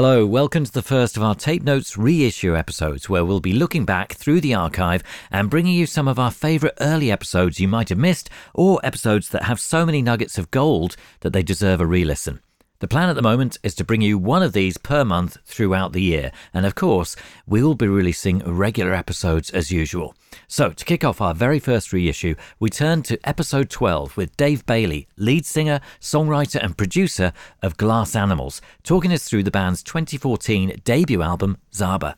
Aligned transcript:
Hello, 0.00 0.24
welcome 0.24 0.64
to 0.64 0.70
the 0.70 0.80
first 0.80 1.16
of 1.16 1.24
our 1.24 1.34
Tape 1.34 1.64
Notes 1.64 1.98
reissue 1.98 2.56
episodes, 2.56 3.08
where 3.08 3.24
we'll 3.24 3.40
be 3.40 3.52
looking 3.52 3.84
back 3.84 4.12
through 4.12 4.40
the 4.40 4.54
archive 4.54 5.02
and 5.32 5.50
bringing 5.50 5.74
you 5.74 5.86
some 5.86 6.06
of 6.06 6.20
our 6.20 6.30
favourite 6.30 6.76
early 6.80 7.10
episodes 7.10 7.58
you 7.58 7.66
might 7.66 7.88
have 7.88 7.98
missed, 7.98 8.30
or 8.54 8.78
episodes 8.84 9.30
that 9.30 9.42
have 9.42 9.58
so 9.58 9.84
many 9.84 10.00
nuggets 10.00 10.38
of 10.38 10.52
gold 10.52 10.94
that 11.22 11.32
they 11.32 11.42
deserve 11.42 11.80
a 11.80 11.86
re 11.86 12.04
listen. 12.04 12.38
The 12.80 12.86
plan 12.86 13.08
at 13.08 13.16
the 13.16 13.22
moment 13.22 13.58
is 13.64 13.74
to 13.74 13.84
bring 13.84 14.02
you 14.02 14.18
one 14.18 14.40
of 14.40 14.52
these 14.52 14.78
per 14.78 15.04
month 15.04 15.38
throughout 15.44 15.92
the 15.92 16.00
year, 16.00 16.30
and 16.54 16.64
of 16.64 16.76
course, 16.76 17.16
we 17.44 17.60
will 17.60 17.74
be 17.74 17.88
releasing 17.88 18.38
regular 18.38 18.94
episodes 18.94 19.50
as 19.50 19.72
usual. 19.72 20.14
So, 20.46 20.70
to 20.70 20.84
kick 20.84 21.02
off 21.02 21.20
our 21.20 21.34
very 21.34 21.58
first 21.58 21.92
reissue, 21.92 22.36
we 22.60 22.70
turn 22.70 23.02
to 23.02 23.18
episode 23.24 23.68
12 23.68 24.16
with 24.16 24.36
Dave 24.36 24.64
Bayley, 24.64 25.08
lead 25.16 25.44
singer, 25.44 25.80
songwriter, 26.00 26.62
and 26.62 26.78
producer 26.78 27.32
of 27.64 27.76
Glass 27.78 28.14
Animals, 28.14 28.60
talking 28.84 29.12
us 29.12 29.24
through 29.24 29.42
the 29.42 29.50
band's 29.50 29.82
2014 29.82 30.80
debut 30.84 31.20
album, 31.20 31.58
Zaba. 31.72 32.14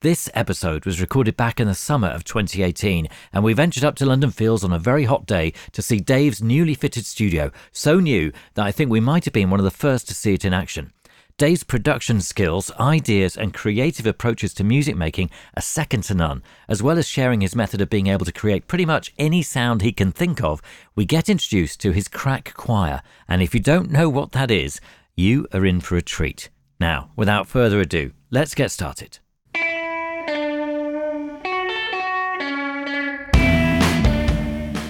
This 0.00 0.28
episode 0.34 0.84
was 0.84 1.00
recorded 1.00 1.36
back 1.36 1.60
in 1.60 1.68
the 1.68 1.74
summer 1.74 2.08
of 2.08 2.24
2018, 2.24 3.08
and 3.32 3.44
we 3.44 3.52
ventured 3.52 3.84
up 3.84 3.94
to 3.96 4.06
London 4.06 4.30
Fields 4.30 4.64
on 4.64 4.72
a 4.72 4.78
very 4.78 5.04
hot 5.04 5.26
day 5.26 5.52
to 5.72 5.82
see 5.82 5.98
Dave's 5.98 6.42
newly 6.42 6.74
fitted 6.74 7.06
studio, 7.06 7.50
so 7.70 8.00
new 8.00 8.32
that 8.54 8.66
I 8.66 8.72
think 8.72 8.90
we 8.90 9.00
might 9.00 9.24
have 9.24 9.34
been 9.34 9.50
one 9.50 9.60
of 9.60 9.64
the 9.64 9.70
first 9.70 10.08
to 10.08 10.14
see 10.14 10.34
it 10.34 10.44
in 10.44 10.52
action. 10.52 10.92
Dave's 11.38 11.64
production 11.64 12.20
skills, 12.20 12.70
ideas, 12.78 13.36
and 13.36 13.54
creative 13.54 14.06
approaches 14.06 14.52
to 14.54 14.64
music 14.64 14.96
making 14.96 15.30
are 15.56 15.62
second 15.62 16.02
to 16.04 16.14
none, 16.14 16.42
as 16.68 16.82
well 16.82 16.98
as 16.98 17.08
sharing 17.08 17.40
his 17.40 17.56
method 17.56 17.80
of 17.80 17.90
being 17.90 18.06
able 18.06 18.24
to 18.26 18.32
create 18.32 18.68
pretty 18.68 18.86
much 18.86 19.12
any 19.18 19.42
sound 19.42 19.82
he 19.82 19.92
can 19.92 20.12
think 20.12 20.42
of. 20.42 20.62
We 20.94 21.04
get 21.04 21.28
introduced 21.28 21.80
to 21.80 21.92
his 21.92 22.08
crack 22.08 22.54
choir, 22.54 23.02
and 23.28 23.42
if 23.42 23.54
you 23.54 23.60
don't 23.60 23.90
know 23.90 24.08
what 24.08 24.32
that 24.32 24.50
is, 24.50 24.80
you 25.16 25.46
are 25.52 25.66
in 25.66 25.80
for 25.80 25.96
a 25.96 26.02
treat. 26.02 26.48
Now, 26.78 27.10
without 27.16 27.48
further 27.48 27.80
ado, 27.80 28.12
let's 28.30 28.54
get 28.54 28.70
started. 28.70 29.18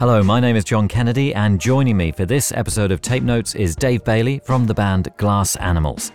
Hello, 0.00 0.22
my 0.22 0.40
name 0.40 0.56
is 0.56 0.64
John 0.64 0.88
Kennedy, 0.88 1.34
and 1.34 1.60
joining 1.60 1.94
me 1.94 2.10
for 2.10 2.24
this 2.24 2.52
episode 2.52 2.90
of 2.90 3.02
Tape 3.02 3.22
Notes 3.22 3.54
is 3.54 3.76
Dave 3.76 4.02
Bayley 4.02 4.40
from 4.46 4.64
the 4.64 4.72
band 4.72 5.10
Glass 5.18 5.56
Animals. 5.56 6.10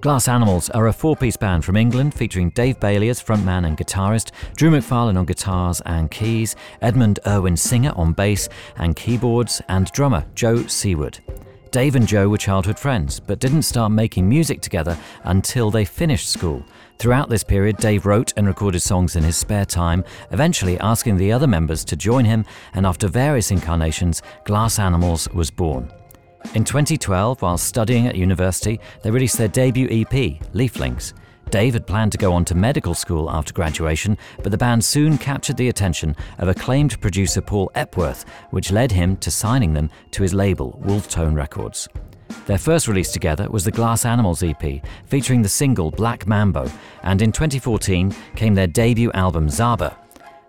Glass 0.00 0.26
Animals 0.26 0.70
are 0.70 0.86
a 0.86 0.92
four 0.94 1.14
piece 1.14 1.36
band 1.36 1.66
from 1.66 1.76
England 1.76 2.14
featuring 2.14 2.48
Dave 2.54 2.80
Bayley 2.80 3.10
as 3.10 3.22
frontman 3.22 3.66
and 3.66 3.76
guitarist, 3.76 4.30
Drew 4.56 4.70
MacFarlane 4.70 5.18
on 5.18 5.26
guitars 5.26 5.82
and 5.84 6.10
keys, 6.10 6.56
Edmund 6.80 7.20
Irwin 7.26 7.58
Singer 7.58 7.92
on 7.94 8.14
bass 8.14 8.48
and 8.78 8.96
keyboards, 8.96 9.60
and 9.68 9.92
drummer 9.92 10.24
Joe 10.34 10.66
Seaward. 10.66 11.18
Dave 11.72 11.96
and 11.96 12.08
Joe 12.08 12.30
were 12.30 12.38
childhood 12.38 12.78
friends, 12.78 13.20
but 13.20 13.38
didn't 13.38 13.62
start 13.64 13.92
making 13.92 14.26
music 14.26 14.62
together 14.62 14.96
until 15.24 15.70
they 15.70 15.84
finished 15.84 16.30
school. 16.30 16.64
Throughout 16.98 17.28
this 17.28 17.44
period, 17.44 17.76
Dave 17.76 18.06
wrote 18.06 18.32
and 18.36 18.46
recorded 18.46 18.80
songs 18.80 19.16
in 19.16 19.24
his 19.24 19.36
spare 19.36 19.66
time, 19.66 20.04
eventually 20.30 20.78
asking 20.78 21.16
the 21.16 21.32
other 21.32 21.46
members 21.46 21.84
to 21.86 21.96
join 21.96 22.24
him, 22.24 22.44
and 22.72 22.86
after 22.86 23.08
various 23.08 23.50
incarnations, 23.50 24.22
Glass 24.44 24.78
Animals 24.78 25.28
was 25.30 25.50
born. 25.50 25.92
In 26.54 26.64
2012, 26.64 27.42
while 27.42 27.58
studying 27.58 28.06
at 28.06 28.16
university, 28.16 28.78
they 29.02 29.10
released 29.10 29.38
their 29.38 29.48
debut 29.48 29.88
EP, 29.90 30.40
Leaflings. 30.52 31.14
Dave 31.50 31.74
had 31.74 31.86
planned 31.86 32.12
to 32.12 32.18
go 32.18 32.32
on 32.32 32.44
to 32.46 32.54
medical 32.54 32.94
school 32.94 33.30
after 33.30 33.52
graduation, 33.52 34.16
but 34.42 34.50
the 34.50 34.58
band 34.58 34.84
soon 34.84 35.18
captured 35.18 35.56
the 35.56 35.68
attention 35.68 36.16
of 36.38 36.48
acclaimed 36.48 37.00
producer 37.00 37.40
Paul 37.40 37.70
Epworth, 37.74 38.24
which 38.50 38.72
led 38.72 38.92
him 38.92 39.16
to 39.18 39.30
signing 39.30 39.72
them 39.72 39.90
to 40.12 40.22
his 40.22 40.34
label, 40.34 40.80
Wolftone 40.84 41.34
Records. 41.34 41.88
Their 42.46 42.58
first 42.58 42.88
release 42.88 43.12
together 43.12 43.48
was 43.50 43.64
the 43.64 43.70
Glass 43.70 44.04
Animals 44.04 44.42
EP, 44.42 44.84
featuring 45.06 45.42
the 45.42 45.48
single 45.48 45.90
Black 45.90 46.26
Mambo, 46.26 46.70
and 47.02 47.22
in 47.22 47.32
2014 47.32 48.14
came 48.36 48.54
their 48.54 48.66
debut 48.66 49.10
album 49.12 49.48
Zaba. 49.48 49.96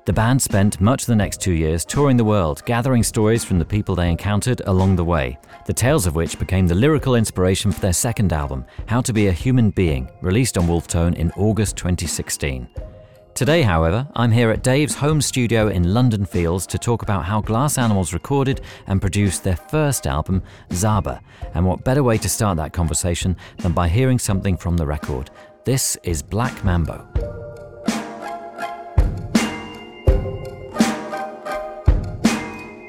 The 0.06 0.14
band 0.14 0.40
spent 0.40 0.80
much 0.80 1.02
of 1.02 1.08
the 1.08 1.16
next 1.16 1.42
two 1.42 1.54
years 1.54 1.84
touring 1.84 2.16
the 2.16 2.24
world, 2.24 2.62
gathering 2.66 3.02
stories 3.02 3.44
from 3.44 3.58
the 3.58 3.66
people 3.66 3.96
they 3.96 4.12
encountered 4.12 4.62
along 4.68 4.96
the 4.98 5.04
way, 5.04 5.40
the 5.66 5.74
tales 5.74 6.06
of 6.06 6.16
which 6.16 6.38
became 6.38 6.68
the 6.68 6.76
lyrical 6.76 7.16
inspiration 7.16 7.72
for 7.72 7.82
their 7.82 7.92
second 7.92 8.32
album, 8.32 8.66
How 8.86 9.02
to 9.02 9.12
Be 9.12 9.28
a 9.28 9.32
Human 9.32 9.72
Being, 9.72 10.12
released 10.22 10.60
on 10.60 10.68
Wolftone 10.68 11.16
in 11.16 11.32
August 11.32 11.76
2016. 11.78 12.70
Today, 13.36 13.64
however, 13.64 14.08
I'm 14.16 14.32
here 14.32 14.50
at 14.50 14.64
Dave's 14.64 14.96
home 14.96 15.20
studio 15.20 15.68
in 15.68 15.94
London 15.94 16.26
Fields 16.26 16.66
to 16.68 16.78
talk 16.78 17.02
about 17.02 17.26
how 17.26 17.42
Glass 17.42 17.78
Animals 17.78 18.14
recorded 18.14 18.62
and 18.88 19.02
produced 19.02 19.44
their 19.44 19.58
first 19.58 20.08
album, 20.08 20.42
Zaba, 20.70 21.20
and 21.54 21.66
what 21.66 21.84
better 21.84 22.02
way 22.02 22.18
to 22.20 22.30
start 22.30 22.56
that 22.56 22.72
conversation 22.72 23.36
than 23.58 23.74
by 23.74 23.90
hearing 23.90 24.20
something 24.20 24.56
from 24.56 24.78
the 24.78 24.86
record. 24.86 25.32
This 25.66 25.98
is 26.04 26.24
Black 26.24 26.64
Mambo. 26.64 27.06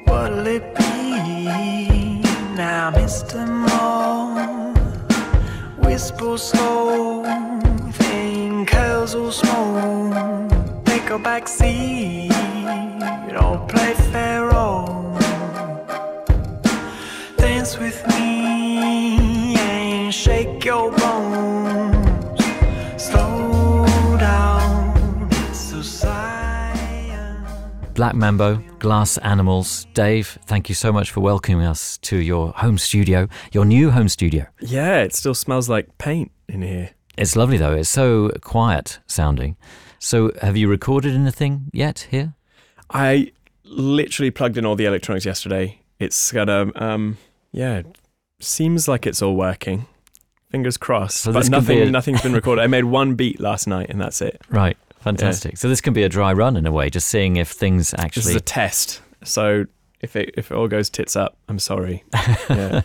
What'll 0.05 0.47
it 0.47 0.75
be 0.75 2.21
now, 2.55 2.91
Mr. 2.91 3.45
Moore? 3.45 4.73
Whisper 5.85 6.37
slow, 6.37 7.23
thing 9.07 9.13
curls 9.13 9.15
all 9.15 9.31
small. 9.31 10.83
Take 10.85 11.09
a 11.09 11.19
back 11.19 11.47
seat, 11.47 12.31
or 13.41 13.65
play 13.67 13.93
Pharaoh. 14.11 15.17
Dance 17.37 17.77
with 17.77 18.05
me 18.07 19.55
and 19.55 20.13
shake 20.13 20.65
your 20.65 20.91
bones. 20.91 22.43
Slow 22.97 23.85
down, 24.19 25.29
it's 25.31 25.59
so 25.59 25.81
science. 25.81 27.49
Black 27.93 28.15
Mambo, 28.15 28.57
Glass 28.79 29.17
Animals. 29.19 29.87
Dave, 29.93 30.37
thank 30.45 30.69
you 30.69 30.75
so 30.75 30.91
much 30.91 31.11
for 31.11 31.21
welcoming 31.21 31.65
us 31.65 31.97
to 31.99 32.17
your 32.17 32.51
home 32.53 32.77
studio, 32.77 33.27
your 33.51 33.65
new 33.65 33.91
home 33.91 34.09
studio. 34.09 34.45
Yeah, 34.59 35.01
it 35.01 35.13
still 35.13 35.35
smells 35.35 35.69
like 35.69 35.97
paint 35.97 36.31
in 36.47 36.61
here. 36.61 36.96
It's 37.17 37.35
lovely 37.35 37.57
though, 37.57 37.73
it's 37.73 37.89
so 37.89 38.29
quiet 38.41 38.99
sounding. 39.07 39.57
So, 39.99 40.31
have 40.41 40.55
you 40.55 40.69
recorded 40.69 41.15
anything 41.15 41.71
yet 41.73 42.07
here? 42.11 42.35
I 42.91 43.31
literally 43.63 44.29
plugged 44.31 44.57
in 44.57 44.65
all 44.65 44.75
the 44.75 44.85
electronics 44.85 45.25
yesterday. 45.25 45.81
It's 45.99 46.31
got 46.31 46.47
a 46.49 46.71
um 46.75 47.17
yeah, 47.51 47.81
seems 48.39 48.87
like 48.87 49.07
it's 49.07 49.21
all 49.21 49.35
working. 49.35 49.87
Fingers 50.51 50.77
crossed. 50.77 51.17
So 51.17 51.33
but 51.33 51.43
could 51.43 51.51
be 51.51 51.57
nothing 51.57 51.81
a- 51.81 51.91
nothing's 51.91 52.21
been 52.21 52.33
recorded. 52.33 52.61
I 52.61 52.67
made 52.67 52.85
one 52.85 53.15
beat 53.15 53.39
last 53.39 53.67
night 53.67 53.89
and 53.89 53.99
that's 53.99 54.21
it. 54.21 54.39
Right, 54.49 54.77
fantastic. 54.99 55.57
So, 55.57 55.67
this 55.67 55.81
can 55.81 55.93
be 55.93 56.03
a 56.03 56.09
dry 56.09 56.31
run 56.33 56.55
in 56.55 56.65
a 56.67 56.71
way, 56.71 56.89
just 56.89 57.07
seeing 57.07 57.37
if 57.37 57.49
things 57.49 57.93
actually. 57.97 58.21
This 58.21 58.29
is 58.29 58.35
a 58.35 58.41
test. 58.41 59.01
So 59.23 59.65
if 60.01 60.15
it 60.15 60.35
if 60.37 60.51
it 60.51 60.55
all 60.55 60.67
goes 60.67 60.89
tits 60.91 61.15
up, 61.15 61.35
I'm 61.49 61.59
sorry. 61.59 62.03
Yeah. 62.49 62.81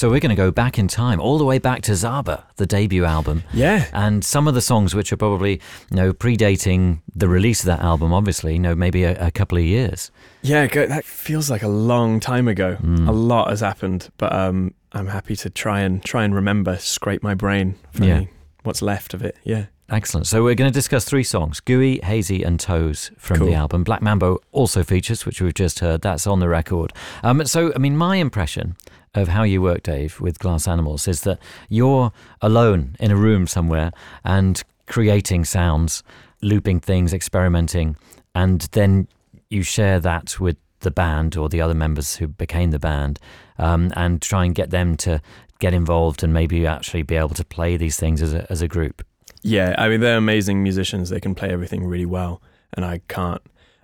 So, 0.00 0.08
we're 0.08 0.18
going 0.20 0.30
to 0.30 0.34
go 0.34 0.50
back 0.50 0.78
in 0.78 0.88
time, 0.88 1.20
all 1.20 1.36
the 1.36 1.44
way 1.44 1.58
back 1.58 1.82
to 1.82 1.92
Zaba, 1.92 2.44
the 2.56 2.64
debut 2.64 3.04
album. 3.04 3.42
yeah. 3.52 3.84
And 3.92 4.24
some 4.24 4.48
of 4.48 4.54
the 4.54 4.62
songs 4.62 4.94
which 4.94 5.12
are 5.12 5.18
probably, 5.18 5.60
you 5.90 5.96
know, 5.96 6.12
predating 6.14 7.00
the 7.14 7.28
release 7.28 7.60
of 7.60 7.66
that 7.66 7.80
album, 7.80 8.10
obviously, 8.14 8.54
you 8.54 8.58
know, 8.58 8.74
maybe 8.74 9.04
a, 9.04 9.26
a 9.26 9.30
couple 9.30 9.58
of 9.58 9.64
years. 9.64 10.10
Yeah, 10.40 10.66
that 10.68 11.04
feels 11.04 11.50
like 11.50 11.62
a 11.62 11.68
long 11.68 12.18
time 12.18 12.48
ago. 12.48 12.78
Mm. 12.80 13.08
A 13.08 13.12
lot 13.12 13.50
has 13.50 13.60
happened, 13.60 14.08
but 14.16 14.32
um 14.32 14.72
I'm 14.92 15.08
happy 15.08 15.36
to 15.36 15.50
try 15.50 15.80
and 15.80 16.02
try 16.02 16.24
and 16.24 16.34
remember, 16.34 16.78
scrape 16.78 17.22
my 17.22 17.34
brain 17.34 17.76
for 17.92 18.04
Yeah. 18.04 18.22
what's 18.62 18.80
left 18.82 19.12
of 19.12 19.22
it. 19.22 19.36
Yeah. 19.44 19.66
Excellent. 19.90 20.26
So 20.28 20.42
we're 20.44 20.54
going 20.54 20.70
to 20.70 20.74
discuss 20.74 21.04
three 21.04 21.24
songs 21.24 21.58
Gooey, 21.60 21.98
Hazey, 21.98 22.46
and 22.46 22.58
Toes 22.60 23.10
from 23.18 23.38
Cool. 23.38 23.46
the 23.48 23.54
album. 23.54 23.82
Black 23.84 24.00
Mambo 24.02 24.38
also 24.52 24.82
features, 24.84 25.26
which 25.26 25.40
we've 25.42 25.52
just 25.54 25.80
heard. 25.80 26.00
That's 26.02 26.26
on 26.28 26.38
the 26.38 26.48
record. 26.48 26.92
Um, 27.24 27.44
so, 27.44 27.72
I 27.74 27.78
mean, 27.78 27.96
my 27.96 28.16
impression 28.16 28.76
of 29.14 29.28
how 29.28 29.42
you 29.42 29.60
work, 29.60 29.82
Dave, 29.82 30.20
with 30.20 30.38
Glass 30.38 30.68
Animals 30.68 31.08
is 31.08 31.22
that 31.22 31.38
you're 31.68 32.12
alone 32.40 32.96
in 33.00 33.10
a 33.10 33.16
room 33.16 33.46
somewhere 33.46 33.92
and 34.24 34.62
creating 34.86 35.44
sounds, 35.44 36.02
looping 36.42 36.80
things, 36.80 37.12
experimenting, 37.12 37.96
and 38.34 38.62
then 38.72 39.08
you 39.48 39.62
share 39.62 39.98
that 40.00 40.38
with 40.38 40.56
the 40.80 40.90
band 40.90 41.36
or 41.36 41.48
the 41.48 41.60
other 41.60 41.74
members 41.74 42.16
who 42.16 42.28
became 42.28 42.70
the 42.70 42.78
band 42.78 43.18
um, 43.58 43.92
and 43.96 44.22
try 44.22 44.44
and 44.44 44.54
get 44.54 44.70
them 44.70 44.96
to 44.96 45.20
get 45.58 45.74
involved 45.74 46.22
and 46.22 46.32
maybe 46.32 46.66
actually 46.66 47.02
be 47.02 47.16
able 47.16 47.28
to 47.30 47.44
play 47.44 47.76
these 47.76 47.96
things 47.96 48.22
as 48.22 48.32
a, 48.32 48.50
as 48.50 48.62
a 48.62 48.68
group. 48.68 49.04
Yeah, 49.42 49.74
I 49.76 49.88
mean 49.88 50.00
they're 50.00 50.16
amazing 50.16 50.62
musicians. 50.62 51.10
They 51.10 51.20
can 51.20 51.34
play 51.34 51.50
everything 51.50 51.84
really 51.84 52.06
well. 52.06 52.40
and 52.72 52.84
I 52.84 53.00
can't. 53.08 53.42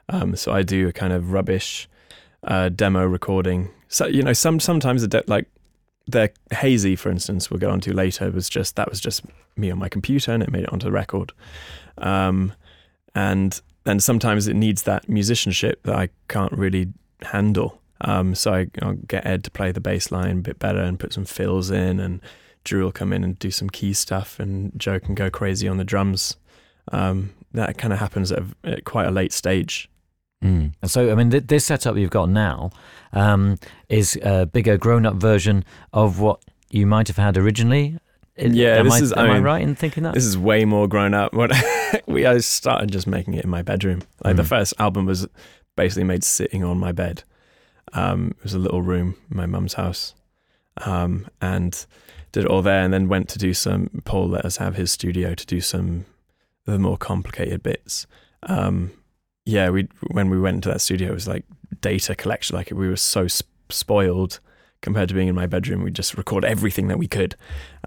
Um, 0.08 0.36
so 0.36 0.52
I 0.52 0.62
do 0.62 0.88
a 0.88 0.92
kind 0.92 1.12
of 1.12 1.32
rubbish 1.32 1.88
uh, 2.44 2.68
demo 2.68 3.04
recording. 3.04 3.70
So 3.88 4.06
you 4.06 4.22
know, 4.22 4.32
some 4.32 4.60
sometimes 4.60 5.02
the 5.02 5.08
de- 5.08 5.24
like 5.26 5.46
the 6.06 6.30
hazy, 6.52 6.96
for 6.96 7.10
instance, 7.10 7.50
we'll 7.50 7.60
go 7.60 7.70
on 7.70 7.80
to 7.82 7.92
later 7.92 8.30
was 8.30 8.48
just 8.48 8.76
that 8.76 8.88
was 8.88 9.00
just 9.00 9.24
me 9.56 9.70
on 9.70 9.78
my 9.78 9.88
computer 9.88 10.32
and 10.32 10.42
it 10.42 10.50
made 10.50 10.64
it 10.64 10.72
onto 10.72 10.86
the 10.86 10.92
record. 10.92 11.32
Um, 11.98 12.52
and 13.14 13.60
then 13.84 14.00
sometimes 14.00 14.46
it 14.46 14.54
needs 14.54 14.82
that 14.82 15.08
musicianship 15.08 15.82
that 15.84 15.94
I 15.94 16.08
can't 16.28 16.52
really 16.52 16.92
handle. 17.22 17.80
Um, 18.02 18.34
so 18.34 18.52
I, 18.52 18.66
I'll 18.82 18.94
get 18.94 19.26
Ed 19.26 19.44
to 19.44 19.50
play 19.50 19.72
the 19.72 19.80
bass 19.80 20.12
line 20.12 20.38
a 20.38 20.42
bit 20.42 20.58
better 20.58 20.80
and 20.80 20.98
put 20.98 21.12
some 21.12 21.24
fills 21.24 21.70
in, 21.70 21.98
and 21.98 22.20
Drew 22.64 22.84
will 22.84 22.92
come 22.92 23.12
in 23.12 23.24
and 23.24 23.38
do 23.38 23.50
some 23.50 23.70
key 23.70 23.94
stuff, 23.94 24.38
and 24.38 24.72
Joe 24.78 25.00
can 25.00 25.14
go 25.14 25.30
crazy 25.30 25.66
on 25.66 25.78
the 25.78 25.84
drums. 25.84 26.36
Um, 26.92 27.32
that 27.52 27.78
kind 27.78 27.92
of 27.92 27.98
happens 27.98 28.30
at, 28.32 28.40
a, 28.40 28.46
at 28.64 28.84
quite 28.84 29.06
a 29.06 29.10
late 29.10 29.32
stage. 29.32 29.88
Mm. 30.44 30.72
And 30.82 30.90
so, 30.90 31.10
I 31.10 31.14
mean, 31.14 31.30
th- 31.30 31.44
this 31.46 31.64
setup 31.64 31.96
you've 31.96 32.10
got 32.10 32.28
now 32.28 32.70
um, 33.12 33.58
is 33.88 34.18
a 34.22 34.46
bigger, 34.46 34.76
grown-up 34.76 35.16
version 35.16 35.64
of 35.92 36.20
what 36.20 36.42
you 36.70 36.86
might 36.86 37.08
have 37.08 37.16
had 37.16 37.36
originally. 37.36 37.98
Yeah, 38.36 38.76
am 38.76 38.84
this 38.84 38.94
I, 38.94 38.98
is- 38.98 39.12
Am 39.14 39.18
I 39.30 39.34
mean, 39.34 39.42
right 39.42 39.62
in 39.62 39.74
thinking 39.74 40.02
that? 40.02 40.12
This 40.14 40.24
is 40.26 40.36
way 40.36 40.64
more 40.66 40.86
grown 40.86 41.14
up. 41.14 41.32
What 41.32 41.52
we 42.06 42.26
I 42.26 42.36
started 42.38 42.92
just 42.92 43.06
making 43.06 43.32
it 43.34 43.44
in 43.44 43.50
my 43.50 43.62
bedroom. 43.62 44.02
Like 44.22 44.36
the 44.36 44.42
Mm. 44.42 44.48
first 44.48 44.74
album 44.78 45.06
was 45.06 45.26
basically 45.74 46.04
made 46.04 46.22
sitting 46.22 46.62
on 46.62 46.76
my 46.78 46.92
bed. 46.92 47.22
Um, 47.94 48.32
it 48.38 48.42
was 48.42 48.52
a 48.52 48.58
little 48.58 48.82
room 48.82 49.14
in 49.30 49.36
my 49.38 49.46
mum's 49.46 49.74
house, 49.74 50.14
um, 50.84 51.26
and 51.40 51.86
did 52.32 52.44
it 52.44 52.50
all 52.50 52.60
there. 52.60 52.82
And 52.84 52.92
then 52.92 53.08
went 53.08 53.28
to 53.30 53.38
do 53.38 53.54
some. 53.54 54.02
Paul 54.04 54.28
let 54.28 54.44
us 54.44 54.58
have 54.58 54.76
his 54.76 54.92
studio 54.92 55.34
to 55.34 55.46
do 55.46 55.62
some 55.62 56.04
of 56.66 56.72
the 56.74 56.78
more 56.78 56.98
complicated 56.98 57.62
bits. 57.62 58.06
Um, 58.42 58.90
yeah, 59.46 59.70
we 59.70 59.88
when 60.10 60.28
we 60.28 60.38
went 60.38 60.56
into 60.56 60.68
that 60.68 60.80
studio, 60.82 61.08
it 61.10 61.14
was 61.14 61.26
like 61.26 61.44
data 61.80 62.14
collection. 62.14 62.56
Like 62.56 62.70
we 62.70 62.88
were 62.88 62.96
so 62.96 63.26
sp- 63.30 63.48
spoiled 63.70 64.40
compared 64.82 65.08
to 65.08 65.14
being 65.14 65.28
in 65.28 65.34
my 65.34 65.46
bedroom. 65.46 65.82
We 65.82 65.90
just 65.90 66.16
record 66.18 66.44
everything 66.44 66.88
that 66.88 66.98
we 66.98 67.08
could, 67.08 67.34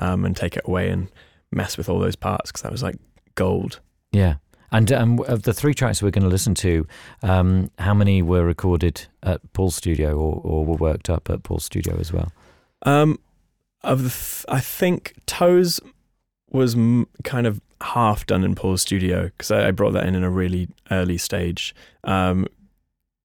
um, 0.02 0.26
and 0.26 0.36
take 0.36 0.58
it 0.58 0.64
away 0.66 0.90
and 0.90 1.10
mess 1.52 1.78
with 1.78 1.88
all 1.90 2.00
those 2.00 2.16
parts 2.16 2.50
because 2.52 2.64
that 2.64 2.72
was 2.72 2.82
like 2.82 2.98
gold. 3.36 3.80
yeah. 4.12 4.36
And 4.72 4.92
um, 4.92 5.20
of 5.28 5.42
the 5.44 5.54
three 5.54 5.74
tracks 5.74 6.04
we're 6.04 6.12
going 6.12 6.24
to 6.26 6.30
listen 6.30 6.54
to, 6.56 6.86
um, 7.24 7.72
how 7.80 7.96
many 7.96 8.22
were 8.22 8.46
recorded 8.46 9.08
at 9.24 9.42
Paul's 9.54 9.76
studio 9.76 10.16
or, 10.16 10.40
or 10.44 10.64
were 10.64 10.76
worked 10.76 11.10
up 11.10 11.28
at 11.32 11.42
Paul's 11.42 11.66
studio 11.66 11.98
as 12.00 12.14
well? 12.14 12.32
Um, 12.84 13.18
of 13.84 14.04
the, 14.04 14.10
th- 14.10 14.46
I 14.48 14.60
think 14.60 15.16
Toes 15.26 15.80
was 16.52 16.76
m- 16.76 17.08
kind 17.24 17.48
of 17.48 17.60
half 17.82 18.26
done 18.26 18.44
in 18.44 18.56
Paul's 18.56 18.82
studio 18.82 19.26
because 19.26 19.52
I, 19.52 19.68
I 19.68 19.72
brought 19.72 19.94
that 19.94 20.06
in 20.06 20.16
in 20.16 20.24
a 20.24 20.30
really 20.30 20.68
early 20.92 21.18
stage. 21.18 21.74
Um, 22.04 22.48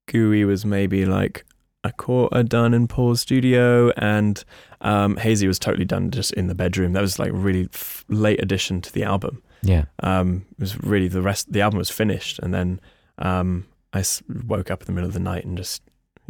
Gooey 0.06 0.44
was 0.44 0.64
maybe 0.64 1.06
like 1.06 1.44
a 1.82 1.92
quarter 1.92 2.42
done 2.42 2.72
in 2.74 2.86
Paul's 2.88 3.20
studio, 3.20 3.90
and 3.96 4.42
um, 4.80 5.16
Hazey 5.16 5.46
was 5.46 5.58
totally 5.58 5.84
done 5.84 6.10
just 6.10 6.32
in 6.34 6.46
the 6.46 6.54
bedroom. 6.54 6.92
That 6.92 7.00
was 7.02 7.18
like 7.18 7.30
really 7.32 7.68
f- 7.72 8.04
late 8.08 8.42
addition 8.42 8.80
to 8.82 8.92
the 8.92 9.02
album. 9.04 9.42
Yeah. 9.62 9.84
Um, 10.02 10.44
it 10.52 10.60
was 10.60 10.82
really 10.82 11.08
the 11.08 11.22
rest. 11.22 11.52
The 11.52 11.60
album 11.62 11.78
was 11.78 11.90
finished, 11.90 12.38
and 12.40 12.52
then 12.54 12.80
um, 13.18 13.66
I 13.92 14.00
s- 14.00 14.22
woke 14.46 14.70
up 14.70 14.82
in 14.82 14.86
the 14.86 14.92
middle 14.92 15.08
of 15.08 15.14
the 15.14 15.20
night 15.20 15.44
and 15.44 15.56
just 15.56 15.82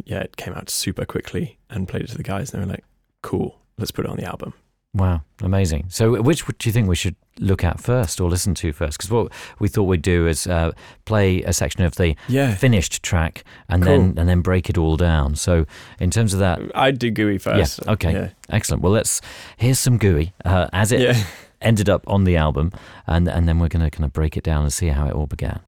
yeah, 0.03 0.19
it 0.19 0.35
came 0.37 0.53
out 0.53 0.69
super 0.69 1.05
quickly 1.05 1.57
and 1.69 1.87
played 1.87 2.03
it 2.03 2.09
to 2.09 2.17
the 2.17 2.23
guys, 2.23 2.53
and 2.53 2.61
they 2.61 2.65
were 2.65 2.71
like, 2.73 2.83
"Cool, 3.21 3.59
let's 3.77 3.91
put 3.91 4.05
it 4.05 4.11
on 4.11 4.17
the 4.17 4.25
album." 4.25 4.53
Wow, 4.95 5.23
amazing. 5.43 5.87
So, 5.89 6.21
which 6.21 6.45
do 6.45 6.69
you 6.69 6.71
think 6.71 6.87
we 6.87 6.95
should 6.95 7.17
look 7.37 7.65
at 7.65 7.81
first 7.81 8.21
or 8.21 8.29
listen 8.29 8.53
to 8.55 8.71
first? 8.71 8.97
Because 8.97 9.11
what 9.11 9.29
we 9.59 9.67
thought 9.67 9.83
we'd 9.83 10.01
do 10.01 10.25
is 10.25 10.47
uh, 10.47 10.71
play 11.03 11.41
a 11.43 11.51
section 11.51 11.83
of 11.83 11.95
the 11.95 12.15
Yeah, 12.29 12.55
finished 12.55 13.03
track 13.03 13.43
and 13.67 13.83
Cool. 13.83 13.91
then 13.91 14.13
and 14.17 14.29
then 14.29 14.39
break 14.39 14.69
it 14.69 14.77
all 14.77 14.95
down. 14.95 15.35
So, 15.35 15.65
in 15.99 16.11
terms 16.11 16.33
of 16.33 16.39
that, 16.39 16.61
I'd 16.73 16.97
do 16.97 17.11
Gooey 17.11 17.37
first. 17.39 17.81
Yeah, 17.85 17.91
okay. 17.91 18.13
Yeah, 18.13 18.29
excellent. 18.49 18.83
Well, 18.83 18.93
let's 18.93 19.19
here's 19.57 19.79
some 19.79 19.97
gooey 19.97 20.33
uh, 20.45 20.67
as 20.71 20.93
it 20.93 21.01
yeah. 21.01 21.21
ended 21.61 21.89
up 21.89 22.03
on 22.07 22.23
the 22.23 22.37
album, 22.37 22.71
and 23.05 23.27
and 23.27 23.49
then 23.49 23.59
we're 23.59 23.67
going 23.67 23.83
to 23.83 23.91
kind 23.91 24.05
of 24.05 24.13
break 24.13 24.37
it 24.37 24.43
down 24.45 24.63
and 24.63 24.71
see 24.71 24.87
how 24.87 25.05
it 25.07 25.13
all 25.13 25.27
began. 25.27 25.59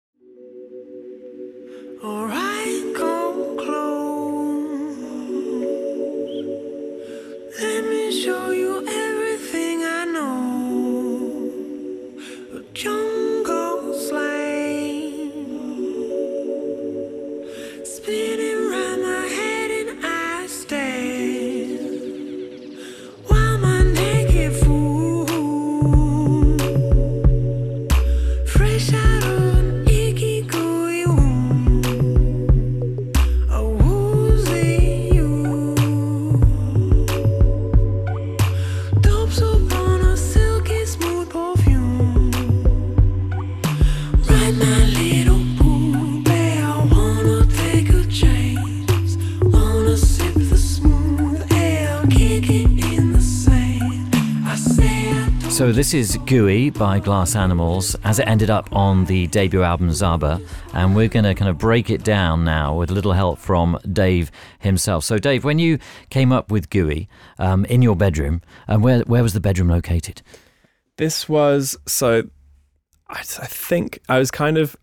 Alright, 2.02 2.96
come 2.96 3.58
close. 3.58 4.98
Let 7.60 7.84
me 7.90 8.24
show 8.24 8.52
you 8.52 8.67
this 55.88 55.94
is 55.94 56.18
Gooey 56.26 56.70
by 56.70 57.00
Glass 57.00 57.34
Animals 57.34 57.96
as 58.04 58.20
it 58.20 58.28
ended 58.28 58.50
up 58.50 58.68
on 58.76 59.06
the 59.06 59.26
debut 59.28 59.64
album 59.64 59.88
Zaba, 59.92 60.46
and 60.74 60.94
we're 60.94 61.08
going 61.08 61.24
to 61.24 61.34
kind 61.34 61.48
of 61.48 61.58
break 61.58 61.90
it 61.90 62.04
down 62.04 62.44
now 62.44 62.76
with 62.76 62.92
a 62.92 62.94
little 62.94 63.14
help 63.14 63.40
from 63.40 63.80
Dave 63.94 64.30
himself. 64.60 65.06
So 65.06 65.18
Dave, 65.18 65.46
when 65.46 65.60
you 65.60 65.80
came 66.10 66.34
up 66.34 66.52
with 66.52 66.70
Gooey 66.70 67.08
um, 67.40 67.64
in 67.64 67.82
your 67.82 67.96
bedroom, 67.96 68.42
and 68.68 68.84
where 68.84 69.00
where 69.04 69.24
was 69.24 69.32
the 69.32 69.40
bedroom 69.40 69.70
located? 69.70 70.22
This 70.98 71.30
was 71.30 71.78
so. 71.86 72.24
I, 73.08 73.20
I 73.20 73.48
think 73.48 74.00
I 74.10 74.20
was 74.20 74.30
kind 74.30 74.58
of 74.58 74.76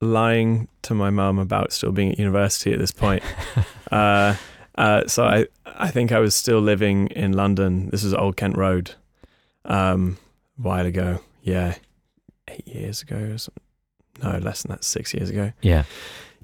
lying 0.00 0.68
to 0.82 0.94
my 0.94 1.10
mum 1.10 1.38
about 1.38 1.70
still 1.70 1.92
being 1.92 2.12
at 2.12 2.18
university 2.18 2.72
at 2.72 2.78
this 2.78 2.92
point. 2.92 3.22
uh, 3.92 4.36
uh, 4.76 5.06
so 5.06 5.24
I, 5.24 5.48
I 5.66 5.90
think 5.90 6.12
I 6.12 6.18
was 6.18 6.34
still 6.34 6.62
living 6.62 7.08
in 7.08 7.34
London. 7.34 7.90
This 7.90 8.04
was 8.04 8.14
Old 8.14 8.38
Kent 8.38 8.56
Road, 8.56 8.92
um, 9.66 10.16
while 10.60 10.86
ago. 10.86 11.20
Yeah, 11.42 11.74
eight 12.48 12.66
years 12.68 13.02
ago. 13.02 13.16
Or 13.16 13.38
something. 13.38 13.62
No, 14.22 14.38
less 14.38 14.62
than 14.62 14.70
that. 14.72 14.84
Six 14.84 15.14
years 15.14 15.30
ago. 15.30 15.52
Yeah. 15.62 15.84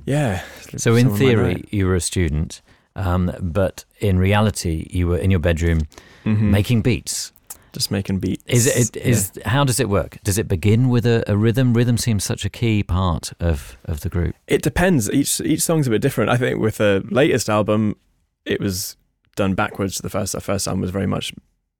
Yeah. 0.04 0.42
So 0.76 0.94
in 0.94 1.14
theory, 1.16 1.64
you 1.70 1.86
were 1.86 1.96
a 1.96 2.00
student, 2.00 2.62
um, 2.94 3.32
but 3.40 3.84
in 3.98 4.18
reality, 4.18 4.86
you 4.90 5.08
were 5.08 5.18
in 5.18 5.30
your 5.30 5.40
bedroom 5.40 5.80
Mhm. 6.24 6.50
making 6.50 6.82
beats. 6.82 7.32
just 7.72 7.90
making 7.90 8.18
beats. 8.18 8.42
Is 8.46 8.66
it 8.66 8.96
is 8.96 9.32
how 9.44 9.62
does 9.62 9.78
it 9.80 9.90
work? 9.90 10.16
Does 10.24 10.38
it 10.38 10.48
begin 10.48 10.88
with 10.88 11.04
a, 11.04 11.22
a 11.30 11.36
rhythm? 11.36 11.74
Rhythm 11.74 11.98
seems 11.98 12.24
such 12.24 12.46
a 12.46 12.48
key 12.48 12.82
part 12.82 13.34
of 13.38 13.76
of 13.84 14.00
the 14.00 14.08
group. 14.08 14.34
It 14.46 14.62
depends. 14.62 15.10
Each 15.10 15.40
each 15.42 15.60
song's 15.60 15.86
a 15.86 15.90
bit 15.90 16.00
different. 16.00 16.30
I 16.30 16.38
think 16.38 16.58
with 16.58 16.78
the 16.78 17.04
latest 17.10 17.50
album, 17.50 17.96
it 18.46 18.60
was 18.60 18.96
done 19.34 19.54
backwards. 19.54 19.98
The 19.98 20.08
first 20.08 20.32
the 20.32 20.40
first 20.40 20.66
album 20.66 20.80
was 20.80 20.90
very 20.90 21.06
much 21.06 21.34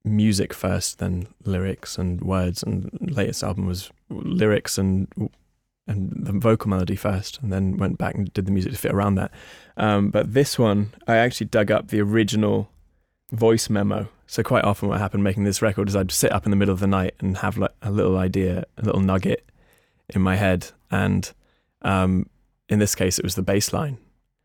music 0.06 0.54
first, 0.54 0.98
then 0.98 1.26
lyrics 1.44 1.98
and 1.98 2.20
words, 2.20 2.62
and 2.62 2.90
latest 3.00 3.42
album 3.42 3.66
was 3.66 3.90
lyrics 4.08 4.78
and 4.78 5.08
and 5.88 6.10
the 6.16 6.32
vocal 6.32 6.68
melody 6.68 6.96
first, 6.96 7.40
and 7.40 7.52
then 7.52 7.76
went 7.76 7.96
back 7.98 8.14
and 8.16 8.32
did 8.32 8.44
the 8.46 8.50
music 8.52 8.72
to 8.72 8.78
fit 8.78 8.92
around 8.92 9.14
that. 9.16 9.30
Um, 9.76 10.10
but 10.10 10.32
this 10.34 10.58
one, 10.58 10.92
I 11.06 11.16
actually 11.16 11.46
dug 11.46 11.70
up 11.70 11.88
the 11.88 12.00
original 12.00 12.68
voice 13.30 13.70
memo. 13.70 14.08
So 14.26 14.42
quite 14.42 14.64
often, 14.64 14.88
what 14.88 14.98
happened 14.98 15.22
making 15.22 15.44
this 15.44 15.62
record 15.62 15.88
is 15.88 15.94
I'd 15.94 16.10
sit 16.10 16.32
up 16.32 16.44
in 16.44 16.50
the 16.50 16.56
middle 16.56 16.72
of 16.72 16.80
the 16.80 16.88
night 16.88 17.14
and 17.20 17.38
have 17.38 17.56
like 17.56 17.70
a 17.82 17.90
little 17.92 18.16
idea, 18.16 18.64
a 18.78 18.82
little 18.82 19.00
nugget 19.00 19.48
in 20.12 20.22
my 20.22 20.34
head, 20.34 20.70
and 20.90 21.32
um, 21.82 22.28
in 22.68 22.80
this 22.80 22.96
case, 22.96 23.18
it 23.18 23.24
was 23.24 23.36
the 23.36 23.42
bass 23.42 23.72
line. 23.72 23.98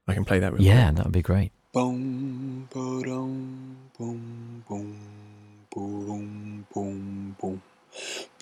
I 0.08 0.14
can 0.14 0.26
play 0.26 0.38
that. 0.40 0.54
Real 0.54 0.62
Yeah, 0.62 0.86
quick. 0.88 0.96
that 0.98 1.06
would 1.06 1.14
be 1.14 1.22
great. 1.24 1.52
Boom, 1.74 2.68
ba-dum, 2.72 3.78
boom, 3.98 4.64
boom, 4.68 4.98
boom, 5.00 5.00
boom, 5.74 6.66
boom, 6.74 7.36
boom, 7.40 7.62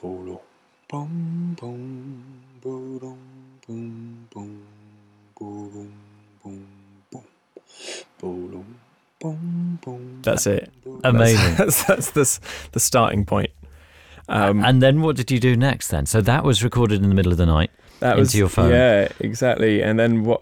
boom, 0.01 0.39
boom, 0.91 1.55
boom, 1.55 1.55
boom, 1.59 2.23
boom, 2.61 2.87
boom, 3.67 4.27
boom, 5.37 5.67
boom, 6.41 6.67
boom, 8.19 8.79
boom, 9.19 9.79
boom. 9.83 10.19
That's 10.23 10.47
it. 10.47 10.71
Amazing. 11.03 11.55
That's, 11.55 11.83
that's, 11.87 12.11
the 12.11 12.39
the 12.71 12.79
starting 12.79 13.25
point. 13.25 13.51
Um, 14.27 14.63
and 14.63 14.81
then 14.81 15.01
what 15.01 15.15
did 15.15 15.31
you 15.31 15.39
do 15.39 15.55
next 15.55 15.89
then? 15.89 16.05
So 16.05 16.21
that 16.21 16.43
was 16.43 16.63
recorded 16.63 17.01
in 17.01 17.09
the 17.09 17.15
middle 17.15 17.31
of 17.31 17.37
the 17.37 17.45
night. 17.45 17.71
that 17.99 18.11
into 18.11 18.19
was 18.21 18.35
your 18.35 18.49
phone. 18.49 18.71
Yeah, 18.71 19.09
exactly. 19.19 19.81
And 19.81 19.99
then 19.99 20.23
what? 20.23 20.41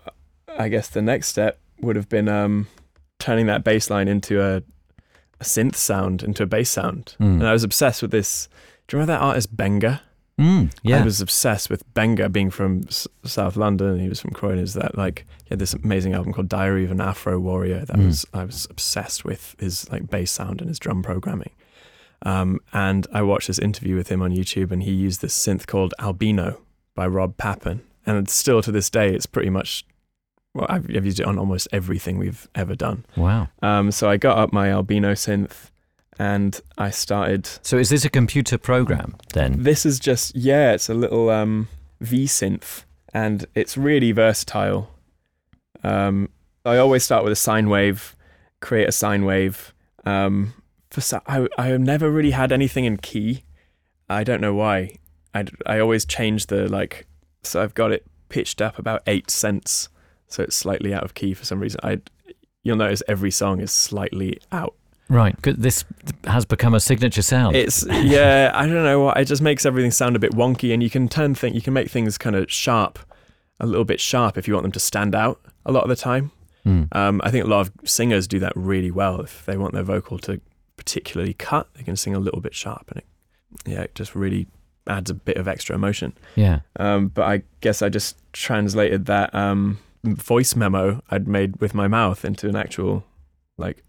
I 0.58 0.70
guess 0.70 0.88
the 0.88 1.02
next 1.02 1.28
step 1.28 1.60
would 1.82 1.96
have 1.96 2.10
been 2.10 2.28
um, 2.28 2.68
turning 3.20 3.46
that 3.48 3.64
bass 3.64 3.90
line 3.90 4.08
into 4.08 4.42
a, 4.42 4.64
a 5.40 5.44
synth 5.44 5.76
sound, 5.76 6.24
into 6.24 6.44
a 6.44 6.48
bass 6.48 6.70
sound. 6.70 7.16
Mm. 7.20 7.40
And 7.40 7.48
I 7.48 7.54
was 7.54 7.64
obsessed 7.64 8.02
with 8.02 8.12
this. 8.12 8.48
Do 8.88 8.96
you 8.98 9.02
remember 9.02 9.20
that 9.20 9.26
artist 9.26 9.56
Benga? 9.56 10.02
Mm, 10.40 10.72
yeah. 10.84 11.02
I 11.02 11.04
was 11.04 11.20
obsessed 11.20 11.70
with 11.70 11.82
Benga 11.96 12.30
being 12.30 12.52
from 12.52 12.84
S- 12.88 13.08
South 13.24 13.56
London. 13.56 14.00
He 14.00 14.08
was 14.08 14.20
from 14.22 14.32
Croydon. 14.32 14.60
Is 14.64 14.76
that 14.76 14.96
like 14.96 15.26
he 15.46 15.50
had 15.50 15.58
this 15.60 15.74
amazing 15.74 16.14
album 16.14 16.32
called 16.32 16.48
Diary 16.48 16.86
of 16.86 16.92
an 16.92 17.02
Afro 17.02 17.40
Warrior 17.40 17.86
that 17.86 17.98
Mm. 17.98 18.06
was 18.06 18.26
I 18.34 18.44
was 18.44 18.68
obsessed 18.70 19.26
with 19.26 19.56
his 19.60 19.90
like 19.92 20.10
bass 20.10 20.30
sound 20.32 20.62
and 20.62 20.70
his 20.70 20.78
drum 20.78 21.02
programming. 21.02 21.50
Um, 22.24 22.60
and 22.72 23.08
I 23.12 23.22
watched 23.24 23.48
this 23.48 23.60
interview 23.60 23.96
with 23.96 24.10
him 24.10 24.22
on 24.22 24.32
YouTube, 24.32 24.72
and 24.72 24.84
he 24.84 24.92
used 24.92 25.22
this 25.22 25.38
synth 25.38 25.66
called 25.68 25.94
Albino 26.00 26.62
by 26.96 27.08
Rob 27.08 27.38
Papen. 27.38 27.82
And 28.06 28.18
it's 28.18 28.34
still 28.34 28.62
to 28.62 28.72
this 28.72 28.90
day, 28.90 29.14
it's 29.14 29.26
pretty 29.26 29.50
much 29.50 29.86
well, 30.58 30.66
I've, 30.70 30.86
I've 30.96 31.06
used 31.06 31.20
it 31.20 31.26
on 31.26 31.38
almost 31.38 31.68
everything 31.72 32.18
we've 32.18 32.48
ever 32.56 32.76
done. 32.76 33.06
wow. 33.16 33.48
Um, 33.62 33.92
so 33.92 34.10
I 34.10 34.18
got 34.18 34.38
up 34.38 34.52
my 34.52 34.72
Albino 34.72 35.14
synth, 35.14 35.70
and 36.20 36.60
I 36.78 36.90
started 36.90 37.48
So 37.62 37.78
is 37.78 37.90
this 37.90 38.04
a 38.06 38.10
computer 38.10 38.58
program 38.58 39.16
then? 39.34 39.64
this 39.64 39.86
is 39.86 40.00
just 40.00 40.36
yeah, 40.36 40.74
it's 40.74 40.90
a 40.90 40.94
little 40.94 41.30
um, 41.30 41.68
V 42.02 42.26
synth, 42.26 42.84
and 43.14 43.46
it's 43.56 43.78
really 43.78 44.12
versatile. 44.12 44.90
Um, 45.84 46.30
I 46.66 46.78
always 46.78 47.04
start 47.04 47.24
with 47.24 47.32
a 47.34 47.38
sine 47.38 47.70
wave, 47.70 48.16
create 48.60 48.90
a 48.90 48.92
sine 48.92 49.26
wave. 49.26 49.74
Um, 50.06 50.54
for 50.90 51.02
so- 51.02 51.22
I 51.28 51.48
I 51.58 51.68
have 51.68 51.82
never 51.82 52.10
really 52.10 52.32
had 52.32 52.52
anything 52.52 52.86
in 52.86 52.98
key. 52.98 53.44
I 54.10 54.24
don't 54.24 54.42
know 54.42 54.54
why. 54.56 54.96
I 55.34 55.46
I 55.66 55.80
always 55.80 56.06
change 56.06 56.48
the 56.48 56.68
like. 56.68 57.06
So 57.44 57.62
I've 57.62 57.74
got 57.76 57.92
it 57.92 58.06
pitched 58.30 58.62
up 58.62 58.78
about 58.80 59.04
eight 59.08 59.30
cents, 59.32 59.88
so 60.28 60.44
it's 60.44 60.56
slightly 60.56 60.94
out 60.94 61.04
of 61.04 61.14
key 61.14 61.34
for 61.34 61.46
some 61.46 61.60
reason. 61.60 61.80
I 61.84 62.00
you'll 62.64 62.76
notice 62.78 63.02
every 63.08 63.32
song 63.32 63.62
is 63.62 63.72
slightly 63.72 64.40
out. 64.52 64.74
Right. 65.10 65.36
This 65.42 65.86
has 66.26 66.44
become 66.44 66.74
a 66.74 66.82
signature 66.82 67.22
sound. 67.22 67.56
It's 67.56 67.86
yeah, 67.90 68.52
I 68.54 68.66
don't 68.66 68.84
know 68.84 69.02
what 69.04 69.18
it 69.18 69.26
just 69.26 69.42
makes 69.42 69.66
everything 69.66 69.92
sound 69.92 70.16
a 70.16 70.20
bit 70.20 70.34
wonky, 70.34 70.74
and 70.74 70.84
you 70.84 70.90
can 70.90 71.08
turn 71.08 71.34
thing, 71.34 71.54
you 71.54 71.62
can 71.62 71.74
make 71.74 71.90
things 71.90 72.18
kind 72.18 72.36
of 72.36 72.52
sharp, 72.52 73.00
a 73.60 73.66
little 73.66 73.86
bit 73.86 74.02
sharp 74.02 74.38
if 74.38 74.48
you 74.48 74.54
want 74.54 74.64
them 74.64 74.72
to 74.74 74.80
stand 74.82 75.16
out. 75.16 75.40
A 75.66 75.72
lot 75.72 75.84
of 75.84 75.90
the 75.90 75.96
time, 75.96 76.32
Mm. 76.66 76.94
um, 76.94 77.22
I 77.24 77.32
think 77.32 77.46
a 77.46 77.48
lot 77.48 77.62
of 77.62 77.72
singers 77.90 78.28
do 78.28 78.40
that 78.40 78.52
really 78.56 78.92
well. 78.92 79.22
If 79.22 79.46
they 79.46 79.56
want 79.56 79.74
their 79.74 79.84
vocal 79.84 80.18
to 80.20 80.42
particularly 80.76 81.34
cut, 81.34 81.70
they 81.76 81.84
can 81.84 81.96
sing 81.96 82.14
a 82.14 82.20
little 82.20 82.42
bit 82.42 82.54
sharp, 82.54 82.90
and 82.92 82.98
it 82.98 83.06
yeah, 83.66 83.82
it 83.84 83.96
just 83.96 84.14
really 84.16 84.48
adds 84.88 85.10
a 85.10 85.14
bit 85.14 85.38
of 85.38 85.48
extra 85.48 85.74
emotion. 85.76 86.12
Yeah. 86.36 86.60
Um, 86.78 87.08
but 87.08 87.24
I 87.24 87.44
guess 87.62 87.82
I 87.82 87.88
just 87.88 88.18
translated 88.34 89.06
that 89.06 89.34
um, 89.34 89.80
voice 90.04 90.56
memo 90.56 91.02
I'd 91.10 91.28
made 91.28 91.60
with 91.60 91.74
my 91.74 91.88
mouth 91.88 92.24
into 92.24 92.48
an 92.48 92.56
actual 92.56 93.04
like 93.58 93.84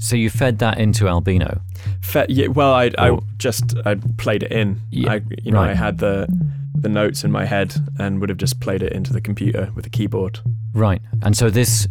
So 0.00 0.16
you 0.16 0.30
fed 0.30 0.60
that 0.60 0.78
into 0.78 1.08
Albino. 1.08 1.60
Fe- 2.00 2.26
yeah, 2.28 2.46
well, 2.46 2.72
I 2.72 2.90
I 2.96 3.18
just 3.36 3.76
I 3.84 3.96
played 4.16 4.42
it 4.44 4.52
in. 4.52 4.80
Yeah, 4.90 5.14
I 5.14 5.20
you 5.42 5.52
know 5.52 5.60
I 5.60 5.74
had 5.74 5.98
the 5.98 6.28
the 6.74 6.88
notes 6.88 7.24
in 7.24 7.32
my 7.32 7.44
head 7.44 7.74
and 7.98 8.20
would 8.20 8.28
have 8.28 8.38
just 8.38 8.60
played 8.60 8.82
it 8.82 8.92
into 8.92 9.12
the 9.12 9.20
computer 9.20 9.70
with 9.74 9.84
a 9.86 9.90
keyboard. 9.90 10.40
Right. 10.72 11.02
And 11.22 11.36
so 11.36 11.50
this 11.50 11.88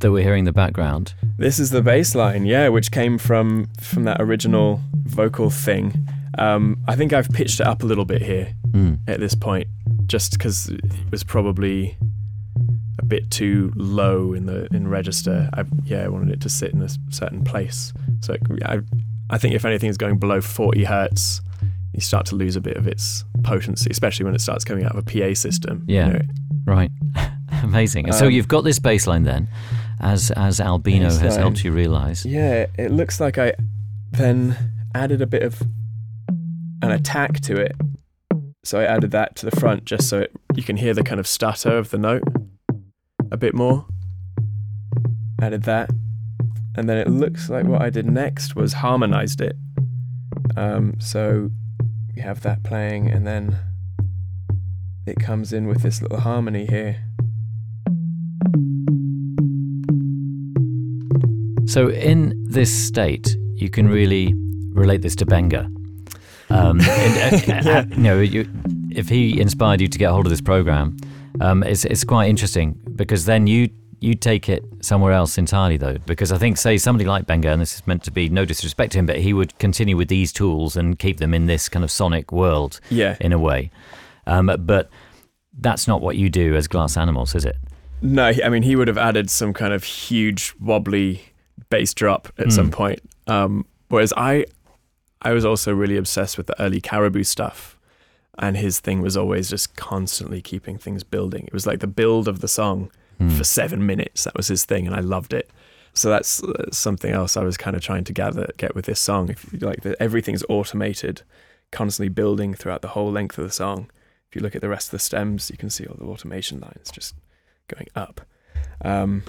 that 0.00 0.12
we're 0.12 0.22
hearing 0.22 0.40
in 0.40 0.44
the 0.44 0.52
background. 0.52 1.14
This 1.38 1.58
is 1.58 1.70
the 1.70 1.82
bass 1.82 2.14
line, 2.14 2.44
yeah, 2.44 2.68
which 2.68 2.90
came 2.90 3.18
from 3.18 3.68
from 3.80 4.04
that 4.04 4.20
original 4.20 4.80
vocal 5.04 5.50
thing. 5.50 6.06
Um, 6.38 6.78
I 6.86 6.94
think 6.96 7.12
I've 7.12 7.28
pitched 7.30 7.60
it 7.60 7.66
up 7.66 7.82
a 7.82 7.86
little 7.86 8.04
bit 8.04 8.22
here 8.22 8.52
Mm. 8.70 8.98
at 9.08 9.18
this 9.20 9.34
point, 9.34 9.66
just 10.06 10.32
because 10.32 10.68
it 10.68 10.80
was 11.10 11.24
probably 11.24 11.96
a 12.98 13.04
bit 13.04 13.30
too 13.30 13.72
low 13.76 14.32
in 14.34 14.46
the 14.46 14.66
in 14.74 14.88
register. 14.88 15.48
I 15.54 15.64
yeah, 15.84 16.04
I 16.04 16.08
wanted 16.08 16.30
it 16.30 16.40
to 16.42 16.48
sit 16.48 16.72
in 16.72 16.82
a 16.82 16.88
certain 17.10 17.44
place. 17.44 17.92
So 18.20 18.34
it, 18.34 18.42
I 18.64 18.80
I 19.30 19.38
think 19.38 19.54
if 19.54 19.64
anything 19.64 19.88
is 19.90 19.96
going 19.96 20.18
below 20.18 20.40
40 20.40 20.84
hertz, 20.84 21.40
you 21.92 22.00
start 22.00 22.26
to 22.26 22.34
lose 22.36 22.56
a 22.56 22.60
bit 22.60 22.76
of 22.76 22.86
its 22.86 23.24
potency, 23.42 23.88
especially 23.90 24.24
when 24.24 24.34
it 24.34 24.40
starts 24.40 24.64
coming 24.64 24.84
out 24.84 24.92
of 24.96 24.98
a 24.98 25.02
PA 25.02 25.34
system. 25.34 25.84
you 25.86 25.96
Yeah. 25.96 26.08
know. 26.08 26.20
Right. 26.66 26.90
Amazing. 27.62 28.06
And 28.06 28.14
so 28.14 28.26
Um, 28.26 28.32
you've 28.32 28.48
got 28.48 28.62
this 28.64 28.78
baseline 28.78 29.24
then, 29.24 29.48
as 30.00 30.30
as 30.32 30.60
Albino 30.60 31.10
has 31.10 31.36
helped 31.36 31.64
you 31.64 31.72
realise. 31.72 32.24
Yeah, 32.24 32.66
it 32.78 32.90
looks 32.92 33.18
like 33.20 33.38
I 33.38 33.54
then 34.12 34.56
added 34.94 35.20
a 35.22 35.26
bit 35.26 35.42
of 35.42 35.62
an 36.82 36.90
attack 36.90 37.40
to 37.40 37.56
it. 37.56 37.76
So 38.64 38.80
I 38.80 38.84
added 38.84 39.10
that 39.12 39.36
to 39.36 39.46
the 39.46 39.56
front 39.56 39.84
just 39.84 40.08
so 40.08 40.20
it, 40.20 40.32
you 40.54 40.62
can 40.62 40.76
hear 40.76 40.94
the 40.94 41.02
kind 41.02 41.20
of 41.20 41.26
stutter 41.26 41.78
of 41.78 41.90
the 41.90 41.98
note 41.98 42.22
a 43.30 43.36
bit 43.36 43.54
more. 43.54 43.86
Added 45.40 45.62
that. 45.64 45.90
And 46.76 46.88
then 46.88 46.98
it 46.98 47.08
looks 47.08 47.48
like 47.48 47.64
what 47.64 47.82
I 47.82 47.90
did 47.90 48.06
next 48.06 48.54
was 48.54 48.74
harmonized 48.74 49.40
it. 49.40 49.56
Um, 50.56 50.94
so 51.00 51.50
we 52.14 52.22
have 52.22 52.42
that 52.42 52.62
playing 52.62 53.10
and 53.10 53.26
then 53.26 53.56
it 55.06 55.18
comes 55.18 55.52
in 55.52 55.66
with 55.66 55.82
this 55.82 56.02
little 56.02 56.20
harmony 56.20 56.66
here. 56.66 56.96
So 61.66 61.90
in 61.90 62.34
this 62.48 62.72
state, 62.72 63.36
you 63.54 63.70
can 63.70 63.88
really 63.88 64.34
relate 64.72 65.02
this 65.02 65.16
to 65.16 65.26
Benga. 65.26 65.70
Um, 66.50 66.80
and, 66.88 67.66
uh, 67.68 67.84
you 67.90 68.02
know, 68.02 68.20
you, 68.20 68.48
if 68.90 69.08
he 69.08 69.40
inspired 69.40 69.80
you 69.80 69.88
to 69.88 69.98
get 69.98 70.10
hold 70.10 70.26
of 70.26 70.30
this 70.30 70.40
program, 70.40 70.96
um, 71.40 71.62
it's 71.62 71.84
it's 71.84 72.04
quite 72.04 72.28
interesting 72.28 72.78
because 72.96 73.24
then 73.26 73.46
you 73.46 73.68
you 74.00 74.14
take 74.14 74.48
it 74.48 74.64
somewhere 74.80 75.12
else 75.12 75.36
entirely 75.38 75.76
though. 75.76 75.98
Because 76.06 76.30
I 76.32 76.38
think, 76.38 76.56
say, 76.56 76.78
somebody 76.78 77.04
like 77.04 77.26
Benga, 77.26 77.50
and 77.50 77.60
this 77.60 77.74
is 77.74 77.86
meant 77.86 78.02
to 78.04 78.10
be 78.12 78.28
no 78.28 78.44
disrespect 78.44 78.92
to 78.92 78.98
him, 78.98 79.06
but 79.06 79.18
he 79.18 79.32
would 79.32 79.58
continue 79.58 79.96
with 79.96 80.08
these 80.08 80.32
tools 80.32 80.76
and 80.76 80.98
keep 80.98 81.18
them 81.18 81.34
in 81.34 81.46
this 81.46 81.68
kind 81.68 81.84
of 81.84 81.90
sonic 81.90 82.30
world 82.32 82.80
Yeah. 82.90 83.16
in 83.20 83.32
a 83.32 83.38
way. 83.38 83.70
Um, 84.26 84.50
but 84.60 84.88
that's 85.60 85.88
not 85.88 86.00
what 86.00 86.16
you 86.16 86.30
do 86.30 86.54
as 86.54 86.68
Glass 86.68 86.96
Animals, 86.96 87.34
is 87.34 87.44
it? 87.44 87.56
No, 88.00 88.32
I 88.44 88.48
mean 88.48 88.62
he 88.62 88.76
would 88.76 88.86
have 88.88 88.98
added 88.98 89.28
some 89.30 89.52
kind 89.52 89.72
of 89.72 89.82
huge 89.82 90.54
wobbly 90.60 91.20
bass 91.68 91.92
drop 91.92 92.28
at 92.38 92.44
Hmm. 92.46 92.50
some 92.50 92.70
point. 92.70 93.00
Um, 93.26 93.66
whereas 93.88 94.12
I, 94.16 94.44
I 95.22 95.32
was 95.32 95.44
also 95.44 95.72
really 95.74 95.96
obsessed 95.96 96.36
with 96.38 96.46
the 96.46 96.60
early 96.62 96.80
Caribou 96.80 97.24
stuff, 97.24 97.76
and 98.38 98.56
his 98.56 98.78
thing 98.80 99.00
was 99.00 99.16
always 99.16 99.50
just 99.50 99.76
constantly 99.76 100.40
keeping 100.40 100.78
things 100.78 101.02
building. 101.04 101.44
It 101.46 101.52
was 101.52 101.66
like 101.66 101.80
the 101.80 101.86
build 101.88 102.28
of 102.28 102.40
the 102.40 102.48
song 102.48 102.90
Hmm. 103.18 103.30
for 103.30 103.42
seven 103.42 103.84
minutes. 103.84 104.22
That 104.22 104.36
was 104.36 104.46
his 104.46 104.64
thing, 104.64 104.86
and 104.86 104.94
I 104.94 105.00
loved 105.00 105.32
it. 105.34 105.50
So 105.92 106.08
that's 106.08 106.40
uh, 106.44 106.70
something 106.70 107.10
else 107.12 107.36
I 107.36 107.42
was 107.42 107.56
kind 107.56 107.74
of 107.74 107.82
trying 107.82 108.04
to 108.04 108.12
gather 108.12 108.46
get 108.58 108.76
with 108.76 108.84
this 108.86 109.00
song. 109.00 109.28
If 109.28 109.52
you 109.52 109.58
like, 109.58 109.80
the, 109.82 110.00
everything's 110.00 110.44
automated, 110.48 111.22
constantly 111.72 112.10
building 112.10 112.54
throughout 112.54 112.80
the 112.82 112.88
whole 112.88 113.10
length 113.10 113.36
of 113.36 113.44
the 113.44 113.50
song. 113.50 113.90
If 114.28 114.36
you 114.36 114.40
look 114.40 114.54
at 114.54 114.60
the 114.60 114.68
rest 114.68 114.88
of 114.88 114.90
the 114.92 114.98
stems, 115.00 115.50
you 115.50 115.56
can 115.56 115.68
see 115.68 115.84
all 115.86 115.96
the 115.98 116.04
automation 116.04 116.60
lines 116.60 116.92
just 116.92 117.16
going 117.66 117.88
up. 117.96 118.20
Um, 118.84 119.24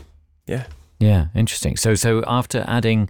Yeah, 1.00 1.27
interesting. 1.34 1.75
So, 1.77 1.96
so 1.96 2.24
after 2.27 2.63
adding 2.67 3.10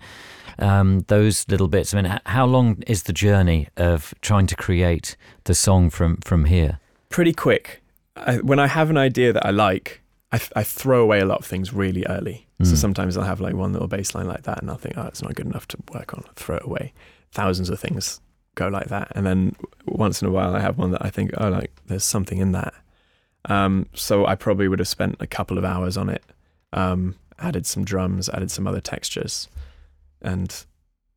um, 0.58 1.01
those 1.08 1.46
little 1.50 1.68
bits, 1.68 1.94
I 1.94 2.01
mean, 2.01 2.20
how 2.25 2.46
long 2.46 2.82
is 2.88 3.03
the 3.03 3.13
journey 3.13 3.68
of 3.77 4.13
trying 4.22 4.48
to 4.48 4.56
create 4.56 5.15
the 5.44 5.53
song 5.53 5.89
from 5.89 6.18
from 6.18 6.46
here? 6.46 6.79
pretty 7.10 7.34
quick. 7.34 7.82
I, 8.15 8.38
when 8.38 8.60
I 8.60 8.68
have 8.68 8.89
an 8.89 8.98
idea 8.98 9.34
that 9.34 9.46
I 9.46 9.50
like, 9.51 10.01
I, 10.32 10.38
th- 10.38 10.51
I 10.56 10.63
throw 10.63 11.01
away 11.01 11.20
a 11.22 11.25
lot 11.25 11.39
of 11.39 11.46
things 11.46 11.74
really 11.74 12.06
early. 12.08 12.46
So 12.62 12.74
Mm. 12.74 12.77
sometimes 12.77 13.18
I'll 13.18 13.24
have 13.24 13.39
like 13.41 13.56
one 13.56 13.72
little 13.74 13.88
bass 13.88 14.13
line 14.13 14.27
like 14.27 14.44
that, 14.44 14.62
and 14.62 14.70
I'll 14.70 14.77
think, 14.77 14.96
oh, 14.98 15.08
it's 15.08 15.22
not 15.24 15.34
good 15.34 15.46
enough 15.48 15.68
to 15.70 15.77
work 15.94 16.13
on. 16.13 16.24
Throw 16.36 16.58
it 16.58 16.63
away. 16.65 16.94
Thousands 17.32 17.70
of 17.70 17.79
things 17.79 18.20
go 18.56 18.68
like 18.68 18.88
that, 18.89 19.12
and 19.15 19.25
then 19.25 19.56
once 19.86 20.22
in 20.22 20.27
a 20.27 20.32
while 20.32 20.53
I 20.56 20.60
have 20.60 20.77
one 20.77 20.91
that 20.91 21.03
I 21.06 21.10
think, 21.10 21.32
oh, 21.38 21.50
like 21.50 21.72
there's 21.88 22.03
something 22.03 22.38
in 22.39 22.51
that. 22.51 22.74
Um, 23.46 23.86
so 23.94 24.25
I 24.25 24.36
probably 24.36 24.68
would 24.68 24.79
have 24.79 24.88
spent 24.88 25.15
a 25.20 25.27
couple 25.27 25.58
of 25.58 25.63
hours 25.65 25.96
on 25.98 26.10
it, 26.10 26.24
um, 26.74 27.15
added 27.39 27.65
some 27.65 27.86
drums, 27.86 28.27
added 28.29 28.51
some 28.51 28.68
other 28.68 28.82
textures, 28.82 29.48
and 30.21 30.65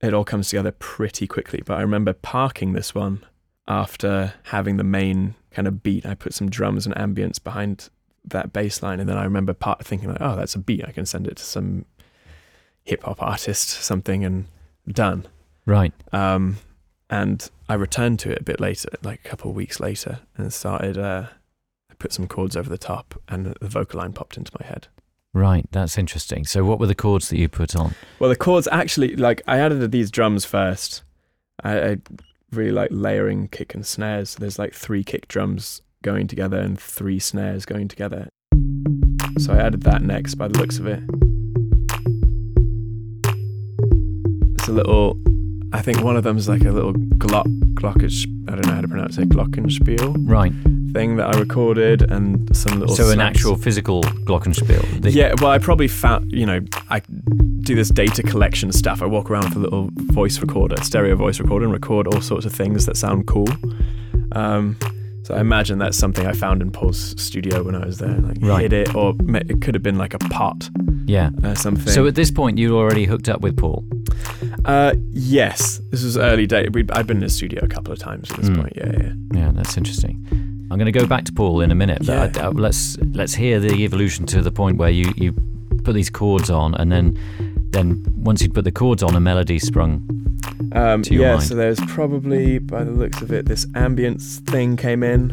it 0.01 0.13
all 0.15 0.25
comes 0.25 0.49
together 0.49 0.73
pretty 0.73 1.27
quickly. 1.27 1.63
But 1.65 1.79
I 1.79 1.83
remember 1.83 2.13
parking 2.13 2.73
this 2.73 2.95
one 2.95 3.25
after 3.69 4.35
having 4.45 4.77
the 4.77 4.85
main 4.85 5.35
kind 5.51 5.69
of 5.69 5.83
beat. 5.83 6.05
I 6.05 6.15
put 6.15 6.35
some 6.35 6.51
drums 6.51 6.87
and 6.87 6.95
ambience 6.95 7.43
behind 7.43 7.89
that 8.25 8.53
bass 8.53 8.83
line, 8.83 9.01
and 9.01 9.09
then 9.09 9.19
I 9.19 9.25
remember 9.25 9.53
part 9.53 9.85
thinking 9.85 10.09
like, 10.09 10.21
oh, 10.21 10.37
that's 10.37 10.55
a 10.55 10.59
beat. 10.59 10.85
I 10.87 10.93
can 10.93 11.07
send 11.07 11.27
it 11.27 11.37
to 11.37 11.45
some 11.45 11.85
hip 12.85 13.05
hop 13.05 13.23
artist, 13.23 13.69
something, 13.69 14.25
and 14.25 14.47
done. 14.89 15.27
Right. 15.67 15.93
Um, 16.13 16.57
and 17.09 17.49
I 17.69 17.75
returned 17.75 18.19
to 18.21 18.33
it 18.33 18.41
a 18.41 18.45
bit 18.45 18.61
later, 18.61 18.89
like 19.03 19.21
a 19.25 19.29
couple 19.29 19.51
of 19.51 19.57
weeks 19.57 19.81
later, 19.81 20.21
and 20.37 20.53
started. 20.53 20.99
Uh, 20.99 21.27
I 21.91 21.95
put 21.95 22.13
some 22.13 22.27
chords 22.27 22.57
over 22.57 22.69
the 22.69 22.79
top, 22.79 23.21
and 23.29 23.47
the 23.47 23.69
vocal 23.69 24.01
line 24.01 24.13
popped 24.13 24.37
into 24.37 24.53
my 24.59 24.67
head. 24.67 24.89
Right. 25.35 25.67
That's 25.73 25.97
interesting. 25.97 26.45
So, 26.45 26.65
what 26.65 26.79
were 26.79 26.87
the 26.87 26.95
chords 26.95 27.29
that 27.31 27.39
you 27.39 27.49
put 27.49 27.75
on? 27.75 27.95
Well, 28.19 28.29
the 28.29 28.37
chords 28.37 28.69
actually, 28.71 29.17
like, 29.17 29.41
I 29.47 29.59
added 29.59 29.91
these 29.91 30.11
drums 30.11 30.45
first. 30.45 31.03
I, 31.65 31.81
I 31.81 31.97
really 32.53 32.73
like 32.73 32.89
layering 32.91 33.49
kick 33.49 33.75
and 33.75 33.85
snares. 33.87 34.31
So 34.31 34.41
there's 34.41 34.59
like 34.59 34.75
three 34.75 35.03
kick 35.03 35.29
drums 35.29 35.83
going 36.03 36.27
together 36.27 36.59
and 36.59 36.79
three 36.79 37.19
snares 37.19 37.65
going 37.65 37.89
together. 37.89 38.29
So 39.39 39.55
I 39.55 39.59
added 39.59 39.83
that 39.83 40.03
next 40.03 40.35
by 40.35 40.49
the 40.49 40.59
looks 40.59 40.79
of 40.79 40.87
it. 40.87 41.03
It's 44.55 44.69
a 44.69 44.73
little, 44.73 45.17
I 45.73 45.81
think 45.81 46.03
one 46.03 46.17
of 46.17 46.25
them 46.25 46.37
is 46.37 46.49
like 46.49 46.63
a 46.63 46.71
little 46.71 46.93
glock, 46.93 47.47
glockish, 47.75 48.27
I 48.49 48.53
don't 48.53 48.67
know 48.67 48.75
how 48.75 48.81
to 48.83 48.89
pronounce 48.89 49.19
it, 49.19 49.29
glockenspiel 49.29 50.17
Right. 50.29 50.53
Thing 50.93 51.17
that 51.17 51.35
I 51.35 51.39
recorded 51.39 52.03
and 52.11 52.55
some 52.57 52.79
little. 52.81 52.95
So 52.95 53.11
an 53.11 53.21
actual 53.21 53.57
physical 53.57 54.03
glockenspiel. 54.03 55.13
Yeah, 55.15 55.35
well, 55.41 55.51
I 55.51 55.59
probably 55.59 55.89
found, 55.89 56.31
you 56.33 56.47
know, 56.47 56.61
I 56.91 57.01
do 57.63 57.75
this 57.75 57.89
data 57.89 58.23
collection 58.23 58.73
stuff. 58.73 59.03
I 59.03 59.07
walk 59.07 59.31
around 59.31 59.45
with 59.51 59.57
a 59.57 59.61
little 59.61 59.89
voice 60.13 60.41
recorder, 60.41 60.77
stereo 60.83 61.15
voice 61.17 61.39
recorder, 61.41 61.65
and 61.65 61.73
record 61.73 62.07
all 62.07 62.21
sorts 62.21 62.45
of 62.47 62.53
things 62.53 62.87
that 62.87 62.97
sound 62.97 63.27
cool. 63.27 63.49
Um, 64.33 64.77
so 65.25 65.35
I 65.35 65.41
imagine 65.41 65.79
that's 65.79 65.97
something 65.97 66.27
I 66.27 66.33
found 66.33 66.63
in 66.63 66.73
Paul's 66.73 67.15
studio 67.23 67.63
when 67.63 67.75
I 67.77 67.87
was 67.87 67.99
there. 67.99 68.19
Like 68.19 68.39
Right. 68.41 68.63
hit 68.63 68.73
it, 68.73 68.95
or 68.95 69.15
it 69.35 69.61
could 69.63 69.75
have 69.75 69.83
been 69.83 69.97
like 69.97 70.15
a 70.15 70.19
pot, 70.19 70.69
Yeah. 71.07 71.31
uh, 71.45 71.55
something. 71.55 71.87
So 71.93 72.07
at 72.07 72.17
this 72.17 72.31
point, 72.33 72.59
you'd 72.59 72.73
already 72.73 73.05
hooked 73.05 73.29
up 73.29 73.41
with 73.41 73.57
Paul. 73.57 73.85
uh, 74.65 74.95
yes, 75.13 75.81
this 75.91 76.03
was 76.05 76.17
early 76.19 76.47
day. 76.47 76.69
We'd, 76.73 76.91
I'd 76.91 77.07
been 77.07 77.19
in 77.19 77.23
the 77.23 77.29
studio 77.29 77.61
a 77.65 77.69
couple 77.69 77.93
of 77.93 77.99
times 78.01 78.31
at 78.33 78.37
this 78.39 78.49
Mm. 78.51 78.57
point. 78.61 78.73
Yeah, 78.77 78.93
yeah. 78.99 79.13
Yeah, 79.35 79.51
that's 79.55 79.77
interesting. 79.77 80.25
I'm 80.73 80.79
going 80.79 80.91
to 80.91 80.99
go 80.99 81.07
back 81.07 81.25
to 81.25 81.33
Paul 81.33 81.61
in 81.61 81.71
a 81.71 81.75
minute, 81.75 81.99
but 82.07 82.35
Yeah. 82.35 82.45
I, 82.45 82.47
I- 82.47 82.51
let's 82.51 82.97
let's 83.13 83.35
hear 83.35 83.61
the 83.61 83.85
evolution 83.85 84.25
to 84.27 84.41
the 84.41 84.51
point 84.51 84.79
where 84.79 84.89
you, 84.91 85.13
you 85.17 85.35
put 85.85 85.93
these 85.93 86.09
chords 86.09 86.49
on, 86.49 86.75
and 86.77 86.91
then 86.91 87.19
then 87.73 88.03
once 88.17 88.41
you'd 88.43 88.55
put 88.55 88.65
the 88.65 88.73
chords 88.73 89.03
on, 89.03 89.15
a 89.15 89.21
melody 89.21 89.59
sprung. 89.59 90.09
Um, 90.73 91.03
To 91.03 91.13
your 91.15 91.25
yeah, 91.25 91.33
mind. 91.35 91.43
so 91.43 91.55
there's 91.55 91.81
probably, 91.81 92.59
by 92.59 92.85
the 92.85 92.91
looks 92.91 93.21
of 93.21 93.31
it, 93.33 93.45
this 93.47 93.67
ambience 93.67 94.39
thing 94.49 94.77
came 94.79 95.03
in. 95.03 95.31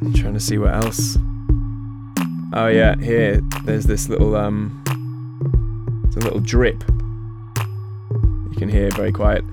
I'm 0.00 0.12
trying 0.14 0.34
to 0.34 0.40
see 0.40 0.58
what 0.58 0.74
else. 0.74 1.16
Oh 2.54 2.66
yeah, 2.68 2.96
here 3.00 3.40
there's 3.64 3.84
this 3.84 4.08
little 4.08 4.34
um, 4.36 4.82
it's 6.06 6.16
a 6.16 6.20
little 6.20 6.40
drip. 6.40 6.82
You 8.50 8.56
can 8.56 8.68
hear 8.68 8.90
very 8.90 9.12
quiet. 9.12 9.44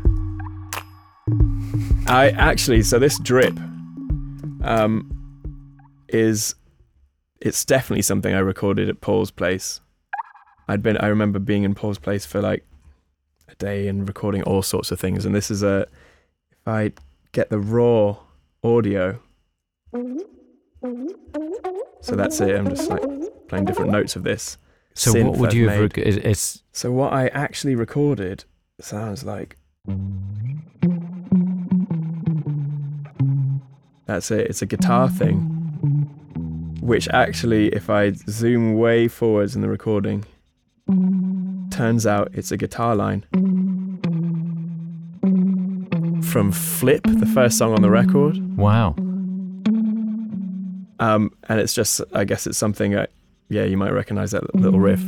I 2.09 2.29
actually, 2.31 2.81
so 2.83 2.97
this 2.99 3.19
drip, 3.19 3.57
um, 4.63 5.15
is 6.09 6.55
it's 7.39 7.63
definitely 7.63 8.01
something 8.01 8.33
I 8.33 8.39
recorded 8.39 8.89
at 8.89 8.99
Paul's 9.01 9.31
place. 9.31 9.79
I'd 10.67 10.81
been 10.83 10.97
I 10.97 11.07
remember 11.07 11.39
being 11.39 11.63
in 11.63 11.73
Paul's 11.75 11.97
place 11.99 12.25
for 12.25 12.41
like 12.41 12.65
a 13.47 13.55
day 13.55 13.87
and 13.87 14.07
recording 14.07 14.43
all 14.43 14.61
sorts 14.61 14.91
of 14.91 14.99
things 14.99 15.25
and 15.25 15.33
this 15.33 15.49
is 15.49 15.63
a 15.63 15.87
if 16.51 16.67
I 16.67 16.91
get 17.31 17.49
the 17.49 17.57
raw 17.59 18.15
audio 18.63 19.19
so 22.01 22.15
that's 22.15 22.39
it 22.41 22.55
I'm 22.55 22.69
just 22.69 22.87
like 22.89 23.01
playing 23.47 23.65
different 23.65 23.89
notes 23.91 24.15
of 24.15 24.21
this 24.23 24.59
So 24.93 25.11
what 25.23 25.37
would 25.39 25.49
I've 25.49 25.55
you 25.55 25.69
have? 25.69 25.79
Rec- 25.81 25.97
it- 25.97 26.23
it's 26.25 26.61
so 26.71 26.91
what 26.91 27.13
I 27.13 27.29
actually 27.29 27.73
recorded 27.73 28.43
sounds 28.79 29.23
like 29.23 29.57
that's 34.09 34.31
it 34.31 34.47
it's 34.47 34.63
a 34.63 34.65
guitar 34.65 35.07
thing. 35.07 35.35
Which 36.81 37.07
actually 37.09 37.67
if 37.67 37.91
I 37.91 38.13
zoom 38.27 38.73
way 38.73 39.07
forwards 39.07 39.55
in 39.55 39.61
the 39.61 39.69
recording 39.69 40.25
turns 41.69 42.07
out 42.07 42.31
it's 42.33 42.51
a 42.51 42.57
guitar 42.57 42.95
line. 42.95 43.21
From 46.23 46.51
Flip 46.51 47.03
the 47.03 47.27
first 47.27 47.59
song 47.59 47.73
on 47.73 47.83
the 47.83 47.91
record. 47.91 48.35
Wow. 48.57 48.95
um, 51.00 51.31
and 51.48 51.59
it's 51.59 51.75
just 51.75 52.01
I 52.11 52.24
guess 52.24 52.48
it's 52.48 52.57
something 52.57 52.93
that 52.93 53.11
yeah 53.50 53.63
you 53.63 53.77
might 53.77 53.91
recognize 53.91 54.31
that 54.31 54.55
little 54.55 54.79
riff. 54.79 55.03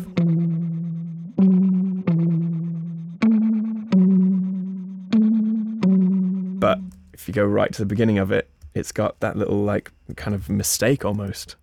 But 6.59 6.77
if 7.13 7.27
you 7.27 7.33
go 7.33 7.43
right 7.43 7.73
to 7.73 7.79
the 7.79 7.87
beginning 7.87 8.19
of 8.19 8.31
it 8.31 8.47
it's 8.73 8.91
got 8.91 9.19
that 9.19 9.37
little 9.37 9.63
like 9.63 9.91
kind 10.15 10.33
of 10.35 10.49
mistake 10.49 11.03
almost 11.05 11.55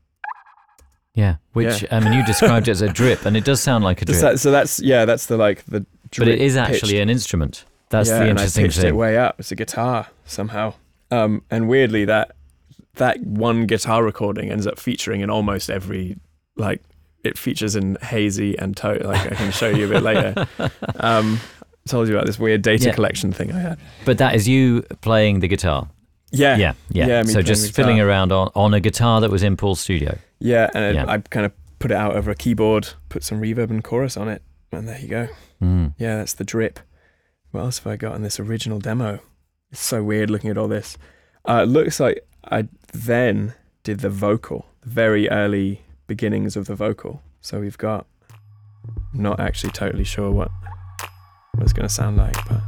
Yeah. 1.14 1.36
Which 1.52 1.84
I 1.90 2.00
mean, 2.00 2.12
you 2.12 2.24
described 2.24 2.68
it 2.68 2.72
as 2.72 2.82
a 2.82 2.88
drip, 3.00 3.24
and 3.26 3.36
it 3.36 3.44
does 3.44 3.60
sound 3.60 3.82
like 3.84 4.02
a 4.02 4.04
drip, 4.04 4.20
that- 4.20 4.40
so 4.40 4.50
that's 4.50 4.80
yeah 4.80 5.04
that's 5.04 5.26
the 5.26 5.36
like 5.36 5.64
the 5.64 5.80
drip. 6.10 6.26
but 6.26 6.28
it 6.28 6.40
is 6.40 6.56
actually 6.56 6.92
pitched. 6.92 7.02
an 7.02 7.10
instrument. 7.10 7.64
That's 7.90 8.08
yeah, 8.08 8.18
the 8.18 8.20
and 8.30 8.38
I 8.38 8.42
interesting 8.42 8.64
pitched 8.66 8.84
it 8.84 8.92
way 8.92 9.16
up 9.16 9.36
it's 9.38 9.50
a 9.50 9.56
guitar 9.56 10.08
somehow 10.26 10.74
um, 11.10 11.42
and 11.50 11.68
weirdly 11.70 12.04
that 12.04 12.32
that 12.96 13.18
one 13.22 13.64
guitar 13.66 14.04
recording 14.04 14.50
ends 14.50 14.66
up 14.66 14.78
featuring 14.78 15.22
in 15.22 15.30
almost 15.30 15.70
every 15.70 16.16
like 16.56 16.82
it 17.24 17.38
features 17.38 17.74
in 17.76 17.96
hazy 18.02 18.58
and 18.58 18.76
toe 18.76 18.98
like 19.02 19.32
I 19.32 19.34
can 19.34 19.50
show 19.52 19.68
you 19.70 19.86
a 19.86 19.88
bit 19.88 20.02
later 20.02 20.46
um, 21.00 21.40
I 21.86 21.88
told 21.90 22.08
you 22.08 22.14
about 22.14 22.26
this 22.26 22.38
weird 22.38 22.60
data 22.60 22.88
Yeah. 22.88 22.94
collection 22.94 23.32
thing 23.32 23.52
I 23.52 23.58
had 23.60 23.78
But 24.04 24.18
that 24.18 24.34
is 24.34 24.46
you 24.46 24.82
playing 25.00 25.40
the 25.40 25.48
guitar. 25.48 25.88
Yeah 26.30 26.56
Yeah, 26.56 26.72
yeah. 26.90 27.06
Yeah, 27.06 27.22
so 27.24 27.42
just 27.42 27.74
fiddling 27.74 28.00
around 28.00 28.32
on, 28.32 28.50
on 28.54 28.74
a 28.74 28.80
guitar 28.80 29.20
that 29.20 29.30
was 29.30 29.42
in 29.42 29.56
Paul's 29.56 29.80
studio. 29.80 30.18
yeah 30.40 30.70
and 30.74 30.96
Yeah. 30.96 31.04
I 31.08 31.18
kind 31.18 31.46
of 31.46 31.52
put 31.78 31.90
it 31.90 31.96
out 31.96 32.16
over 32.16 32.30
a 32.30 32.34
keyboard 32.34 32.88
put 33.08 33.22
some 33.24 33.40
reverb 33.40 33.70
and 33.70 33.82
chorus 33.84 34.16
on 34.16 34.28
it 34.28 34.42
and 34.72 34.86
there 34.88 34.98
you 35.00 35.08
go 35.08 35.28
Mm. 35.62 35.94
Yeah, 35.98 36.18
that's 36.18 36.34
the 36.34 36.44
drip. 36.44 36.78
What 37.50 37.62
else 37.62 37.78
have 37.80 37.92
I 37.92 37.96
got 37.96 38.14
in 38.14 38.22
this 38.22 38.38
original 38.38 38.78
demo? 38.78 39.18
It's 39.72 39.80
so 39.80 40.04
weird 40.04 40.30
looking 40.30 40.50
at 40.50 40.56
all 40.58 40.68
this. 40.68 40.96
Uh, 41.44 41.62
it 41.64 41.66
looks 41.68 41.98
like 41.98 42.24
I 42.44 42.68
then 42.92 43.54
did 43.82 43.98
the 44.00 44.08
vocal, 44.10 44.66
the 44.82 44.90
very 44.90 45.28
early 45.30 45.82
beginnings 46.06 46.56
of 46.56 46.66
the 46.66 46.76
vocal. 46.76 47.22
So 47.40 47.58
we've 47.58 47.76
got, 47.76 48.06
I'm 49.12 49.22
not 49.22 49.40
actually 49.40 49.72
totally 49.72 50.04
sure 50.04 50.30
what, 50.30 50.50
what 51.54 51.64
it's 51.64 51.72
going 51.72 51.88
to 51.88 51.92
sound 51.92 52.16
like, 52.18 52.36
but 52.48 52.60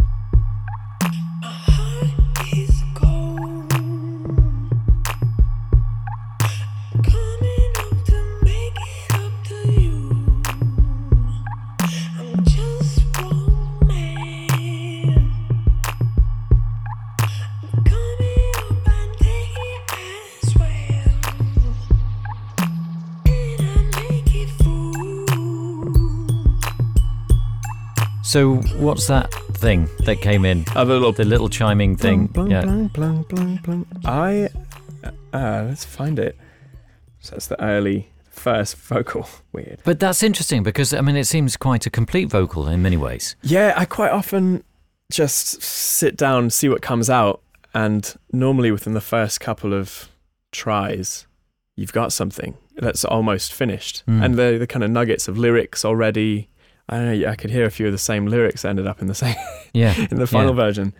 So 28.30 28.58
what's 28.78 29.08
that 29.08 29.32
thing 29.54 29.88
that 30.04 30.20
came 30.20 30.44
in? 30.44 30.64
a 30.76 30.84
little 30.84 31.10
The 31.10 31.24
little 31.24 31.48
chiming 31.48 31.96
thing. 31.96 32.28
Blung, 32.28 32.48
yeah. 32.48 32.60
blung, 32.62 33.24
blung. 33.24 33.86
I, 34.04 34.48
uh, 35.34 35.64
let's 35.68 35.84
find 35.84 36.16
it. 36.16 36.38
So 37.18 37.32
that's 37.32 37.48
the 37.48 37.60
early 37.60 38.12
first 38.30 38.76
vocal. 38.76 39.28
Weird. 39.52 39.80
But 39.84 39.98
that's 39.98 40.22
interesting 40.22 40.62
because 40.62 40.94
I 40.94 41.00
mean 41.00 41.16
it 41.16 41.24
seems 41.24 41.56
quite 41.56 41.86
a 41.86 41.90
complete 41.90 42.26
vocal 42.30 42.68
in 42.68 42.80
many 42.82 42.96
ways. 42.96 43.34
Yeah, 43.42 43.74
I 43.76 43.84
quite 43.84 44.12
often 44.12 44.62
just 45.10 45.60
sit 45.60 46.16
down, 46.16 46.50
see 46.50 46.68
what 46.68 46.82
comes 46.82 47.10
out, 47.10 47.42
and 47.74 48.14
normally 48.32 48.70
within 48.70 48.94
the 48.94 49.00
first 49.00 49.40
couple 49.40 49.74
of 49.74 50.08
tries, 50.52 51.26
you've 51.74 51.92
got 51.92 52.12
something 52.12 52.56
that's 52.76 53.04
almost 53.04 53.52
finished, 53.52 54.04
Mm. 54.06 54.24
and 54.24 54.34
the 54.36 54.56
the 54.56 54.68
kind 54.68 54.84
of 54.84 54.90
nuggets 54.92 55.26
of 55.26 55.36
lyrics 55.36 55.84
already. 55.84 56.46
I 56.90 56.96
don't 56.98 57.20
know. 57.20 57.28
I 57.30 57.36
could 57.36 57.50
hear 57.50 57.64
a 57.64 57.70
few 57.70 57.86
of 57.86 57.92
the 57.92 57.98
same 57.98 58.26
lyrics 58.26 58.64
ended 58.64 58.86
up 58.86 59.00
in 59.00 59.06
the 59.06 59.14
same 59.24 59.36
Yeah. 59.72 59.94
in 60.10 60.18
the 60.18 60.26
final 60.26 60.50
Yeah. 60.54 60.64
version. 60.64 60.92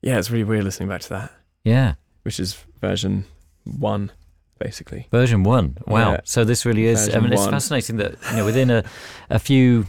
Yeah, 0.00 0.18
it's 0.18 0.30
really 0.30 0.44
weird 0.44 0.64
listening 0.64 0.88
back 0.88 1.00
to 1.02 1.08
that, 1.10 1.32
Yeah. 1.64 1.94
which 2.22 2.38
is 2.40 2.56
version 2.80 3.24
one, 3.64 4.12
basically. 4.58 5.08
Version 5.10 5.42
one. 5.42 5.76
Wow. 5.86 6.12
Yeah. 6.12 6.20
So 6.24 6.44
this 6.44 6.64
really 6.64 6.84
is. 6.86 7.00
I 7.02 7.04
Version 7.06 7.22
mean, 7.24 7.32
it's 7.32 7.42
one. 7.42 7.50
fascinating 7.50 7.96
that 7.96 8.14
you 8.30 8.36
know 8.38 8.44
within 8.44 8.70
a 8.70 8.84
a 9.28 9.38
few 9.38 9.86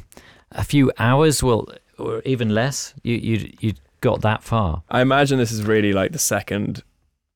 a 0.51 0.63
few 0.63 0.91
hours, 0.97 1.43
well, 1.43 1.67
or 1.99 2.21
even 2.25 2.49
less, 2.49 2.93
you 3.03 3.15
you 3.15 3.53
you 3.60 3.73
got 4.01 4.21
that 4.21 4.41
far. 4.43 4.84
I 4.89 5.01
imagine 5.01 5.38
this 5.38 5.51
is 5.51 5.63
really 5.63 5.91
like 5.93 6.12
the 6.12 6.19
second, 6.19 6.84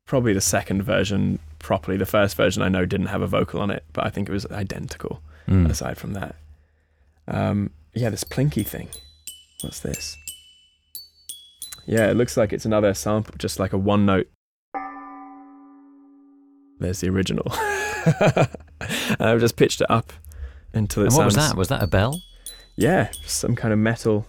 probably 0.06 0.34
the 0.34 0.42
second 0.42 0.82
version 0.84 1.40
properly. 1.60 1.98
The 1.98 2.06
first 2.06 2.36
version 2.38 2.64
I 2.64 2.70
know 2.70 2.86
didn't 2.86 3.08
have 3.08 3.22
a 3.22 3.28
vocal 3.28 3.60
on 3.62 3.70
it, 3.72 3.84
but 3.94 4.06
I 4.06 4.10
think 4.10 4.30
it 4.30 4.32
was 4.32 4.46
identical. 4.48 5.22
Mm. 5.48 5.70
aside 5.70 5.98
from 5.98 6.14
that. 6.14 6.36
Um, 7.28 7.72
yeah, 7.94 8.10
this 8.10 8.24
plinky 8.24 8.66
thing. 8.66 8.90
What's 9.62 9.80
this? 9.80 10.18
Yeah, 11.86 12.10
it 12.10 12.16
looks 12.16 12.38
like 12.38 12.54
it's 12.54 12.66
another 12.66 12.94
sample, 12.94 13.36
just 13.38 13.60
like 13.60 13.74
a 13.74 13.78
one 13.78 14.06
note. 14.06 14.28
There's 16.80 17.02
the 17.02 17.10
original. 17.10 17.46
I've 19.20 19.40
just 19.40 19.58
pitched 19.58 19.82
it 19.82 19.92
up 19.92 20.14
until 20.74 21.04
it 21.04 21.08
And 21.08 21.16
what 21.16 21.26
was 21.26 21.36
that? 21.36 21.56
Was 21.56 21.68
that 21.70 21.84
a 21.84 21.88
bell? 21.88 22.22
yeah, 22.78 23.10
some 23.26 23.56
kind 23.56 23.74
of 23.74 23.80
metal 23.80 24.26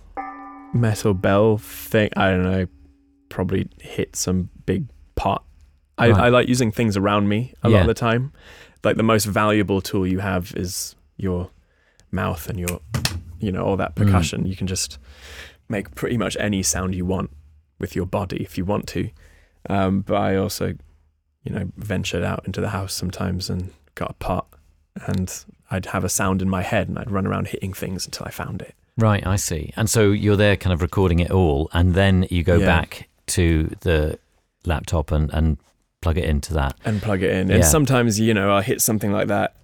metal 0.74 1.14
bell 1.14 1.58
thing. 1.58 2.10
I 2.16 2.30
don't 2.30 2.42
know. 2.42 2.66
Probably 3.28 3.68
hit 3.80 4.16
some 4.16 4.50
big 4.66 4.86
pot. 5.14 5.44
I, 5.98 6.10
Right. 6.10 6.20
I 6.20 6.28
like 6.30 6.48
using 6.48 6.72
things 6.72 6.96
around 6.96 7.28
me 7.28 7.54
a 7.62 7.68
lot 7.68 7.82
of 7.82 7.86
the 7.86 7.94
time. 7.94 8.32
Like 8.82 8.96
the 8.96 9.02
most 9.02 9.26
valuable 9.26 9.80
tool 9.80 10.06
you 10.06 10.18
have 10.20 10.52
is 10.56 10.96
your 11.16 11.50
mouth 12.10 12.48
and 12.48 12.58
your, 12.58 12.80
you 13.40 13.50
know, 13.52 13.62
all 13.64 13.76
that 13.76 13.94
Mm. 13.94 14.06
percussion. 14.06 14.46
You 14.46 14.56
can 14.56 14.66
just 14.66 14.98
make 15.68 15.94
pretty 15.94 16.16
much 16.16 16.36
any 16.40 16.62
sound 16.62 16.94
you 16.94 17.04
want 17.06 17.30
with 17.78 17.94
your 17.96 18.06
body 18.06 18.42
if 18.42 18.56
you 18.58 18.64
want 18.64 18.86
to. 18.88 19.10
Um, 19.68 20.00
but 20.00 20.16
I 20.16 20.36
also, 20.36 20.74
you 21.44 21.52
know, 21.52 21.70
ventured 21.76 22.22
out 22.22 22.44
into 22.46 22.60
the 22.60 22.70
house 22.70 22.92
sometimes 22.94 23.50
and 23.50 23.70
got 23.94 24.10
a 24.10 24.14
pot, 24.14 24.46
and 25.06 25.32
I'd 25.70 25.86
have 25.86 26.04
a 26.04 26.08
sound 26.08 26.42
in 26.42 26.48
my 26.48 26.62
head 26.62 26.88
and 26.88 26.98
I'd 26.98 27.10
run 27.10 27.26
around 27.26 27.48
hitting 27.48 27.72
things 27.72 28.04
until 28.06 28.26
I 28.26 28.30
found 28.30 28.62
it. 28.62 28.74
Right, 28.96 29.26
I 29.26 29.36
see. 29.36 29.72
And 29.76 29.88
so 29.88 30.10
you're 30.10 30.36
there 30.36 30.56
kind 30.56 30.72
of 30.72 30.82
recording 30.82 31.20
it 31.20 31.30
all, 31.30 31.70
and 31.72 31.94
then 31.94 32.26
you 32.30 32.42
go 32.42 32.56
Yeah. 32.58 32.66
back 32.66 33.08
to 33.28 33.74
the 33.80 34.18
laptop 34.66 35.10
and, 35.12 35.32
and 35.32 35.56
plug 36.02 36.18
it 36.18 36.24
into 36.24 36.52
that. 36.54 36.74
and 36.84 37.00
plug 37.00 37.22
it 37.22 37.30
in. 37.30 37.48
Yeah. 37.48 37.56
And 37.56 37.64
sometimes, 37.64 38.18
you 38.18 38.34
know, 38.34 38.50
I'll 38.54 38.62
hit 38.62 38.80
something 38.80 39.12
like 39.12 39.28
that 39.28 39.54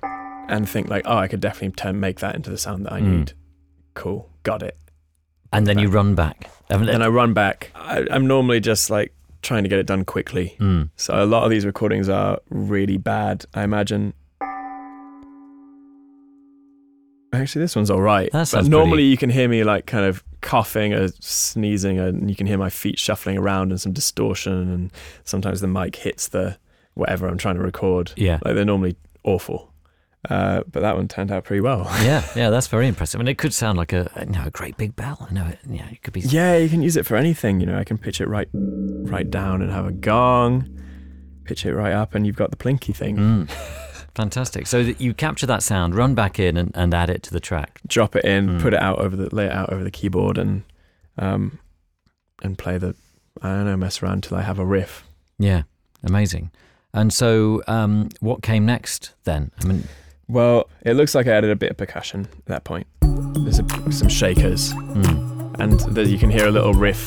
and 0.48 0.68
think 0.68 0.88
like, 0.88 1.02
oh, 1.06 1.16
I 1.16 1.28
could 1.28 1.40
definitely 1.40 1.70
turn 1.74 1.98
make 1.98 2.20
that 2.20 2.34
into 2.36 2.50
the 2.50 2.58
sound 2.58 2.86
that 2.86 2.92
I 2.92 3.00
Mm. 3.00 3.18
need. 3.18 3.32
Cool, 3.96 4.28
got 4.44 4.62
it. 4.62 4.76
And 5.52 5.66
then 5.66 5.78
you 5.78 5.88
run 5.88 6.14
back. 6.14 6.50
And 6.68 6.88
And 6.88 7.02
I 7.02 7.08
run 7.08 7.32
back. 7.32 7.70
I, 7.74 8.06
I'm 8.10 8.26
normally 8.26 8.60
just 8.60 8.90
like 8.90 9.12
trying 9.42 9.62
to 9.62 9.68
get 9.68 9.78
it 9.78 9.86
done 9.86 10.04
quickly. 10.04 10.54
Mm. 10.60 10.90
So 10.96 11.22
a 11.22 11.24
lot 11.24 11.44
of 11.44 11.50
these 11.50 11.64
recordings 11.64 12.08
are 12.08 12.38
really 12.50 12.98
bad. 12.98 13.46
I 13.54 13.62
imagine. 13.64 14.12
Actually, 17.32 17.62
this 17.62 17.74
one's 17.74 17.90
all 17.90 18.02
right. 18.02 18.30
That 18.32 18.50
but 18.52 18.66
normally 18.66 18.90
pretty- 18.98 19.04
you 19.04 19.16
can 19.16 19.30
hear 19.30 19.48
me 19.48 19.64
like 19.64 19.86
kind 19.86 20.04
of 20.04 20.22
coughing 20.42 20.92
or 20.92 21.08
sneezing, 21.20 21.98
and 21.98 22.28
you 22.30 22.36
can 22.36 22.46
hear 22.46 22.58
my 22.58 22.70
feet 22.70 22.98
shuffling 22.98 23.38
around 23.38 23.72
and 23.72 23.80
some 23.80 23.92
distortion, 23.92 24.70
and 24.70 24.92
sometimes 25.24 25.60
the 25.60 25.68
mic 25.68 25.96
hits 25.96 26.28
the 26.28 26.58
whatever 26.94 27.26
I'm 27.28 27.38
trying 27.38 27.56
to 27.56 27.62
record. 27.62 28.12
Yeah. 28.16 28.38
Like 28.44 28.54
they're 28.54 28.64
normally 28.64 28.96
awful. 29.24 29.72
Uh, 30.28 30.62
but 30.70 30.80
that 30.80 30.96
one 30.96 31.06
turned 31.08 31.30
out 31.30 31.44
pretty 31.44 31.60
well. 31.60 31.84
yeah, 32.02 32.24
yeah, 32.34 32.50
that's 32.50 32.66
very 32.66 32.88
impressive. 32.88 33.20
I 33.20 33.22
And 33.22 33.28
it 33.28 33.38
could 33.38 33.54
sound 33.54 33.78
like 33.78 33.92
a 33.92 34.10
you 34.20 34.26
know, 34.32 34.44
a 34.46 34.50
great 34.50 34.76
big 34.76 34.96
bell. 34.96 35.26
I 35.30 35.32
know 35.32 35.46
it, 35.46 35.58
yeah, 35.68 35.88
it 35.90 36.02
could 36.02 36.12
be. 36.12 36.20
yeah, 36.20 36.56
you 36.56 36.68
can 36.68 36.82
use 36.82 36.96
it 36.96 37.06
for 37.06 37.16
anything. 37.16 37.60
You 37.60 37.66
know, 37.66 37.78
I 37.78 37.84
can 37.84 37.96
pitch 37.98 38.20
it 38.20 38.26
right, 38.28 38.48
right 38.52 39.30
down 39.30 39.62
and 39.62 39.70
have 39.70 39.86
a 39.86 39.92
gong, 39.92 40.68
pitch 41.44 41.64
it 41.64 41.74
right 41.74 41.92
up, 41.92 42.14
and 42.14 42.26
you've 42.26 42.36
got 42.36 42.50
the 42.50 42.56
plinky 42.56 42.94
thing. 42.94 43.16
Mm. 43.16 43.50
Fantastic. 44.14 44.66
So 44.66 44.82
that 44.82 45.00
you 45.00 45.12
capture 45.14 45.46
that 45.46 45.62
sound, 45.62 45.94
run 45.94 46.14
back 46.14 46.38
in, 46.40 46.56
and, 46.56 46.72
and 46.74 46.92
add 46.94 47.10
it 47.10 47.22
to 47.24 47.32
the 47.32 47.40
track. 47.40 47.80
Drop 47.86 48.16
it 48.16 48.24
in, 48.24 48.48
Mm. 48.48 48.60
put 48.62 48.72
it 48.74 48.80
out 48.80 48.98
over 48.98 49.14
the, 49.14 49.34
lay 49.34 49.44
it 49.46 49.52
out 49.52 49.72
over 49.72 49.84
the 49.84 49.90
keyboard, 49.90 50.38
and 50.38 50.62
um, 51.18 51.58
and 52.42 52.58
play 52.58 52.78
the. 52.78 52.94
I 53.42 53.48
don't 53.50 53.66
know, 53.66 53.76
mess 53.76 54.02
around 54.02 54.22
till 54.24 54.38
I 54.38 54.42
have 54.42 54.58
a 54.58 54.64
riff. 54.64 55.04
Yeah, 55.38 55.62
amazing. 56.02 56.50
And 56.94 57.12
so, 57.12 57.62
um, 57.68 58.08
what 58.20 58.42
came 58.42 58.64
next 58.64 59.12
then? 59.24 59.50
I 59.62 59.66
mean, 59.66 59.86
Well, 60.28 60.68
it 60.82 60.94
looks 60.94 61.14
like 61.14 61.26
I 61.26 61.32
added 61.32 61.50
a 61.50 61.56
bit 61.56 61.70
of 61.70 61.76
percussion 61.76 62.28
at 62.38 62.46
that 62.46 62.64
point. 62.64 62.86
There's 63.00 63.60
a, 63.60 63.92
some 63.92 64.08
shakers, 64.08 64.72
mm, 64.72 65.60
and 65.60 66.08
you 66.08 66.18
can 66.18 66.30
hear 66.30 66.48
a 66.48 66.50
little 66.50 66.74
riff. 66.74 67.04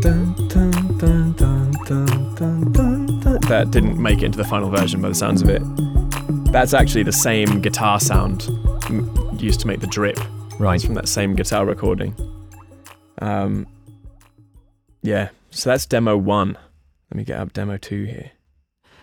Dun, 0.00 0.34
dun, 0.48 0.96
dun. 0.98 1.30
That 3.50 3.72
didn't 3.72 4.00
make 4.00 4.18
it 4.22 4.26
into 4.26 4.38
the 4.38 4.44
final 4.44 4.70
version 4.70 5.02
by 5.02 5.08
the 5.08 5.14
sounds 5.14 5.42
of 5.42 5.48
it. 5.48 5.60
That's 6.52 6.72
actually 6.72 7.02
the 7.02 7.12
same 7.12 7.60
guitar 7.60 7.98
sound 7.98 8.48
used 9.40 9.60
to 9.60 9.66
make 9.66 9.80
the 9.80 9.88
drip. 9.88 10.18
right. 10.58 10.76
It's 10.76 10.84
from 10.84 10.94
that 10.94 11.08
same 11.08 11.34
guitar 11.34 11.66
recording. 11.66 12.14
Um, 13.18 13.66
yeah, 15.02 15.30
so 15.50 15.70
that's 15.70 15.86
demo 15.86 16.16
one. 16.16 16.56
Let 17.10 17.16
me 17.16 17.24
get 17.24 17.40
up 17.40 17.52
demo 17.52 17.76
two 17.76 18.04
here. 18.04 18.30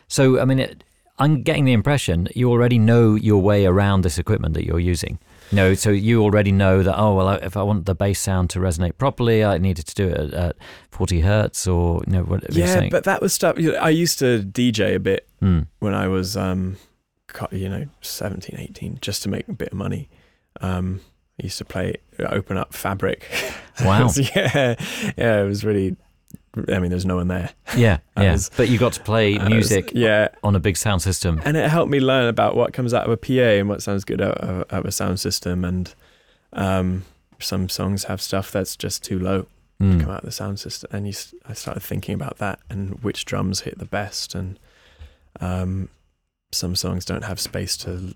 So, 0.07 0.39
I 0.39 0.45
mean, 0.45 0.59
it, 0.59 0.83
I'm 1.19 1.41
getting 1.41 1.65
the 1.65 1.73
impression 1.73 2.27
you 2.35 2.49
already 2.51 2.77
know 2.77 3.15
your 3.15 3.41
way 3.41 3.65
around 3.65 4.01
this 4.03 4.17
equipment 4.19 4.53
that 4.53 4.65
you're 4.65 4.79
using. 4.79 5.19
No, 5.51 5.73
so 5.75 5.89
you 5.91 6.21
already 6.21 6.51
know 6.51 6.83
that. 6.83 6.97
Oh 6.99 7.15
well, 7.15 7.29
if 7.29 7.55
I 7.57 7.63
want 7.63 7.85
the 7.85 7.95
bass 7.95 8.19
sound 8.19 8.49
to 8.51 8.59
resonate 8.59 8.97
properly, 8.97 9.43
I 9.45 9.57
needed 9.57 9.87
to 9.87 9.95
do 9.95 10.07
it 10.09 10.17
at, 10.17 10.33
at 10.33 10.55
40 10.91 11.21
hertz, 11.21 11.65
or 11.67 12.01
you 12.05 12.13
know 12.13 12.23
what 12.23 12.43
you're 12.53 12.65
Yeah, 12.67 12.73
saying. 12.73 12.89
but 12.91 13.05
that 13.05 13.21
was 13.21 13.33
stuff. 13.33 13.57
you 13.57 13.71
know, 13.71 13.77
I 13.79 13.89
used 13.89 14.19
to 14.19 14.43
DJ 14.43 14.95
a 14.95 14.99
bit 14.99 15.27
Mm, 15.41 15.67
when 15.79 15.93
I 15.93 16.07
was, 16.07 16.35
um, 16.35 16.77
you 17.51 17.69
know, 17.69 17.85
17, 18.01 18.55
18, 18.59 18.97
just 19.01 19.21
to 19.23 19.29
make 19.29 19.47
a 19.47 19.53
bit 19.53 19.69
of 19.69 19.77
money. 19.77 20.09
Um, 20.61 21.01
I 21.39 21.43
used 21.43 21.59
to 21.59 21.65
play, 21.65 21.93
open 22.19 22.57
up 22.57 22.73
Fabric. 22.73 23.25
Wow. 23.85 24.09
yeah, 24.35 24.73
yeah, 25.15 25.41
it 25.43 25.47
was 25.47 25.63
really. 25.63 25.95
I 26.69 26.79
mean, 26.79 26.89
there's 26.89 27.05
no 27.05 27.15
one 27.17 27.27
there. 27.27 27.49
yeah, 27.75 27.99
yeah. 28.17 28.31
was- 28.33 28.49
but 28.57 28.69
you 28.69 28.77
got 28.77 28.93
to 28.93 29.01
play 29.03 29.33
it 29.35 29.41
was- 29.41 29.49
music 29.49 29.91
yeah, 29.93 30.29
on 30.43 30.55
a 30.55 30.59
big 30.59 30.77
sound 30.77 31.01
system. 31.01 31.41
and 31.45 31.55
it 31.57 31.69
helped 31.69 31.91
me 31.91 31.99
learn 31.99 32.27
about 32.27 32.55
what 32.55 32.73
comes 32.73 32.93
out 32.93 33.05
of 33.05 33.11
a 33.11 33.17
PA 33.17 33.57
and 33.59 33.69
what 33.69 33.81
sounds 33.83 34.03
good 34.03 34.21
out 34.21 34.37
of, 34.37 34.59
out 34.71 34.79
of 34.79 34.85
a 34.85 34.91
sound 34.91 35.19
system. 35.19 35.63
And 35.65 35.93
um, 36.53 37.03
some 37.39 37.69
songs 37.69 38.05
have 38.05 38.21
stuff 38.21 38.51
that's 38.51 38.75
just 38.75 39.03
too 39.03 39.19
low 39.19 39.41
to 39.43 39.47
Mm, 39.85 40.01
come 40.01 40.09
out 40.09 40.21
of 40.21 40.25
the 40.25 40.31
sound 40.31 40.59
system. 40.59 40.89
And 40.91 41.07
you, 41.07 41.13
I 41.47 41.53
started 41.53 41.81
thinking 41.83 42.15
about 42.15 42.39
that 42.39 42.57
and 42.67 43.03
which 43.03 43.25
drums 43.25 43.61
hit 43.61 43.77
the 43.77 43.85
best. 43.85 44.33
And 44.33 44.57
um, 45.39 45.89
some 46.51 46.75
songs 46.75 47.05
don't 47.05 47.25
have 47.25 47.39
space 47.39 47.77
to, 47.77 48.15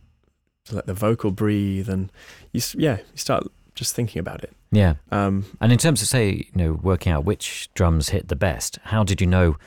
to 0.66 0.76
let 0.76 0.88
the 0.88 0.96
vocal 0.96 1.30
breathe. 1.30 1.88
And 1.88 2.12
you, 2.52 2.62
yeah, 2.74 2.98
you 2.98 3.18
start 3.18 3.46
just 3.76 3.96
thinking 3.96 4.20
about 4.20 4.44
it. 4.44 4.54
Yeah. 4.72 4.96
Um, 5.12 5.46
And 5.60 5.72
in 5.72 5.78
terms 5.78 6.02
of 6.02 6.08
say, 6.08 6.30
you 6.30 6.56
know, 6.56 6.80
working 6.82 7.12
out 7.12 7.26
which 7.26 7.70
drums 7.74 8.10
hit 8.10 8.28
the 8.28 8.36
best, 8.36 8.80
how 8.86 9.04
did 9.04 9.22
you 9.22 9.28
know 9.28 9.58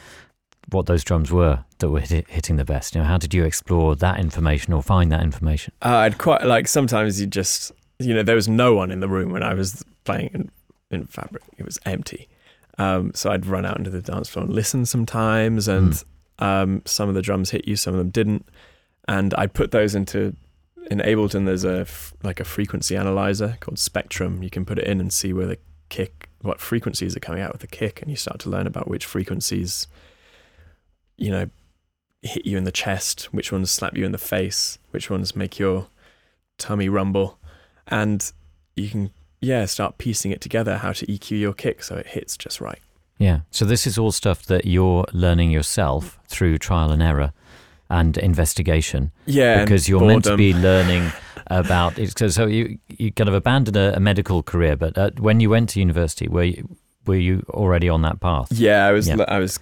what 0.70 0.86
those 0.86 1.04
drums 1.04 1.30
were 1.30 1.64
that 1.78 1.90
were 1.90 2.00
hit, 2.00 2.28
hitting 2.28 2.56
the 2.56 2.64
best? 2.64 2.94
You 2.94 3.02
know, 3.02 3.06
how 3.06 3.18
did 3.18 3.34
you 3.34 3.44
explore 3.44 3.94
that 3.96 4.18
information 4.18 4.72
or 4.72 4.82
find 4.82 5.12
that 5.12 5.22
information? 5.22 5.74
Uh, 5.82 5.96
I'd 5.96 6.18
quite 6.18 6.44
like 6.44 6.68
sometimes 6.68 7.20
you 7.20 7.26
just 7.26 7.72
you 7.98 8.14
know 8.14 8.22
there 8.22 8.34
was 8.36 8.48
no 8.48 8.74
one 8.74 8.90
in 8.90 9.00
the 9.00 9.08
room 9.08 9.30
when 9.30 9.42
I 9.42 9.54
was 9.54 9.84
playing 10.04 10.30
in, 10.34 10.50
in 10.90 11.06
Fabric. 11.06 11.42
It 11.58 11.64
was 11.64 11.78
empty. 11.84 12.28
Um, 12.78 13.12
so 13.14 13.30
I'd 13.30 13.46
run 13.46 13.64
out 13.64 13.78
into 13.78 13.90
the 13.90 14.00
dance 14.02 14.28
floor 14.28 14.44
and 14.46 14.54
listen 14.54 14.84
sometimes, 14.84 15.68
and 15.68 16.02
um, 16.40 16.82
some 16.86 17.08
of 17.08 17.14
the 17.14 17.22
drums 17.22 17.50
hit 17.50 17.68
you, 17.68 17.76
some 17.76 17.94
of 17.94 17.98
them 17.98 18.10
didn't, 18.10 18.48
and 19.06 19.32
I'd 19.34 19.52
put 19.52 19.70
those 19.70 19.94
into 19.94 20.34
in 20.90 20.98
Ableton. 20.98 21.46
There's 21.46 21.64
a 21.64 21.86
like 22.22 22.40
a 22.40 22.44
frequency 22.44 22.96
analyzer 22.96 23.56
called 23.60 23.78
Spectrum. 23.78 24.42
You 24.42 24.50
can 24.50 24.64
put 24.64 24.78
it 24.78 24.86
in 24.86 25.00
and 25.00 25.12
see 25.12 25.32
where 25.32 25.46
the 25.46 25.58
kick, 25.88 26.28
what 26.42 26.60
frequencies 26.60 27.16
are 27.16 27.20
coming 27.20 27.42
out 27.42 27.52
with 27.52 27.60
the 27.60 27.66
kick, 27.66 28.00
and 28.02 28.10
you 28.10 28.16
start 28.16 28.40
to 28.40 28.50
learn 28.50 28.66
about 28.66 28.88
which 28.88 29.04
frequencies, 29.04 29.86
you 31.16 31.30
know, 31.30 31.48
hit 32.22 32.46
you 32.46 32.56
in 32.56 32.64
the 32.64 32.72
chest, 32.72 33.32
which 33.32 33.52
ones 33.52 33.70
slap 33.70 33.96
you 33.96 34.04
in 34.04 34.12
the 34.12 34.18
face, 34.18 34.78
which 34.90 35.10
ones 35.10 35.36
make 35.36 35.58
your 35.58 35.88
tummy 36.58 36.88
rumble, 36.88 37.38
and 37.88 38.32
you 38.76 38.88
can 38.88 39.10
yeah 39.40 39.66
start 39.66 39.98
piecing 39.98 40.30
it 40.30 40.40
together 40.40 40.78
how 40.78 40.92
to 40.92 41.06
EQ 41.06 41.38
your 41.38 41.52
kick 41.52 41.82
so 41.82 41.96
it 41.96 42.06
hits 42.08 42.36
just 42.36 42.60
right. 42.60 42.80
Yeah. 43.18 43.40
So 43.50 43.64
this 43.64 43.86
is 43.86 43.96
all 43.96 44.10
stuff 44.10 44.44
that 44.46 44.64
you're 44.64 45.06
learning 45.12 45.50
yourself 45.50 46.18
through 46.26 46.58
trial 46.58 46.90
and 46.90 47.02
error 47.02 47.32
and 47.94 48.18
investigation 48.18 49.12
Yeah, 49.26 49.62
because 49.62 49.88
you're 49.88 50.04
meant 50.04 50.24
to 50.24 50.36
be 50.36 50.52
learning 50.52 51.12
about 51.46 51.98
it. 51.98 52.18
So, 52.18 52.28
so 52.28 52.46
you 52.46 52.78
you 52.88 53.12
kind 53.12 53.28
of 53.28 53.34
abandoned 53.34 53.76
a, 53.76 53.96
a 53.96 54.00
medical 54.00 54.42
career, 54.42 54.76
but 54.76 54.98
uh, 54.98 55.10
when 55.18 55.40
you 55.40 55.50
went 55.50 55.70
to 55.70 55.80
university, 55.80 56.28
were 56.28 56.44
you, 56.44 56.76
were 57.06 57.16
you 57.16 57.44
already 57.50 57.88
on 57.88 58.02
that 58.02 58.20
path? 58.20 58.48
Yeah, 58.52 58.86
I 58.86 58.92
was 58.92 59.06
Yeah. 59.06 59.24
I 59.28 59.38
was 59.38 59.60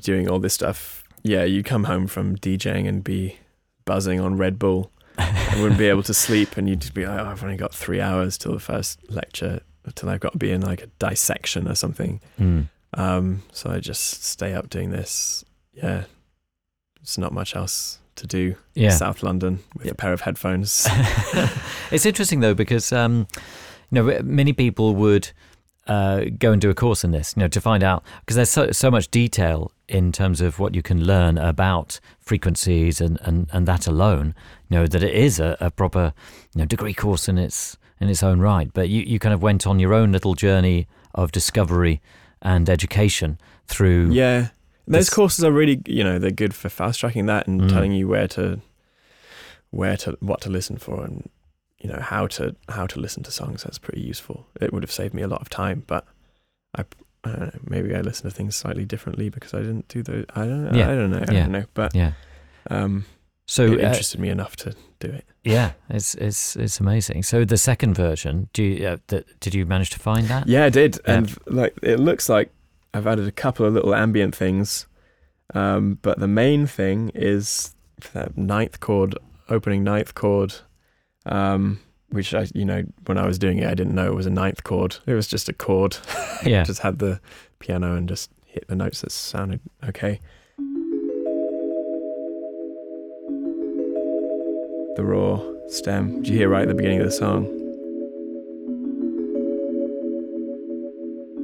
doing 0.00 0.28
all 0.30 0.38
this 0.38 0.54
stuff. 0.54 1.04
Yeah, 1.22 1.44
you 1.44 1.62
come 1.62 1.84
home 1.84 2.06
from 2.06 2.36
DJing 2.36 2.88
and 2.88 3.04
be 3.04 3.38
buzzing 3.84 4.20
on 4.20 4.36
Red 4.36 4.58
Bull. 4.58 4.90
I 5.18 5.54
wouldn't 5.60 5.78
be 5.78 5.88
able 5.88 6.02
to 6.04 6.14
sleep, 6.14 6.56
and 6.56 6.68
you'd 6.68 6.80
just 6.80 6.94
be 6.94 7.06
like, 7.06 7.20
oh, 7.20 7.30
"I've 7.30 7.42
only 7.42 7.56
got 7.56 7.74
three 7.74 8.00
hours 8.00 8.38
till 8.38 8.52
the 8.52 8.60
first 8.60 9.00
lecture, 9.10 9.60
till 9.94 10.08
I've 10.08 10.20
got 10.20 10.32
to 10.32 10.38
be 10.38 10.50
in 10.50 10.60
like 10.60 10.82
a 10.82 10.88
dissection 10.98 11.68
or 11.68 11.74
something." 11.74 12.20
Mm. 12.40 12.68
Um, 12.94 13.42
so 13.52 13.70
I 13.70 13.80
just 13.80 14.24
stay 14.24 14.54
up 14.54 14.70
doing 14.70 14.90
this. 14.90 15.44
Yeah, 15.72 16.04
it's 17.06 17.16
not 17.18 17.32
much 17.32 17.54
else 17.54 18.00
to 18.16 18.26
do. 18.26 18.56
Yeah. 18.74 18.90
South 18.90 19.22
London 19.22 19.60
with 19.76 19.86
Yeah. 19.86 19.92
a 19.92 19.94
pair 19.94 20.12
of 20.12 20.22
headphones. 20.22 20.88
it's 21.92 22.04
interesting 22.04 22.40
though 22.40 22.52
because 22.54 22.92
um, 22.92 23.28
you 23.90 24.02
know 24.02 24.20
many 24.24 24.52
people 24.52 24.96
would 24.96 25.30
uh, 25.86 26.24
go 26.36 26.50
and 26.50 26.60
do 26.60 26.68
a 26.68 26.74
course 26.74 27.04
in 27.04 27.12
this, 27.12 27.34
you 27.36 27.40
know, 27.42 27.46
to 27.48 27.60
find 27.60 27.84
out 27.84 28.02
because 28.20 28.34
there's 28.34 28.50
so, 28.50 28.72
so 28.72 28.90
much 28.90 29.08
detail 29.08 29.70
in 29.88 30.10
terms 30.10 30.40
of 30.40 30.58
what 30.58 30.74
you 30.74 30.82
can 30.82 31.04
learn 31.04 31.38
about 31.38 32.00
frequencies 32.18 33.00
and, 33.00 33.20
and, 33.22 33.48
and 33.52 33.68
that 33.68 33.86
alone, 33.86 34.34
you 34.68 34.76
know, 34.76 34.86
that 34.88 35.04
it 35.04 35.14
is 35.14 35.38
a, 35.38 35.56
a 35.60 35.70
proper 35.70 36.12
you 36.54 36.58
know 36.60 36.64
degree 36.66 36.92
course 36.94 37.28
in 37.28 37.38
its 37.38 37.76
in 38.00 38.08
its 38.08 38.24
own 38.24 38.40
right. 38.40 38.68
But 38.74 38.88
you, 38.88 39.02
you 39.02 39.20
kind 39.20 39.32
of 39.32 39.42
went 39.42 39.64
on 39.64 39.78
your 39.78 39.94
own 39.94 40.10
little 40.10 40.34
journey 40.34 40.88
of 41.14 41.30
discovery 41.30 42.00
and 42.42 42.68
education 42.68 43.38
through 43.68 44.10
yeah, 44.12 44.48
those 44.86 45.10
courses 45.10 45.44
are 45.44 45.52
really, 45.52 45.80
you 45.86 46.04
know, 46.04 46.18
they're 46.18 46.30
good 46.30 46.54
for 46.54 46.68
fast 46.68 47.00
tracking 47.00 47.26
that 47.26 47.46
and 47.46 47.60
Mm. 47.62 47.68
telling 47.70 47.92
you 47.92 48.06
where 48.08 48.28
to, 48.28 48.60
where 49.70 49.96
to, 49.98 50.16
what 50.20 50.40
to 50.42 50.50
listen 50.50 50.76
for, 50.78 51.04
and 51.04 51.28
you 51.78 51.90
know 51.90 52.00
how 52.00 52.26
to 52.28 52.54
how 52.68 52.86
to 52.86 53.00
listen 53.00 53.22
to 53.24 53.30
songs. 53.30 53.62
That's 53.64 53.78
pretty 53.78 54.00
useful. 54.00 54.46
It 54.60 54.72
would 54.72 54.82
have 54.82 54.92
saved 54.92 55.14
me 55.14 55.22
a 55.22 55.28
lot 55.28 55.40
of 55.42 55.48
time, 55.48 55.82
but 55.86 56.06
I, 56.76 56.84
I 57.24 57.28
don't 57.30 57.40
know. 57.54 57.60
Maybe 57.64 57.94
I 57.94 58.00
listen 58.00 58.28
to 58.30 58.34
things 58.34 58.56
slightly 58.56 58.84
differently 58.84 59.28
because 59.28 59.52
I 59.54 59.58
didn't 59.58 59.88
do 59.88 60.02
those. 60.02 60.24
I 60.34 60.44
don't 60.46 60.64
know. 60.72 60.78
Yeah. 60.78 60.90
I 60.90 60.94
don't 60.94 61.10
know. 61.10 61.24
I 61.28 61.32
Yeah. 61.32 61.40
don't 61.42 61.52
know. 61.52 61.64
But 61.74 61.94
Yeah. 61.94 62.12
um, 62.70 63.04
So 63.46 63.64
it 63.64 63.84
uh, 63.84 63.88
interested 63.88 64.20
me 64.20 64.28
enough 64.30 64.56
to 64.56 64.74
do 65.00 65.08
it. 65.08 65.24
yeah, 65.44 65.72
it's 65.90 66.14
it's 66.14 66.56
it's 66.56 66.80
amazing. 66.80 67.22
So 67.24 67.44
the 67.44 67.58
second 67.58 67.94
version, 67.94 68.48
do 68.52 68.62
you, 68.62 68.86
uh, 68.88 68.96
th- 69.08 69.26
did 69.40 69.54
you 69.54 69.66
manage 69.66 69.90
to 69.90 69.98
find 69.98 70.26
that? 70.28 70.48
Yeah, 70.48 70.64
I 70.64 70.70
did, 70.70 70.98
Yeah. 71.06 71.14
and 71.18 71.36
like 71.46 71.74
it 71.82 72.00
looks 72.00 72.28
like 72.28 72.50
I've 72.96 73.06
added 73.06 73.28
a 73.28 73.32
couple 73.32 73.66
of 73.66 73.74
little 73.74 73.94
ambient 73.94 74.34
things, 74.34 74.86
um, 75.54 75.98
but 76.00 76.18
the 76.18 76.28
main 76.28 76.66
thing 76.66 77.10
is 77.14 77.74
that 78.14 78.36
ninth 78.36 78.80
chord, 78.80 79.16
opening 79.50 79.84
ninth 79.84 80.14
chord, 80.14 80.54
um, 81.26 81.80
which 82.08 82.32
I, 82.34 82.46
you 82.54 82.64
know, 82.64 82.84
when 83.06 83.18
I 83.18 83.26
was 83.26 83.38
doing 83.38 83.58
it, 83.58 83.68
I 83.68 83.74
didn't 83.74 83.94
know 83.94 84.06
it 84.06 84.14
was 84.14 84.26
a 84.26 84.30
ninth 84.30 84.64
chord. 84.64 84.96
It 85.06 85.14
was 85.14 85.26
just 85.28 85.48
a 85.48 85.52
chord. 85.52 85.96
Yeah. 86.44 86.64
just 86.64 86.80
had 86.80 86.98
the 86.98 87.18
piano 87.60 87.96
and 87.96 88.06
just 88.06 88.30
hit 88.44 88.68
the 88.68 88.76
notes 88.76 89.00
that 89.00 89.10
sounded 89.10 89.58
okay. 89.88 90.20
The 94.96 95.02
raw 95.02 95.40
stem. 95.68 96.22
Did 96.22 96.28
you 96.28 96.36
hear 96.36 96.48
right 96.50 96.62
at 96.62 96.68
the 96.68 96.74
beginning 96.74 97.00
of 97.00 97.06
the 97.06 97.10
song? 97.12 97.65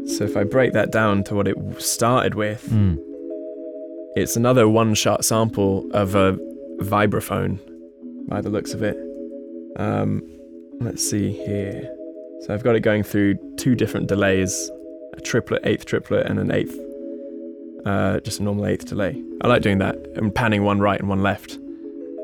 So 0.07 0.25
if 0.25 0.37
I 0.37 0.45
break 0.45 0.73
that 0.73 0.91
down 0.91 1.25
to 1.25 1.35
what 1.35 1.47
it 1.49 1.57
started 1.79 2.35
with, 2.35 2.69
Mm. 2.71 2.99
it's 4.17 4.37
another 4.37 4.69
one-shot 4.69 5.25
sample 5.25 5.89
of 5.93 6.15
a 6.15 6.39
vibraphone, 6.81 7.59
by 8.29 8.41
the 8.41 8.51
looks 8.51 8.75
of 8.75 8.83
it. 8.83 8.97
Um, 9.77 10.23
let's 10.81 11.09
see 11.09 11.31
here. 11.33 11.89
So 12.41 12.53
I've 12.55 12.63
got 12.65 12.75
it 12.77 12.81
going 12.81 13.03
through 13.05 13.37
two 13.57 13.75
different 13.75 14.09
delays: 14.09 14.71
a 15.17 15.21
triplet, 15.21 15.63
eighth 15.65 15.85
triplet, 15.87 16.27
and 16.27 16.39
an 16.39 16.51
eighth, 16.51 16.77
uh, 17.87 18.21
just 18.21 18.41
a 18.41 18.43
normal 18.43 18.67
eighth 18.67 18.87
delay. 18.87 19.23
I 19.43 19.49
like 19.49 19.63
doing 19.63 19.79
that. 19.79 19.97
I'm 20.17 20.31
panning 20.31 20.65
one 20.65 20.81
right 20.81 20.99
and 20.99 21.09
one 21.09 21.23
left. 21.23 21.59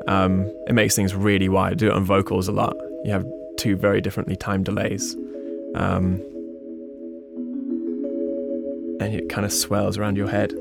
Um, 0.07 0.45
it 0.67 0.73
makes 0.73 0.95
things 0.95 1.15
really 1.15 1.49
wide. 1.49 1.71
I 1.73 1.75
do 1.75 1.87
it 1.87 1.93
on 1.93 2.03
vocals 2.03 2.47
a 2.47 2.51
lot. 2.51 2.75
You 3.05 3.11
have 3.11 3.25
two 3.57 3.75
very 3.75 4.01
differently 4.01 4.35
timed 4.35 4.65
delays. 4.65 5.15
Um, 5.75 6.21
and 8.99 9.13
it 9.13 9.29
kind 9.29 9.45
of 9.45 9.51
swells 9.53 9.97
around 9.97 10.17
your 10.17 10.27
head. 10.29 10.51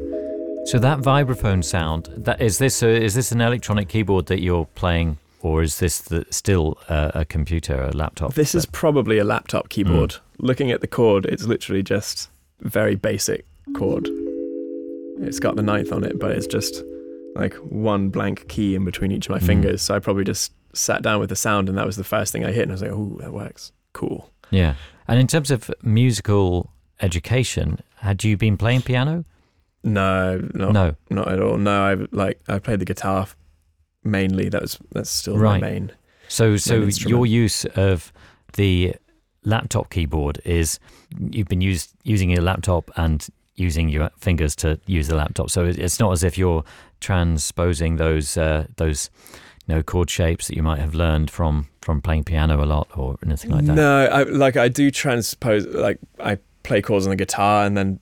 So 0.67 0.79
that 0.79 0.99
vibraphone 0.99 1.65
sound, 1.65 2.09
that 2.17 2.41
is 2.43 2.59
this 2.59 2.83
a, 2.83 2.89
is 2.89 3.15
this 3.15 3.33
an 3.33 3.41
electronic 3.41 3.89
keyboard 3.89 4.27
that 4.27 4.41
you're 4.41 4.67
playing, 4.75 5.19
or 5.41 5.63
is 5.63 5.79
this 5.79 6.01
the, 6.01 6.27
still 6.31 6.79
a, 6.89 7.11
a 7.17 7.25
computer, 7.25 7.81
a 7.85 7.91
laptop? 7.93 8.35
This 8.35 8.55
is 8.55 8.67
probably 8.67 9.19
a 9.19 9.25
laptop 9.25 9.69
keyboard. 9.71 10.17
Looking 10.39 10.71
at 10.71 10.81
the 10.81 10.87
chord, 10.87 11.25
it's 11.27 11.45
literally 11.45 11.83
just 11.83 12.29
very 12.61 12.97
basic 12.97 13.47
chord. 13.75 14.09
It's 15.21 15.41
got 15.41 15.57
the 15.57 15.63
ninth 15.63 15.91
on 15.93 16.05
it, 16.05 16.19
but 16.19 16.33
it's 16.33 16.47
just 16.47 16.83
like 17.35 17.55
one 17.55 18.09
blank 18.11 18.47
key 18.49 18.75
in 18.75 18.85
between 18.85 19.11
each 19.11 19.27
of 19.27 19.31
my 19.31 19.39
Mm. 19.39 19.47
fingers. 19.47 19.83
So 19.83 19.95
I 19.95 19.99
probably 20.01 20.25
just 20.25 20.53
sat 20.75 21.03
down 21.03 21.19
with 21.21 21.31
the 21.31 21.37
sound, 21.37 21.69
and 21.69 21.77
that 21.79 21.87
was 21.87 21.97
the 21.97 22.05
first 22.05 22.33
thing 22.33 22.45
I 22.45 22.53
hit, 22.53 22.63
and 22.63 22.73
I 22.73 22.75
was 22.75 22.83
like, 22.83 22.93
"Oh, 22.93 23.17
that 23.21 23.33
works. 23.33 23.73
Cool." 23.95 24.31
yeah. 24.51 24.75
And 25.09 25.19
in 25.19 25.27
terms 25.27 25.51
of 25.51 25.71
musical 25.83 26.71
education, 27.01 27.79
had 28.01 28.25
you 28.25 28.37
been 28.37 28.57
playing 28.57 28.83
piano? 28.83 29.25
No, 29.85 30.39
not 30.55 30.73
No. 30.73 30.97
not 31.11 31.29
at 31.33 31.41
all. 31.41 31.57
No, 31.57 31.83
I 31.85 31.97
like 32.11 32.41
I 32.49 32.59
played 32.59 32.81
the 32.81 32.85
guitar 32.85 33.27
mainly. 34.05 34.49
That 34.49 34.63
was 34.63 34.79
that's 34.93 35.11
still 35.11 35.37
Right. 35.39 35.61
my 35.61 35.69
main. 35.71 35.93
So, 36.29 36.57
so 36.57 36.83
instrument. 36.83 37.11
your 37.11 37.27
use 37.27 37.65
of 37.77 38.13
the 38.55 38.95
laptop 39.45 39.89
keyboard 39.91 40.41
is 40.45 40.79
you've 41.31 41.49
been 41.49 41.61
used 41.63 41.93
using 42.03 42.29
your 42.31 42.43
laptop 42.43 42.91
and 42.97 43.27
using 43.55 43.89
your 43.89 44.11
fingers 44.19 44.55
to 44.57 44.79
use 44.87 45.09
the 45.09 45.15
laptop. 45.17 45.49
So 45.51 45.65
it's 45.65 45.99
not 45.99 46.13
as 46.13 46.23
if 46.23 46.37
you're 46.37 46.65
transposing 47.01 47.97
those 47.97 48.37
uh, 48.37 48.67
those 48.77 49.11
you 49.67 49.75
know 49.75 49.83
chord 49.83 50.11
shapes 50.11 50.49
that 50.49 50.57
you 50.57 50.63
might 50.63 50.79
have 50.81 50.95
learned 50.95 51.31
from 51.31 51.69
from 51.81 52.01
playing 52.03 52.25
piano 52.25 52.63
a 52.63 52.67
lot 52.67 52.89
or 52.97 53.17
anything 53.25 53.51
like 53.51 53.65
that. 53.65 53.75
No, 53.75 54.07
I 54.07 54.23
like 54.25 54.57
I 54.57 54.69
do 54.69 54.91
transpose 54.91 55.67
like 55.67 55.99
I 56.21 56.39
play 56.69 56.81
chords 56.83 57.07
on 57.07 57.11
the 57.11 57.17
guitar 57.17 57.65
and 57.65 57.77
then 57.77 57.99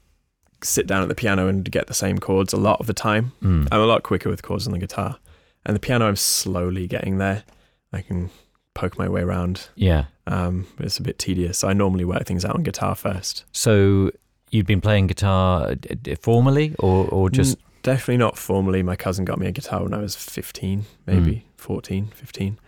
sit 0.63 0.87
down 0.87 1.03
at 1.03 1.09
the 1.09 1.15
piano 1.15 1.49
and 1.49 1.71
get 1.71 1.87
the 1.87 1.95
same 1.95 2.19
chords 2.19 2.53
a 2.53 2.57
lot 2.57 2.81
of 2.81 2.87
the 2.87 2.95
time. 2.95 3.33
Mm. 3.43 3.69
I'm 3.71 3.81
a 3.81 3.87
lot 3.87 4.03
quicker 4.03 4.29
with 4.29 4.43
chords 4.43 4.67
on 4.67 4.73
the 4.73 4.79
guitar. 4.79 5.19
And 5.65 5.75
the 5.75 5.81
piano 5.81 6.07
I'm 6.07 6.17
slowly 6.17 6.87
getting 6.87 7.19
there. 7.19 7.45
I 7.93 8.01
can 8.03 8.31
poke 8.75 8.99
my 8.99 9.09
way 9.09 9.23
around. 9.23 9.69
Yeah. 9.75 10.05
Um, 10.27 10.67
but 10.77 10.87
it's 10.87 10.99
a 10.99 11.03
bit 11.03 11.19
tedious. 11.19 11.59
So 11.59 11.69
I 11.69 11.73
normally 11.73 12.05
work 12.05 12.25
things 12.27 12.45
out 12.45 12.55
on 12.57 12.63
guitar 12.63 12.95
first. 12.95 13.45
So 13.53 14.11
you'd 14.51 14.67
been 14.67 14.81
playing 14.81 15.07
guitar 15.09 15.71
uh, 15.71 16.15
formally 16.21 16.75
or 16.79 17.07
or 17.09 17.31
just 17.31 17.59
Mm, 17.59 17.63
definitely 17.83 18.17
not 18.19 18.37
formally. 18.39 18.83
My 18.83 18.97
cousin 18.97 19.25
got 19.25 19.39
me 19.39 19.47
a 19.47 19.53
guitar 19.53 19.83
when 19.85 19.95
I 19.95 19.99
was 19.99 20.17
15, 20.17 20.85
maybe 21.07 21.33
Mm. 21.37 21.43
14, 21.57 22.07
15. 22.15 22.59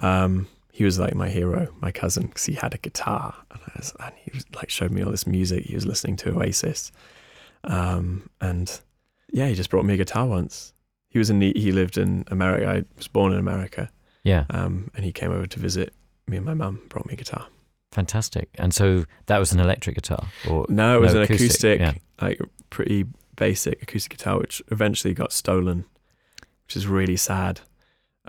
Um, 0.00 0.46
he 0.76 0.82
was 0.82 0.98
like 0.98 1.14
my 1.14 1.28
hero, 1.28 1.68
my 1.80 1.92
cousin, 1.92 2.26
because 2.26 2.46
he 2.46 2.54
had 2.54 2.74
a 2.74 2.78
guitar, 2.78 3.32
and, 3.52 3.60
I 3.62 3.72
was, 3.78 3.92
and 4.00 4.12
he 4.16 4.30
was, 4.34 4.44
like 4.56 4.70
showed 4.70 4.90
me 4.90 5.02
all 5.02 5.12
this 5.12 5.24
music. 5.26 5.66
He 5.66 5.74
was 5.76 5.86
listening 5.86 6.16
to 6.16 6.30
Oasis, 6.36 6.90
um, 7.62 8.28
and 8.40 8.80
yeah, 9.32 9.46
he 9.48 9.54
just 9.54 9.70
brought 9.70 9.84
me 9.84 9.94
a 9.94 9.96
guitar 9.96 10.26
once. 10.26 10.72
He 11.08 11.18
was 11.20 11.30
in 11.30 11.38
the, 11.38 11.52
he 11.54 11.70
lived 11.70 11.96
in 11.96 12.24
America. 12.28 12.68
I 12.68 12.84
was 12.96 13.06
born 13.08 13.32
in 13.32 13.38
America, 13.38 13.90
yeah, 14.24 14.46
um, 14.50 14.90
and 14.96 15.04
he 15.04 15.12
came 15.12 15.30
over 15.30 15.46
to 15.46 15.60
visit 15.60 15.94
me 16.26 16.36
and 16.38 16.46
my 16.46 16.54
mum. 16.54 16.80
Brought 16.88 17.06
me 17.06 17.14
a 17.14 17.16
guitar. 17.16 17.46
fantastic. 17.92 18.48
And 18.56 18.74
so 18.74 19.04
that 19.26 19.38
was 19.38 19.52
an 19.52 19.60
electric 19.60 19.94
guitar 19.94 20.26
or 20.50 20.66
No, 20.68 20.96
it 20.96 21.00
was 21.00 21.14
No, 21.14 21.20
an 21.20 21.24
acoustic, 21.24 21.80
acoustic, 21.80 21.80
yeah. 21.80 22.24
like 22.26 22.40
pretty 22.70 23.06
basic 23.36 23.80
acoustic 23.82 24.18
guitar, 24.18 24.38
which 24.38 24.60
eventually 24.72 25.14
got 25.14 25.32
stolen, 25.32 25.84
which 26.66 26.74
is 26.76 26.88
really 26.88 27.16
sad. 27.16 27.60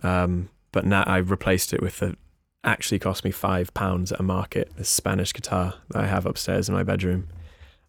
Um, 0.03 0.49
but 0.71 0.85
now 0.85 1.03
I 1.07 1.17
replaced 1.17 1.73
it 1.73 1.81
with 1.81 2.01
a 2.03 2.15
actually 2.65 2.99
cost 2.99 3.23
me 3.23 3.31
five 3.31 3.73
pounds 3.73 4.11
at 4.11 4.19
a 4.19 4.23
market. 4.23 4.71
This 4.77 4.89
Spanish 4.89 5.31
guitar 5.33 5.75
that 5.89 6.03
I 6.03 6.07
have 6.07 6.25
upstairs 6.25 6.67
in 6.67 6.75
my 6.75 6.83
bedroom, 6.83 7.27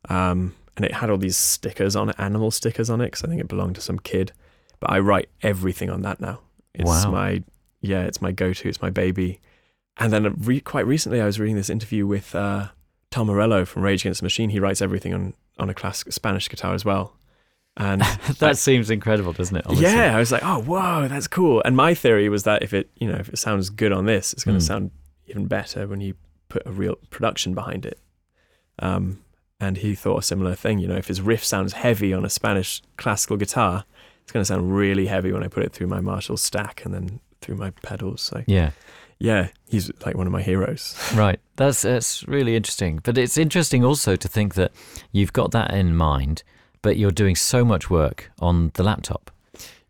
um, 0.08 0.54
and 0.76 0.84
it 0.84 0.92
had 0.94 1.10
all 1.10 1.18
these 1.18 1.36
stickers 1.36 1.96
on 1.96 2.10
it, 2.10 2.16
animal 2.18 2.50
stickers 2.50 2.90
on 2.90 3.00
it, 3.00 3.06
because 3.06 3.24
I 3.24 3.28
think 3.28 3.40
it 3.40 3.48
belonged 3.48 3.74
to 3.76 3.80
some 3.80 3.98
kid. 3.98 4.32
But 4.78 4.90
I 4.90 4.98
write 4.98 5.28
everything 5.42 5.90
on 5.90 6.02
that 6.02 6.20
now. 6.20 6.40
It's 6.74 6.84
Wow. 6.88 7.10
my 7.10 7.42
yeah, 7.80 8.02
it's 8.02 8.20
my 8.20 8.32
go-to. 8.32 8.68
It's 8.68 8.82
my 8.82 8.90
baby. 8.90 9.40
And 9.98 10.12
then 10.12 10.34
re- 10.38 10.60
quite 10.60 10.86
recently, 10.86 11.20
I 11.20 11.26
was 11.26 11.38
reading 11.38 11.56
this 11.56 11.70
interview 11.70 12.06
with 12.06 12.34
uh, 12.34 12.68
Tom 13.10 13.28
Morello 13.28 13.64
from 13.64 13.82
Rage 13.82 14.02
Against 14.02 14.20
the 14.20 14.24
Machine. 14.24 14.50
He 14.50 14.60
writes 14.60 14.82
everything 14.82 15.14
on 15.14 15.34
on 15.58 15.70
a 15.70 15.74
classic 15.74 16.12
Spanish 16.12 16.48
guitar 16.50 16.74
as 16.74 16.84
well. 16.84 17.15
And 17.76 18.00
that 18.38 18.56
seems 18.58 18.88
incredible, 18.90 19.32
doesn't 19.32 19.56
it? 19.56 19.66
honestly? 19.66 19.86
yeah, 19.86 20.16
I 20.16 20.18
was 20.18 20.32
like, 20.32 20.42
oh, 20.44 20.60
whoa, 20.62 21.08
that's 21.08 21.28
cool. 21.28 21.60
And 21.64 21.76
my 21.76 21.92
theory 21.94 22.28
was 22.28 22.44
that 22.44 22.62
if 22.62 22.72
it, 22.72 22.90
you 22.96 23.06
know, 23.06 23.16
if 23.18 23.28
it 23.28 23.38
sounds 23.38 23.68
good 23.70 23.92
on 23.92 24.06
this, 24.06 24.32
it's 24.32 24.44
going 24.44 24.58
to 24.58 24.64
Mm. 24.64 24.66
sound 24.66 24.90
even 25.26 25.46
better 25.46 25.86
when 25.86 26.00
you 26.00 26.14
put 26.48 26.62
a 26.66 26.70
real 26.72 26.96
production 27.10 27.52
behind 27.54 27.84
it. 27.84 27.98
Um, 28.78 29.20
and 29.60 29.78
he 29.78 29.94
thought 29.94 30.18
a 30.18 30.22
similar 30.22 30.54
thing. 30.54 30.78
You 30.78 30.88
know, 30.88 30.96
if 30.96 31.08
his 31.08 31.20
riff 31.20 31.44
sounds 31.44 31.72
heavy 31.74 32.12
on 32.12 32.24
a 32.24 32.30
Spanish 32.30 32.82
classical 32.96 33.36
guitar, 33.36 33.84
it's 34.22 34.32
going 34.32 34.42
to 34.42 34.46
sound 34.46 34.74
really 34.76 35.06
heavy 35.06 35.32
when 35.32 35.42
I 35.42 35.48
put 35.48 35.62
it 35.62 35.72
through 35.72 35.86
my 35.86 36.00
Marshall 36.00 36.36
stack 36.36 36.84
and 36.84 36.92
then 36.94 37.20
through 37.40 37.56
my 37.56 37.70
pedals. 37.70 38.22
So 38.22 38.42
Yeah. 38.46 38.70
yeah, 39.18 39.48
he's 39.68 39.90
like 40.04 40.16
one 40.16 40.26
of 40.26 40.32
my 40.32 40.42
heroes. 40.42 40.94
Right. 41.14 41.40
That's 41.56 41.82
that's 41.82 42.26
really 42.28 42.54
interesting. 42.56 43.00
But 43.02 43.16
it's 43.18 43.36
interesting 43.38 43.84
also 43.84 44.14
to 44.16 44.28
think 44.28 44.54
that 44.54 44.72
you've 45.12 45.32
got 45.32 45.52
that 45.52 45.72
in 45.72 45.94
mind, 45.96 46.42
but 46.82 46.96
you're 46.96 47.10
doing 47.10 47.36
so 47.36 47.64
much 47.64 47.90
work 47.90 48.30
on 48.40 48.70
the 48.74 48.82
laptop. 48.82 49.30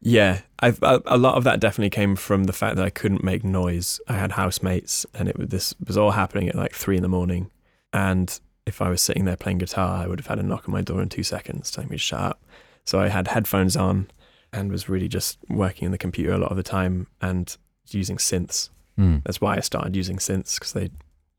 Yeah, 0.01 0.43
I've, 0.61 0.81
a, 0.83 1.03
a 1.07 1.19
lot 1.19 1.37
of 1.37 1.45
that 1.45 1.59
definitely 1.59 1.91
came 1.91 2.17
from 2.17 2.45
the 2.45 2.53
fact 2.53 2.77
that 2.77 2.85
I 2.85 2.91
couldn't 2.91 3.25
make 3.25 3.43
noise. 3.45 4.01
I 4.09 4.15
had 4.15 4.33
housemates, 4.33 5.05
and 5.15 5.29
it 5.29 5.39
was, 5.39 5.49
this 5.49 5.75
was 5.85 5.97
all 5.97 6.13
happening 6.13 6.49
at 6.49 6.55
like 6.55 6.75
three 6.75 6.97
in 6.97 7.03
the 7.03 7.09
morning. 7.09 7.51
And 7.93 8.39
if 8.67 8.83
I 8.83 8.89
was 8.89 9.01
sitting 9.01 9.25
there 9.25 9.37
playing 9.37 9.59
guitar, 9.59 10.03
I 10.03 10.07
would 10.07 10.21
have 10.21 10.27
had 10.27 10.39
a 10.39 10.43
knock 10.43 10.69
on 10.69 10.73
my 10.73 10.83
door 10.83 11.01
in 11.01 11.09
two 11.09 11.23
seconds 11.23 11.71
telling 11.71 11.89
me 11.89 11.97
to 11.97 12.03
shut 12.03 12.21
up. 12.21 12.43
So 12.85 13.01
I 13.01 13.09
had 13.09 13.29
headphones 13.29 13.77
on 13.77 14.11
and 14.53 14.71
was 14.71 14.89
really 14.89 15.09
just 15.09 15.39
working 15.49 15.87
on 15.87 15.93
the 15.93 15.99
computer 15.99 16.33
a 16.33 16.39
lot 16.39 16.51
of 16.51 16.57
the 16.57 16.63
time 16.63 17.07
and 17.21 17.57
using 17.91 18.17
synths. 18.17 18.71
Mm. 18.99 19.23
That's 19.25 19.41
why 19.41 19.57
I 19.57 19.61
started 19.61 19.97
using 19.97 20.19
synths 20.19 20.59
because 20.59 20.73
they 20.73 20.91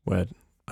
were 0.04 0.26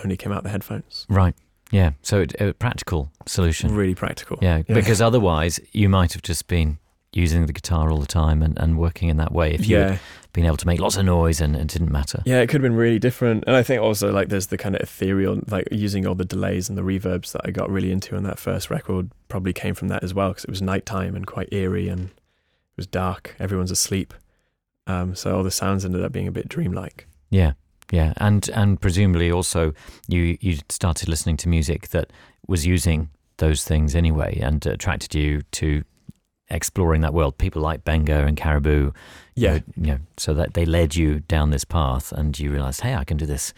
only 0.04 0.16
came 0.16 0.32
out 0.32 0.42
the 0.42 0.50
headphones. 0.50 1.06
Right. 1.08 1.34
Yeah. 1.70 1.92
So 2.02 2.20
it, 2.20 2.40
a 2.40 2.55
practical 2.55 3.11
solution. 3.26 3.74
Really 3.74 3.94
practical. 3.94 4.38
Yeah, 4.40 4.62
because 4.62 5.00
otherwise 5.00 5.61
you 5.72 5.88
might 5.88 6.12
have 6.12 6.22
just 6.22 6.46
been 6.46 6.79
using 7.12 7.46
the 7.46 7.52
guitar 7.52 7.90
all 7.90 7.98
the 7.98 8.07
time 8.07 8.42
and, 8.42 8.59
and 8.59 8.79
working 8.79 9.09
in 9.09 9.16
that 9.16 9.33
way 9.33 9.55
if 9.55 9.66
you 9.66 9.79
yeah. 9.79 9.90
had 9.92 10.00
been 10.35 10.44
able 10.44 10.59
to 10.59 10.66
make 10.66 10.79
lots 10.79 10.96
of 10.96 11.05
noise 11.07 11.40
and 11.40 11.57
it 11.57 11.66
didn't 11.66 11.90
matter. 11.90 12.22
Yeah, 12.26 12.40
it 12.40 12.48
could 12.48 12.61
have 12.61 12.70
been 12.70 12.76
really 12.76 12.98
different. 12.98 13.44
And 13.46 13.57
I 13.57 13.62
think 13.62 13.81
also 13.81 14.12
like 14.12 14.29
there's 14.29 14.48
the 14.48 14.59
kind 14.59 14.74
of 14.74 14.83
ethereal, 14.83 15.40
like 15.48 15.66
using 15.70 16.07
all 16.07 16.14
the 16.14 16.26
delays 16.26 16.68
and 16.68 16.76
the 16.76 16.83
reverbs 16.83 17.33
that 17.33 17.40
I 17.44 17.50
got 17.50 17.70
really 17.70 17.90
into 17.90 18.16
on 18.16 18.22
that 18.24 18.38
first 18.38 18.68
record 18.68 19.11
probably 19.29 19.55
came 19.55 19.74
from 19.74 19.88
that 19.88 20.05
as 20.05 20.12
well 20.12 20.29
because 20.29 20.44
it 20.44 20.50
was 20.50 20.61
nighttime 20.61 21.16
and 21.16 21.26
quite 21.26 21.48
eerie 21.52 21.88
and 21.88 22.11
it 22.11 22.76
was 22.76 22.87
dark. 22.87 23.35
Everyone's 23.40 23.70
asleep. 23.70 24.12
Um, 24.87 25.14
so 25.16 25.35
all 25.35 25.42
the 25.42 25.50
sounds 25.50 25.85
ended 25.87 26.05
up 26.05 26.12
being 26.12 26.29
a 26.29 26.33
bit 26.33 26.48
dreamlike. 26.48 27.07
Yeah. 27.31 27.52
Yeah, 27.92 28.12
and 28.16 28.49
and 28.51 28.81
presumably 28.81 29.31
also 29.31 29.72
you 30.09 30.37
you 30.40 30.59
started 30.68 31.09
listening 31.09 31.37
to 31.38 31.49
music 31.49 31.88
that 31.88 32.12
was 32.49 32.66
using 32.66 33.11
those 33.38 33.64
things 33.64 33.94
anyway, 33.94 34.38
and 34.42 34.64
attracted 34.66 35.14
you 35.14 35.42
to 35.53 35.85
exploring 36.49 37.01
that 37.03 37.12
world. 37.12 37.38
People 37.38 37.61
like 37.62 37.85
Benga 37.85 38.25
and 38.25 38.37
Caribou, 38.37 38.92
Yeah, 39.35 39.61
you 39.77 39.87
know, 39.87 39.99
so 40.16 40.33
that 40.35 40.55
they 40.55 40.64
led 40.64 40.94
you 40.94 41.20
down 41.20 41.51
this 41.51 41.64
path, 41.64 42.12
and 42.12 42.38
you 42.38 42.51
realized, 42.53 42.81
hey, 42.83 42.94
I 42.94 43.05
can 43.05 43.16
do 43.16 43.27
this 43.27 43.53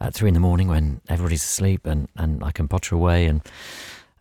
at 0.00 0.12
three 0.14 0.28
in 0.28 0.34
the 0.34 0.40
morning 0.40 0.68
when 0.68 1.00
everybody's 1.08 1.44
asleep, 1.44 1.86
and 1.86 2.08
and 2.16 2.42
I 2.44 2.50
can 2.52 2.68
potter 2.68 2.94
away, 2.94 3.26
and 3.26 3.42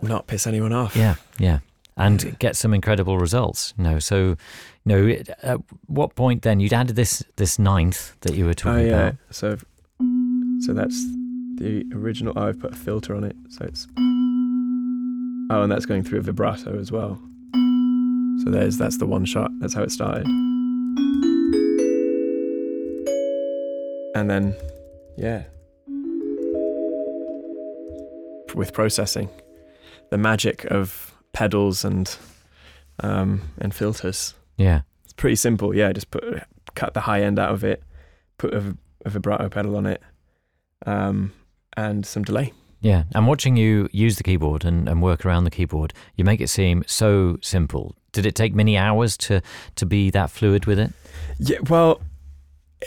not 0.01 0.27
piss 0.27 0.47
anyone 0.47 0.73
off. 0.73 0.95
yeah, 0.95 1.15
yeah, 1.39 1.59
and 1.97 2.37
get 2.39 2.55
some 2.55 2.73
incredible 2.73 3.17
results. 3.17 3.73
You 3.77 3.83
know, 3.83 3.99
so 3.99 4.17
you 4.19 4.35
know, 4.85 5.05
it- 5.07 5.29
at 5.43 5.59
what 5.87 6.15
point 6.15 6.41
then 6.41 6.59
you'd 6.59 6.73
added 6.73 6.95
this 6.95 7.23
this 7.35 7.57
ninth 7.59 8.15
that 8.21 8.33
you 8.35 8.45
were 8.45 8.51
Oh 8.51 8.53
talking 8.53 8.87
yeah. 8.87 8.93
about? 9.09 9.15
So, 9.31 9.57
so 10.61 10.73
that's 10.73 11.03
the 11.55 11.85
original. 11.93 12.33
Oh, 12.35 12.47
I've 12.47 12.59
put 12.59 12.73
a 12.73 12.75
filter 12.77 13.15
on 13.15 13.23
it, 13.23 13.35
so 13.49 13.65
it's. 13.65 13.87
Oh, 15.53 15.63
and 15.63 15.71
that's 15.71 15.85
going 15.85 16.03
through 16.03 16.19
a 16.19 16.21
vibrato 16.21 16.79
as 16.79 16.91
well. 16.91 17.19
So 18.43 18.49
there's 18.49 18.77
that's 18.77 18.97
the 18.97 19.05
one 19.05 19.25
shot. 19.25 19.51
That's 19.59 19.73
how 19.73 19.83
it 19.83 19.91
started. 19.91 20.25
And 24.15 24.29
then, 24.29 24.55
yeah. 25.17 25.43
With 28.53 28.71
processing, 28.73 29.29
the 30.09 30.17
magic 30.17 30.65
of 30.65 31.10
pedals 31.33 31.83
and 31.85 32.15
um, 32.99 33.41
and 33.59 33.73
filters. 33.73 34.33
Yeah, 34.57 34.81
It's 35.03 35.13
pretty 35.13 35.35
simple. 35.35 35.75
Yeah, 35.75 35.91
just 35.91 36.11
put 36.11 36.23
cut 36.75 36.93
the 36.93 37.01
high 37.01 37.21
end 37.21 37.39
out 37.39 37.51
of 37.51 37.63
it, 37.63 37.83
put 38.37 38.53
a, 38.53 38.77
a 39.05 39.09
vibrato 39.09 39.49
pedal 39.49 39.75
on 39.75 39.85
it, 39.85 40.01
um, 40.85 41.33
and 41.75 42.05
some 42.05 42.23
delay. 42.23 42.53
yeah. 42.81 43.03
And 43.15 43.27
watching 43.27 43.55
you 43.57 43.89
use 43.91 44.17
the 44.17 44.23
keyboard 44.23 44.65
and, 44.65 44.87
and 44.87 45.01
work 45.01 45.25
around 45.25 45.43
the 45.45 45.51
keyboard, 45.51 45.93
you 46.15 46.23
make 46.23 46.41
it 46.41 46.49
seem 46.49 46.83
so 46.87 47.37
simple. 47.41 47.95
Did 48.11 48.25
it 48.25 48.35
take 48.35 48.53
many 48.53 48.77
hours 48.77 49.17
to 49.17 49.41
to 49.75 49.85
be 49.85 50.09
that 50.11 50.29
fluid 50.29 50.65
with 50.65 50.79
it? 50.79 50.91
Yeah, 51.39 51.59
well, 51.69 52.01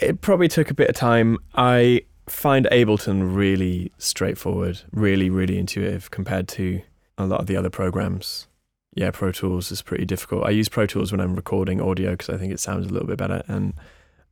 it 0.01 0.21
probably 0.21 0.47
took 0.47 0.69
a 0.71 0.73
bit 0.73 0.89
of 0.89 0.95
time. 0.95 1.37
I 1.55 2.01
find 2.27 2.67
Ableton 2.71 3.35
really 3.35 3.91
straightforward, 3.97 4.81
really, 4.91 5.29
really 5.29 5.57
intuitive 5.57 6.09
compared 6.11 6.47
to 6.49 6.81
a 7.17 7.25
lot 7.25 7.39
of 7.39 7.47
the 7.47 7.55
other 7.57 7.69
programs. 7.69 8.47
Yeah, 8.93 9.11
Pro 9.11 9.31
Tools 9.31 9.71
is 9.71 9.81
pretty 9.81 10.05
difficult. 10.05 10.45
I 10.45 10.51
use 10.51 10.69
Pro 10.69 10.85
Tools 10.85 11.11
when 11.11 11.19
I'm 11.21 11.35
recording 11.35 11.81
audio 11.81 12.11
because 12.11 12.29
I 12.29 12.37
think 12.37 12.53
it 12.53 12.59
sounds 12.59 12.85
a 12.85 12.89
little 12.89 13.07
bit 13.07 13.17
better. 13.17 13.43
And 13.47 13.73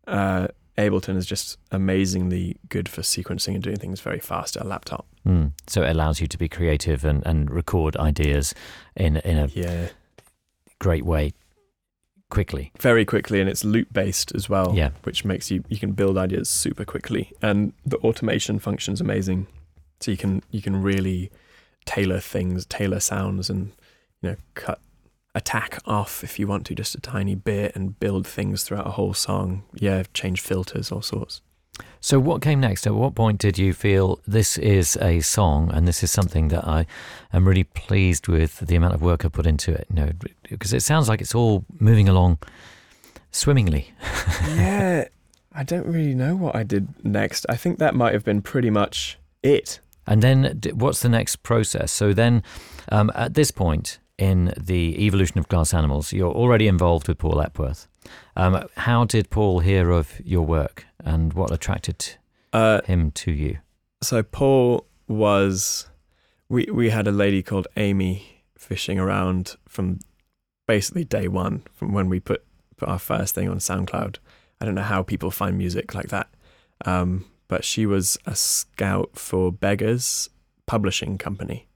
uh, 0.08 0.48
Ableton 0.78 1.18
is 1.18 1.26
just 1.26 1.58
amazingly 1.72 2.58
good 2.70 2.88
for 2.88 3.02
sequencing 3.02 3.56
and 3.56 3.64
doing 3.64 3.76
things 3.78 4.00
very 4.00 4.20
fast 4.20 4.56
at 4.56 4.64
a 4.64 4.68
laptop. 4.68 5.06
Mm. 5.28 5.52
So 5.68 5.84
it 5.84 5.90
allows 5.90 6.22
you 6.22 6.28
to 6.28 6.38
be 6.38 6.48
creative 6.48 7.04
and, 7.04 7.26
and 7.26 7.52
record 7.52 7.98
ideas 7.98 8.54
in 8.96 9.18
in 9.18 9.38
a 9.38 9.48
Yeah. 9.48 9.90
great 10.80 11.06
way 11.06 11.34
quickly. 12.30 12.72
very 12.80 13.06
quickly 13.06 13.40
and 13.40 13.48
it's 13.50 13.64
loop 13.64 13.94
based 13.94 14.32
as 14.34 14.50
well 14.50 14.74
Yeah. 14.76 14.90
which 15.04 15.24
makes 15.24 15.52
you 15.52 15.64
you 15.70 15.78
can 15.78 15.92
build 15.92 16.18
ideas 16.18 16.50
super 16.50 16.84
quickly 16.84 17.32
and 17.44 17.74
the 17.86 17.98
automation 17.98 18.58
function's 18.58 19.00
amazing 19.00 19.46
so 20.00 20.10
you 20.10 20.18
can 20.18 20.42
you 20.50 20.60
can 20.62 20.82
really 20.82 21.30
tailor 21.86 22.20
things 22.20 22.66
tailor 22.66 23.00
sounds 23.00 23.50
and 23.50 23.72
you 24.22 24.30
know 24.30 24.36
cut 24.54 24.80
attack 25.36 25.80
off 25.86 26.24
if 26.24 26.38
you 26.38 26.48
want 26.48 26.66
to 26.66 26.76
just 26.76 26.96
a 26.96 27.02
tiny 27.02 27.36
bit 27.36 27.76
and 27.76 28.00
build 28.00 28.28
things 28.28 28.64
throughout 28.64 28.88
a 28.88 28.92
whole 28.92 29.14
song 29.14 29.64
yeah 29.74 30.04
change 30.14 30.42
filters 30.42 30.92
all 30.92 31.02
sorts 31.02 31.42
So 32.02 32.20
what 32.20 32.44
came 32.44 32.60
next? 32.60 32.86
At 32.86 32.94
what 32.94 33.16
point 33.16 33.40
did 33.40 33.58
you 33.58 33.74
feel 33.74 34.20
this 34.28 34.60
is 34.60 34.96
a 35.02 35.22
song 35.22 35.72
and 35.74 35.88
this 35.88 36.04
is 36.04 36.12
something 36.12 36.50
that 36.50 36.68
I 36.68 36.86
am 37.32 37.48
really 37.48 37.64
pleased 37.64 38.28
with 38.28 38.60
the 38.60 38.76
amount 38.76 38.94
of 38.94 39.02
work 39.02 39.26
I 39.26 39.30
put 39.30 39.48
into 39.48 39.72
it? 39.74 39.88
You 39.90 39.96
know, 39.96 40.10
because 40.50 40.72
it 40.74 40.84
sounds 40.84 41.10
like 41.10 41.20
it's 41.20 41.34
all 41.34 41.66
moving 41.80 42.08
along 42.08 42.38
swimmingly. 43.32 43.92
yeah 44.48 45.06
i 45.54 45.64
don't 45.64 45.86
really 45.86 46.16
know 46.16 46.36
what 46.36 46.56
i 46.56 46.64
did 46.64 46.88
next 47.04 47.46
i 47.50 47.56
think 47.56 47.80
that 47.80 47.96
might 47.96 48.14
have 48.14 48.24
been 48.24 48.42
pretty 48.42 48.70
much 48.70 49.18
it 49.42 49.80
And 50.08 50.22
then 50.22 50.62
what's 50.74 51.02
the 51.02 51.10
next 51.10 51.38
process? 51.44 51.92
So 51.92 52.14
then 52.14 52.44
um, 52.90 53.12
at 53.16 53.34
this 53.34 53.52
point 53.52 54.00
in 54.18 54.54
the 54.58 55.06
evolution 55.06 55.40
of 55.40 55.48
Glass 55.48 55.74
Animals, 55.74 56.14
you're 56.14 56.32
already 56.32 56.68
involved 56.68 57.08
with 57.08 57.18
Paul 57.18 57.42
Epworth. 57.42 57.88
Um, 58.36 58.68
how 58.78 59.06
did 59.06 59.30
Paul 59.30 59.60
hear 59.60 59.92
of 59.92 60.20
your 60.24 60.46
work 60.46 60.86
and 61.04 61.34
what 61.34 61.52
attracted 61.52 62.18
uh 62.52 62.82
him 62.86 63.12
to 63.12 63.32
you? 63.32 63.58
so 64.04 64.22
Paul 64.22 64.86
was 65.08 65.88
we 66.50 66.68
we 66.72 66.90
had 66.90 67.08
a 67.08 67.12
lady 67.12 67.42
called 67.42 67.68
Amy 67.78 68.44
fishing 68.58 69.00
around 69.00 69.56
from 69.68 70.00
basically 70.68 71.04
day 71.04 71.28
one 71.28 71.64
from 71.74 71.94
when 71.94 72.10
we 72.10 72.20
put 72.20 72.44
put 72.78 72.90
our 72.90 73.00
first 73.00 73.36
thing 73.36 73.50
on 73.50 73.58
SoundCloud. 73.58 74.18
I 74.60 74.66
don't 74.66 74.76
know 74.76 74.82
how 74.82 75.04
people 75.04 75.32
find 75.32 75.58
music 75.58 75.94
like 75.94 76.10
that. 76.10 76.30
Um, 76.86 77.26
but 77.54 77.64
she 77.64 77.86
was 77.86 78.18
a 78.26 78.34
scout 78.34 79.12
for 79.14 79.52
Beggars 79.52 80.28
publishing 80.66 81.20
company. 81.20 81.68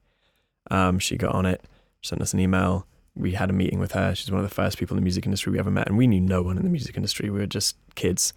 Um, 0.71 0.97
she 0.97 1.17
got 1.17 1.35
on 1.35 1.45
it, 1.45 1.63
sent 2.01 2.19
us 2.19 2.33
an 2.33 2.39
email. 2.39 2.87
We 3.13 3.33
had 3.33 3.51
a 3.51 3.53
meeting 3.53 3.77
with 3.77 3.91
her. 3.91 4.15
She's 4.15 4.31
one 4.31 4.43
of 4.43 4.49
the 4.49 4.55
first 4.55 4.79
people 4.79 4.97
in 4.97 5.01
the 5.01 5.05
music 5.05 5.27
industry 5.27 5.51
we 5.51 5.59
ever 5.59 5.69
met, 5.69 5.85
and 5.85 5.95
we 5.95 6.07
knew 6.07 6.19
no 6.19 6.41
one 6.41 6.57
in 6.57 6.63
the 6.63 6.69
music 6.71 6.97
industry. 6.97 7.29
We 7.29 7.37
were 7.37 7.45
just 7.45 7.75
kids, 7.93 8.33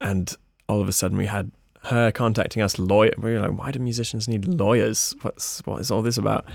and 0.00 0.32
all 0.68 0.80
of 0.80 0.88
a 0.88 0.92
sudden 0.92 1.18
we 1.18 1.26
had 1.26 1.50
her 1.86 2.12
contacting 2.12 2.62
us 2.62 2.78
lawyer 2.78 3.12
we 3.18 3.32
were 3.32 3.40
like 3.40 3.58
why 3.58 3.72
do 3.72 3.80
musicians 3.80 4.28
need 4.28 4.46
lawyers 4.46 5.14
what's 5.20 5.60
what 5.66 5.80
is 5.80 5.90
all 5.90 6.00
this 6.00 6.16
about 6.16 6.46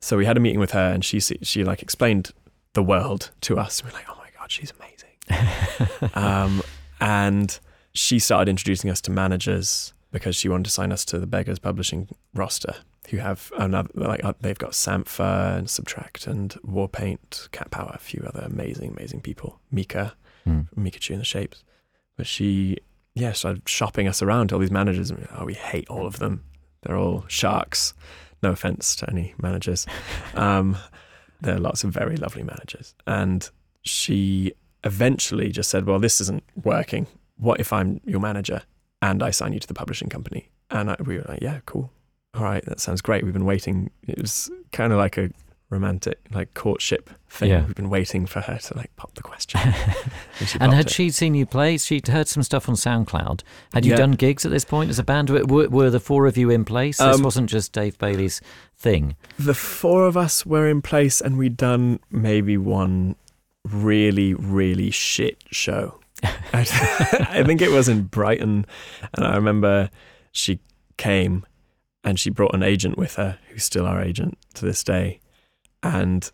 so 0.00 0.16
we 0.16 0.24
had 0.24 0.38
a 0.38 0.40
meeting 0.40 0.58
with 0.58 0.72
her 0.72 0.90
and 0.92 1.04
she 1.04 1.20
she 1.20 1.62
like 1.62 1.82
explained 1.82 2.32
the 2.72 2.82
world 2.82 3.30
to 3.42 3.58
us 3.58 3.84
we're 3.84 3.92
like 3.92 4.06
oh 4.08 4.16
my 4.16 4.28
god 4.36 4.50
she's 4.50 4.72
amazing 4.80 6.10
um, 6.14 6.62
and 7.00 7.60
she 7.96 8.18
started 8.18 8.50
introducing 8.50 8.90
us 8.90 9.00
to 9.02 9.10
managers 9.10 9.92
because 10.12 10.36
she 10.36 10.48
wanted 10.48 10.64
to 10.64 10.70
sign 10.70 10.92
us 10.92 11.04
to 11.06 11.18
the 11.18 11.26
beggars 11.26 11.58
publishing 11.58 12.08
roster 12.34 12.74
who 13.10 13.18
have 13.18 13.52
another 13.58 13.88
like 13.94 14.24
uh, 14.24 14.32
they've 14.40 14.58
got 14.58 14.70
Sampha 14.72 15.56
and 15.58 15.66
SBTRKT 15.68 16.26
and 16.26 16.50
Warpaint, 16.66 17.50
Cat 17.52 17.70
Power, 17.70 17.92
a 17.94 17.98
few 17.98 18.22
other 18.26 18.40
amazing, 18.44 18.90
amazing 18.96 19.20
people. 19.20 19.60
Mika, 19.70 20.14
Mm. 20.46 20.68
Micachu 20.76 21.10
and 21.10 21.20
the 21.20 21.24
Shapes. 21.24 21.64
But 22.16 22.26
she, 22.28 22.76
yeah, 23.14 23.32
started 23.32 23.68
shopping 23.68 24.06
us 24.06 24.22
around 24.22 24.48
to 24.48 24.54
all 24.54 24.60
these 24.60 24.70
managers. 24.70 25.10
And 25.10 25.18
we, 25.18 25.26
oh, 25.36 25.44
we 25.44 25.54
hate 25.54 25.88
all 25.88 26.06
of 26.06 26.20
them. 26.20 26.44
They're 26.82 26.96
all 26.96 27.24
sharks. 27.26 27.94
No 28.44 28.52
offense 28.52 28.94
to 28.96 29.10
any 29.10 29.34
managers. 29.42 29.86
Um, 30.36 30.76
there 31.40 31.56
are 31.56 31.60
lots 31.60 31.82
of 31.82 31.90
very 31.92 32.16
lovely 32.16 32.42
managers. 32.44 32.94
And 33.08 33.48
she 33.82 34.52
eventually 34.84 35.50
just 35.50 35.68
said, 35.68 35.84
well, 35.86 35.98
this 35.98 36.20
isn't 36.20 36.44
working. 36.62 37.06
What 37.38 37.60
if 37.60 37.72
I'm 37.72 38.00
your 38.04 38.20
manager 38.20 38.62
and 39.02 39.22
I 39.22 39.30
sign 39.30 39.52
you 39.52 39.58
to 39.60 39.68
the 39.68 39.74
publishing 39.74 40.08
company? 40.08 40.50
And 40.70 40.90
I, 40.90 40.96
we 41.04 41.16
were 41.18 41.24
like, 41.28 41.40
yeah, 41.42 41.60
cool. 41.66 41.90
All 42.34 42.42
right, 42.42 42.64
that 42.66 42.80
sounds 42.80 43.00
great. 43.00 43.24
We've 43.24 43.32
been 43.32 43.44
waiting. 43.46 43.90
It 44.06 44.20
was 44.20 44.50
kind 44.72 44.92
of 44.92 44.98
like 44.98 45.16
a 45.16 45.30
romantic, 45.70 46.18
like 46.32 46.54
courtship 46.54 47.10
thing. 47.28 47.50
Yeah. 47.50 47.64
We've 47.64 47.74
been 47.74 47.90
waiting 47.90 48.26
for 48.26 48.40
her 48.40 48.56
to 48.58 48.76
like 48.76 48.94
pop 48.96 49.14
the 49.14 49.22
question. 49.22 49.60
And, 50.38 50.62
And 50.62 50.72
had 50.74 50.86
it. 50.86 50.90
she 50.92 51.10
seen 51.10 51.34
you 51.34 51.46
play? 51.46 51.78
She'd 51.78 52.08
heard 52.08 52.28
some 52.28 52.42
stuff 52.42 52.68
on 52.68 52.74
SoundCloud. 52.74 53.42
Had 53.72 53.84
you 53.86 53.92
Yeah. 53.92 53.96
done 53.96 54.12
gigs 54.12 54.44
at 54.44 54.52
this 54.52 54.64
point 54.66 54.90
as 54.90 54.98
a 54.98 55.02
band? 55.02 55.30
Were, 55.30 55.68
were, 55.68 55.88
the 55.90 55.98
four 55.98 56.26
of 56.26 56.36
you 56.36 56.50
in 56.50 56.64
place? 56.66 56.98
This 56.98 57.16
Um, 57.16 57.22
wasn't 57.22 57.48
just 57.48 57.72
Dave 57.72 57.96
Bayley's 57.98 58.40
thing. 58.76 59.16
the 59.38 59.54
four 59.54 60.06
of 60.06 60.16
us 60.16 60.44
were 60.44 60.68
in 60.68 60.82
place 60.82 61.20
and 61.22 61.38
we'd 61.38 61.56
done 61.56 62.00
maybe 62.10 62.58
one 62.58 63.16
really, 63.64 64.34
really 64.34 64.90
shit 64.90 65.42
show. 65.50 65.98
I, 66.52 67.42
think 67.44 67.60
it 67.62 67.70
was 67.70 67.88
in 67.88 68.04
Brighton. 68.04 68.66
And 69.14 69.26
I 69.26 69.34
remember 69.36 69.90
she 70.32 70.60
came 70.96 71.44
and 72.04 72.18
she 72.18 72.30
brought 72.30 72.54
an 72.54 72.62
agent 72.62 72.96
with 72.96 73.16
her, 73.16 73.38
who's 73.50 73.64
still 73.64 73.86
our 73.86 74.00
agent 74.02 74.38
to 74.54 74.64
this 74.64 74.82
day. 74.84 75.20
And 75.82 76.30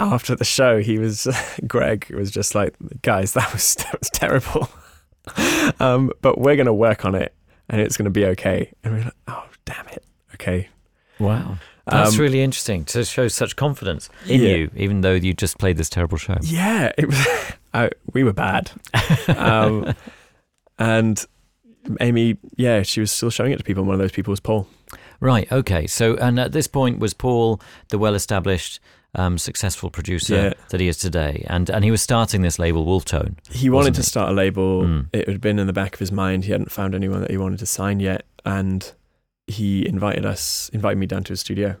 after 0.00 0.34
the 0.36 0.44
show, 0.44 0.80
he 0.80 0.98
was, 0.98 1.26
Greg 1.66 2.10
was 2.14 2.30
just 2.30 2.54
like, 2.54 2.74
guys, 3.02 3.32
that 3.32 3.52
was, 3.52 3.74
that 3.76 3.98
was 3.98 4.10
terrible. 4.10 4.68
um, 5.80 6.10
but 6.22 6.38
we're 6.38 6.56
going 6.56 6.66
to 6.66 6.72
work 6.74 7.04
on 7.04 7.14
it 7.14 7.34
and 7.68 7.80
it's 7.80 7.96
going 7.96 8.04
to 8.04 8.10
be 8.10 8.24
okay. 8.26 8.72
And 8.84 8.94
we're 8.94 9.04
like, 9.04 9.14
oh, 9.28 9.46
damn 9.64 9.86
it. 9.88 10.04
Okay. 10.34 10.68
Wow. 11.18 11.58
That's 11.86 12.14
Um, 12.14 12.20
really 12.20 12.40
interesting 12.42 12.84
to 12.86 13.04
show 13.04 13.28
such 13.28 13.56
confidence 13.56 14.08
in 14.26 14.40
Yeah. 14.40 14.48
you, 14.48 14.70
even 14.76 15.00
though 15.02 15.14
you 15.14 15.32
just 15.34 15.58
played 15.58 15.76
this 15.76 15.88
terrible 15.88 16.18
show. 16.18 16.36
Yeah, 16.42 16.92
it 16.98 17.06
was. 17.06 17.26
I, 17.84 17.90
we 18.12 18.24
were 18.24 18.32
bad, 18.32 18.70
um, 19.28 19.94
and 20.78 21.24
Amy, 22.00 22.36
yeah, 22.56 22.82
she 22.82 23.00
was 23.00 23.10
still 23.12 23.30
showing 23.30 23.52
it 23.52 23.58
to 23.58 23.64
people. 23.64 23.82
and 23.82 23.88
One 23.88 23.94
of 23.94 24.00
those 24.00 24.12
people 24.12 24.32
was 24.32 24.40
Paul. 24.40 24.66
Right. 25.20 25.50
Okay. 25.50 25.86
So, 25.86 26.14
and 26.16 26.38
at 26.38 26.52
this 26.52 26.66
point, 26.66 26.98
was 26.98 27.14
Paul 27.14 27.60
the 27.88 27.98
well-established 27.98 28.80
um, 29.14 29.38
successful 29.38 29.88
producer 29.90 30.34
Yeah. 30.34 30.52
that 30.70 30.80
he 30.80 30.88
is 30.88 30.98
today, 30.98 31.44
and 31.48 31.70
and 31.70 31.84
he 31.84 31.90
was 31.90 32.02
starting 32.02 32.42
this 32.42 32.58
label 32.58 32.84
Wolf 32.84 33.04
Tone. 33.04 33.36
he 33.50 33.70
wanted 33.70 33.94
to 33.94 34.00
he? 34.00 34.04
start 34.04 34.30
a 34.30 34.32
label. 34.34 34.82
Mm. 34.82 35.06
It 35.12 35.28
had 35.28 35.40
been 35.40 35.58
in 35.58 35.66
the 35.66 35.72
back 35.72 35.94
of 35.94 36.00
his 36.00 36.12
mind. 36.12 36.44
He 36.44 36.52
hadn't 36.52 36.70
found 36.72 36.94
anyone 36.94 37.20
that 37.22 37.30
he 37.30 37.38
wanted 37.38 37.58
to 37.60 37.66
sign 37.66 38.00
yet, 38.00 38.24
and 38.44 38.92
he 39.46 39.86
invited 39.88 40.26
us, 40.26 40.68
invited 40.72 40.98
me 40.98 41.06
down 41.06 41.24
to 41.24 41.32
his 41.32 41.40
studio, 41.40 41.76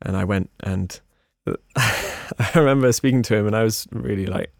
and 0.00 0.16
I 0.16 0.24
went. 0.24 0.50
And 0.60 0.98
I 1.76 2.50
remember 2.56 2.90
speaking 2.92 3.22
to 3.24 3.36
him, 3.36 3.46
and 3.46 3.54
I 3.54 3.62
was 3.62 3.86
really 3.92 4.26
like, 4.26 4.50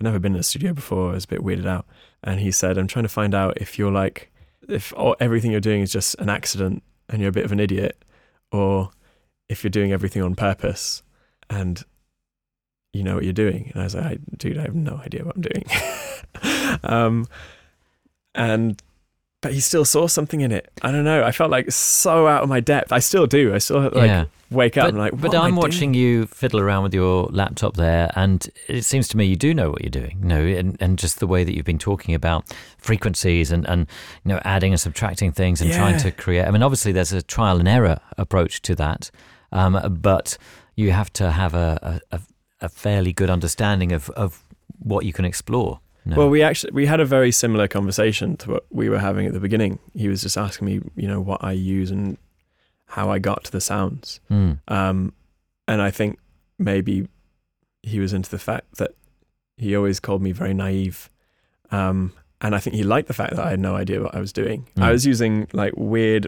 I'd 0.00 0.04
never 0.04 0.18
been 0.18 0.34
in 0.34 0.40
a 0.40 0.44
studio 0.44 0.72
before. 0.72 1.10
I 1.10 1.14
was 1.14 1.24
a 1.24 1.28
bit 1.28 1.40
weirded 1.40 1.66
out, 1.66 1.86
and 2.24 2.40
he 2.40 2.50
said, 2.50 2.78
"I'm 2.78 2.86
trying 2.86 3.02
to 3.02 3.08
find 3.10 3.34
out 3.34 3.60
if 3.60 3.78
you're 3.78 3.92
like, 3.92 4.32
if 4.68 4.94
all, 4.96 5.14
everything 5.20 5.50
you're 5.50 5.60
doing 5.60 5.82
is 5.82 5.92
just 5.92 6.14
an 6.16 6.30
accident 6.30 6.82
and 7.08 7.20
you're 7.20 7.28
a 7.28 7.32
bit 7.32 7.44
of 7.44 7.52
an 7.52 7.60
idiot, 7.60 8.02
or 8.50 8.90
if 9.48 9.62
you're 9.62 9.70
doing 9.70 9.92
everything 9.92 10.22
on 10.22 10.34
purpose, 10.34 11.02
and." 11.48 11.84
You 12.92 13.04
know 13.04 13.14
what 13.14 13.22
you're 13.22 13.32
doing, 13.32 13.70
and 13.72 13.82
I 13.82 13.84
was 13.84 13.94
like, 13.94 14.04
I, 14.04 14.18
"Dude, 14.36 14.58
I 14.58 14.62
have 14.62 14.74
no 14.74 14.96
idea 14.96 15.24
what 15.24 15.36
I'm 15.36 15.42
doing." 15.42 15.64
um, 16.82 17.28
and 18.34 18.82
but 19.40 19.52
he 19.54 19.60
still 19.60 19.84
saw 19.84 20.06
something 20.06 20.40
in 20.40 20.52
it. 20.52 20.70
I 20.82 20.92
don't 20.92 21.04
know. 21.04 21.24
I 21.24 21.32
felt 21.32 21.50
like 21.50 21.70
so 21.70 22.26
out 22.26 22.42
of 22.42 22.48
my 22.48 22.60
depth. 22.60 22.92
I 22.92 22.98
still 22.98 23.26
do. 23.26 23.54
I 23.54 23.58
still 23.58 23.82
like 23.82 23.94
yeah, 23.94 24.24
wake 24.50 24.76
up 24.76 24.84
but, 24.84 24.88
and 24.90 24.98
like. 24.98 25.12
but 25.12 25.32
what 25.32 25.34
I 25.34 25.44
I'm 25.44 25.52
doing? 25.52 25.56
watching 25.56 25.94
you 25.94 26.26
fiddle 26.26 26.60
around 26.60 26.82
with 26.82 26.94
your 26.94 27.24
laptop 27.26 27.76
there, 27.76 28.10
and 28.16 28.46
it 28.68 28.82
seems 28.82 29.08
to 29.08 29.16
me 29.16 29.24
you 29.24 29.36
do 29.36 29.54
know 29.54 29.70
what 29.70 29.82
you're 29.82 29.90
doing. 29.90 30.18
You 30.22 30.28
know, 30.28 30.40
and, 30.40 30.76
and 30.80 30.98
just 30.98 31.20
the 31.20 31.26
way 31.26 31.44
that 31.44 31.54
you've 31.54 31.64
been 31.64 31.78
talking 31.78 32.14
about 32.14 32.52
frequencies 32.78 33.50
and 33.50 33.66
and 33.66 33.86
you 34.24 34.30
know 34.32 34.40
adding 34.44 34.72
and 34.72 34.80
subtracting 34.80 35.32
things 35.32 35.60
and 35.60 35.72
trying 35.72 35.98
to 35.98 36.10
create. 36.10 36.44
I 36.44 36.50
mean, 36.50 36.62
obviously 36.62 36.92
there's 36.92 37.12
a 37.12 37.22
trial 37.22 37.58
and 37.58 37.68
error 37.68 38.00
approach 38.18 38.60
to 38.62 38.74
that, 38.74 39.10
um, 39.52 39.98
but 40.00 40.36
you 40.76 40.92
have 40.92 41.12
to 41.14 41.30
have 41.30 41.54
a, 41.54 42.00
a, 42.10 42.16
a, 42.16 42.20
a 42.62 42.68
fairly 42.68 43.12
good 43.12 43.30
understanding 43.30 43.92
of, 43.92 44.08
of 44.10 44.44
what 44.78 45.04
you 45.04 45.12
can 45.12 45.24
explore. 45.24 45.80
No. 46.04 46.16
Well, 46.16 46.30
we 46.30 46.42
actually 46.42 46.72
we 46.72 46.86
had 46.86 47.00
a 47.00 47.04
very 47.04 47.30
similar 47.30 47.68
conversation 47.68 48.36
to 48.38 48.50
what 48.52 48.64
we 48.70 48.88
were 48.88 48.98
having 48.98 49.26
at 49.26 49.32
the 49.32 49.40
beginning. 49.40 49.78
He 49.94 50.08
was 50.08 50.22
just 50.22 50.36
asking 50.38 50.66
me, 50.66 50.80
you 50.96 51.06
know, 51.06 51.20
what 51.20 51.42
I 51.44 51.52
use 51.52 51.90
and 51.90 52.16
how 52.86 53.10
I 53.10 53.18
got 53.18 53.44
to 53.44 53.52
the 53.52 53.60
sounds. 53.60 54.18
Mm. 54.30 54.58
Um, 54.68 55.12
and 55.68 55.82
I 55.82 55.90
think 55.90 56.18
maybe 56.58 57.06
he 57.82 58.00
was 58.00 58.12
into 58.12 58.30
the 58.30 58.38
fact 58.38 58.76
that 58.78 58.92
he 59.56 59.76
always 59.76 60.00
called 60.00 60.22
me 60.22 60.32
very 60.32 60.54
naive. 60.54 61.10
Um, 61.70 62.12
and 62.40 62.54
I 62.54 62.58
think 62.58 62.74
he 62.76 62.82
liked 62.82 63.06
the 63.08 63.14
fact 63.14 63.36
that 63.36 63.44
I 63.46 63.50
had 63.50 63.60
no 63.60 63.76
idea 63.76 64.02
what 64.02 64.14
I 64.14 64.20
was 64.20 64.32
doing. 64.32 64.66
I 64.78 64.88
Mm. 64.88 64.92
was 64.92 65.06
using 65.06 65.46
like 65.52 65.74
weird 65.76 66.26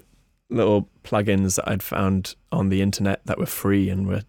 little 0.51 0.89
plugins 1.03 1.57
that 1.57 1.67
I'd 1.69 1.83
found 1.83 2.35
on 2.53 2.69
the 2.69 2.83
internet 2.83 3.23
that 3.25 3.39
were 3.39 3.47
free 3.47 3.89
and 3.89 4.07
were 4.07 4.23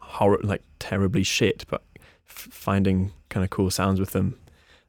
horror 0.00 0.40
like 0.42 0.62
terribly 0.80 1.22
shit, 1.22 1.64
but 1.68 1.82
f- 2.28 2.48
finding 2.50 3.12
kind 3.28 3.44
of 3.44 3.50
cool 3.50 3.70
sounds 3.70 4.00
with 4.00 4.10
them. 4.10 4.38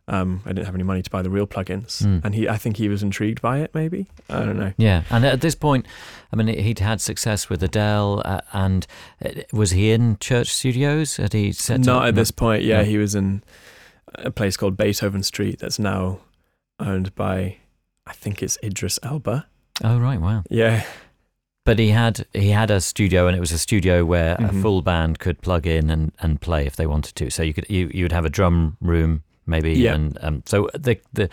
Um, 0.10 0.42
I 0.46 0.50
didn't 0.50 0.66
have 0.68 0.76
any 0.76 0.86
money 0.86 1.02
to 1.02 1.10
buy 1.10 1.22
the 1.22 1.30
real 1.30 1.46
plugins, 1.46 2.02
Mm. 2.02 2.22
and 2.24 2.34
he, 2.34 2.48
I 2.48 2.56
think 2.58 2.78
he 2.78 2.88
was 2.88 3.04
intrigued 3.04 3.42
by 3.42 3.60
it. 3.60 3.72
Maybe 3.76 4.08
I 4.30 4.40
don't 4.46 4.58
know. 4.58 4.72
Yeah, 4.78 5.04
and 5.10 5.26
at 5.26 5.42
this 5.42 5.54
point, 5.56 5.86
I 6.32 6.38
mean, 6.38 6.48
he'd 6.48 6.80
had 6.80 7.02
success 7.02 7.50
with 7.50 7.62
Adele, 7.62 8.22
uh, 8.24 8.40
and 8.54 8.88
uh, 9.26 9.30
was 9.52 9.72
he 9.72 9.92
in 9.92 10.18
church 10.20 10.48
studios? 10.48 11.18
Had 11.18 11.34
he 11.34 11.52
set 11.52 11.82
up 11.82 11.86
Not 11.86 12.02
up- 12.04 12.08
at 12.10 12.16
this 12.16 12.32
point. 12.32 12.64
Yeah, 12.64 12.84
he 12.84 12.98
was 12.98 13.16
in 13.16 13.44
a 14.16 14.32
place 14.32 14.56
called 14.56 14.78
Beethoven 14.78 15.24
Street 15.24 15.60
that's 15.60 15.78
now 15.80 16.20
owned 16.80 17.14
by, 17.16 17.58
I 18.06 18.14
think 18.14 18.42
it's 18.42 18.58
Idris 18.64 19.00
Elba. 19.04 19.46
Oh 19.84 20.00
right, 20.00 20.22
wow. 20.22 20.44
Yeah, 20.50 20.86
But 21.66 21.80
he 21.80 21.90
had 21.90 22.26
he 22.34 22.52
had 22.52 22.72
a 22.72 22.80
studio, 22.80 23.28
and 23.28 23.36
it 23.36 23.42
was 23.42 23.52
a 23.52 23.58
studio 23.60 24.06
where 24.06 24.36
a 24.36 24.44
Mhm. 24.44 24.62
full 24.62 24.82
band 24.82 25.20
could 25.20 25.42
plug 25.42 25.68
in 25.68 25.90
and, 25.90 26.14
and 26.22 26.40
play 26.40 26.66
if 26.66 26.78
they 26.78 26.88
wanted 26.88 27.14
to. 27.18 27.30
So 27.30 27.44
you 27.44 27.54
could 27.54 27.66
you 27.70 27.92
you 27.94 28.06
would 28.06 28.14
have 28.14 28.24
a 28.24 28.30
drum 28.30 28.78
room 28.80 29.24
maybe, 29.48 29.74
Yeah. 29.74 29.96
and 29.96 30.18
um, 30.22 30.44
so 30.46 30.70
the 30.74 31.00
the 31.14 31.30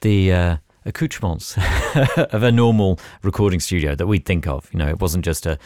the 0.00 0.32
uh, 0.32 0.56
accoutrements 0.84 1.56
of 2.16 2.42
a 2.42 2.50
normal 2.52 2.98
recording 3.22 3.60
studio 3.60 3.94
that 3.94 4.06
we'd 4.06 4.24
think 4.24 4.46
of. 4.46 4.68
You 4.72 4.78
know, 4.78 4.88
it 4.88 5.00
wasn't 5.00 5.24
just 5.24 5.46
a 5.46 5.58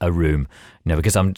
a 0.00 0.10
room. 0.12 0.48
You 0.84 0.90
know, 0.90 0.96
because 0.96 1.16
I'm 1.16 1.34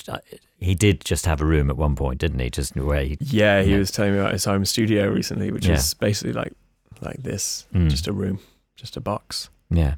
he 0.60 0.74
did 0.74 1.04
just 1.04 1.26
have 1.26 1.40
a 1.40 1.44
room 1.44 1.70
at 1.70 1.76
one 1.76 1.94
point, 1.94 2.18
didn't 2.20 2.40
he? 2.40 2.50
Just 2.50 2.74
where 2.76 3.04
he 3.04 3.16
yeah. 3.20 3.62
He 3.62 3.72
Yeah. 3.72 3.78
was 3.78 3.90
telling 3.90 4.12
me 4.12 4.18
about 4.18 4.32
his 4.32 4.44
home 4.44 4.64
studio 4.64 5.08
recently, 5.08 5.50
which 5.52 5.66
Yeah. 5.66 5.74
is 5.74 5.94
basically 5.94 6.32
like 6.32 6.52
like 7.00 7.22
this, 7.22 7.66
Mm. 7.74 7.88
just 7.90 8.08
a 8.08 8.12
room, 8.12 8.40
just 8.76 8.96
a 8.96 9.00
box. 9.00 9.50
yeah. 9.70 9.94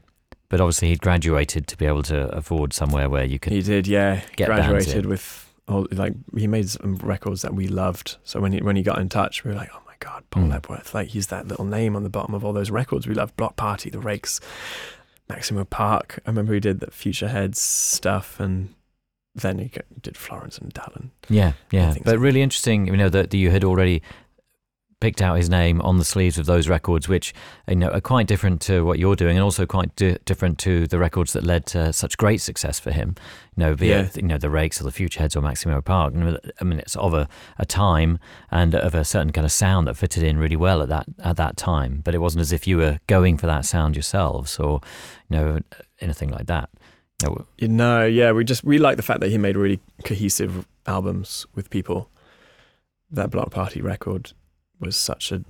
But 0.50 0.60
obviously, 0.60 0.88
he'd 0.88 1.00
graduated 1.00 1.68
to 1.68 1.76
be 1.76 1.86
able 1.86 2.02
to 2.02 2.26
afford 2.36 2.72
somewhere 2.72 3.08
where 3.08 3.24
you 3.24 3.38
could. 3.38 3.52
He 3.52 3.62
did, 3.62 3.86
yeah. 3.86 4.22
Get 4.34 4.46
Graduated 4.48 5.06
with 5.06 5.48
all 5.68 5.86
like 5.92 6.12
he 6.36 6.48
made 6.48 6.68
some 6.68 6.96
records 6.96 7.42
that 7.42 7.54
we 7.54 7.68
loved. 7.68 8.16
So 8.24 8.40
when 8.40 8.50
he 8.52 8.58
when 8.60 8.74
he 8.76 8.82
got 8.82 8.98
in 8.98 9.08
touch, 9.08 9.44
we 9.44 9.52
were 9.52 9.56
like, 9.56 9.70
oh 9.72 9.79
god, 10.00 10.24
Paul 10.30 10.44
Mm. 10.44 10.54
Epworth, 10.56 10.94
like 10.94 11.08
he's 11.08 11.28
that 11.28 11.46
little 11.46 11.64
name 11.64 11.94
on 11.94 12.02
the 12.02 12.10
bottom 12.10 12.34
of 12.34 12.44
all 12.44 12.52
those 12.52 12.70
records 12.70 13.06
we 13.06 13.14
love. 13.14 13.36
Bloc 13.36 13.56
Party, 13.56 13.90
The 13.90 14.00
Rakes, 14.00 14.40
Maximo 15.28 15.64
Park. 15.64 16.18
I 16.26 16.30
remember 16.30 16.54
he 16.54 16.60
did 16.60 16.80
the 16.80 16.86
Futureheads 16.88 17.56
stuff, 17.56 18.40
and 18.40 18.74
then 19.34 19.58
he 19.58 19.70
did 20.02 20.16
Florence 20.16 20.58
and 20.58 20.74
Dallin. 20.74 21.10
Yeah, 21.28 21.52
yeah. 21.70 21.94
But 22.04 22.14
so. 22.14 22.16
really 22.16 22.42
interesting, 22.42 22.86
you 22.88 22.96
know, 22.96 23.08
that 23.10 23.32
you 23.32 23.50
had 23.50 23.62
already 23.64 24.02
picked 25.00 25.22
out 25.22 25.36
his 25.36 25.48
name 25.48 25.80
on 25.80 25.96
the 25.98 26.04
sleeves 26.04 26.38
of 26.38 26.46
those 26.46 26.68
records, 26.68 27.08
which 27.08 27.32
you 27.66 27.74
know 27.76 27.88
are 27.88 28.00
quite 28.00 28.26
different 28.26 28.60
to 28.62 28.84
what 28.84 28.98
you're 28.98 29.16
doing, 29.16 29.36
and 29.36 29.42
also 29.42 29.66
quite 29.66 29.94
di- 29.96 30.18
different 30.26 30.58
to 30.58 30.86
the 30.86 30.98
records 30.98 31.32
that 31.32 31.42
led 31.44 31.66
to 31.66 31.92
such 31.92 32.16
great 32.18 32.40
success 32.40 32.78
for 32.78 32.90
him. 32.92 33.14
You 33.56 33.64
know, 33.64 33.74
be 33.74 33.88
Yeah. 33.88 34.02
it 34.02 34.16
you 34.16 34.22
know 34.22 34.38
the 34.38 34.50
Rakes 34.50 34.80
or 34.80 34.84
the 34.84 34.90
Futureheads 34.90 35.34
or 35.36 35.40
Maximo 35.40 35.80
Park. 35.80 36.14
And, 36.14 36.38
I 36.60 36.64
mean, 36.64 36.78
it's 36.78 36.96
of 36.96 37.14
a, 37.14 37.28
a 37.58 37.64
time 37.66 38.18
and 38.50 38.74
of 38.74 38.94
a 38.94 39.04
certain 39.04 39.32
kind 39.32 39.44
of 39.44 39.52
sound 39.52 39.86
that 39.88 39.94
fitted 39.96 40.22
in 40.22 40.38
really 40.38 40.56
well 40.56 40.82
at 40.82 40.88
that 40.88 41.06
at 41.24 41.36
that 41.38 41.56
time. 41.56 42.02
But 42.04 42.14
it 42.14 42.18
wasn't 42.18 42.42
as 42.42 42.52
if 42.52 42.66
you 42.66 42.76
were 42.76 43.00
going 43.06 43.38
for 43.38 43.46
that 43.46 43.64
sound 43.64 43.96
yourselves 43.96 44.58
or 44.58 44.80
you 45.28 45.36
know 45.36 45.60
anything 46.00 46.30
like 46.30 46.46
that. 46.46 46.68
No, 47.22 47.44
You 47.58 47.68
know, 47.68 48.06
yeah, 48.06 48.32
we 48.32 48.44
just 48.44 48.64
we 48.64 48.78
like 48.78 48.96
the 48.96 49.02
fact 49.02 49.20
that 49.20 49.28
he 49.30 49.36
made 49.38 49.56
really 49.56 49.80
cohesive 50.04 50.66
albums 50.86 51.46
with 51.54 51.68
people. 51.70 52.08
That 53.10 53.30
Bloc 53.30 53.50
Party 53.50 53.80
record 53.82 54.32
was 54.80 54.96
such 54.96 55.32
a 55.32 55.44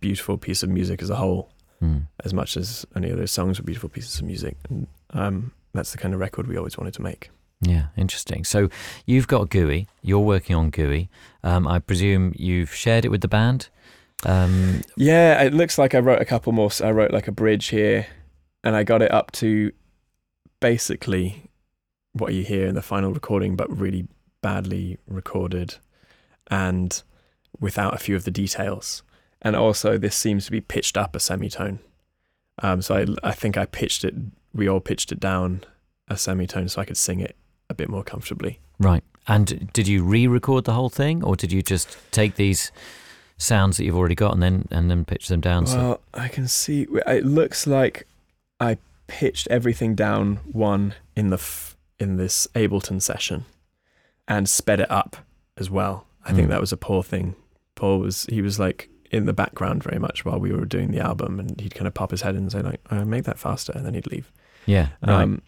beautiful 0.00 0.38
piece 0.38 0.62
of 0.62 0.68
music 0.68 1.02
as 1.02 1.10
a 1.10 1.16
whole. 1.16 1.50
mm. 1.82 2.06
as 2.24 2.32
much 2.32 2.56
as 2.56 2.86
any 2.94 3.10
of 3.10 3.18
those 3.18 3.30
songs 3.32 3.58
were 3.58 3.64
beautiful 3.64 3.88
pieces 3.88 4.18
of 4.20 4.24
music. 4.26 4.56
And 4.68 4.86
um, 5.10 5.52
that's 5.74 5.92
the 5.92 5.98
kind 5.98 6.14
of 6.14 6.20
record 6.20 6.46
we 6.46 6.56
always 6.56 6.78
wanted 6.78 6.94
to 6.94 7.02
make. 7.02 7.30
Yeah, 7.60 7.86
interesting. 7.96 8.44
So 8.44 8.68
you've 9.06 9.28
got 9.28 9.50
Gooey. 9.50 9.88
You're 10.02 10.20
working 10.20 10.56
on 10.56 10.70
Gooey. 10.70 11.08
Um, 11.44 11.68
I 11.68 11.78
presume 11.78 12.32
you've 12.36 12.74
shared 12.74 13.04
it 13.04 13.10
with 13.10 13.20
the 13.20 13.28
band. 13.28 13.68
Um, 14.24 14.82
Yeah, 14.96 15.42
it 15.42 15.52
looks 15.52 15.78
like 15.78 15.94
I 15.94 15.98
wrote 15.98 16.20
a 16.20 16.24
couple 16.24 16.52
more. 16.52 16.70
I 16.82 16.90
wrote 16.90 17.12
like 17.12 17.28
a 17.28 17.32
bridge 17.32 17.66
here, 17.68 18.06
and 18.64 18.74
I 18.74 18.82
got 18.84 19.02
it 19.02 19.12
up 19.12 19.30
to 19.32 19.72
basically 20.60 21.50
what 22.12 22.34
you 22.34 22.44
hear 22.44 22.66
in 22.66 22.74
the 22.74 22.82
final 22.82 23.12
recording, 23.12 23.56
but 23.56 23.70
really 23.76 24.06
badly 24.42 24.98
recorded 25.06 25.76
and 26.50 27.02
without 27.60 27.94
a 27.94 27.98
few 27.98 28.16
of 28.16 28.24
the 28.24 28.30
details. 28.30 29.02
And 29.40 29.56
also, 29.56 29.98
this 29.98 30.14
seems 30.16 30.44
to 30.46 30.50
be 30.50 30.60
pitched 30.60 30.96
up 30.96 31.16
a 31.16 31.20
semitone. 31.20 31.80
Um, 32.62 32.82
so 32.82 32.94
I, 33.22 33.28
I 33.28 33.32
think 33.32 33.56
I 33.56 33.64
pitched 33.66 34.04
it. 34.04 34.14
We 34.54 34.68
all 34.68 34.80
pitched 34.80 35.10
it 35.12 35.18
down 35.20 35.64
a 36.08 36.16
semitone 36.16 36.68
so 36.68 36.80
I 36.80 36.84
could 36.84 36.96
sing 36.96 37.20
it 37.20 37.36
a 37.70 37.74
bit 37.74 37.88
more 37.88 38.04
comfortably. 38.04 38.60
right. 38.78 39.02
And 39.28 39.72
did 39.72 39.86
you 39.86 40.02
re-record 40.02 40.64
the 40.64 40.72
whole 40.72 40.88
thing, 40.90 41.22
or 41.22 41.36
did 41.36 41.52
you 41.52 41.62
just 41.62 41.96
take 42.10 42.34
these 42.34 42.72
sounds 43.38 43.76
that 43.76 43.84
you've 43.84 43.96
already 43.96 44.16
got 44.16 44.32
and 44.34 44.42
then 44.42 44.66
and 44.72 44.90
then 44.90 45.04
pitch 45.04 45.28
them 45.28 45.40
down? 45.40 45.68
so, 45.68 45.76
Well, 45.78 46.00
I 46.12 46.26
can 46.26 46.48
see. 46.48 46.88
It 47.06 47.24
looks 47.24 47.64
like 47.68 48.08
I 48.58 48.78
pitched 49.06 49.46
everything 49.48 49.94
down 49.94 50.40
one 50.50 50.94
in 51.14 51.30
the 51.30 51.36
f- 51.36 51.76
in 52.00 52.16
this 52.16 52.48
Ableton 52.56 53.00
session, 53.00 53.44
and 54.26 54.48
sped 54.48 54.80
it 54.80 54.90
up 54.90 55.16
as 55.56 55.70
well. 55.70 56.04
I 56.24 56.32
think 56.32 56.48
Mm. 56.48 56.50
that 56.50 56.60
was 56.60 56.72
a 56.72 56.76
poor 56.76 57.04
thing. 57.04 57.36
Paul 57.74 58.00
was 58.00 58.26
he 58.28 58.42
was 58.42 58.58
like 58.58 58.88
in 59.10 59.26
the 59.26 59.32
background 59.32 59.82
very 59.82 59.98
much 59.98 60.24
while 60.24 60.38
we 60.38 60.52
were 60.52 60.64
doing 60.64 60.90
the 60.90 61.00
album, 61.00 61.38
and 61.40 61.60
he'd 61.60 61.74
kind 61.74 61.86
of 61.86 61.94
pop 61.94 62.10
his 62.10 62.22
head 62.22 62.34
in 62.34 62.42
and 62.42 62.52
say 62.52 62.62
like, 62.62 62.80
uh, 62.90 63.04
"Make 63.04 63.24
that 63.24 63.38
faster," 63.38 63.72
and 63.74 63.84
then 63.84 63.94
he'd 63.94 64.06
leave. 64.06 64.32
yeah, 64.66 64.88
right. 65.06 65.22
Um, 65.22 65.42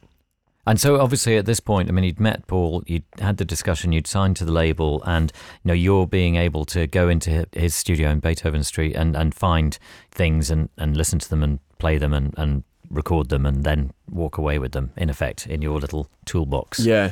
And 0.67 0.81
so, 0.81 0.99
obviously, 0.99 1.37
at 1.37 1.45
this 1.45 1.61
point, 1.61 1.91
I 1.91 1.93
mean, 1.93 2.05
you'd 2.05 2.19
met 2.19 2.47
Paul, 2.47 2.83
you'd 2.87 3.05
had 3.21 3.37
the 3.37 3.45
discussion, 3.45 3.93
you'd 3.93 4.07
signed 4.07 4.37
to 4.37 4.47
the 4.47 4.53
label, 4.53 5.03
and 5.05 5.31
you 5.63 5.69
know, 5.69 5.75
you're 5.75 6.07
being 6.07 6.37
able 6.37 6.65
to 6.67 6.87
go 6.87 7.11
into 7.11 7.47
his 7.53 7.75
studio 7.75 8.09
in 8.09 8.21
Beethoven 8.21 8.65
Street 8.65 8.97
and, 8.97 9.15
and 9.15 9.35
find 9.35 9.79
things 10.11 10.51
and, 10.51 10.71
and 10.79 10.97
listen 10.97 11.19
to 11.19 11.29
them 11.29 11.43
and 11.43 11.59
play 11.79 11.99
them 11.99 12.15
and, 12.15 12.33
and 12.39 12.65
record 12.89 13.29
them 13.29 13.45
and 13.45 13.63
then 13.63 13.93
walk 14.11 14.39
away 14.39 14.59
with 14.59 14.73
them, 14.73 14.91
in 14.97 15.11
effect, 15.11 15.47
in 15.47 15.61
your 15.61 15.79
little 15.79 16.09
toolbox, 16.25 16.81
yeah, 16.81 17.11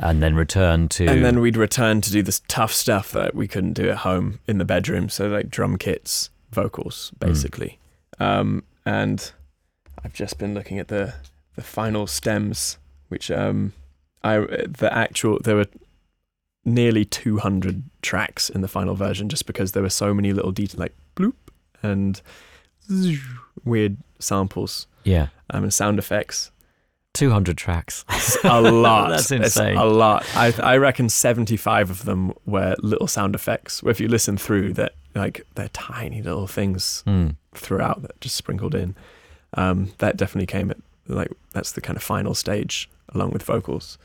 and 0.00 0.22
then 0.22 0.34
return 0.34 0.88
to. 0.88 1.06
and 1.06 1.24
then 1.24 1.40
we'd 1.40 1.56
return 1.56 2.00
to 2.00 2.10
do 2.10 2.22
this 2.22 2.40
tough 2.48 2.72
stuff 2.72 3.12
that 3.12 3.34
we 3.34 3.46
couldn't 3.46 3.74
do 3.74 3.88
at 3.90 3.98
home 3.98 4.40
in 4.48 4.58
the 4.58 4.64
bedroom. 4.64 5.08
So 5.08 5.28
like 5.28 5.48
drum 5.50 5.76
kits, 5.76 6.30
vocals, 6.50 7.12
Mm. 7.16 7.18
basically. 7.28 7.78
Um, 8.18 8.64
and 8.84 9.30
I've 10.04 10.14
just 10.14 10.38
been 10.38 10.54
looking 10.54 10.78
at 10.78 10.88
the 10.88 11.14
the 11.56 11.62
final 11.62 12.06
stems, 12.06 12.78
which 13.08 13.30
um, 13.30 13.72
I 14.24 14.38
the 14.38 14.88
actual 14.92 15.38
there 15.44 15.56
were 15.56 15.66
nearly 16.64 17.04
200 17.04 17.82
tracks 18.02 18.50
in 18.50 18.60
the 18.60 18.68
final 18.68 18.94
version 18.94 19.28
just 19.28 19.46
because 19.46 19.72
there 19.72 19.82
were 19.82 19.88
so 19.90 20.12
many 20.12 20.32
little 20.32 20.52
details 20.52 20.78
like 20.78 20.94
bloop 21.16 21.32
and 21.82 22.20
zzz, 22.90 23.18
weird 23.64 23.96
samples 24.18 24.86
Yeah. 25.04 25.28
um, 25.48 25.62
and 25.64 25.72
sound 25.74 25.98
effects. 25.98 26.50
200 27.14 27.56
tracks. 27.56 28.04
a 28.44 28.60
lot. 28.60 29.10
That's 29.10 29.30
It's 29.30 29.56
insane. 29.56 29.76
a 29.76 29.84
lot. 29.84 30.24
I 30.34 30.52
I 30.62 30.76
reckon 30.76 31.08
seventy 31.08 31.56
five 31.56 31.90
of 31.90 32.04
them 32.04 32.32
were 32.46 32.76
little 32.80 33.06
sound 33.08 33.34
effects. 33.34 33.82
Where 33.82 33.90
if 33.90 34.00
you 34.00 34.08
listen 34.08 34.36
through, 34.36 34.74
that 34.74 34.92
like 35.14 35.44
they're 35.56 35.68
tiny 35.70 36.22
little 36.22 36.46
things 36.46 37.02
Mm. 37.06 37.36
throughout 37.52 38.02
that 38.02 38.20
just 38.20 38.36
sprinkled 38.36 38.74
in. 38.74 38.94
Um, 39.54 39.92
that 39.98 40.16
definitely 40.16 40.46
came 40.46 40.70
at 40.70 40.76
like 41.08 41.32
that's 41.52 41.72
the 41.72 41.80
kind 41.80 41.96
of 41.96 42.02
final 42.02 42.34
stage 42.34 42.88
along 43.12 43.30
with 43.32 43.42
vocals. 43.42 43.98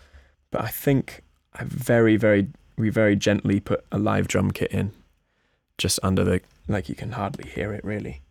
But 0.52 0.62
I 0.62 0.68
think 0.70 1.22
I 1.54 1.64
very 1.66 2.18
very 2.18 2.48
we 2.78 2.90
very 2.90 3.16
gently 3.16 3.60
put 3.60 3.86
a 3.92 4.00
live 4.00 4.28
drum 4.28 4.50
kit 4.52 4.72
in, 4.72 4.92
just 5.78 6.00
under 6.02 6.24
the 6.24 6.42
like 6.68 6.90
you 6.90 6.96
can 6.96 7.12
hardly 7.12 7.48
hear 7.50 7.72
it 7.72 7.84
really. 7.86 8.22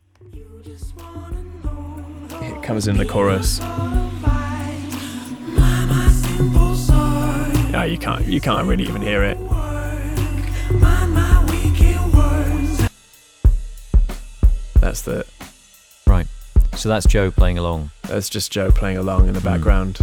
It 2.42 2.62
comes 2.62 2.88
in 2.88 2.96
the 2.96 3.06
chorus. 3.06 3.60
No, 7.74 7.82
you 7.82 7.98
can't. 7.98 8.24
You 8.26 8.40
can't 8.40 8.68
really 8.68 8.84
even 8.84 9.02
hear 9.02 9.24
it. 9.24 9.36
That's 14.80 15.02
the. 15.02 15.26
Right. 16.06 16.26
So 16.76 16.88
that's 16.88 17.06
Joe 17.06 17.30
playing 17.30 17.58
along. 17.58 17.90
That's 18.02 18.28
just 18.28 18.52
Joe 18.52 18.70
playing 18.70 18.98
along 18.98 19.28
in 19.28 19.34
the 19.34 19.40
Hmm. 19.40 19.46
background, 19.46 19.98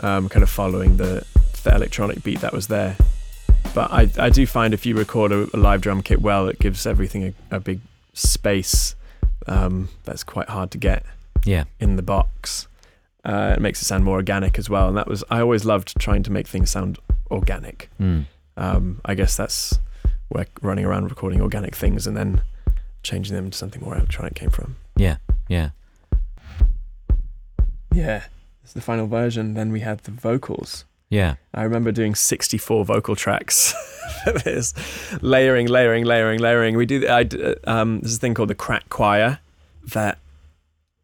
um, 0.00 0.28
kind 0.28 0.42
of 0.42 0.50
following 0.50 0.96
the 0.96 1.24
the 1.64 1.74
electronic 1.74 2.22
beat 2.22 2.40
that 2.40 2.52
was 2.52 2.68
there. 2.68 2.96
But 3.74 3.90
I 3.90 4.08
I 4.18 4.30
do 4.30 4.46
find 4.46 4.72
if 4.72 4.86
you 4.86 4.94
record 4.96 5.32
a, 5.32 5.48
a 5.54 5.58
live 5.58 5.80
drum 5.80 6.02
kit 6.02 6.20
well, 6.22 6.48
it 6.48 6.58
gives 6.58 6.86
everything 6.86 7.34
a, 7.50 7.56
a 7.56 7.60
big 7.60 7.80
space. 8.14 8.94
Um, 9.46 9.88
that's 10.04 10.22
quite 10.22 10.48
hard 10.50 10.70
to 10.72 10.78
get 10.78 11.04
Yeah. 11.44 11.64
in 11.80 11.96
the 11.96 12.02
box. 12.02 12.68
Uh, 13.24 13.54
it 13.56 13.60
makes 13.60 13.82
it 13.82 13.84
sound 13.84 14.04
more 14.04 14.16
organic 14.16 14.58
as 14.58 14.70
well, 14.70 14.88
and 14.88 14.96
that 14.96 15.06
was 15.06 15.22
I 15.30 15.40
always 15.40 15.64
loved 15.64 15.98
trying 15.98 16.22
to 16.22 16.32
make 16.32 16.46
things 16.48 16.70
sound 16.70 16.98
organic. 17.30 17.90
Mm. 18.00 18.26
Um, 18.56 19.00
I 19.04 19.14
guess 19.14 19.36
that's 19.36 19.78
where 20.28 20.46
running 20.62 20.84
around 20.84 21.04
recording 21.04 21.40
organic 21.40 21.74
things 21.74 22.06
and 22.06 22.16
then 22.16 22.42
changing 23.02 23.34
them 23.34 23.50
to 23.50 23.56
something 23.58 23.82
more 23.82 23.94
electronic 23.96 24.34
came 24.34 24.50
from. 24.50 24.76
Yeah. 24.96 25.16
Yeah. 25.48 25.70
Yeah, 27.92 28.24
it's 28.62 28.72
the 28.72 28.80
final 28.80 29.06
version. 29.06 29.54
Then 29.54 29.72
we 29.72 29.80
had 29.80 30.00
the 30.00 30.12
vocals. 30.12 30.84
Yeah. 31.08 31.34
I 31.52 31.62
remember 31.64 31.90
doing 31.90 32.14
64 32.14 32.84
vocal 32.84 33.16
tracks 33.16 33.72
for 34.24 34.32
this, 34.32 34.72
layering, 35.20 35.66
layering, 35.66 36.04
layering, 36.04 36.38
layering. 36.38 36.76
We 36.76 36.86
do. 36.86 37.08
I 37.08 37.24
d- 37.24 37.56
um, 37.64 38.00
there's 38.00 38.16
a 38.16 38.18
thing 38.18 38.34
called 38.34 38.50
the 38.50 38.54
crack 38.54 38.88
choir 38.88 39.40
that 39.92 40.18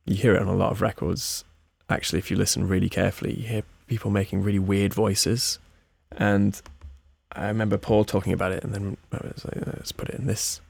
you 0.04 0.14
hear 0.14 0.34
it 0.34 0.42
on 0.42 0.48
a 0.48 0.54
lot 0.54 0.70
of 0.70 0.80
records. 0.80 1.44
Actually, 1.89 2.18
if 2.18 2.30
you 2.30 2.37
listen 2.37 2.66
really 2.66 2.89
carefully, 2.89 3.34
you 3.34 3.47
hear 3.47 3.62
people 3.87 4.11
making 4.11 4.43
really 4.43 4.59
weird 4.59 4.93
voices, 4.93 5.59
and 6.12 6.61
I 7.32 7.47
remember 7.49 7.78
Paul 7.78 8.05
talking 8.05 8.32
about 8.32 8.53
it, 8.53 8.64
and 8.64 8.74
then 8.74 8.97
I 9.12 9.18
was 9.22 9.45
like, 9.45 9.66
let's 9.66 9.93
put 9.93 10.09
it 10.09 10.16
in 10.16 10.26
this. 10.26 10.61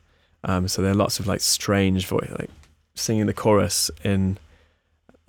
Um, 0.45 0.69
so 0.69 0.83
there 0.83 0.91
are 0.91 0.95
lots 0.95 1.19
of 1.19 1.27
like 1.27 1.41
strange 1.41 2.07
voice, 2.07 2.31
like 2.39 2.51
singing 2.95 3.27
the 3.27 3.35
chorus 3.35 3.91
in 4.05 4.39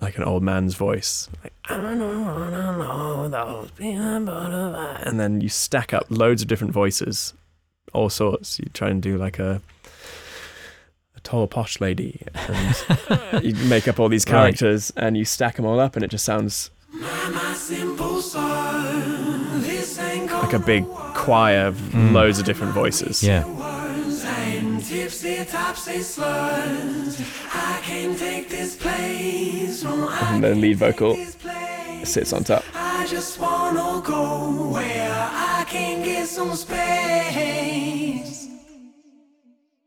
like 0.00 0.16
an 0.16 0.24
old 0.24 0.42
man's 0.42 0.74
voice, 0.74 1.28
like 1.42 1.52
I 1.64 1.76
don't 1.76 1.98
know 1.98 3.28
those 3.28 3.70
peanut 3.72 4.24
butter 4.24 4.70
vi-" 4.70 5.02
and 5.04 5.18
then 5.18 5.40
you 5.40 5.48
stack 5.48 5.92
up 5.92 6.06
loads 6.08 6.42
of 6.42 6.48
different 6.48 6.72
voices, 6.72 7.34
all 7.92 8.08
sorts. 8.08 8.58
You 8.58 8.66
try 8.72 8.90
and 8.90 9.02
do 9.02 9.18
like 9.18 9.38
a 9.38 9.60
tall 11.28 11.46
posh 11.46 11.78
lady, 11.80 12.22
and 12.48 13.44
you 13.44 13.54
make 13.68 13.86
up 13.86 14.00
all 14.00 14.08
these 14.08 14.24
Right. 14.26 14.32
characters, 14.56 14.90
and 14.96 15.14
you 15.16 15.24
stack 15.26 15.56
them 15.56 15.66
all 15.66 15.78
up, 15.78 15.94
and 15.94 16.02
it 16.04 16.10
just 16.10 16.24
sounds 16.24 16.70
like 20.42 20.52
a 20.54 20.58
big 20.58 20.84
choir 21.14 21.66
of 21.66 21.76
Mm. 21.76 22.12
loads 22.12 22.38
of 22.38 22.46
different 22.46 22.72
voices. 22.72 23.22
Yeah. 23.22 23.44
Tipsy, 24.88 25.44
topsy, 25.44 26.00
slurs. 26.00 27.20
I 27.52 27.80
can't 27.82 28.18
take 28.18 28.48
this 28.48 28.74
place. 28.76 29.84
No, 29.84 30.08
I 30.08 30.34
And 30.34 30.42
the 30.44 30.54
lead 30.54 30.78
vocal 30.78 31.16
sits 32.04 32.32
on 32.32 32.44
top. 32.44 32.64
I 32.74 33.06
just 33.06 33.38
wanna 33.38 34.00
go 34.02 34.70
where 34.72 35.28
I 35.58 35.64
can 35.68 36.02
get 36.04 36.26
some 36.26 36.54
space. 36.54 36.78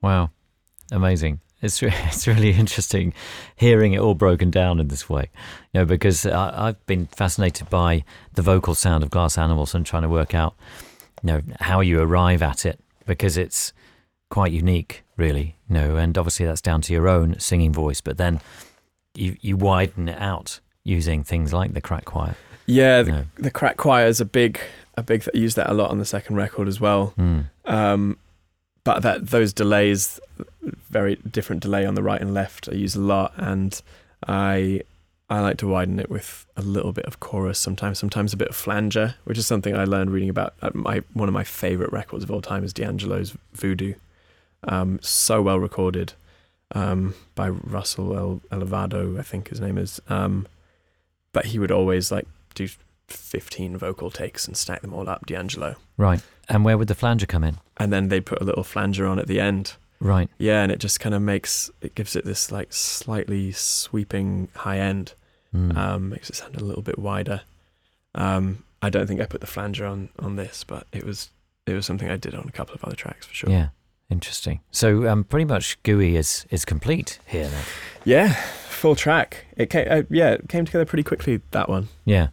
Wow. 0.04 0.30
Amazing. 0.92 1.40
It's, 1.62 1.82
re- 1.82 1.94
it's 2.06 2.28
really 2.28 2.52
interesting 2.52 3.14
hearing 3.56 3.94
it 3.94 4.00
all 4.00 4.16
broken 4.16 4.52
down 4.52 4.80
in 4.80 4.88
this 4.90 5.10
way, 5.10 5.30
you 5.74 5.80
know, 5.80 5.86
because 5.86 6.26
I, 6.26 6.68
I've 6.70 6.86
been 6.86 7.06
fascinated 7.08 7.70
by 7.70 8.04
the 8.34 8.42
vocal 8.42 8.76
sound 8.76 9.04
of 9.04 9.10
Glass 9.10 9.38
Animals 9.38 9.74
and 9.76 9.86
trying 9.86 10.04
to 10.04 10.10
work 10.10 10.34
out, 10.36 10.56
you 11.24 11.28
know, 11.28 11.42
how 11.60 11.80
you 11.82 12.02
arrive 12.02 12.42
at 12.42 12.66
it 12.66 12.80
because 13.06 13.38
it's 13.38 13.74
quite 14.30 14.52
unique, 14.52 15.04
really, 15.18 15.56
you 15.70 15.74
know, 15.76 15.98
and 15.98 16.18
obviously 16.18 16.46
that's 16.46 16.62
down 16.62 16.82
to 16.82 16.94
your 16.94 17.08
own 17.08 17.40
singing 17.40 17.72
voice, 17.74 18.02
but 18.02 18.18
then 18.18 18.40
you, 19.14 19.38
you 19.42 19.56
widen 19.58 20.10
it 20.10 20.20
out 20.20 20.60
using 20.84 21.24
things 21.24 21.54
like 21.54 21.74
the 21.74 21.82
crack 21.82 22.06
choir. 22.06 22.36
Yeah, 22.66 23.02
the, 23.04 23.12
No. 23.12 23.26
the 23.38 23.52
crack 23.52 23.78
choir 23.78 24.08
is 24.08 24.22
a 24.22 24.26
big, 24.26 24.60
a 24.96 25.04
big. 25.04 25.28
I 25.34 25.38
use 25.38 25.56
that 25.56 25.70
a 25.70 25.74
lot 25.74 25.92
on 25.92 25.98
the 26.00 26.06
second 26.06 26.38
record 26.38 26.68
as 26.68 26.80
well. 26.80 27.14
Mm. 27.20 27.46
Um, 27.66 28.18
but 28.84 29.02
that 29.02 29.28
those 29.28 29.54
delays, 29.54 30.20
very 30.90 31.16
different 31.16 31.62
delay 31.62 31.86
on 31.86 31.96
the 31.96 32.04
right 32.04 32.22
and 32.22 32.34
left, 32.34 32.70
I 32.72 32.76
use 32.76 32.96
a 32.96 33.02
lot, 33.02 33.34
and 33.38 33.80
I 34.28 34.82
I 35.30 35.40
like 35.40 35.58
to 35.58 35.68
widen 35.68 35.98
it 36.00 36.10
with 36.10 36.46
a 36.58 36.62
little 36.62 36.92
bit 36.92 37.06
of 37.06 37.22
chorus 37.22 37.58
sometimes, 37.58 37.98
sometimes 37.98 38.34
a 38.34 38.38
bit 38.38 38.50
of 38.50 38.56
flanger, 38.56 39.16
which 39.24 39.38
is 39.38 39.48
something 39.48 39.76
I 39.76 39.86
learned 39.86 40.12
reading 40.12 40.30
about. 40.30 40.54
My 40.76 41.04
one 41.14 41.30
of 41.30 41.34
my 41.34 41.46
favorite 41.46 41.94
records 41.94 42.24
of 42.24 42.32
all 42.32 42.42
time 42.42 42.64
is 42.64 42.74
D'Angelo's 42.74 43.36
Voodoo. 43.54 43.94
Um, 44.66 45.00
so 45.02 45.42
well 45.42 45.60
recorded 45.60 46.14
um, 46.76 47.16
by 47.34 47.50
Russell 47.50 48.16
El- 48.16 48.42
Elevado, 48.52 49.18
I 49.18 49.24
think 49.24 49.50
his 49.50 49.60
name 49.62 49.78
is. 49.78 50.02
Um, 50.10 50.48
but 51.34 51.46
he 51.46 51.60
would 51.60 51.72
always 51.72 52.12
like 52.12 52.28
do 52.54 52.68
15 53.12 53.78
vocal 53.78 54.10
takes 54.10 54.48
and 54.48 54.56
stack 54.56 54.82
them 54.82 54.94
all 54.94 55.10
up, 55.10 55.26
D'Angelo. 55.26 55.76
Right. 55.98 56.22
And 56.50 56.66
where 56.66 56.78
would 56.78 56.88
the 56.88 56.96
flanger 56.96 57.26
come 57.26 57.44
in? 57.44 57.58
And 57.78 57.92
then 57.92 58.10
they 58.10 58.20
put 58.20 58.42
a 58.42 58.44
little 58.44 58.64
flanger 58.64 59.06
on 59.06 59.20
at 59.20 59.28
the 59.28 59.40
end. 59.40 59.76
Right. 60.00 60.30
Yeah, 60.38 60.64
and 60.64 60.72
it 60.72 60.80
just 60.80 61.00
kind 61.00 61.14
of 61.14 61.22
makes 61.22 61.70
it 61.82 61.94
gives 61.94 62.16
it 62.16 62.26
this 62.26 62.52
like 62.52 62.74
slightly 62.74 63.52
sweeping 63.52 64.50
high 64.56 64.80
end. 64.80 65.14
Mm. 65.54 65.78
Um, 65.78 66.10
makes 66.10 66.30
it 66.30 66.36
sound 66.36 66.56
a 66.56 66.64
little 66.64 66.82
bit 66.82 66.98
wider. 66.98 67.42
Um, 68.16 68.64
I 68.82 68.90
don't 68.90 69.06
think 69.06 69.22
I 69.22 69.26
put 69.26 69.42
the 69.42 69.48
flanger 69.48 69.86
on 69.86 70.10
on 70.18 70.38
this, 70.38 70.64
but 70.64 70.88
it 70.92 71.06
was 71.06 71.30
it 71.68 71.74
was 71.74 71.86
something 71.86 72.10
I 72.10 72.18
did 72.18 72.34
on 72.34 72.48
a 72.48 72.52
couple 72.52 72.74
of 72.74 72.84
other 72.84 72.96
tracks 72.96 73.28
for 73.28 73.34
sure. 73.34 73.50
Yeah. 73.50 73.70
Interesting. 74.12 74.60
So 74.72 75.08
um, 75.08 75.24
pretty 75.24 75.46
much 75.46 75.82
Gooey 75.84 76.18
is, 76.18 76.46
is 76.50 76.66
complete 76.66 77.20
here 77.26 77.48
then. 77.48 77.64
Yeah, 78.04 78.34
full 78.34 78.96
track. 78.96 79.46
It 79.56 79.70
came, 79.70 79.88
uh, 79.90 80.04
yeah, 80.10 80.32
it 80.32 80.50
came 80.50 80.66
together 80.66 80.84
pretty 80.84 81.04
quickly. 81.04 81.40
That 81.52 81.70
one. 81.70 81.88
Yeah. 82.04 82.28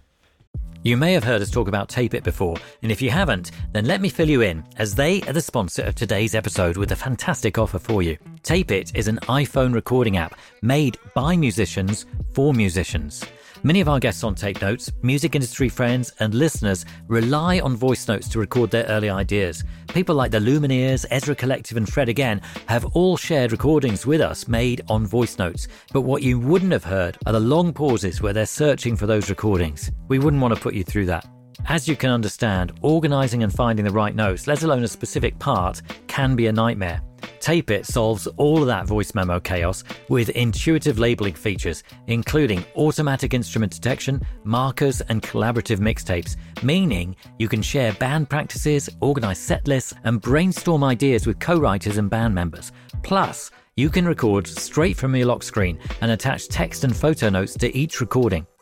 You 0.89 0.97
may 0.97 1.13
have 1.13 1.25
heard 1.25 1.43
us 1.43 1.51
talk 1.51 1.69
about 1.69 1.91
Tape 1.91 2.15
It 2.15 2.25
before, 2.25 2.57
and 2.83 2.91
if 2.91 3.03
you 3.03 3.11
haven't, 3.11 3.51
then 3.73 3.85
let 3.85 4.01
me 4.01 4.09
fill 4.09 4.31
you 4.31 4.41
in, 4.41 4.65
as 4.79 4.95
they 4.95 5.21
are 5.25 5.35
the 5.35 5.41
sponsor 5.43 5.83
of 5.83 5.95
today's 5.95 6.35
episode 6.35 6.79
with 6.79 6.93
a 6.93 6.97
fantastic 6.97 7.59
offer 7.59 7.79
for 7.79 8.03
you. 8.03 8.17
Tape 8.43 8.71
It 8.71 8.97
is 8.97 9.07
an 9.07 9.19
iPhone 9.25 9.75
recording 9.75 10.17
app 10.17 10.39
made 10.63 10.97
by 11.15 11.37
musicians 11.37 12.07
for 12.33 12.55
musicians. 12.55 13.23
Many 13.65 13.81
of 13.81 13.89
our 13.89 13.99
guests 13.99 14.23
on 14.23 14.37
Tape 14.37 14.63
Notes, 14.63 14.93
music 15.03 15.35
industry 15.35 15.69
friends, 15.69 16.13
and 16.21 16.33
listeners 16.33 16.87
rely 17.09 17.59
on 17.59 17.77
voice 17.77 18.07
notes 18.07 18.29
to 18.29 18.39
record 18.39 18.71
their 18.71 18.85
early 18.85 19.11
ideas. 19.11 19.65
People 19.89 20.15
like 20.15 20.31
the 20.31 20.39
Lumineers, 20.39 21.05
Ezra 21.11 21.35
Collective, 21.35 21.77
and 21.77 21.89
Fred 21.89 22.09
Again 22.09 22.41
have 22.67 22.85
all 22.95 23.17
shared 23.17 23.51
recordings 23.51 24.07
with 24.07 24.21
us 24.21 24.47
made 24.47 24.83
on 24.89 25.07
voice 25.07 25.39
notes. 25.39 25.67
But 25.93 26.03
what 26.03 26.23
you 26.23 26.39
wouldn't 26.39 26.73
have 26.73 26.85
heard 26.85 27.19
are 27.27 27.33
the 27.33 27.41
long 27.41 27.73
pauses 27.73 28.23
where 28.23 28.33
they're 28.33 28.47
searching 28.47 28.95
for 28.95 29.07
those 29.07 29.29
recordings. 29.29 29.91
We 30.07 30.21
wouldn't 30.21 30.41
want 30.41 30.55
to 30.55 30.61
put 30.61 30.75
you 30.75 30.85
through 30.85 31.07
that. 31.07 31.27
As 31.67 31.87
you 31.87 31.97
can 31.97 32.11
understand, 32.11 32.73
organising 32.83 33.43
and 33.43 33.53
finding 33.53 33.85
the 33.85 33.91
right 33.91 34.15
notes, 34.15 34.47
let 34.47 34.63
alone 34.63 34.85
a 34.85 34.89
specific 34.89 35.39
part, 35.39 35.83
can 36.07 36.35
be 36.35 36.47
a 36.47 36.53
nightmare. 36.53 37.03
Tape 37.41 37.71
It 37.71 37.87
solves 37.87 38.27
all 38.37 38.61
of 38.61 38.67
that 38.67 38.87
voice 38.87 39.15
memo 39.15 39.39
chaos 39.41 39.85
with 40.09 40.31
intuitive 40.31 40.99
labeling 40.99 41.35
features, 41.35 41.85
including 42.07 42.65
automatic 42.77 43.35
instrument 43.35 43.73
detection, 43.73 44.21
markers, 44.45 45.01
and 45.03 45.23
collaborative 45.23 45.79
mixtapes, 45.79 46.37
meaning 46.63 47.17
you 47.39 47.49
can 47.49 47.63
share 47.63 47.93
band 47.95 48.29
practices, 48.29 48.89
organize 49.01 49.39
set 49.39 49.67
lists, 49.69 49.95
and 50.05 50.21
brainstorm 50.21 50.85
ideas 50.85 51.27
with 51.27 51.39
co 51.39 51.59
writers 51.59 51.97
and 51.97 52.11
band 52.11 52.35
members. 52.35 52.73
Plus, 53.03 53.51
you 53.77 53.89
can 53.89 54.07
record 54.07 54.47
straight 54.47 54.97
from 54.97 55.15
your 55.15 55.27
lock 55.27 55.43
screen 55.43 55.79
and 56.01 56.11
attach 56.11 56.49
text 56.49 56.85
and 56.85 56.97
photo 56.97 57.29
notes 57.29 57.55
to 57.55 57.75
each 57.77 58.01
recording. 58.01 58.47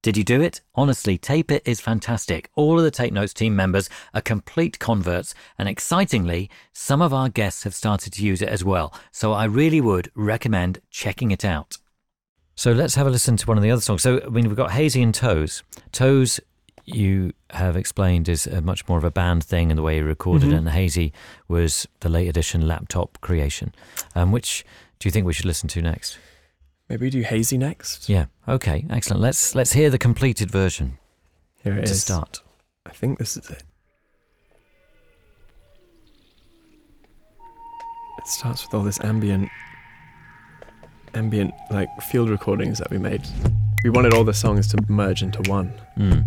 Did 0.00 0.16
you 0.16 0.22
do 0.22 0.40
it? 0.40 0.60
Honestly, 0.76 1.18
Tape 1.18 1.50
It 1.50 1.62
is 1.66 1.80
fantastic. 1.80 2.50
All 2.54 2.78
of 2.78 2.84
the 2.84 2.90
Tape 2.90 3.12
Notes 3.12 3.34
team 3.34 3.56
members 3.56 3.90
are 4.14 4.20
complete 4.20 4.78
converts, 4.78 5.34
and 5.58 5.68
excitingly, 5.68 6.48
some 6.72 7.02
of 7.02 7.12
our 7.12 7.28
guests 7.28 7.64
have 7.64 7.74
started 7.74 8.12
to 8.12 8.24
use 8.24 8.40
it 8.40 8.48
as 8.48 8.64
well. 8.64 8.94
So 9.10 9.32
I 9.32 9.44
really 9.44 9.80
would 9.80 10.12
recommend 10.14 10.80
checking 10.90 11.32
it 11.32 11.44
out. 11.44 11.78
So 12.54 12.70
let's 12.70 12.94
have 12.94 13.08
a 13.08 13.10
listen 13.10 13.36
to 13.38 13.46
one 13.46 13.56
of 13.56 13.62
the 13.64 13.72
other 13.72 13.82
songs. 13.82 14.02
So, 14.02 14.20
I 14.24 14.28
mean, 14.28 14.46
we've 14.46 14.56
got 14.56 14.70
Hazey 14.70 15.02
and 15.02 15.14
Toes. 15.14 15.64
Toes, 15.90 16.38
you 16.84 17.32
have 17.50 17.76
explained, 17.76 18.28
is 18.28 18.46
a 18.46 18.60
much 18.60 18.88
more 18.88 18.98
of 18.98 19.04
a 19.04 19.10
band 19.10 19.42
thing 19.42 19.70
in 19.70 19.76
the 19.76 19.82
way 19.82 19.96
you 19.96 20.04
recorded 20.04 20.52
it, 20.52 20.56
and 20.56 20.68
Hazey 20.68 21.10
was 21.48 21.88
the 22.00 22.08
late 22.08 22.28
edition 22.28 22.68
laptop 22.68 23.20
creation. 23.20 23.74
Um, 24.14 24.30
which 24.30 24.64
do 25.00 25.08
you 25.08 25.12
think 25.12 25.26
we 25.26 25.32
should 25.32 25.44
listen 25.44 25.68
to 25.70 25.82
next? 25.82 26.18
Maybe 26.88 27.06
we 27.06 27.10
do 27.10 27.22
Hazey 27.22 27.58
next. 27.58 28.08
Yeah. 28.08 28.26
Okay. 28.46 28.86
Excellent. 28.90 29.20
Let's 29.20 29.54
let's 29.54 29.72
hear 29.72 29.90
the 29.90 29.98
completed 29.98 30.50
version 30.50 30.98
Here 31.62 31.74
it 31.74 31.86
to 31.86 31.92
is. 31.92 32.02
start. 32.02 32.40
I 32.86 32.90
think 32.90 33.18
this 33.18 33.36
is 33.36 33.48
it. 33.50 33.62
It 38.18 38.26
starts 38.26 38.64
with 38.64 38.74
all 38.74 38.82
this 38.82 38.98
ambient, 39.00 39.48
ambient 41.14 41.52
like 41.70 41.88
field 42.10 42.30
recordings 42.30 42.78
that 42.78 42.90
we 42.90 42.98
made. 42.98 43.22
We 43.84 43.90
wanted 43.90 44.14
all 44.14 44.24
the 44.24 44.34
songs 44.34 44.66
to 44.68 44.78
merge 44.88 45.22
into 45.22 45.40
one. 45.50 45.72
Mm. 45.96 46.26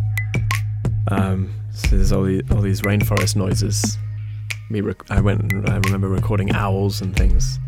Um, 1.10 1.54
so 1.74 1.96
there's 1.96 2.12
all, 2.12 2.24
the, 2.24 2.44
all 2.52 2.62
these 2.62 2.82
rainforest 2.82 3.36
noises. 3.36 3.98
Me, 4.72 4.80
rec- 4.80 5.12
I 5.12 5.20
went. 5.20 5.52
And 5.52 5.70
I 5.70 5.80
remember 5.80 6.08
recording 6.08 6.54
owls 6.54 7.02
and 7.02 7.14
things. 7.14 7.60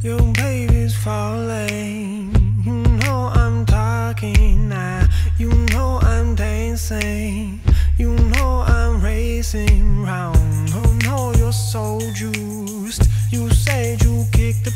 Your 0.00 0.22
baby's 0.32 0.96
falling. 0.96 2.32
You 2.64 2.82
know 3.04 3.30
I'm 3.34 3.66
talking 3.66 4.70
now. 4.70 5.06
You 5.36 5.50
know 5.74 5.98
I'm 6.00 6.34
dancing. 6.34 7.60
You 7.98 8.14
know 8.32 8.64
I'm 8.66 9.02
racing 9.02 10.02
round. 10.02 10.70
Oh 10.72 10.98
no, 11.04 11.34
you're 11.38 11.52
so 11.52 12.00
juiced. 12.14 13.02
You 13.30 13.50
said 13.50 14.02
you 14.02 14.24
kick 14.32 14.56
the. 14.64 14.72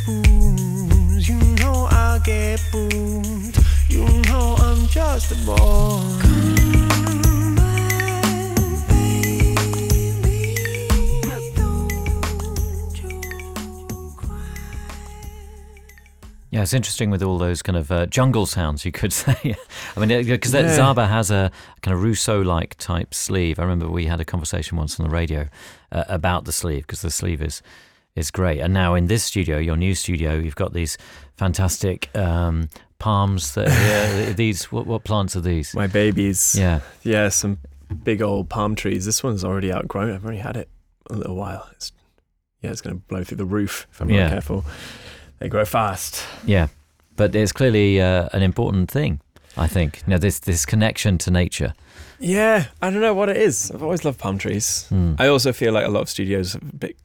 You 1.18 1.38
know 1.64 1.88
I'll 1.90 2.20
get. 2.20 2.60
You 3.88 4.04
know 4.28 4.56
I'm 4.60 4.86
just 4.88 5.32
a 5.32 5.46
boy. 5.46 6.29
Yeah, 16.60 16.64
it's 16.64 16.74
interesting 16.74 17.08
with 17.08 17.22
all 17.22 17.38
those 17.38 17.62
kind 17.62 17.78
of 17.78 17.90
uh, 17.90 18.04
jungle 18.04 18.44
sounds, 18.44 18.84
you 18.84 18.92
could 18.92 19.12
say. 19.24 19.56
I 19.96 20.04
mean, 20.04 20.26
because 20.26 20.52
Yeah. 20.52 20.76
Zaba 20.76 21.08
has 21.08 21.30
a 21.30 21.50
kind 21.80 21.94
of 21.94 22.02
Rousseau-like 22.02 22.74
type 22.76 23.14
sleeve. 23.14 23.58
I 23.58 23.62
remember 23.62 23.88
we 23.88 24.04
had 24.04 24.20
a 24.20 24.26
conversation 24.26 24.76
once 24.76 25.00
on 25.00 25.06
the 25.08 25.10
radio 25.10 25.48
uh, 25.90 26.04
about 26.08 26.44
the 26.44 26.52
sleeve 26.52 26.82
because 26.82 27.00
the 27.00 27.10
sleeve 27.10 27.40
is 27.40 27.62
is 28.14 28.30
great. 28.30 28.60
And 28.60 28.74
now 28.74 28.94
in 28.94 29.06
this 29.06 29.22
studio, 29.24 29.56
your 29.56 29.76
new 29.76 29.94
studio, 29.94 30.34
you've 30.34 30.54
got 30.56 30.74
these 30.74 30.98
fantastic 31.38 32.14
um, 32.14 32.68
palms. 32.98 33.54
That 33.54 33.68
yeah, 33.68 34.32
these 34.44 34.70
what, 34.70 34.86
what 34.86 35.02
plants 35.04 35.36
are 35.36 35.40
these? 35.40 35.74
My 35.74 35.86
babies. 35.86 36.54
Yeah, 36.58 36.80
Yeah, 37.04 37.30
some 37.30 37.56
big 38.04 38.20
old 38.20 38.50
palm 38.50 38.74
trees. 38.74 39.06
This 39.06 39.22
one's 39.24 39.44
already 39.44 39.72
outgrown. 39.72 40.12
I've 40.12 40.24
already 40.24 40.40
had 40.40 40.58
it 40.58 40.68
a 41.08 41.14
little 41.14 41.36
while. 41.36 41.66
It's, 41.72 41.90
yeah, 42.60 42.70
it's 42.70 42.82
going 42.82 42.96
to 42.96 43.02
blow 43.06 43.24
through 43.24 43.38
the 43.38 43.46
roof 43.46 43.86
if 43.92 44.02
I'm 44.02 44.10
Yeah. 44.10 44.24
not 44.24 44.32
careful. 44.32 44.64
They 45.40 45.48
grow 45.48 45.64
fast. 45.64 46.24
yeah. 46.46 46.68
But 47.16 47.34
it's 47.34 47.52
clearly 47.52 48.00
uh, 48.00 48.28
an 48.32 48.42
important 48.42 48.90
thing. 48.90 49.20
I 49.56 49.66
think 49.66 50.02
you 50.06 50.10
know 50.12 50.18
this 50.18 50.38
this 50.40 50.64
connection 50.64 51.18
to 51.18 51.30
nature. 51.30 51.74
Yeah, 52.18 52.64
I 52.80 52.90
don't 52.90 53.00
know 53.02 53.14
what 53.14 53.28
it 53.28 53.36
is. 53.36 53.70
I've 53.70 53.82
always 53.82 54.04
loved 54.04 54.18
palm 54.18 54.38
trees. 54.38 54.86
Hmm. 54.88 55.14
I 55.18 55.26
also 55.28 55.52
feel 55.52 55.72
like 55.72 55.86
a 55.86 55.90
lot 55.90 56.00
of 56.02 56.08
studios 56.08 56.54
are 56.54 56.58
a 56.58 56.76
bit 56.76 56.96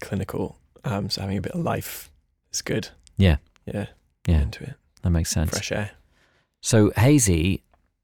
clinical, 0.00 0.56
um, 0.84 1.08
so 1.10 1.20
having 1.20 1.38
a 1.38 1.40
bit 1.40 1.52
of 1.52 1.60
life 1.60 2.10
is 2.52 2.62
good. 2.62 2.88
Yeah. 3.16 3.36
Yeah, 3.66 3.86
Yeah, 4.28 4.42
into 4.42 4.64
it. 4.64 4.74
that 5.02 5.10
makes 5.10 5.30
sense. 5.30 5.50
Fresh 5.50 5.72
air. 5.72 5.90
So 6.60 6.90
Hazey, 6.96 7.60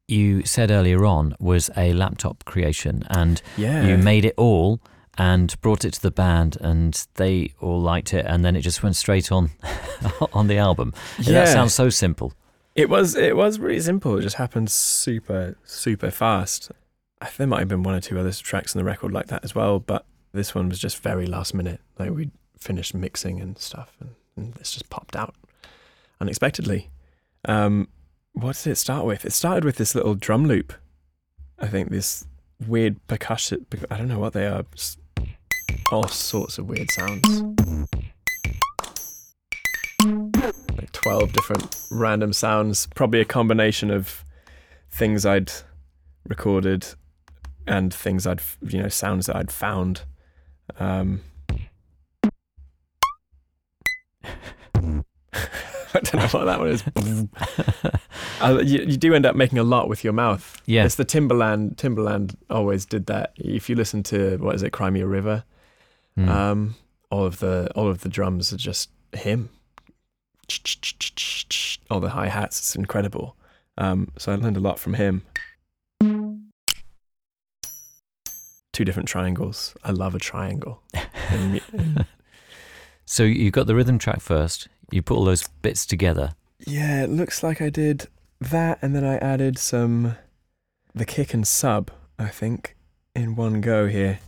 you 0.08 0.42
said 0.46 0.70
earlier 0.70 1.04
on 1.04 1.34
was 1.38 1.70
a 1.76 1.92
laptop 1.92 2.44
creation, 2.44 3.02
and 3.10 3.42
Yeah. 3.56 3.86
you 3.86 3.98
made 3.98 4.24
it 4.24 4.34
all 4.38 4.80
and 5.18 5.60
brought 5.60 5.84
it 5.84 5.92
to 5.94 6.02
the 6.02 6.10
band, 6.10 6.56
and 6.60 7.06
they 7.14 7.52
all 7.60 7.80
liked 7.80 8.14
it, 8.14 8.24
and 8.26 8.44
then 8.44 8.56
it 8.56 8.62
just 8.62 8.82
went 8.82 8.96
straight 8.96 9.30
on 9.30 9.50
on 10.32 10.46
the 10.46 10.56
album. 10.56 10.94
Yeah, 11.18 11.32
That 11.44 11.48
sounds 11.48 11.74
so 11.74 11.90
simple. 11.90 12.32
It 12.74 12.88
was 12.88 13.16
it 13.16 13.36
was 13.36 13.58
really 13.58 13.80
simple. 13.80 14.16
It 14.18 14.22
just 14.22 14.36
happened 14.36 14.70
super 14.70 15.56
super 15.64 16.10
fast. 16.10 16.70
There 17.36 17.46
might 17.46 17.58
have 17.58 17.68
been 17.68 17.82
one 17.82 17.94
or 17.94 18.00
two 18.00 18.18
other 18.18 18.32
tracks 18.32 18.74
on 18.74 18.80
the 18.80 18.84
record 18.84 19.12
like 19.12 19.26
that 19.26 19.44
as 19.44 19.54
well, 19.54 19.78
but 19.78 20.06
this 20.32 20.54
one 20.54 20.68
was 20.68 20.78
just 20.78 21.02
very 21.02 21.26
last 21.26 21.52
minute. 21.52 21.80
Like 21.98 22.10
we 22.12 22.30
finished 22.58 22.94
mixing 22.94 23.40
and 23.40 23.58
stuff, 23.58 23.96
and, 24.00 24.10
and 24.36 24.54
this 24.54 24.72
just 24.72 24.88
popped 24.88 25.16
out 25.16 25.34
unexpectedly. 26.20 26.88
Um, 27.44 27.88
what 28.32 28.56
did 28.56 28.70
it 28.70 28.76
start 28.76 29.04
with? 29.04 29.24
It 29.24 29.32
started 29.32 29.64
with 29.64 29.76
this 29.76 29.94
little 29.94 30.14
drum 30.14 30.46
loop. 30.46 30.72
I 31.58 31.66
think 31.66 31.90
this 31.90 32.26
weird 32.66 33.04
percussion. 33.06 33.66
I 33.90 33.96
don't 33.96 34.08
know 34.08 34.18
what 34.18 34.32
they 34.32 34.46
are. 34.46 34.64
All 35.92 36.08
sorts 36.08 36.58
of 36.58 36.68
weird 36.68 36.90
sounds. 36.90 37.42
Like 40.76 40.92
12 40.92 41.32
different 41.32 41.76
random 41.90 42.32
sounds, 42.32 42.86
probably 42.94 43.20
a 43.20 43.24
combination 43.24 43.90
of 43.90 44.24
things 44.90 45.26
I'd 45.26 45.52
recorded 46.28 46.86
and 47.66 47.92
things 47.92 48.26
I'd, 48.26 48.40
you 48.62 48.82
know, 48.82 48.88
sounds 48.88 49.26
that 49.26 49.36
I'd 49.36 49.52
found. 49.52 50.02
Um, 50.78 51.20
I 55.92 55.98
don't 56.02 56.14
know 56.14 56.28
what 56.28 56.44
that 56.44 56.58
one 56.58 56.68
is. 56.68 56.84
Uh, 58.40 58.58
you, 58.64 58.78
you 58.78 58.96
do 58.96 59.12
end 59.14 59.26
up 59.26 59.36
making 59.36 59.58
a 59.58 59.62
lot 59.62 59.86
with 59.86 60.02
your 60.02 60.14
mouth. 60.14 60.62
Yeah. 60.64 60.86
It's 60.86 60.94
the 60.94 61.04
Timbaland. 61.04 61.76
Timbaland 61.76 62.36
always 62.48 62.86
did 62.86 63.04
that. 63.04 63.34
If 63.36 63.68
you 63.68 63.76
listen 63.76 64.02
to 64.04 64.38
what 64.38 64.54
is 64.54 64.62
it, 64.62 64.70
Cry 64.70 64.88
Me 64.88 65.02
a 65.02 65.06
River, 65.06 65.44
Mm. 66.18 66.28
um, 66.28 66.74
all 67.10 67.24
of 67.24 67.38
the 67.40 67.70
all 67.74 67.88
of 67.88 68.00
the 68.00 68.08
drums 68.08 68.52
are 68.52 68.56
just 68.56 68.90
him. 69.12 69.48
All 71.90 72.00
the 72.00 72.10
hi 72.10 72.28
hats. 72.28 72.58
It's 72.58 72.76
incredible. 72.76 73.36
Um, 73.78 74.10
so 74.18 74.32
I 74.32 74.34
learned 74.36 74.56
a 74.56 74.60
lot 74.60 74.78
from 74.78 74.94
him. 74.94 75.22
Two 78.72 78.84
different 78.84 79.08
triangles. 79.08 79.74
I 79.84 79.90
love 79.90 80.14
a 80.14 80.18
triangle. 80.18 80.82
in 81.32 81.52
mu- 81.52 81.60
in- 81.72 82.06
so 83.04 83.22
you 83.24 83.50
got 83.50 83.66
the 83.66 83.74
rhythm 83.74 83.98
track 83.98 84.20
first. 84.20 84.68
You 84.90 85.02
put 85.02 85.16
all 85.16 85.24
those 85.24 85.46
bits 85.62 85.84
together. 85.86 86.32
yeah, 86.66 87.02
it 87.02 87.10
looks 87.10 87.42
like 87.42 87.60
I 87.60 87.70
did 87.70 88.06
that, 88.40 88.78
and 88.82 88.94
then 88.94 89.04
I 89.04 89.16
added 89.18 89.58
some 89.58 90.16
the 90.94 91.04
kick 91.04 91.34
and 91.34 91.46
sub. 91.46 91.90
I 92.18 92.28
think 92.28 92.76
in 93.14 93.34
one 93.36 93.60
go 93.60 93.86
here. 93.88 94.20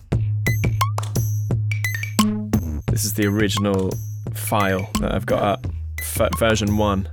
This 2.92 3.06
is 3.06 3.14
the 3.14 3.26
original 3.26 3.90
file 4.34 4.86
that 5.00 5.14
I've 5.14 5.24
got 5.24 5.42
up, 5.42 5.66
f- 5.98 6.28
version 6.38 6.76
1. 6.76 7.08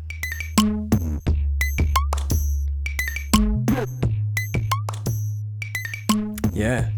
Yeah. 6.51 6.89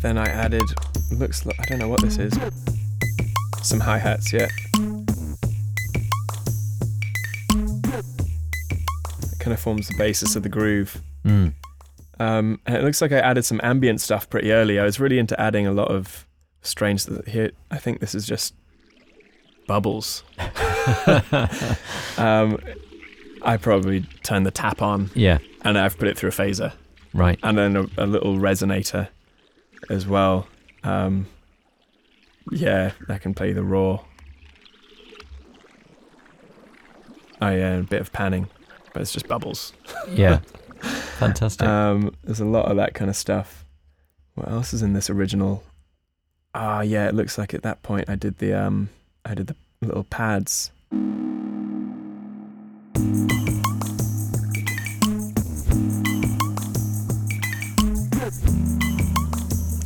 Then 0.00 0.18
I 0.18 0.26
added, 0.26 0.62
looks 1.10 1.46
like, 1.46 1.58
I 1.58 1.64
don't 1.64 1.78
know 1.78 1.88
what 1.88 2.02
this 2.02 2.18
is, 2.18 2.38
some 3.62 3.80
hi 3.80 3.96
hats, 3.96 4.34
yeah. 4.34 4.48
It 9.32 9.38
kind 9.38 9.54
of 9.54 9.60
forms 9.60 9.88
the 9.88 9.94
basis 9.96 10.36
of 10.36 10.42
the 10.42 10.50
groove. 10.50 11.00
Mm. 11.24 11.54
Um, 12.20 12.60
and 12.66 12.76
it 12.76 12.84
looks 12.84 13.00
like 13.00 13.12
I 13.12 13.18
added 13.18 13.44
some 13.44 13.60
ambient 13.64 14.00
stuff 14.00 14.28
pretty 14.28 14.52
early. 14.52 14.78
I 14.78 14.84
was 14.84 15.00
really 15.00 15.18
into 15.18 15.40
adding 15.40 15.66
a 15.66 15.72
lot 15.72 15.88
of 15.90 16.26
strange. 16.62 17.06
Here, 17.26 17.50
I 17.70 17.78
think 17.78 18.00
this 18.00 18.14
is 18.14 18.26
just 18.26 18.54
bubbles. 19.66 20.22
um, 22.18 22.58
I 23.42 23.56
probably 23.56 24.02
turned 24.22 24.44
the 24.44 24.50
tap 24.50 24.82
on 24.82 25.10
Yeah. 25.14 25.38
and 25.64 25.78
I've 25.78 25.96
put 25.98 26.08
it 26.08 26.18
through 26.18 26.28
a 26.28 26.32
phaser 26.32 26.72
Right. 27.14 27.38
and 27.42 27.56
then 27.56 27.76
a, 27.76 27.86
a 27.96 28.06
little 28.06 28.36
resonator 28.36 29.08
as 29.88 30.06
well. 30.06 30.46
Um, 30.84 31.26
yeah, 32.50 32.92
that 33.08 33.22
can 33.22 33.32
play 33.32 33.52
the 33.52 33.62
raw. 33.64 34.00
Oh 37.42 37.48
yeah, 37.48 37.76
a 37.78 37.82
bit 37.82 38.02
of 38.02 38.12
panning, 38.12 38.48
but 38.92 39.00
it's 39.00 39.12
just 39.12 39.26
bubbles. 39.26 39.72
Yeah. 40.10 40.40
Fantastic. 41.20 41.68
Um, 41.68 42.14
there's 42.24 42.40
a 42.40 42.46
lot 42.46 42.70
of 42.70 42.78
that 42.78 42.94
kind 42.94 43.10
of 43.10 43.16
stuff. 43.16 43.66
What 44.36 44.48
else 44.48 44.72
is 44.72 44.80
in 44.80 44.94
this 44.94 45.10
original? 45.10 45.62
Ah, 46.54 46.80
yeah, 46.80 47.08
it 47.08 47.14
looks 47.14 47.36
like 47.36 47.52
at 47.52 47.62
that 47.62 47.82
point 47.82 48.08
I 48.08 48.14
did 48.14 48.38
the 48.38 48.54
um, 48.54 48.88
I 49.26 49.34
did 49.34 49.48
the 49.48 49.56
little 49.82 50.04
pads. 50.04 50.70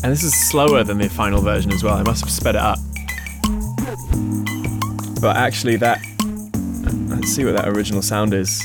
And 0.03 0.13
this 0.13 0.23
is 0.23 0.35
slower 0.35 0.85
than 0.85 0.99
the 0.99 1.09
final 1.09 1.41
version 1.41 1.73
as 1.73 1.83
well. 1.83 1.95
I 1.95 2.03
must 2.05 2.23
have 2.23 2.31
sped 2.31 2.55
it 2.55 2.61
up. 2.61 2.79
But 5.21 5.37
actually, 5.37 5.77
that 5.77 6.01
let's 7.09 7.35
see 7.35 7.45
what 7.45 7.57
that 7.57 7.67
original 7.67 8.03
sound 8.03 8.35
is. 8.35 8.63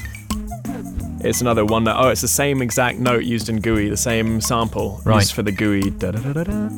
It's 1.22 1.42
another 1.42 1.66
one 1.66 1.84
that 1.84 1.98
oh, 1.98 2.08
it's 2.10 2.22
the 2.22 2.28
same 2.30 2.62
exact 2.62 2.98
note 3.00 3.24
used 3.26 3.50
in 3.50 3.60
Gooey, 3.60 3.90
the 3.90 3.98
same 3.98 4.40
sample 4.42 5.02
Right. 5.04 5.18
used 5.18 5.34
for 5.34 5.44
the 5.44 5.52
Gooey. 5.52 5.90
Da, 5.90 6.12
da, 6.12 6.20
da, 6.22 6.44
da, 6.44 6.44
da. 6.46 6.70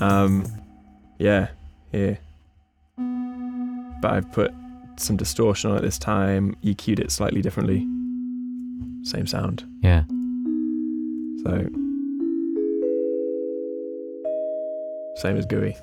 Um, 0.00 0.44
yeah, 1.18 1.48
here. 1.90 2.18
But 2.96 4.12
I've 4.12 4.30
put 4.32 4.52
some 4.96 5.16
distortion 5.16 5.70
on 5.72 5.78
it 5.78 5.82
this 5.82 5.98
time, 5.98 6.56
EQ'd 6.62 7.00
it 7.00 7.10
slightly 7.10 7.42
differently. 7.42 7.80
Same 9.02 9.26
sound. 9.26 9.64
yeah. 9.82 10.04
So 11.44 11.68
same 15.16 15.36
as 15.36 15.46
Gooey. 15.46 15.76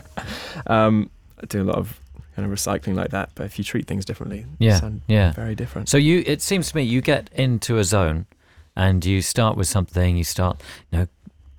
um, 0.66 1.08
I 1.42 1.46
do 1.46 1.62
a 1.62 1.64
lot 1.64 1.76
of 1.76 2.00
kind 2.38 2.52
of 2.52 2.56
recycling 2.56 2.94
like 2.94 3.10
that, 3.10 3.30
but 3.34 3.46
if 3.46 3.58
you 3.58 3.64
treat 3.64 3.86
things 3.88 4.04
differently, 4.04 4.46
Yeah. 4.60 4.90
Yeah. 5.08 5.32
very 5.32 5.56
different. 5.56 5.88
So 5.88 5.96
you, 5.98 6.22
it 6.24 6.40
seems 6.40 6.70
to 6.70 6.76
me, 6.76 6.84
you 6.84 7.00
get 7.00 7.28
into 7.34 7.78
a 7.78 7.84
zone, 7.84 8.26
and 8.76 9.04
you 9.04 9.22
start 9.22 9.56
with 9.56 9.66
something. 9.66 10.16
You 10.16 10.22
start, 10.22 10.62
you 10.92 10.98
know, 10.98 11.06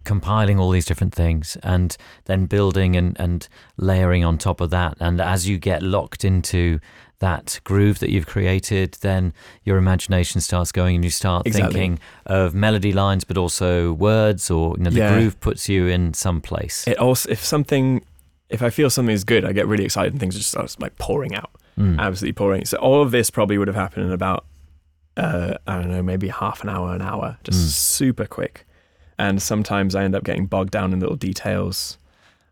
compiling 0.05 0.57
all 0.57 0.69
these 0.71 0.85
different 0.85 1.13
things, 1.13 1.57
and 1.63 1.97
then 2.25 2.45
building 2.45 2.95
and 2.95 3.19
and 3.19 3.49
layering 3.75 4.23
on 4.23 4.37
top 4.37 4.61
of 4.61 4.69
that. 4.69 4.95
And 5.01 5.19
as 5.19 5.49
you 5.49 5.57
get 5.57 5.83
locked 5.83 6.23
into 6.23 6.79
that 7.19 7.59
groove 7.65 7.99
that 7.99 8.09
you've 8.09 8.25
created, 8.25 8.93
then 9.01 9.33
your 9.65 9.75
imagination 9.77 10.39
starts 10.39 10.71
going, 10.71 10.95
and 10.95 11.03
you 11.03 11.09
start 11.11 11.45
Exactly. 11.45 11.73
thinking 11.73 11.99
of 12.25 12.53
melody 12.55 12.93
lines, 12.93 13.25
but 13.25 13.37
also 13.37 13.91
words, 13.91 14.49
or 14.49 14.75
you 14.77 14.83
know, 14.85 14.89
the 14.91 14.99
Yeah. 14.99 15.11
groove 15.13 15.37
puts 15.41 15.67
you 15.67 15.87
in 15.87 16.13
some 16.13 16.39
place. 16.39 16.87
It 16.87 16.97
also, 16.97 17.29
if 17.29 17.43
something, 17.43 18.01
if 18.49 18.61
I 18.61 18.69
feel 18.69 18.89
something 18.89 19.13
is 19.13 19.23
good, 19.23 19.45
I 19.45 19.51
get 19.53 19.67
really 19.67 19.85
excited 19.85 20.13
and 20.13 20.19
things 20.19 20.35
just 20.35 20.49
start 20.49 20.75
like 20.79 20.97
pouring 20.97 21.35
out, 21.35 21.51
Mm. 21.77 21.97
absolutely 21.99 22.33
pouring. 22.33 22.65
So 22.65 22.77
all 22.77 23.01
of 23.01 23.11
this 23.11 23.29
probably 23.29 23.57
would 23.57 23.67
have 23.67 23.75
happened 23.75 24.07
in 24.07 24.11
about, 24.11 24.45
uh, 25.17 25.55
I 25.67 25.75
don't 25.75 25.89
know, 25.91 26.03
maybe 26.03 26.27
half 26.29 26.61
an 26.63 26.69
hour, 26.69 26.93
an 26.93 27.01
hour, 27.01 27.37
just 27.43 27.59
Mm. 27.59 27.69
super 27.69 28.25
quick. 28.25 28.65
And 29.17 29.41
sometimes 29.41 29.95
I 29.95 30.03
end 30.03 30.15
up 30.15 30.23
getting 30.23 30.45
bogged 30.45 30.71
down 30.71 30.93
in 30.93 30.99
little 30.99 31.15
details, 31.17 31.97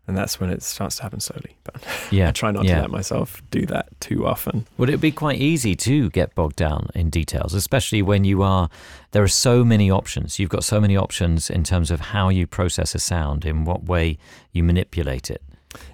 and 0.06 0.16
that's 0.16 0.38
when 0.40 0.48
it 0.50 0.62
starts 0.62 0.96
to 0.96 1.02
happen 1.02 1.20
slowly. 1.20 1.56
But 1.64 1.82
yeah, 2.10 2.28
I 2.28 2.32
try 2.32 2.50
not 2.50 2.64
yeah. 2.64 2.76
to 2.76 2.80
let 2.82 2.90
myself 2.90 3.42
do 3.50 3.66
that 3.66 3.88
too 4.00 4.26
often. 4.26 4.66
Would 4.78 4.88
it 4.90 5.00
be 5.00 5.10
quite 5.10 5.38
easy 5.40 5.74
to 5.76 6.08
get 6.10 6.34
bogged 6.34 6.56
down 6.56 6.88
in 6.94 7.10
details, 7.10 7.54
especially 7.54 8.02
when 8.02 8.24
you 8.24 8.42
are? 8.42 8.68
There 9.12 9.22
are 9.22 9.28
so 9.28 9.64
many 9.64 9.90
options. 9.90 10.38
You've 10.38 10.50
got 10.50 10.64
so 10.64 10.80
many 10.80 10.96
options 10.96 11.50
in 11.50 11.64
terms 11.64 11.90
of 11.90 12.00
how 12.00 12.28
you 12.30 12.46
process 12.46 12.94
a 12.94 12.98
sound, 12.98 13.44
in 13.44 13.64
what 13.64 13.84
way 13.84 14.16
you 14.52 14.62
manipulate 14.62 15.30
it. 15.30 15.42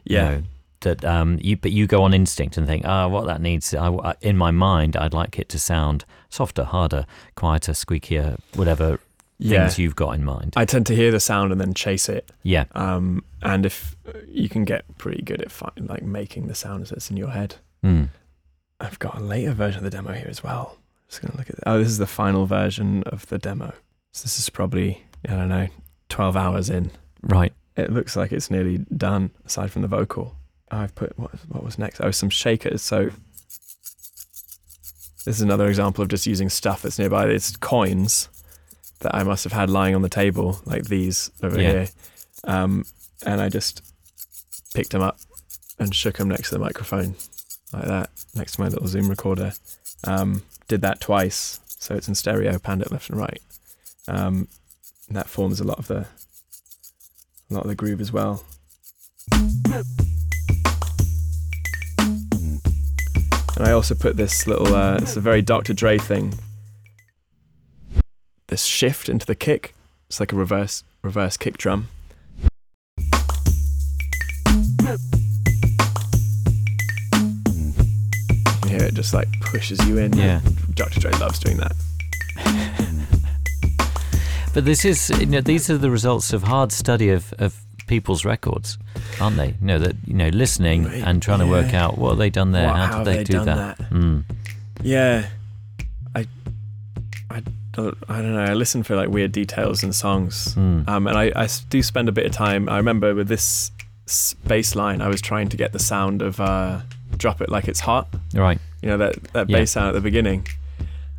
You 0.05 0.17
Yeah, 0.17 0.31
know, 0.31 0.43
that 0.81 1.05
um, 1.05 1.39
you 1.41 1.57
but 1.57 1.73
you 1.73 1.87
go 1.87 2.03
on 2.03 2.13
instinct 2.15 2.57
and 2.57 2.67
think, 2.67 2.85
ah, 2.87 3.09
what 3.09 3.27
that 3.27 3.41
needs. 3.41 3.75
I, 3.75 4.15
in 4.21 4.37
my 4.37 4.51
mind, 4.51 4.97
I'd 4.97 5.15
like 5.15 5.39
it 5.39 5.49
to 5.51 5.59
sound 5.59 6.05
softer, 6.29 6.65
harder, 6.65 7.07
quieter, 7.37 7.73
squeakier, 7.73 8.39
whatever 8.55 8.99
yeah. 9.39 9.61
things 9.67 9.79
you've 9.79 9.97
got 9.97 10.11
in 10.11 10.25
mind. 10.25 10.53
I 10.57 10.65
tend 10.65 10.87
to 10.87 10.95
hear 10.95 11.11
the 11.11 11.21
sound 11.21 11.53
and 11.53 11.61
then 11.61 11.75
chase 11.75 12.09
it. 12.09 12.31
yeah, 12.43 12.65
Um, 12.73 13.25
and 13.43 13.65
if 13.67 13.97
you 14.29 14.49
can 14.49 14.65
get 14.65 14.85
pretty 14.99 15.23
good 15.23 15.41
at 15.41 15.51
fi- 15.51 15.71
like 15.79 16.03
making 16.03 16.47
the 16.49 16.55
sounds 16.55 16.91
that's 16.91 17.11
in 17.11 17.17
your 17.17 17.31
head. 17.31 17.57
mm. 17.85 18.09
I've 18.81 18.99
got 18.99 19.17
a 19.17 19.21
later 19.21 19.53
version 19.53 19.79
of 19.79 19.85
the 19.85 19.91
demo 19.97 20.13
here 20.13 20.27
as 20.29 20.43
well. 20.43 20.77
Just 21.09 21.23
gonna 21.23 21.37
look 21.39 21.49
at. 21.49 21.57
Oh, 21.67 21.79
this 21.79 21.89
is 21.89 21.99
the 21.99 22.07
final 22.07 22.45
version 22.45 23.03
of 23.05 23.27
the 23.29 23.39
demo. 23.39 23.73
So 24.13 24.25
this 24.25 24.39
is 24.39 24.51
probably 24.51 25.05
I 25.27 25.33
don't 25.37 25.49
know, 25.49 25.69
twelve 26.09 26.37
hours 26.37 26.69
in. 26.69 26.91
right. 27.23 27.53
It 27.77 27.93
looks 27.93 28.15
like 28.17 28.33
it's 28.33 28.51
nearly 28.51 28.79
done, 28.97 29.31
aside 29.45 29.71
from 29.73 29.83
the 29.83 29.89
vocal. 29.89 30.37
I've 30.71 30.95
put 30.95 31.19
what 31.19 31.33
what 31.49 31.63
was 31.65 31.79
next? 31.79 32.01
Oh, 32.01 32.11
some 32.11 32.31
shakers. 32.31 32.83
So 32.83 33.11
this 35.25 35.37
is 35.37 35.41
another 35.43 35.69
example 35.69 36.03
of 36.03 36.09
just 36.09 36.27
using 36.27 36.49
stuff 36.51 36.83
that's 36.83 36.99
nearby. 36.99 37.27
It's 37.27 37.57
coins 37.57 38.29
that 39.01 39.15
I 39.15 39.23
must 39.23 39.45
have 39.45 39.53
had 39.53 39.71
lying 39.71 39.95
on 39.95 40.03
the 40.03 40.09
table, 40.09 40.61
like 40.65 40.85
these 40.85 41.31
over 41.43 41.61
Yeah. 41.61 41.71
here, 41.73 41.89
um, 42.45 42.85
and 43.25 43.41
I 43.41 43.49
just 43.49 43.83
picked 44.75 44.91
them 44.93 45.03
up 45.03 45.19
and 45.79 45.95
shook 45.95 46.19
them 46.19 46.29
next 46.29 46.51
to 46.51 46.55
the 46.57 46.61
microphone, 46.61 47.17
like 47.73 47.85
that, 47.87 48.11
next 48.35 48.53
to 48.53 48.61
my 48.61 48.69
little 48.69 48.87
Zoom 48.87 49.09
recorder. 49.09 49.53
Um, 50.05 50.43
did 50.69 50.81
that 50.83 51.01
twice, 51.01 51.61
so 51.67 51.95
it's 51.95 52.09
in 52.09 52.15
stereo, 52.15 52.59
panned 52.59 52.83
it 52.83 52.93
left 52.93 53.11
and 53.11 53.19
right. 53.19 53.41
Um, 54.07 54.49
and 55.09 55.17
that 55.17 55.29
forms 55.29 55.61
a 55.61 55.65
lot 55.65 55.79
of 55.79 55.89
the 55.89 56.07
a 57.51 57.55
lot 57.55 57.63
of 57.65 57.69
the 57.69 57.75
groove 57.75 58.01
as 58.01 58.13
well. 58.13 58.45
And 63.57 63.69
I 63.69 63.71
also 63.73 63.95
put 63.95 64.17
this 64.17 64.47
little, 64.47 64.75
uh, 64.75 64.97
it's 64.97 65.17
a 65.17 65.21
very 65.21 65.41
Dr. 65.43 65.75
Dre 65.75 65.99
thing. 65.99 66.35
This 68.49 68.65
shift 68.65 69.09
into 69.09 69.27
the 69.27 69.35
kick. 69.35 69.75
It's 70.09 70.21
like 70.21 70.33
a 70.33 70.37
reverse 70.37 70.85
reverse 71.03 71.37
kick 71.37 71.57
drum. 71.57 71.89
You 78.63 78.71
hear 78.71 78.85
it 78.85 78.95
just 78.95 79.15
like 79.15 79.29
pushes 79.41 79.85
you 79.87 79.99
in. 79.99 80.13
Yeah. 80.17 80.41
Dr. 80.75 81.01
Dre 81.01 81.13
loves 81.13 81.39
doing 81.39 81.59
that. 81.59 81.73
But 84.55 84.65
this 84.65 84.85
is, 84.85 85.11
you 85.19 85.27
know, 85.27 85.41
these 85.41 85.69
are 85.69 85.77
the 85.79 85.91
results 85.91 86.33
of 86.33 86.45
hard 86.45 86.71
study 86.71 87.11
of, 87.11 87.35
of 87.39 87.61
people's 87.89 88.25
records, 88.25 88.79
aren't 89.21 89.37
they? 89.37 89.49
You 89.49 89.55
know 89.67 89.79
that 89.81 89.97
you 90.07 90.15
know 90.15 90.29
listening 90.29 90.85
Right, 90.85 91.03
and 91.03 91.21
trying 91.21 91.41
to 91.41 91.47
work 91.47 91.75
out 91.75 91.99
what 91.99 92.11
have 92.11 92.19
they 92.19 92.31
done 92.31 92.53
there, 92.53 92.69
What- 92.69 92.77
how, 92.77 92.87
how 92.87 92.99
did 93.05 93.07
they, 93.07 93.17
they 93.19 93.25
do 93.25 93.45
that? 93.45 93.79
that? 93.79 93.91
Mm. 93.91 94.23
Yeah, 94.83 95.27
I, 96.15 96.27
I 97.31 97.43
don't, 97.73 97.99
I 98.09 98.23
don't 98.23 98.35
know. 98.35 98.45
I 98.45 98.55
listen 98.55 98.85
for 98.85 98.95
like 98.97 99.09
weird 99.09 99.33
details 99.33 99.83
in 99.83 99.93
songs, 99.93 100.55
Mm. 100.55 100.89
um, 100.89 101.07
and 101.09 101.19
I, 101.19 101.33
I 101.35 101.49
do 101.69 101.83
spend 101.83 102.09
a 102.09 102.13
bit 102.13 102.25
of 102.27 102.33
time. 102.33 102.69
I 102.69 102.77
remember 102.77 103.15
with 103.15 103.27
this 103.29 103.71
bass 104.47 104.75
line, 104.77 105.01
I 105.03 105.09
was 105.09 105.21
trying 105.21 105.49
to 105.49 105.57
get 105.57 105.73
the 105.73 105.79
sound 105.81 106.23
of 106.23 106.41
uh, 106.41 106.81
"Drop 107.17 107.41
It 107.41 107.49
Like 107.51 107.67
It's 107.67 107.81
Hot." 107.81 108.07
Right. 108.33 108.59
You 108.83 108.91
know 108.91 108.99
that 108.99 109.21
that 109.33 109.51
Yeah. 109.51 109.59
bass 109.59 109.73
sound 109.73 109.89
at 109.89 109.95
the 109.95 110.01
beginning. 110.01 110.47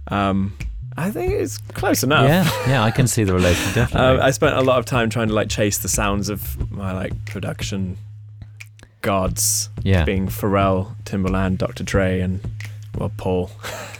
Um, 0.08 0.56
I 0.98 1.12
think 1.12 1.34
it's 1.34 1.58
close 1.58 2.04
enough. 2.04 2.28
Yeah, 2.28 2.50
yeah, 2.70 2.84
I 2.84 2.92
can 2.92 3.08
see 3.08 3.24
the 3.26 3.34
relation 3.34 3.68
Um, 3.70 3.74
definitely. 3.74 4.20
I 4.22 4.32
spent 4.32 4.56
a 4.58 4.62
lot 4.62 4.80
of 4.80 4.86
time 4.86 5.10
trying 5.10 5.28
to 5.28 5.34
like 5.34 5.50
chase 5.50 5.78
the 5.80 5.90
sounds 5.90 6.30
of 6.30 6.72
my 6.72 6.94
like 6.94 7.26
production 7.26 7.98
gods, 9.02 9.70
yeah, 9.84 10.04
being 10.06 10.28
Pharrell, 10.28 10.96
Timbaland, 11.04 11.58
Dr. 11.58 11.84
Dre, 11.84 12.22
and 12.22 12.40
well 12.98 13.12
Paul. 13.18 13.52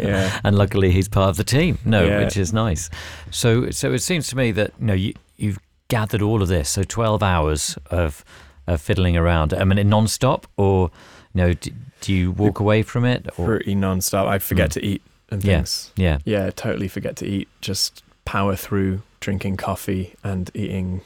yeah. 0.00 0.40
and 0.44 0.56
luckily 0.56 0.90
he's 0.90 1.08
part 1.08 1.30
of 1.30 1.36
the 1.36 1.44
team. 1.44 1.78
No, 1.84 2.04
Yeah. 2.04 2.24
which 2.24 2.36
is 2.36 2.52
nice. 2.52 2.90
So, 3.30 3.70
so 3.70 3.92
it 3.92 4.00
seems 4.00 4.26
to 4.28 4.36
me 4.36 4.50
that 4.52 4.72
you 4.80 4.86
know 4.86 4.94
you 4.94 5.14
you've 5.36 5.58
gathered 5.88 6.22
all 6.22 6.42
of 6.42 6.48
this. 6.48 6.68
So 6.68 6.82
twelve 6.82 7.22
hours 7.22 7.78
of 7.90 8.24
of 8.66 8.80
fiddling 8.80 9.16
around. 9.16 9.52
I 9.54 9.64
mean, 9.64 9.88
non-stop, 9.88 10.46
or 10.56 10.90
you 11.34 11.40
know, 11.40 11.52
do, 11.52 11.70
do 12.00 12.12
you 12.12 12.30
walk 12.32 12.60
away 12.60 12.82
from 12.82 13.04
it? 13.04 13.28
Or 13.38 13.46
pretty 13.46 13.74
non-stop. 13.74 14.26
I 14.26 14.38
forget 14.38 14.70
to 14.72 14.84
eat 14.84 15.02
and 15.34 15.44
Yeah. 15.44 15.56
things. 15.58 15.92
yeah, 15.96 16.18
Yeah, 16.24 16.50
totally 16.50 16.88
forget 16.88 17.16
to 17.16 17.26
eat. 17.26 17.48
Just 17.60 18.02
power 18.24 18.56
through 18.56 19.02
drinking 19.20 19.56
coffee 19.56 20.14
and 20.24 20.50
eating 20.54 21.02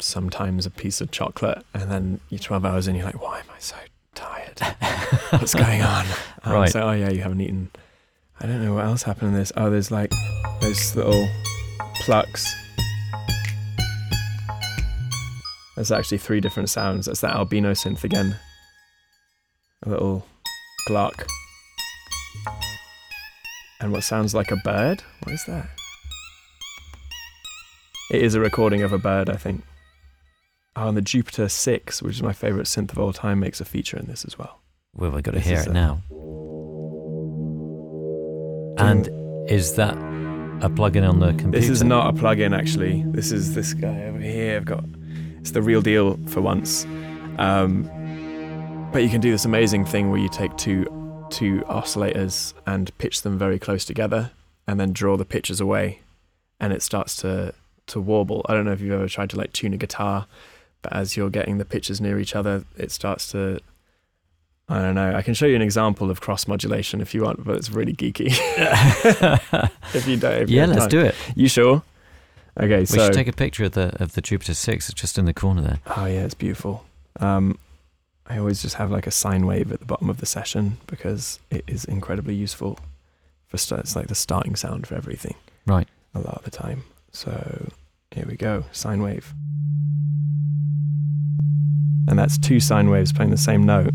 sometimes 0.00 0.66
a 0.66 0.70
piece 0.70 1.00
of 1.00 1.10
chocolate, 1.10 1.62
and 1.74 1.90
then 1.90 2.20
you're 2.28 2.38
12 2.38 2.64
hours 2.64 2.88
in, 2.88 2.94
you're 2.96 3.04
like, 3.06 3.20
why 3.22 3.38
am 3.38 3.44
I 3.54 3.58
so 3.58 3.76
tired? 4.14 4.60
What's 5.30 5.54
going 5.64 5.82
on? 5.82 6.06
Um, 6.44 6.52
Right. 6.52 6.70
So, 6.70 6.80
oh 6.82 6.92
yeah, 6.92 7.10
you 7.10 7.20
haven't 7.22 7.40
eaten. 7.40 7.70
I 8.40 8.46
don't 8.46 8.62
know 8.64 8.74
what 8.74 8.84
else 8.84 9.02
happened 9.04 9.28
in 9.28 9.34
this. 9.34 9.52
Oh, 9.56 9.70
there's 9.70 9.90
like 9.90 10.10
those 10.60 10.94
little 10.96 11.28
plucks. 12.02 12.52
There's 15.76 15.90
actually 15.92 16.18
three 16.18 16.40
different 16.40 16.68
sounds. 16.70 17.06
That's 17.06 17.20
that 17.20 17.34
albino 17.34 17.72
synth 17.72 18.04
again. 18.04 18.36
A 19.84 19.88
little 19.88 20.26
glark. 20.88 21.26
And 23.80 23.92
what 23.92 24.02
sounds 24.04 24.34
like 24.34 24.50
a 24.50 24.56
bird? 24.56 25.02
What 25.24 25.32
is 25.34 25.44
that? 25.46 25.68
It 28.10 28.22
is 28.22 28.34
a 28.34 28.40
recording 28.40 28.82
of 28.82 28.92
a 28.92 28.98
bird, 28.98 29.28
I 29.28 29.36
think. 29.36 29.62
Oh, 30.76 30.88
and 30.88 30.96
the 30.96 31.02
Jupiter 31.02 31.48
6, 31.48 32.02
which 32.02 32.16
is 32.16 32.22
my 32.22 32.32
favourite 32.32 32.66
synth 32.66 32.92
of 32.92 32.98
all 32.98 33.12
time, 33.12 33.40
makes 33.40 33.60
a 33.60 33.64
feature 33.64 33.96
in 33.96 34.06
this 34.06 34.24
as 34.24 34.38
well. 34.38 34.60
Well, 34.94 35.10
we've 35.10 35.22
got 35.22 35.32
to 35.32 35.38
This 35.38 35.46
hear 35.46 35.60
it 35.60 35.66
a- 35.68 35.72
now. 35.72 36.02
And 38.78 39.08
is 39.50 39.74
that 39.76 39.94
a 40.62 40.68
plug-in 40.70 41.04
on 41.04 41.20
the 41.20 41.28
computer? 41.28 41.60
This 41.60 41.68
is 41.68 41.82
not 41.82 42.14
a 42.14 42.18
plug-in 42.18 42.52
actually. 42.52 43.04
This 43.08 43.30
is 43.32 43.54
this 43.54 43.72
guy 43.74 44.04
over 44.04 44.18
here. 44.18 44.56
I've 44.56 44.64
got 44.64 44.84
it's 45.40 45.52
the 45.52 45.62
real 45.62 45.80
deal 45.82 46.18
for 46.28 46.40
once. 46.40 46.84
Um, 47.38 47.84
but 48.92 49.02
you 49.02 49.08
can 49.08 49.20
do 49.20 49.30
this 49.30 49.44
amazing 49.44 49.84
thing 49.84 50.10
where 50.10 50.18
you 50.20 50.28
take 50.28 50.56
two 50.56 50.86
two 51.34 51.60
oscillators 51.68 52.54
and 52.66 52.96
pitch 52.98 53.22
them 53.22 53.38
very 53.38 53.58
close 53.58 53.84
together, 53.84 54.30
and 54.66 54.78
then 54.78 54.92
draw 54.92 55.16
the 55.16 55.24
pitches 55.24 55.60
away, 55.60 56.00
and 56.60 56.72
it 56.72 56.82
starts 56.82 57.16
to 57.16 57.52
to 57.86 58.00
warble. 58.00 58.44
I 58.48 58.54
don't 58.54 58.64
know 58.64 58.72
if 58.72 58.80
you've 58.80 58.92
ever 58.92 59.08
tried 59.08 59.30
to 59.30 59.36
like 59.36 59.52
tune 59.52 59.74
a 59.74 59.76
guitar, 59.76 60.26
but 60.82 60.92
as 60.92 61.16
you're 61.16 61.30
getting 61.30 61.58
the 61.58 61.64
pitches 61.64 62.00
near 62.00 62.18
each 62.18 62.34
other, 62.36 62.64
it 62.76 62.90
starts 62.90 63.30
to. 63.32 63.60
I 64.66 64.80
don't 64.80 64.94
know. 64.94 65.14
I 65.14 65.20
can 65.20 65.34
show 65.34 65.44
you 65.44 65.56
an 65.56 65.62
example 65.62 66.10
of 66.10 66.22
cross 66.22 66.48
modulation 66.48 67.02
if 67.02 67.12
you 67.12 67.22
want, 67.22 67.44
but 67.44 67.56
it's 67.56 67.68
really 67.70 67.92
geeky. 67.92 68.28
if 69.94 70.08
you 70.08 70.16
don't, 70.16 70.42
if 70.42 70.50
yeah, 70.50 70.64
let's 70.64 70.80
time. 70.80 70.88
do 70.88 71.00
it. 71.00 71.14
You 71.34 71.48
sure? 71.48 71.82
Okay, 72.58 72.80
We 72.80 72.86
so 72.86 73.04
should 73.04 73.12
take 73.12 73.28
a 73.28 73.32
picture 73.32 73.64
of 73.64 73.72
the 73.72 73.94
of 74.02 74.14
the 74.14 74.22
Jupiter 74.22 74.54
Six. 74.54 74.88
It's 74.88 74.98
just 74.98 75.18
in 75.18 75.24
the 75.26 75.34
corner 75.34 75.60
there. 75.60 75.80
oh 75.96 76.06
yeah, 76.06 76.24
it's 76.24 76.34
beautiful. 76.34 76.84
Um, 77.20 77.58
I 78.26 78.38
always 78.38 78.62
just 78.62 78.76
have 78.76 78.90
like 78.90 79.06
a 79.06 79.10
sine 79.10 79.46
wave 79.46 79.70
at 79.70 79.80
the 79.80 79.86
bottom 79.86 80.08
of 80.08 80.18
the 80.18 80.26
session 80.26 80.78
because 80.86 81.38
it 81.50 81.64
is 81.66 81.84
incredibly 81.84 82.34
useful 82.34 82.78
for 83.46 83.58
st- 83.58 83.80
it's 83.80 83.94
like 83.94 84.06
the 84.06 84.14
starting 84.14 84.56
sound 84.56 84.86
for 84.86 84.94
everything. 84.94 85.34
Right. 85.66 85.88
A 86.14 86.20
lot 86.20 86.36
of 86.36 86.44
the 86.44 86.50
time. 86.50 86.84
So 87.12 87.70
here 88.10 88.24
we 88.26 88.36
go, 88.36 88.64
sine 88.72 89.02
wave, 89.02 89.34
and 92.08 92.18
that's 92.18 92.38
two 92.38 92.60
sine 92.60 92.90
waves 92.90 93.12
playing 93.12 93.30
the 93.30 93.36
same 93.36 93.64
note, 93.64 93.94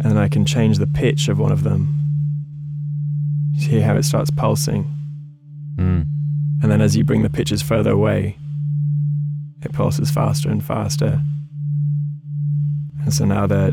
and 0.00 0.10
then 0.10 0.16
I 0.16 0.28
can 0.28 0.44
change 0.44 0.78
the 0.78 0.86
pitch 0.86 1.28
of 1.28 1.38
one 1.38 1.52
of 1.52 1.64
them. 1.64 1.94
See 3.58 3.80
how 3.80 3.96
it 3.96 4.04
starts 4.04 4.30
pulsing. 4.30 4.84
Mm. 5.76 6.06
And 6.62 6.70
then 6.70 6.80
as 6.80 6.96
you 6.96 7.04
bring 7.04 7.22
the 7.22 7.30
pitches 7.30 7.62
further 7.62 7.90
away, 7.90 8.36
it 9.62 9.72
pulses 9.72 10.10
faster 10.10 10.50
and 10.50 10.62
faster. 10.62 11.20
And 13.04 13.12
so 13.12 13.24
now 13.24 13.46
they're 13.46 13.72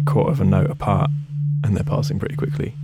a 0.00 0.04
quarter 0.04 0.30
of 0.30 0.40
a 0.40 0.44
note 0.44 0.70
apart 0.70 1.10
and 1.64 1.76
they're 1.76 1.84
passing 1.84 2.18
pretty 2.18 2.36
quickly. 2.36 2.74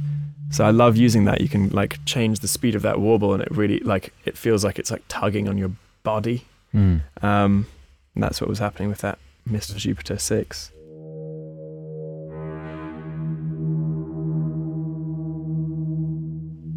So 0.51 0.65
I 0.65 0.71
love 0.71 0.97
using 0.97 1.25
that. 1.27 1.41
You 1.43 1.49
can 1.49 1.69
like 1.69 2.03
change 2.07 2.41
the 2.41 2.49
speed 2.49 2.75
of 2.75 2.83
that 2.83 3.01
warble 3.01 3.35
and 3.35 3.43
it 3.43 3.51
really 3.51 3.81
like 3.81 4.15
it 4.25 4.37
feels 4.37 4.65
like 4.65 4.79
it's 4.79 4.91
like 4.91 5.03
tugging 5.09 5.47
on 5.47 5.59
your 5.59 5.73
body. 6.03 6.47
Mm. 6.75 7.03
Um, 7.23 7.67
and 8.15 8.25
that's 8.25 8.41
what 8.41 8.49
was 8.49 8.59
happening 8.59 8.89
with 8.89 9.01
that 9.03 9.19
Mr. 9.49 9.77
Jupiter 9.77 10.19
6. 10.19 10.73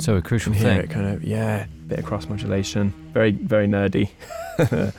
So 0.01 0.15
a 0.15 0.21
crucial 0.21 0.53
thing. 0.53 0.79
it 0.79 0.89
kind 0.89 1.07
of, 1.07 1.23
yeah, 1.23 1.67
bit 1.87 1.99
of 1.99 2.05
cross 2.05 2.27
modulation. 2.27 2.91
Very, 3.13 3.31
very 3.31 3.67
nerdy. 3.67 4.09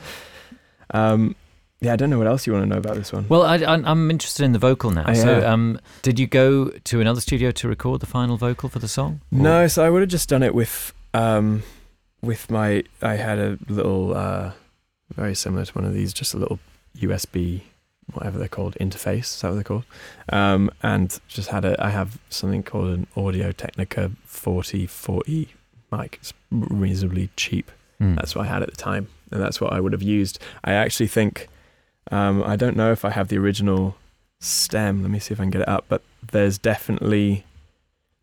um, 0.91 1.35
yeah, 1.83 1.93
I 1.93 1.95
don't 1.95 2.09
know 2.09 2.17
what 2.17 2.27
else 2.27 2.47
you 2.47 2.53
want 2.53 2.63
to 2.63 2.69
know 2.69 2.77
about 2.77 2.95
this 2.95 3.11
one. 3.13 3.25
Well, 3.29 3.43
I, 3.43 3.55
I'm 3.57 4.09
interested 4.09 4.43
in 4.43 4.53
the 4.53 4.59
vocal 4.59 4.89
now. 4.91 5.05
Oh, 5.07 5.13
So, 5.13 5.39
yeah. 5.39 5.51
um, 5.53 5.79
did 6.01 6.17
you 6.19 6.25
go 6.27 6.69
to 6.69 7.01
another 7.01 7.21
studio 7.21 7.51
to 7.51 7.67
record 7.67 7.99
the 7.99 8.05
final 8.07 8.37
vocal 8.37 8.69
for 8.69 8.79
the 8.79 8.87
song? 8.87 9.21
Or- 9.31 9.39
No, 9.39 9.67
so 9.67 9.85
I 9.85 9.89
would 9.89 10.01
have 10.01 10.09
just 10.09 10.29
done 10.29 10.43
it 10.43 10.55
with 10.55 10.93
um 11.13 11.61
with 12.21 12.49
my 12.49 12.83
I 13.01 13.15
had 13.15 13.37
a 13.37 13.59
little 13.67 14.15
uh 14.15 14.53
very 15.13 15.35
similar 15.35 15.65
to 15.65 15.73
one 15.73 15.85
of 15.85 15.93
these, 15.93 16.11
just 16.13 16.33
a 16.33 16.37
little 16.37 16.59
USB 16.97 17.61
whatever 18.13 18.37
they're 18.37 18.47
called, 18.49 18.75
interface, 18.81 19.33
is 19.35 19.41
that 19.41 19.47
what 19.49 19.53
they're 19.55 19.63
called? 19.63 19.85
Um 20.29 20.69
and 20.81 21.19
just 21.27 21.49
had 21.49 21.65
a 21.65 21.75
I 21.83 21.89
have 21.89 22.17
something 22.29 22.63
called 22.63 22.87
an 22.89 23.07
Audio 23.15 23.51
Technica 23.51 24.11
forty 24.25 24.85
forty 24.87 25.53
mic. 25.91 26.17
It's 26.21 26.33
reasonably 26.51 27.29
cheap. 27.35 27.71
Mm. 28.01 28.15
That's 28.15 28.35
what 28.35 28.45
I 28.47 28.49
had 28.49 28.63
at 28.63 28.69
the 28.71 28.75
time. 28.77 29.07
And 29.31 29.41
that's 29.41 29.59
what 29.61 29.73
I 29.73 29.79
would 29.79 29.93
have 29.93 30.01
used. 30.03 30.39
I 30.63 30.73
actually 30.73 31.07
think 31.07 31.47
um 32.11 32.43
I 32.43 32.55
don't 32.55 32.75
know 32.75 32.91
if 32.91 33.05
I 33.05 33.09
have 33.11 33.27
the 33.27 33.37
original 33.37 33.95
stem. 34.39 35.01
Let 35.01 35.11
me 35.11 35.19
see 35.19 35.33
if 35.33 35.39
I 35.39 35.43
can 35.43 35.51
get 35.51 35.61
it 35.61 35.69
up, 35.69 35.85
but 35.87 36.01
there's 36.31 36.57
definitely 36.57 37.45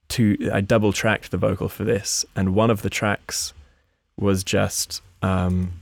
two 0.09 0.51
I 0.53 0.61
double 0.61 0.93
tracked 0.93 1.31
the 1.31 1.39
vocal 1.39 1.69
for 1.69 1.85
this 1.85 2.25
and 2.35 2.55
one 2.55 2.71
of 2.71 2.83
the 2.83 2.91
tracks 2.91 3.55
was 4.17 4.45
just 4.45 5.03
um, 5.23 5.73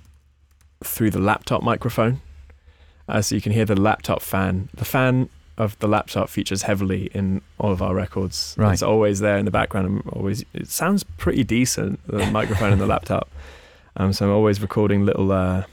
through 0.85 1.11
the 1.11 1.19
laptop 1.19 1.63
microphone. 1.63 2.21
Uh, 3.09 3.23
so 3.23 3.35
you 3.35 3.41
can 3.41 3.53
hear 3.53 3.65
the 3.65 3.81
laptop 3.81 4.21
fan. 4.21 4.69
The 4.75 4.85
fan 4.85 5.31
of 5.57 5.79
the 5.81 5.89
laptop 5.89 6.29
features 6.29 6.63
heavily 6.63 7.11
in 7.15 7.41
all 7.59 7.73
of 7.73 7.83
our 7.83 7.95
records. 7.95 8.55
Right. 8.57 8.73
It's 8.73 8.83
always 8.83 9.19
there 9.21 9.39
in 9.39 9.45
the 9.45 9.51
background. 9.51 9.87
I'm 9.87 10.11
always 10.13 10.45
it 10.55 10.69
sounds 10.69 11.05
pretty 11.17 11.43
decent, 11.43 12.01
the 12.07 12.27
microphone 12.31 12.73
and 12.73 12.81
the 12.81 12.87
laptop. 12.95 13.29
Um, 13.97 14.13
so 14.13 14.27
I'm 14.27 14.33
always 14.33 14.61
recording 14.61 15.05
little 15.05 15.33
uh, 15.33 15.65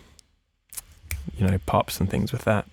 you 1.38 1.46
know, 1.48 1.58
pops 1.66 2.00
and 2.00 2.10
things 2.10 2.32
with 2.32 2.44
that. 2.44 2.66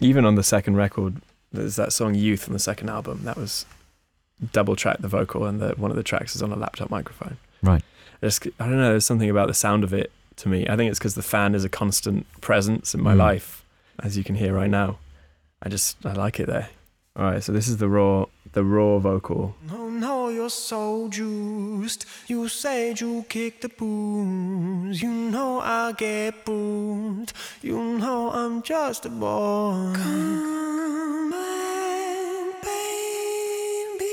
Even 0.00 0.24
on 0.24 0.34
the 0.34 0.42
second 0.42 0.76
record, 0.76 1.16
there's 1.52 1.76
that 1.76 1.92
song 1.92 2.14
Youth 2.14 2.48
on 2.48 2.52
the 2.52 2.58
second 2.58 2.88
album. 2.90 3.20
That 3.24 3.36
was 3.36 3.64
double 4.52 4.74
track 4.74 4.98
the 4.98 5.08
vocal 5.08 5.46
and 5.46 5.60
the 5.60 5.70
one 5.76 5.90
of 5.90 5.96
the 5.96 6.02
tracks 6.02 6.34
is 6.34 6.42
on 6.42 6.50
a 6.52 6.56
laptop 6.56 6.90
microphone. 6.90 7.36
Right. 7.62 7.82
I 8.22 8.26
just 8.26 8.46
I 8.58 8.64
don't 8.66 8.76
know, 8.78 8.90
there's 8.90 9.06
something 9.06 9.30
about 9.30 9.46
the 9.48 9.54
sound 9.54 9.84
of 9.84 9.92
it 9.94 10.10
to 10.36 10.48
me. 10.48 10.66
I 10.68 10.76
think 10.76 10.90
it's 10.90 10.98
because 10.98 11.14
the 11.14 11.22
fan 11.22 11.54
is 11.54 11.64
a 11.64 11.68
constant 11.68 12.26
presence 12.40 12.94
in 12.94 13.00
my 13.02 13.14
Mm. 13.14 13.18
life, 13.18 13.64
as 14.02 14.16
you 14.16 14.24
can 14.24 14.34
hear 14.34 14.52
right 14.52 14.70
now. 14.70 14.98
I 15.62 15.68
just 15.68 16.04
I 16.04 16.12
like 16.12 16.40
it 16.40 16.46
there. 16.46 16.68
All 17.16 17.24
right, 17.24 17.42
so 17.42 17.52
this 17.52 17.68
is 17.68 17.76
the 17.76 17.88
raw 17.88 18.26
the 18.54 18.64
raw 18.64 18.98
vocal. 18.98 19.54
No, 19.70 19.88
no, 19.88 20.28
you're 20.28 20.48
so 20.50 21.08
juiced. 21.08 22.06
You 22.28 22.48
said 22.48 23.00
you 23.00 23.24
kick 23.28 23.60
the 23.60 23.68
booze. 23.68 25.02
You 25.02 25.10
know 25.10 25.60
I 25.60 25.92
get 25.92 26.44
booed. 26.44 27.32
You 27.62 27.80
know 27.98 28.30
I'm 28.30 28.62
just 28.62 29.06
a 29.06 29.08
boy. 29.08 29.92
Come 29.96 31.30
back, 31.30 32.62
baby. 32.62 34.04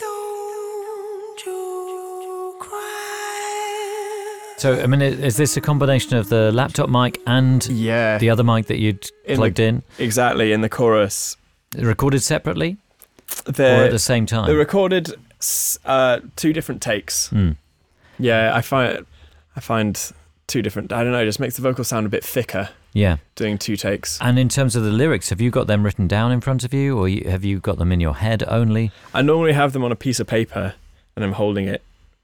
Don't 0.00 1.46
you 1.46 2.56
cry. 2.58 4.54
So, 4.58 4.80
I 4.82 4.86
mean, 4.86 5.00
is 5.02 5.36
this 5.36 5.56
a 5.56 5.60
combination 5.60 6.16
of 6.16 6.28
the 6.28 6.50
laptop 6.52 6.88
mic 6.88 7.20
and 7.26 7.64
Yeah, 7.68 8.18
the 8.18 8.30
other 8.30 8.44
mic 8.44 8.66
that 8.66 8.78
you'd 8.78 9.04
In 9.24 9.34
the- 9.34 9.36
plugged 9.36 9.60
in, 9.60 9.82
exactly. 9.98 10.52
In 10.52 10.60
the 10.60 10.68
chorus, 10.68 11.36
recorded 11.78 12.22
separately 12.22 12.76
or 13.46 13.50
at 13.50 13.54
the 13.56 13.88
the 13.92 13.98
same 13.98 14.26
time? 14.26 14.46
They 14.46 14.54
recorded 14.54 15.14
uh, 15.84 16.20
two 16.36 16.52
different 16.52 16.82
takes. 16.82 17.28
Mm. 17.30 17.56
Yeah, 18.18 18.52
I 18.54 18.60
find 18.60 19.04
I 19.56 19.60
find 19.60 20.12
two 20.46 20.62
different. 20.62 20.92
I 20.92 21.02
don't 21.02 21.12
know. 21.12 21.22
It 21.22 21.26
just 21.26 21.40
makes 21.40 21.56
the 21.56 21.62
vocal 21.62 21.84
sound 21.84 22.06
a 22.06 22.08
bit 22.08 22.24
thicker 22.24 22.68
Yeah. 22.92 23.16
doing 23.36 23.58
two 23.58 23.76
takes. 23.76 24.20
And 24.20 24.38
in 24.38 24.48
terms 24.48 24.76
of 24.76 24.84
the 24.84 24.90
lyrics, 24.90 25.30
have 25.30 25.40
you 25.40 25.50
got 25.50 25.66
them 25.66 25.82
written 25.82 26.06
down 26.08 26.30
in 26.32 26.40
front 26.40 26.62
of 26.64 26.74
you, 26.74 26.98
or 26.98 27.08
you, 27.08 27.28
have 27.30 27.44
you 27.44 27.58
got 27.58 27.78
them 27.78 27.90
in 27.92 28.00
your 28.00 28.14
head 28.16 28.44
only? 28.46 28.90
I 29.14 29.22
normally 29.22 29.52
have 29.54 29.72
them 29.72 29.82
on 29.84 29.92
a 29.92 29.96
piece 29.96 30.20
of 30.20 30.26
paper 30.26 30.74
and 31.16 31.24
I'm 31.24 31.32
holding 31.32 31.66
it 31.68 31.82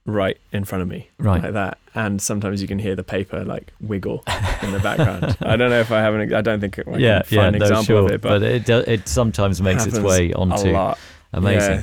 right 0.09 0.39
in 0.53 0.65
front 0.65 0.83
of 0.83 0.89
me, 0.89 1.09
Right. 1.19 1.43
like 1.43 1.53
that. 1.53 1.79
And 1.95 2.21
sometimes 2.21 2.63
you 2.63 2.69
can 2.69 2.79
hear 2.79 2.97
the 2.97 3.03
paper 3.05 3.45
like 3.45 3.73
wiggle 3.81 4.23
in 4.63 4.73
the 4.73 4.81
background. 4.81 5.37
I 5.41 5.57
don't 5.57 5.71
know 5.71 5.81
if 5.81 5.91
I 5.93 6.01
have 6.01 6.15
an. 6.15 6.33
I 6.35 6.41
don't 6.41 6.61
think 6.61 6.79
I 6.79 6.83
can 6.83 7.23
find 7.25 7.57
an 7.57 7.63
example 7.63 8.07
of 8.07 8.11
it, 8.13 8.21
but, 8.21 8.43
it 8.43 8.65
do, 8.65 8.79
it 8.79 9.09
sometimes 9.09 9.61
makes 9.61 9.87
its 9.87 9.99
way 9.99 10.31
a 10.31 10.37
onto 10.37 10.71
lot. 10.71 10.99
amazing. 11.33 11.75
Yeah. 11.77 11.83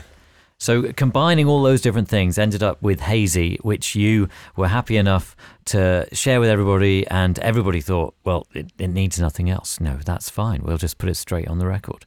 So 0.57 0.93
combining 0.93 1.47
all 1.47 1.61
those 1.63 1.82
different 1.82 2.07
things 2.07 2.38
ended 2.38 2.63
up 2.63 2.82
with 2.82 3.01
Hazey, 3.01 3.59
which 3.63 3.93
you 3.93 4.30
were 4.55 4.69
happy 4.69 4.95
enough 4.95 5.36
to 5.65 6.07
share 6.13 6.39
with 6.39 6.49
everybody, 6.49 7.05
and 7.07 7.38
everybody 7.39 7.82
thought, 7.82 8.15
well, 8.23 8.47
it, 8.53 8.71
it 8.80 8.88
needs 8.88 9.19
nothing 9.19 9.49
else. 9.49 9.82
No, 9.82 9.97
that's 10.05 10.30
fine. 10.30 10.61
We'll 10.63 10.78
just 10.78 10.97
put 10.97 11.09
it 11.09 11.15
straight 11.15 11.49
on 11.49 11.59
the 11.59 11.67
record. 11.67 12.05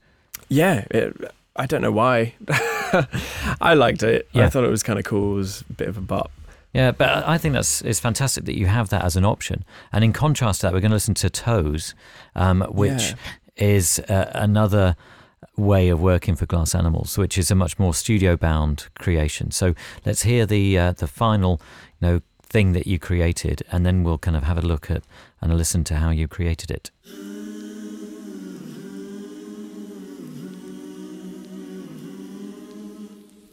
Yeah, 0.48 0.86
it, 0.90 1.14
I 1.58 1.66
don't 1.66 1.82
know 1.82 1.90
why. 1.92 2.34
I 3.60 3.74
liked 3.74 4.02
it. 4.02 4.28
Yeah. 4.32 4.46
I 4.46 4.48
thought 4.48 4.64
it 4.64 4.70
was 4.70 4.82
kind 4.82 4.98
of 4.98 5.04
cool. 5.04 5.32
It 5.32 5.36
was 5.36 5.64
a 5.68 5.72
bit 5.74 5.88
of 5.88 5.96
a 5.98 6.00
bop. 6.00 6.30
Yeah, 6.72 6.92
but 6.92 7.26
I 7.26 7.38
think 7.38 7.54
that's 7.54 7.82
it's 7.82 7.98
fantastic 8.00 8.44
that 8.44 8.56
you 8.56 8.66
have 8.66 8.90
that 8.90 9.02
as 9.04 9.16
an 9.16 9.24
option. 9.24 9.64
And 9.92 10.04
in 10.04 10.12
contrast 10.12 10.60
to 10.60 10.66
that, 10.66 10.72
we're 10.72 10.80
going 10.80 10.90
to 10.90 10.96
listen 10.96 11.14
to 11.14 11.30
Toes, 11.30 11.94
um, 12.36 12.60
which 12.70 13.10
Yeah. 13.10 13.14
is 13.56 13.98
uh, 14.08 14.30
another 14.34 14.94
way 15.56 15.88
of 15.88 16.00
working 16.00 16.36
for 16.36 16.46
Glass 16.46 16.74
Animals, 16.74 17.18
which 17.18 17.36
is 17.38 17.50
a 17.50 17.54
much 17.54 17.78
more 17.78 17.94
studio-bound 17.94 18.88
creation. 18.98 19.50
So 19.50 19.74
let's 20.04 20.22
hear 20.22 20.46
the 20.46 20.78
uh, 20.78 20.92
the 20.92 21.06
final, 21.06 21.60
you 22.00 22.08
know, 22.08 22.20
thing 22.42 22.72
that 22.72 22.86
you 22.86 22.98
created, 22.98 23.62
and 23.72 23.84
then 23.84 24.04
we'll 24.04 24.18
kind 24.18 24.36
of 24.36 24.44
have 24.44 24.58
a 24.58 24.62
look 24.62 24.90
at 24.90 25.02
and 25.40 25.50
a 25.52 25.54
listen 25.54 25.84
to 25.84 25.96
how 25.96 26.10
you 26.10 26.28
created 26.28 26.70
it. 26.70 26.90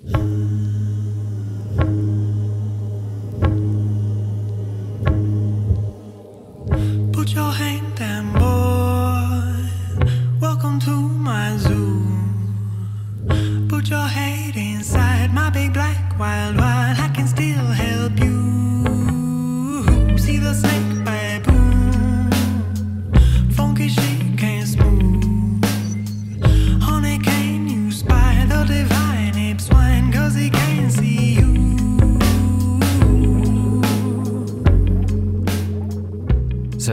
Put 0.05 0.13
your 7.33 7.51
hand 7.51 7.95
boy. 8.33 9.65
Welcome 10.39 10.79
to 10.81 10.91
my 10.91 11.57
zoo. 11.57 12.05
Put 13.67 13.89
your 13.89 14.07
head 14.07 14.55
inside 14.55 15.33
my 15.33 15.49
big 15.49 15.73
black 15.73 16.19
wild 16.19 16.57
wild. 16.57 16.94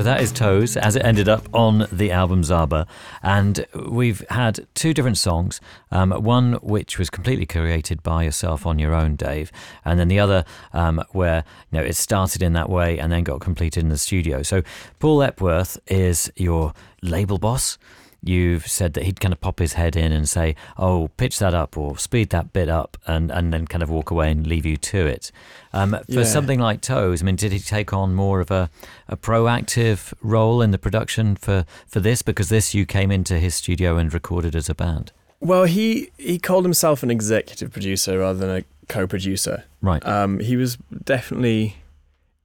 So 0.03 0.07
that 0.07 0.21
is 0.21 0.33
Toes, 0.33 0.77
as 0.77 0.97
it 0.97 1.05
ended 1.05 1.29
up 1.29 1.49
on 1.55 1.87
the 1.93 2.11
album 2.11 2.43
Zaba. 2.43 2.89
And 3.23 3.65
we've 3.89 4.27
had 4.31 4.67
two 4.75 4.93
different 4.93 5.17
songs. 5.17 5.61
Um, 5.93 6.11
one 6.11 6.55
which 6.55 6.99
was 6.99 7.09
completely 7.09 7.47
created 7.47 8.03
by 8.03 8.25
yourself 8.25 8.67
on 8.67 8.81
your 8.81 8.95
own, 8.95 9.15
Dave, 9.15 9.53
and 9.85 10.01
then 10.01 10.09
the 10.09 10.19
other 10.19 10.45
um, 10.73 11.05
where 11.13 11.45
you 11.71 11.79
know 11.79 11.85
it 11.85 11.95
started 11.95 12.43
in 12.43 12.53
that 12.55 12.69
way 12.69 12.99
and 12.99 13.13
then 13.13 13.23
got 13.23 13.41
completed 13.41 13.85
in 13.85 13.91
the 13.91 13.97
studio. 13.97 14.43
So 14.43 14.65
Paul 14.99 15.23
Epworth 15.23 15.79
is 15.87 16.33
your 16.35 16.75
label 17.01 17.39
boss. 17.39 17.79
You've 18.25 18.69
said 18.69 18.93
that 18.95 19.03
he'd 19.05 19.19
kind 19.21 19.33
of 19.33 19.41
pop 19.41 19.59
his 19.59 19.73
head 19.73 19.97
in 19.97 20.13
and 20.13 20.29
say, 20.29 20.55
"Oh, 20.79 21.09
pitch 21.17 21.39
that 21.41 21.55
up 21.55 21.77
or 21.77 21.99
speed 21.99 22.31
that 22.31 22.53
bit 22.53 22.69
up," 22.69 22.97
and 23.07 23.31
and 23.33 23.53
then 23.53 23.67
kind 23.67 23.83
of 23.83 23.91
walk 23.91 24.11
away 24.13 24.31
and 24.31 24.47
leave 24.47 24.65
you 24.65 24.77
to 24.77 25.07
it. 25.07 25.33
Um, 25.73 25.97
for 26.07 26.21
Yeah. 26.21 26.25
something 26.25 26.61
like 26.61 26.81
Toes, 26.83 27.23
I 27.23 27.25
mean, 27.25 27.37
did 27.37 27.51
he 27.53 27.59
take 27.59 27.93
on 27.93 28.15
more 28.15 28.41
of 28.41 28.51
a, 28.51 28.71
a 29.09 29.17
proactive 29.17 30.13
role 30.23 30.63
in 30.63 30.71
the 30.71 30.79
production 30.79 31.35
for, 31.35 31.65
for 31.89 31.99
this? 32.01 32.23
Because 32.23 32.49
this 32.49 32.75
you 32.75 32.87
came 32.87 33.11
into 33.11 33.39
his 33.39 33.55
studio 33.55 33.97
and 33.97 34.13
recorded 34.15 34.55
as 34.55 34.69
a 34.69 34.75
band, 34.75 35.11
Well, 35.41 35.65
he 35.65 36.11
he 36.17 36.39
called 36.39 36.65
himself 36.65 37.03
an 37.03 37.11
executive 37.11 37.73
producer 37.73 38.19
rather 38.19 38.39
than 38.39 38.51
a 38.59 38.65
co-producer. 38.89 39.65
right? 39.81 40.05
Um, 40.07 40.39
he 40.41 40.57
was 40.57 40.77
definitely 41.05 41.77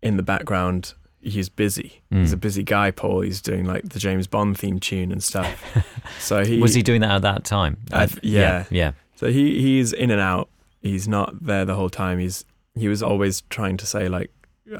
in 0.01 0.17
the 0.17 0.23
background. 0.23 0.93
He's 1.22 1.49
busy. 1.49 2.01
He's 2.09 2.30
Mm. 2.32 2.34
a 2.34 2.38
busy 2.38 2.63
guy, 2.63 2.91
Paul. 2.91 3.22
He's 3.22 3.41
doing 3.41 3.65
like 3.65 3.89
the 3.89 3.99
James 3.99 4.28
Bond 4.28 4.57
theme 4.57 4.80
tune 4.80 5.11
and 5.11 5.22
stuff. 5.24 5.61
so 6.20 6.43
he 6.45 6.59
Was 6.59 6.74
he 6.74 6.82
doing 6.84 7.01
that 7.01 7.11
at 7.11 7.22
that 7.24 7.43
time? 7.43 7.78
I- 7.91 8.03
I've- 8.03 8.20
yeah. 8.24 8.65
yeah, 8.70 8.91
So 9.15 9.28
he 9.32 9.59
he's 9.61 9.93
in 9.93 10.11
and 10.11 10.22
out. 10.22 10.49
He's 10.82 11.07
not 11.07 11.43
there 11.43 11.65
the 11.65 11.76
whole 11.76 11.89
time. 11.89 12.20
He's 12.20 12.45
he 12.76 12.88
was 12.88 13.01
always 13.01 13.41
trying 13.49 13.78
to 13.78 13.86
say 13.86 14.07
like 14.07 14.32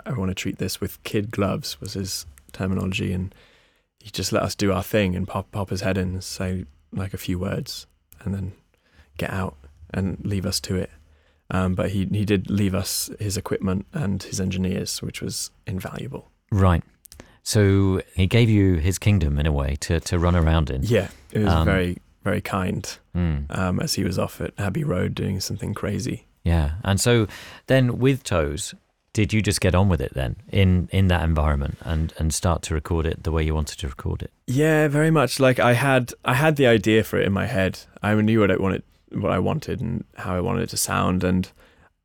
I 0.05 0.13
want 0.13 0.29
to 0.29 0.35
treat 0.35 0.57
this 0.59 0.79
with 0.79 1.01
kid 1.03 1.31
gloves 1.31 1.79
was 1.81 1.93
his 1.93 2.25
terminology, 2.53 3.11
and 3.13 3.33
he 3.99 4.09
just 4.11 4.31
let 4.31 4.43
us 4.43 4.53
do 4.55 4.71
our 4.71 4.83
thing 4.83 5.15
and 5.15 5.27
pop 5.27 5.51
pop 5.51 5.69
his 5.71 5.81
head 5.81 5.97
in 5.97 6.09
and 6.13 6.23
say 6.23 6.65
like 6.93 7.13
a 7.13 7.17
few 7.17 7.39
words, 7.39 7.88
and 8.23 8.33
then 8.33 8.53
get 9.17 9.31
out 9.31 9.57
and 9.93 10.19
leave 10.23 10.45
us 10.45 10.59
to 10.61 10.75
it. 10.75 10.91
Um, 11.49 11.75
but 11.75 11.91
he 11.91 12.05
he 12.11 12.25
did 12.25 12.49
leave 12.49 12.75
us 12.75 13.09
his 13.19 13.37
equipment 13.37 13.85
and 13.93 14.21
his 14.23 14.39
engineers, 14.41 15.01
which 15.01 15.21
was 15.21 15.51
invaluable. 15.65 16.29
right. 16.51 16.83
So 17.43 18.01
he 18.13 18.27
gave 18.27 18.49
you 18.49 18.75
his 18.75 18.99
kingdom 18.99 19.39
in 19.39 19.45
a 19.45 19.53
way 19.53 19.77
to, 19.79 20.01
to 20.01 20.19
run 20.19 20.35
around 20.35 20.69
in. 20.69 20.83
Yeah, 20.83 21.07
it 21.31 21.39
was 21.39 21.53
Um, 21.53 21.65
very 21.65 21.97
very 22.23 22.41
kind. 22.41 22.97
Mm. 23.15 23.45
Um, 23.57 23.79
as 23.79 23.93
he 23.93 24.03
was 24.03 24.19
off 24.19 24.41
at 24.41 24.51
Abbey 24.57 24.83
Road 24.83 25.15
doing 25.15 25.39
something 25.39 25.73
crazy. 25.73 26.25
Yeah. 26.43 26.71
And 26.83 26.99
so 26.99 27.27
then 27.67 27.99
with 27.99 28.23
Toes, 28.23 28.75
did 29.13 29.31
you 29.31 29.41
just 29.41 29.61
get 29.61 29.73
on 29.73 29.87
with 29.87 30.01
it 30.01 30.13
then 30.13 30.35
in, 30.51 30.89
in 30.91 31.07
that 31.07 31.23
environment 31.23 31.77
and, 31.85 32.13
and 32.17 32.33
start 32.33 32.61
to 32.63 32.73
record 32.73 33.05
it 33.05 33.23
the 33.23 33.31
way 33.31 33.43
you 33.43 33.55
wanted 33.55 33.79
to 33.79 33.87
record 33.87 34.21
it? 34.23 34.31
Yeah, 34.45 34.89
very 34.89 35.09
much. 35.09 35.39
Like 35.39 35.57
I 35.57 35.73
had, 35.73 36.13
I 36.25 36.33
had 36.33 36.57
the 36.57 36.67
idea 36.67 37.03
for 37.05 37.17
it 37.17 37.25
in 37.25 37.31
my 37.31 37.45
head. 37.47 37.79
I 38.03 38.13
knew 38.15 38.41
what 38.41 38.51
I 38.51 38.57
wanted, 38.57 38.83
what 39.12 39.32
I 39.32 39.39
wanted, 39.39 39.82
and 39.82 40.03
how 40.16 40.36
I 40.36 40.41
wanted 40.41 40.64
it 40.64 40.70
to 40.70 40.78
sound. 40.78 41.24
And 41.24 41.51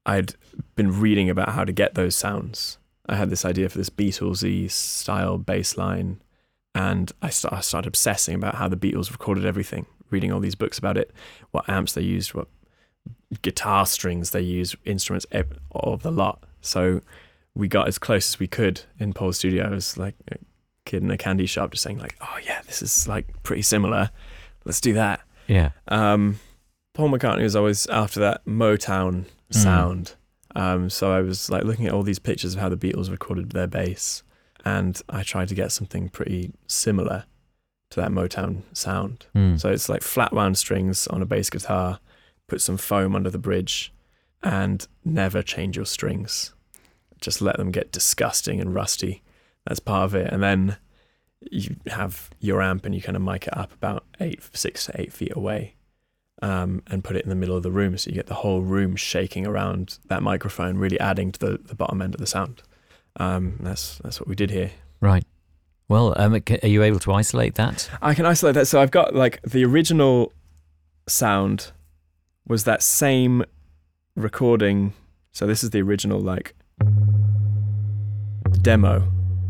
I'd 0.06 0.34
been 0.74 1.00
reading 1.00 1.30
about 1.30 1.50
how 1.50 1.64
to 1.64 1.72
get 1.72 1.94
those 1.94 2.16
sounds. 2.16 2.78
I 3.08 3.16
had 3.16 3.30
this 3.30 3.44
idea 3.44 3.68
for 3.68 3.78
this 3.78 3.90
Beatlesy 3.90 4.70
style 4.70 5.38
bass 5.38 5.76
line, 5.76 6.22
and 6.74 7.10
I, 7.20 7.30
st- 7.30 7.52
I 7.52 7.60
started 7.60 7.88
obsessing 7.88 8.34
about 8.34 8.56
how 8.56 8.68
the 8.68 8.76
Beatles 8.76 9.10
recorded 9.10 9.44
everything. 9.44 9.86
Reading 10.10 10.30
all 10.30 10.40
these 10.40 10.54
books 10.54 10.78
about 10.78 10.98
it, 10.98 11.10
what 11.52 11.68
amps 11.68 11.94
they 11.94 12.02
used, 12.02 12.34
what 12.34 12.48
guitar 13.40 13.86
strings 13.86 14.30
they 14.30 14.42
used, 14.42 14.76
instruments, 14.84 15.26
all 15.70 15.94
of 15.94 16.02
the 16.02 16.10
lot. 16.10 16.44
So 16.60 17.00
we 17.54 17.68
got 17.68 17.88
as 17.88 17.98
close 17.98 18.34
as 18.34 18.38
we 18.38 18.46
could 18.46 18.82
in 18.98 19.12
Paul's 19.12 19.38
studio. 19.38 19.64
I 19.64 19.70
was 19.70 19.96
like 19.96 20.14
a 20.30 20.36
kid 20.84 21.02
in 21.02 21.10
a 21.10 21.16
candy 21.16 21.46
shop, 21.46 21.70
just 21.70 21.82
saying 21.82 21.98
like, 21.98 22.16
"Oh 22.20 22.38
yeah, 22.44 22.60
this 22.66 22.82
is 22.82 23.08
like 23.08 23.42
pretty 23.42 23.62
similar. 23.62 24.10
Let's 24.64 24.80
do 24.80 24.92
that." 24.94 25.20
Yeah. 25.48 25.70
Um, 25.88 26.38
Paul 26.94 27.10
McCartney 27.10 27.42
was 27.42 27.56
always 27.56 27.86
after 27.86 28.20
that 28.20 28.44
Motown 28.44 29.24
sound. 29.50 30.14
Um, 30.54 30.90
so 30.90 31.12
I 31.12 31.22
was 31.22 31.48
like 31.50 31.64
looking 31.64 31.86
at 31.86 31.92
all 31.92 32.02
these 32.02 32.18
pictures 32.18 32.54
of 32.54 32.60
how 32.60 32.68
the 32.68 32.76
Beatles 32.76 33.10
recorded 33.10 33.50
their 33.50 33.66
bass, 33.66 34.22
and 34.64 35.00
I 35.08 35.22
tried 35.22 35.48
to 35.48 35.54
get 35.54 35.72
something 35.72 36.08
pretty 36.08 36.52
similar 36.66 37.24
to 37.90 38.00
that 38.00 38.10
Motown 38.10 38.62
sound. 38.72 39.26
Mm. 39.34 39.60
So 39.60 39.70
it's 39.70 39.88
like 39.88 40.02
flat 40.02 40.32
wound 40.32 40.58
strings 40.58 41.06
on 41.06 41.22
a 41.22 41.26
bass 41.26 41.50
guitar, 41.50 42.00
put 42.48 42.60
some 42.60 42.76
foam 42.76 43.14
under 43.14 43.30
the 43.30 43.38
bridge, 43.38 43.92
and 44.42 44.86
never 45.04 45.42
change 45.42 45.76
your 45.76 45.86
strings. 45.86 46.54
Just 47.20 47.40
let 47.40 47.56
them 47.56 47.70
get 47.70 47.92
disgusting 47.92 48.60
and 48.60 48.74
rusty. 48.74 49.22
That's 49.66 49.80
part 49.80 50.04
of 50.04 50.14
it. 50.14 50.32
And 50.32 50.42
then 50.42 50.76
you 51.50 51.76
have 51.86 52.30
your 52.40 52.60
amp 52.62 52.84
and 52.84 52.94
you 52.94 53.00
kind 53.00 53.16
of 53.16 53.22
mic 53.22 53.46
it 53.46 53.56
up 53.56 53.72
about 53.72 54.04
eight, 54.20 54.42
six 54.52 54.86
to 54.86 55.00
eight 55.00 55.12
feet 55.12 55.34
away, 55.34 55.76
um, 56.42 56.82
and 56.88 57.02
put 57.04 57.16
it 57.16 57.22
in 57.22 57.30
the 57.30 57.36
middle 57.36 57.56
of 57.56 57.62
the 57.62 57.70
room, 57.70 57.96
so 57.96 58.10
you 58.10 58.16
get 58.16 58.26
the 58.26 58.34
whole 58.34 58.60
room 58.60 58.96
shaking 58.96 59.46
around 59.46 59.98
that 60.08 60.22
microphone, 60.22 60.76
really 60.76 60.98
adding 61.00 61.30
to 61.32 61.38
the, 61.38 61.58
the 61.58 61.74
bottom 61.74 62.02
end 62.02 62.14
of 62.14 62.20
the 62.20 62.26
sound. 62.26 62.62
Um, 63.16 63.56
that's 63.60 63.98
that's 63.98 64.20
what 64.20 64.28
we 64.28 64.34
did 64.34 64.50
here. 64.50 64.72
Right. 65.00 65.24
Well, 65.88 66.14
um, 66.16 66.34
are 66.34 66.68
you 66.68 66.82
able 66.82 66.98
to 67.00 67.12
isolate 67.12 67.54
that? 67.54 67.88
I 68.00 68.14
can 68.14 68.26
isolate 68.26 68.54
that. 68.54 68.66
So 68.66 68.80
I've 68.80 68.90
got 68.90 69.14
like 69.14 69.40
the 69.42 69.64
original 69.64 70.32
sound 71.06 71.70
was 72.46 72.64
that 72.64 72.82
same 72.82 73.44
recording. 74.16 74.94
So 75.30 75.46
this 75.46 75.62
is 75.62 75.70
the 75.70 75.82
original 75.82 76.18
like 76.18 76.54
demo, 78.62 79.00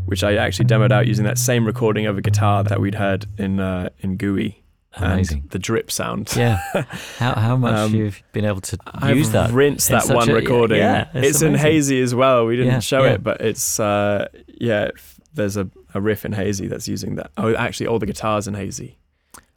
which 0.05 0.23
I 0.23 0.35
actually 0.35 0.65
demoed 0.65 0.91
out 0.91 1.07
using 1.07 1.25
that 1.25 1.37
same 1.37 1.65
recording 1.65 2.05
of 2.05 2.17
a 2.17 2.21
guitar 2.21 2.63
that 2.63 2.79
we'd 2.79 2.95
heard 2.95 3.25
in 3.37 3.59
uh, 3.59 3.89
in 3.99 4.17
Gooey 4.17 4.62
Amazing. 4.95 5.39
and 5.41 5.49
the 5.49 5.59
drip 5.59 5.89
sound. 5.91 6.31
Yeah. 6.35 6.57
How 7.17 7.33
how 7.33 7.55
much 7.57 7.73
Um, 7.75 7.95
you've 7.95 8.21
been 8.31 8.45
able 8.45 8.61
to 8.61 8.77
I've 8.85 9.17
use 9.17 9.31
that? 9.31 9.51
rinsed 9.51 9.89
that 9.89 10.07
one 10.07 10.29
a- 10.29 10.33
recording. 10.33 10.77
yeah, 10.77 11.09
it's 11.13 11.27
it's 11.27 11.41
in. 11.41 11.53
Hazey 11.53 12.01
as 12.03 12.13
well. 12.13 12.45
We 12.45 12.55
didn't 12.57 12.73
Yeah, 12.73 12.79
show 12.79 13.03
yeah. 13.03 13.13
it, 13.13 13.23
but 13.23 13.41
it's 13.41 13.79
uh, 13.79 14.27
yeah. 14.47 14.89
There's 15.33 15.57
a, 15.57 15.67
a 15.95 15.99
riff 16.01 16.25
in 16.25 16.33
Hazey 16.33 16.69
that's 16.69 16.87
using 16.87 17.15
that. 17.15 17.31
Oh, 17.37 17.55
actually, 17.55 17.87
all 17.87 17.97
the 17.97 18.05
guitars 18.05 18.47
in 18.47 18.53
Hazey 18.53 18.97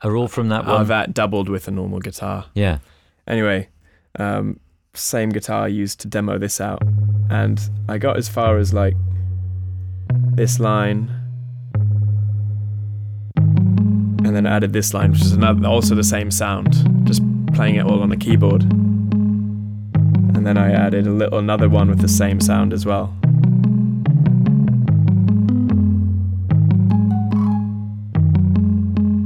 Are 0.01 0.16
all 0.16 0.26
from 0.28 0.49
that 0.49 0.64
are 0.64 0.76
one? 0.76 0.87
that 0.89 1.12
doubled 1.12 1.51
with 1.51 1.68
a 1.68 1.70
normal 1.70 1.99
guitar. 2.01 2.47
yeah. 2.55 2.78
Anyway, 3.26 3.68
um, 4.18 4.59
same 4.95 5.28
guitar 5.28 5.68
used 5.68 6.01
to 6.01 6.09
demo 6.09 6.39
this 6.39 6.61
out, 6.62 6.80
and 7.28 7.61
I 7.91 7.99
got 7.99 8.16
as 8.16 8.28
far 8.30 8.57
as 8.57 8.72
like 8.72 8.95
this 10.34 10.59
line, 10.61 11.11
and 14.37 14.45
then 14.45 14.53
added 14.53 14.72
this 14.74 14.93
line, 14.93 15.12
which 15.12 15.22
is 15.22 15.32
another, 15.32 15.66
also 15.66 15.95
the 15.95 16.05
same 16.05 16.30
sound, 16.30 16.74
just 17.07 17.22
playing 17.55 17.76
it 17.76 17.87
all 17.87 18.03
on 18.03 18.12
a 18.12 18.16
keyboard. 18.18 18.62
And 18.64 20.47
then 20.47 20.59
I 20.59 20.72
added 20.72 21.07
a 21.07 21.11
little 21.11 21.39
another 21.39 21.70
one 21.70 21.89
with 21.89 22.01
the 22.01 22.09
same 22.09 22.39
sound 22.41 22.74
as 22.74 22.84
well. 22.84 23.16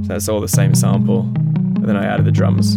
So 0.03 0.09
that's 0.09 0.29
all 0.29 0.41
the 0.41 0.47
same 0.47 0.77
sample, 0.77 1.23
And 1.23 1.89
then 1.89 1.97
I 1.97 2.05
added 2.05 2.25
the 2.25 2.31
drums. 2.31 2.77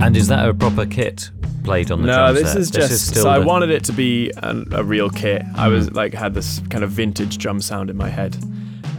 And 0.00 0.16
is 0.16 0.28
that 0.28 0.48
a 0.48 0.54
proper 0.54 0.86
kit 0.86 1.30
played 1.66 1.90
on 1.90 2.00
the 2.02 2.06
no, 2.08 2.32
this 2.32 2.52
there. 2.52 2.62
is 2.62 2.70
just. 2.70 3.14
so 3.14 3.28
I 3.28 3.38
the- 3.40 3.46
wanted 3.46 3.70
it 3.70 3.84
to 3.84 3.92
be 3.92 4.30
an, 4.42 4.66
a 4.72 4.82
real 4.82 5.10
kit. 5.10 5.42
I 5.54 5.68
was 5.68 5.90
Mm. 5.90 5.94
like 5.96 6.14
had 6.14 6.32
this 6.34 6.60
kind 6.70 6.82
of 6.84 6.90
vintage 6.90 7.36
drum 7.38 7.60
sound 7.60 7.90
in 7.90 7.96
my 7.96 8.08
head, 8.08 8.36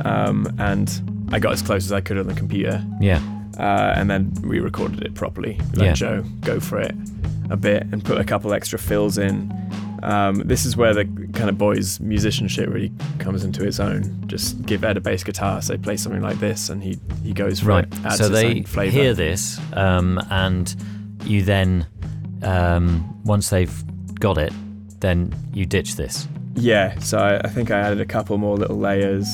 um, 0.05 0.47
and 0.59 0.87
I 1.31 1.39
got 1.39 1.53
as 1.53 1.61
close 1.61 1.83
as 1.85 1.91
I 1.91 2.01
could 2.01 2.17
on 2.17 2.27
the 2.27 2.33
computer, 2.35 2.83
Yeah, 3.01 3.21
uh, 3.57 3.93
and 3.95 4.09
then 4.09 4.31
we 4.43 4.59
recorded 4.59 5.01
it 5.03 5.15
properly. 5.15 5.59
Let 5.75 5.85
Yeah. 5.87 5.93
Joe 5.93 6.23
go 6.41 6.59
for 6.59 6.79
it 6.79 6.95
a 7.49 7.57
bit 7.57 7.87
and 7.91 8.03
put 8.03 8.17
a 8.19 8.23
couple 8.23 8.53
extra 8.53 8.77
fills 8.79 9.17
in. 9.17 9.51
Um, 10.03 10.43
this 10.45 10.63
is 10.65 10.77
where 10.77 10.93
the 10.93 11.05
kind 11.33 11.49
of 11.49 11.57
boys' 11.57 11.99
musicianship 11.99 12.69
really 12.69 12.91
comes 13.17 13.43
into 13.43 13.65
its 13.65 13.79
own. 13.79 14.03
Just 14.27 14.61
give 14.65 14.83
Ed 14.83 14.95
a 14.97 15.01
bass 15.01 15.23
guitar, 15.23 15.59
say 15.61 15.75
play 15.77 15.97
something 15.97 16.21
like 16.21 16.39
this, 16.39 16.69
and 16.69 16.83
he 16.83 16.99
he 17.23 17.33
goes 17.33 17.63
right. 17.63 17.85
it. 18.05 18.11
So 18.11 18.29
they 18.29 18.63
hear 18.89 19.13
this, 19.15 19.59
um, 19.73 20.19
and 20.29 20.75
you 21.25 21.41
then, 21.41 21.87
um, 22.43 23.23
once 23.23 23.49
they've 23.49 23.83
got 24.19 24.37
it, 24.37 24.53
then 24.99 25.33
you 25.53 25.65
ditch 25.65 25.95
this. 25.95 26.27
Yeah, 26.55 26.97
so 26.99 27.19
I, 27.19 27.37
I 27.37 27.49
think 27.49 27.69
I 27.71 27.79
added 27.79 28.01
a 28.01 28.05
couple 28.05 28.37
more 28.37 28.57
little 28.57 28.77
layers. 28.77 29.27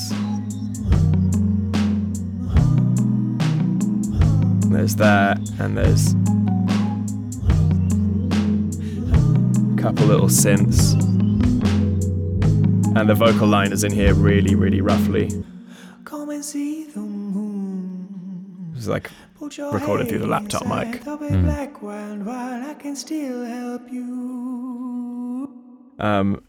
There's 4.70 4.96
that, 4.96 5.38
and 5.60 5.78
there's 5.78 6.14
a 9.72 9.76
couple 9.80 10.06
little 10.06 10.26
synths. 10.26 10.94
And 12.96 13.08
the 13.08 13.14
vocal 13.14 13.46
line 13.48 13.72
is 13.72 13.84
in 13.84 13.92
here 13.92 14.14
really, 14.14 14.54
really 14.54 14.80
roughly. 14.80 15.30
Come 16.04 16.30
and 16.30 16.44
see 16.44 16.73
the 16.73 16.73
moon. 16.73 16.73
It's 18.84 18.90
like 18.90 19.10
Put 19.38 19.56
Recorded 19.58 20.08
through 20.08 20.18
the 20.18 20.26
laptop 20.26 20.66
mic. 20.66 20.96
inside 20.98 21.08
of 21.08 21.22
a 21.22 21.28
Mm. 21.30 21.44
black 21.44 21.82
one 21.82 22.24
while 22.26 22.62
I 22.70 22.74
can 22.74 22.94
still 22.96 23.44
help 23.44 23.90
you. 23.90 25.48
um 25.98 26.42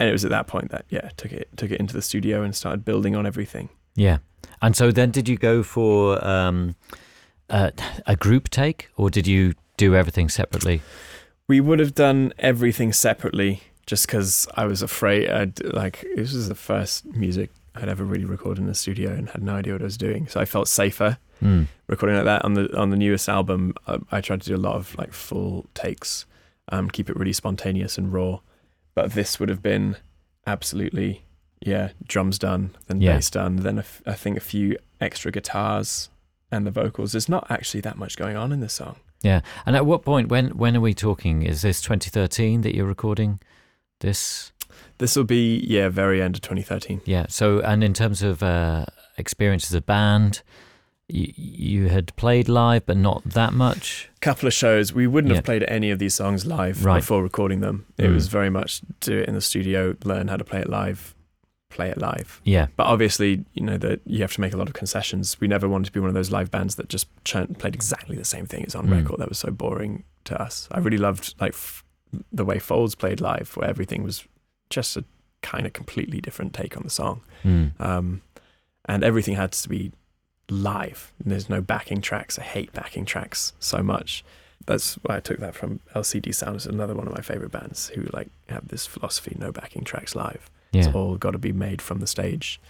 and 0.00 0.08
it 0.08 0.12
was 0.12 0.24
at 0.24 0.30
that 0.30 0.46
point 0.46 0.70
that 0.70 0.84
yeah, 0.90 1.08
took 1.16 1.32
it 1.32 1.48
took 1.56 1.70
it 1.70 1.80
into 1.80 1.94
the 1.94 2.02
studio 2.02 2.42
and 2.42 2.54
started 2.54 2.84
building 2.84 3.16
on 3.16 3.26
everything. 3.26 3.68
Yeah. 3.96 4.18
And 4.62 4.76
so 4.76 4.92
then 4.92 5.10
did 5.10 5.28
you 5.28 5.36
go 5.36 5.62
for 5.62 6.24
um, 6.24 6.76
uh, 7.50 7.70
a 8.06 8.14
group 8.14 8.48
take 8.50 8.88
or 8.96 9.10
did 9.10 9.26
you 9.26 9.54
do 9.76 9.94
everything 9.96 10.28
separately? 10.28 10.82
We 11.48 11.60
would 11.60 11.78
have 11.80 11.94
done 11.94 12.32
everything 12.38 12.92
separately 12.92 13.62
just 13.86 14.06
because 14.06 14.46
I 14.54 14.66
was 14.66 14.82
afraid. 14.82 15.30
I'd, 15.30 15.64
like 15.74 16.04
this 16.14 16.32
was 16.32 16.48
the 16.48 16.54
first 16.54 17.04
music 17.06 17.50
I'd 17.74 17.88
ever 17.88 18.04
really 18.04 18.24
recorded 18.26 18.60
in 18.60 18.66
the 18.68 18.74
studio 18.74 19.12
and 19.12 19.30
had 19.30 19.42
no 19.42 19.54
idea 19.54 19.72
what 19.72 19.82
I 19.82 19.84
was 19.84 19.96
doing, 19.96 20.28
so 20.28 20.40
I 20.40 20.44
felt 20.44 20.68
safer 20.68 21.18
Hmm. 21.40 21.64
recording 21.86 22.16
like 22.16 22.24
that. 22.26 22.44
On 22.44 22.54
the 22.54 22.76
on 22.76 22.90
the 22.90 22.96
newest 22.96 23.28
album, 23.28 23.74
uh, 23.86 23.98
I 24.10 24.20
tried 24.20 24.42
to 24.42 24.48
do 24.48 24.56
a 24.56 24.58
lot 24.68 24.74
of 24.76 24.96
like 24.98 25.12
full 25.12 25.66
takes, 25.74 26.26
um, 26.70 26.88
keep 26.90 27.08
it 27.08 27.16
really 27.16 27.32
spontaneous 27.32 27.96
and 27.98 28.12
raw. 28.12 28.40
But 28.94 29.12
this 29.12 29.38
would 29.38 29.48
have 29.48 29.62
been 29.62 29.96
absolutely 30.46 31.24
yeah, 31.60 31.90
drums 32.06 32.38
done, 32.38 32.70
then 32.86 33.00
Yeah. 33.00 33.14
bass 33.16 33.30
done, 33.30 33.56
then 33.56 33.78
a 33.78 33.80
f- 33.80 34.00
I 34.06 34.12
think 34.14 34.36
a 34.36 34.40
few 34.40 34.76
extra 35.00 35.32
guitars 35.32 36.08
and 36.52 36.64
the 36.66 36.70
vocals. 36.70 37.12
There's 37.12 37.28
not 37.28 37.50
actually 37.50 37.80
that 37.80 37.96
much 37.98 38.16
going 38.16 38.36
on 38.36 38.52
in 38.52 38.60
this 38.60 38.72
song. 38.74 38.96
Yeah. 39.22 39.40
And 39.66 39.74
at 39.74 39.84
what 39.84 40.04
point, 40.04 40.28
when, 40.28 40.50
when 40.56 40.76
are 40.76 40.80
we 40.80 40.94
talking? 40.94 41.42
Is 41.42 41.62
this 41.62 41.82
2013 41.82 42.60
that 42.60 42.76
you're 42.76 42.86
recording 42.86 43.40
this? 44.00 44.52
This 44.98 45.16
will 45.16 45.24
be 45.24 45.58
yeah, 45.66 45.88
very 45.88 46.22
end 46.22 46.36
of 46.36 46.42
2013. 46.42 47.00
Yeah. 47.04 47.26
So, 47.28 47.58
and 47.60 47.82
in 47.82 47.92
terms 47.92 48.22
of 48.22 48.40
uh, 48.42 48.86
experience 49.16 49.66
as 49.66 49.74
a 49.74 49.80
band, 49.80 50.42
you, 51.08 51.32
you 51.36 51.88
had 51.88 52.14
played 52.16 52.48
live, 52.48 52.84
but 52.86 52.96
not 52.96 53.24
that 53.24 53.52
much. 53.52 54.08
couple 54.20 54.46
of 54.46 54.52
shows. 54.52 54.92
We 54.92 55.06
wouldn't 55.06 55.30
Yeah. 55.30 55.36
have 55.36 55.44
played 55.44 55.62
any 55.68 55.90
of 55.90 55.98
these 56.00 56.12
songs 56.14 56.44
live 56.44 56.84
Right. 56.84 56.98
before 56.98 57.22
recording 57.22 57.60
them. 57.60 57.86
It 57.96 58.06
Mm. 58.08 58.14
was 58.14 58.26
very 58.28 58.50
much 58.50 58.82
do 59.00 59.16
it 59.18 59.28
in 59.28 59.34
the 59.34 59.40
studio, 59.40 59.94
learn 60.04 60.26
how 60.28 60.36
to 60.36 60.44
play 60.44 60.58
it 60.60 60.68
live, 60.68 61.14
play 61.70 61.88
it 61.90 61.98
live. 61.98 62.40
Yeah. 62.44 62.66
But 62.76 62.86
obviously, 62.88 63.44
you 63.54 63.62
know 63.62 63.78
that 63.78 64.00
you 64.04 64.20
have 64.22 64.32
to 64.34 64.40
make 64.40 64.52
a 64.52 64.56
lot 64.56 64.66
of 64.68 64.74
concessions. 64.74 65.36
We 65.40 65.46
never 65.48 65.68
wanted 65.68 65.86
to 65.86 65.92
be 65.92 66.00
one 66.00 66.08
of 66.08 66.14
those 66.14 66.30
live 66.32 66.50
bands 66.50 66.74
that 66.74 66.88
just 66.88 67.06
played 67.24 67.74
exactly 67.74 68.16
the 68.16 68.24
same 68.24 68.46
thing 68.46 68.64
as 68.66 68.74
on 68.74 68.86
Mm. 68.88 69.02
record. 69.02 69.20
That 69.20 69.28
was 69.28 69.38
so 69.38 69.50
boring 69.52 70.02
to 70.24 70.40
us. 70.42 70.68
I 70.72 70.78
really 70.80 70.98
loved 70.98 71.34
like 71.40 71.52
f- 71.54 71.84
the 72.32 72.44
way 72.44 72.58
Foals 72.58 72.94
played 72.96 73.20
live, 73.20 73.56
where 73.56 73.68
everything 73.68 74.02
was 74.02 74.24
just 74.68 74.96
a 74.96 75.04
kind 75.42 75.64
of 75.64 75.72
completely 75.72 76.20
different 76.20 76.52
take 76.54 76.76
on 76.76 76.82
the 76.82 76.90
song, 76.90 77.20
Hmm. 77.44 77.66
um, 77.78 78.22
and 78.86 79.04
everything 79.04 79.36
had 79.36 79.52
to 79.52 79.68
be 79.68 79.92
live. 80.50 81.12
And 81.22 81.32
there's 81.32 81.48
no 81.48 81.60
backing 81.60 82.00
tracks. 82.00 82.38
I 82.38 82.42
hate 82.42 82.72
backing 82.72 83.04
tracks 83.04 83.52
so 83.58 83.82
much. 83.82 84.24
That's 84.66 84.94
why 84.96 85.16
I 85.16 85.20
took 85.20 85.38
that 85.38 85.54
from 85.54 85.80
LCD 85.94 86.34
Sound. 86.34 86.56
It's 86.56 86.66
another 86.66 86.94
one 86.94 87.06
of 87.06 87.14
my 87.14 87.22
favorite 87.22 87.52
bands 87.52 87.88
who 87.90 88.02
like 88.12 88.28
have 88.48 88.68
this 88.68 88.86
philosophy: 88.86 89.36
no 89.38 89.52
backing 89.52 89.84
tracks 89.84 90.14
live. 90.14 90.50
Yeah. 90.72 90.86
It's 90.86 90.94
all 90.94 91.16
got 91.16 91.30
to 91.30 91.38
be 91.38 91.52
made 91.52 91.80
from 91.80 92.00
the 92.00 92.06
stage. 92.06 92.60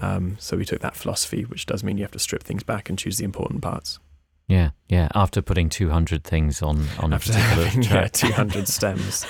Um, 0.00 0.36
so 0.38 0.56
we 0.56 0.64
took 0.64 0.80
that 0.80 0.94
philosophy, 0.94 1.42
which 1.42 1.66
does 1.66 1.82
mean 1.82 1.98
you 1.98 2.04
have 2.04 2.12
to 2.12 2.18
strip 2.20 2.44
things 2.44 2.62
back 2.62 2.88
and 2.88 2.98
choose 2.98 3.18
the 3.18 3.24
important 3.24 3.62
parts. 3.62 3.98
Yeah. 4.46 4.70
Yeah. 4.88 5.08
After 5.14 5.42
putting 5.42 5.68
200 5.68 6.24
things 6.24 6.62
on, 6.62 6.86
on 6.98 7.12
After 7.12 7.32
a 7.32 7.34
particular 7.34 7.64
having 7.66 7.82
yeah, 7.82 8.08
200 8.08 8.68
stems. 8.68 9.26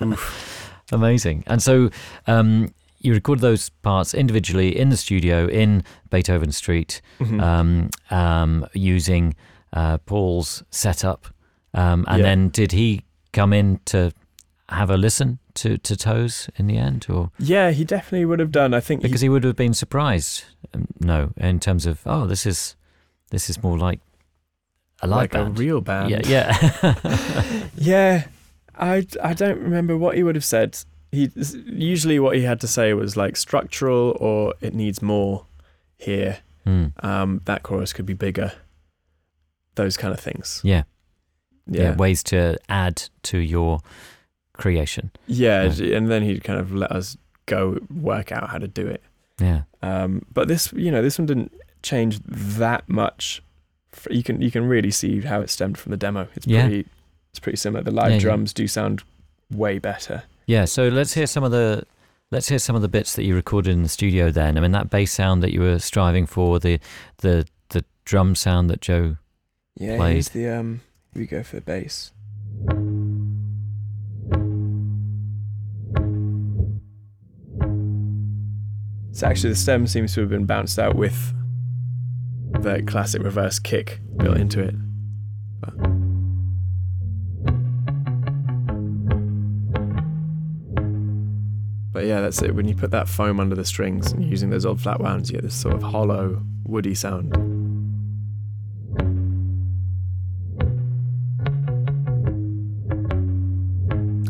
Amazing. 0.92 1.44
And 1.46 1.62
so 1.62 1.90
um, 2.26 2.74
you 3.00 3.12
recorded 3.14 3.42
those 3.42 3.68
parts 3.70 4.14
individually 4.14 4.76
in 4.78 4.88
the 4.90 4.96
studio 4.96 5.46
in 5.46 5.84
Beethoven 6.10 6.52
Street 6.52 7.00
Mhm. 7.20 7.40
um, 7.42 7.90
um, 8.10 8.66
using 8.74 9.34
uh, 9.72 9.98
Paul's 9.98 10.62
setup. 10.70 11.26
Um, 11.74 12.04
and 12.08 12.18
Yeah. 12.18 12.24
then 12.24 12.48
did 12.48 12.72
he 12.72 13.02
come 13.32 13.52
in 13.52 13.80
to 13.86 14.12
have 14.70 14.90
a 14.90 14.96
listen 14.96 15.38
to, 15.54 15.76
to 15.78 15.96
Toes 15.96 16.48
in 16.56 16.66
the 16.66 16.76
end? 16.78 17.06
or 17.08 17.30
yeah, 17.38 17.70
he 17.70 17.84
definitely 17.84 18.24
would 18.24 18.38
have 18.40 18.50
done. 18.50 18.72
I 18.74 18.80
think 18.80 19.02
Because 19.02 19.20
he, 19.20 19.26
he 19.26 19.28
would 19.28 19.44
have 19.44 19.56
been 19.56 19.74
surprised. 19.74 20.44
Um, 20.74 20.86
no, 21.00 21.30
in 21.36 21.60
terms 21.60 21.86
of, 21.86 22.00
oh, 22.06 22.26
this 22.26 22.46
is 22.46 22.76
this 23.30 23.50
is 23.50 23.62
more 23.62 23.76
like 23.78 24.00
a 25.02 25.06
live 25.06 25.16
like 25.18 25.34
a 25.34 25.44
band. 25.44 25.58
real 25.58 25.80
band. 25.82 26.10
yeah, 26.10 26.20
yeah. 26.26 26.94
Yeah, 27.76 28.24
I, 28.74 29.06
I 29.22 29.34
don't 29.34 29.60
remember 29.60 29.96
what 29.96 30.16
he 30.16 30.22
would 30.22 30.34
have 30.34 30.44
said. 30.44 30.78
He 31.10 31.30
usually 31.66 32.18
what 32.18 32.36
he 32.36 32.42
had 32.42 32.60
to 32.60 32.68
say 32.68 32.92
was 32.94 33.16
like 33.16 33.36
structural 33.36 34.16
or 34.20 34.54
it 34.60 34.74
needs 34.74 35.00
more 35.02 35.46
here. 35.96 36.38
Hmm. 36.64 36.86
Um, 37.00 37.40
that 37.46 37.62
chorus 37.62 37.92
could 37.92 38.04
be 38.06 38.12
bigger. 38.14 38.52
Those 39.76 39.96
kind 39.96 40.12
of 40.12 40.20
things. 40.20 40.60
yeah. 40.64 40.82
yeah, 41.66 41.82
Yeah, 41.82 41.96
ways 41.96 42.22
to 42.24 42.58
add 42.68 43.02
to 43.24 43.38
your 43.38 43.80
creation. 44.54 45.10
yeah, 45.26 45.64
Yeah. 45.72 45.96
and 45.96 46.08
then 46.10 46.22
he'd 46.24 46.42
kind 46.44 46.58
of 46.58 46.72
let 46.74 46.90
us 46.92 47.16
go 47.46 47.78
work 47.94 48.32
out 48.32 48.50
how 48.50 48.58
to 48.58 48.68
do 48.68 48.86
it. 48.86 49.02
Yeah, 49.40 49.62
Um, 49.82 50.24
but 50.34 50.48
this, 50.48 50.72
you 50.72 50.90
know, 50.90 51.00
this 51.00 51.16
one 51.18 51.26
didn't 51.26 51.52
change 51.82 52.18
that 52.26 52.88
much. 52.88 53.40
You 54.10 54.22
can 54.24 54.42
you 54.42 54.50
can 54.50 54.64
really 54.68 54.90
see 54.90 55.20
how 55.22 55.40
it 55.40 55.48
stemmed 55.48 55.78
from 55.78 55.90
the 55.90 55.96
demo. 55.96 56.26
It's 56.34 56.46
Yeah. 56.46 56.62
pretty 56.66 56.86
it's 57.30 57.38
pretty 57.38 57.56
similar. 57.56 57.84
The 57.84 57.90
live 57.92 58.20
drums 58.20 58.52
do 58.52 58.66
sound 58.66 59.02
way 59.50 59.78
better. 59.78 60.24
Yeah. 60.48 60.64
So 60.64 60.88
let's 60.88 61.12
hear 61.12 61.26
some 61.26 61.44
of 61.44 61.52
the 61.52 61.84
let's 62.32 62.48
hear 62.48 62.58
some 62.58 62.74
of 62.74 62.82
the 62.82 62.88
bits 62.88 63.14
that 63.14 63.24
you 63.24 63.34
recorded 63.34 63.72
in 63.72 63.82
the 63.82 63.88
studio. 63.88 64.32
Then 64.32 64.56
I 64.56 64.60
mean 64.60 64.72
that 64.72 64.90
bass 64.90 65.12
sound 65.12 65.42
that 65.42 65.52
you 65.52 65.60
were 65.60 65.78
striving 65.78 66.26
for, 66.26 66.58
the 66.58 66.80
the 67.18 67.46
the 67.68 67.84
drum 68.04 68.34
sound 68.34 68.70
that 68.70 68.80
Joe. 68.80 69.18
Yeah, 69.76 69.96
played. 69.96 70.14
here's 70.14 70.30
the 70.30 70.48
um. 70.48 70.80
Here 71.12 71.20
we 71.20 71.26
go 71.26 71.42
for 71.42 71.56
the 71.56 71.62
bass. 71.62 72.12
So 79.12 79.26
actually, 79.26 79.50
the 79.50 79.56
stem 79.56 79.86
seems 79.86 80.14
to 80.14 80.20
have 80.20 80.30
been 80.30 80.46
bounced 80.46 80.78
out 80.78 80.94
with 80.94 81.34
the 82.60 82.82
classic 82.86 83.22
reverse 83.22 83.58
kick 83.58 84.00
built 84.16 84.38
into 84.38 84.62
it. 84.62 84.74
Yeah, 92.08 92.22
that's 92.22 92.40
it. 92.40 92.54
When 92.54 92.66
you 92.66 92.74
put 92.74 92.90
that 92.92 93.06
foam 93.06 93.38
under 93.38 93.54
the 93.54 93.66
strings 93.66 94.12
and 94.12 94.24
using 94.24 94.48
those 94.48 94.64
old 94.64 94.80
flat 94.80 94.98
wounds, 94.98 95.28
you 95.30 95.34
get 95.36 95.42
this 95.42 95.54
sort 95.54 95.74
of 95.74 95.82
hollow, 95.82 96.42
woody 96.64 96.94
sound. 96.94 97.34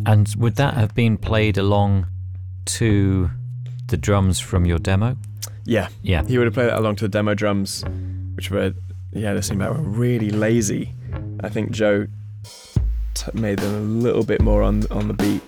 And 0.06 0.28
would 0.38 0.56
that 0.56 0.74
have 0.74 0.92
been 0.94 1.18
played 1.18 1.56
along 1.56 2.06
to 2.66 3.30
the 3.86 3.96
drums 3.96 4.40
from 4.40 4.64
your 4.64 4.78
demo? 4.78 5.16
Yeah, 5.64 5.88
Yeah. 6.02 6.24
He 6.24 6.36
would 6.38 6.46
have 6.46 6.54
played 6.54 6.70
that 6.70 6.78
along 6.78 6.96
to 6.96 7.04
the 7.04 7.08
demo 7.10 7.34
drums, 7.34 7.84
which 8.34 8.50
were, 8.50 8.72
yeah, 9.12 9.34
listening 9.34 9.58
back, 9.60 9.70
were 9.70 9.82
really 9.82 10.30
lazy. 10.30 10.94
I 11.40 11.48
think 11.48 11.70
Joe 11.70 12.06
t- 13.14 13.30
made 13.34 13.58
them 13.60 13.74
a 13.74 13.80
little 14.02 14.24
bit 14.24 14.40
more 14.40 14.62
on 14.62 14.84
on 14.90 15.06
the 15.08 15.14
beat. 15.14 15.42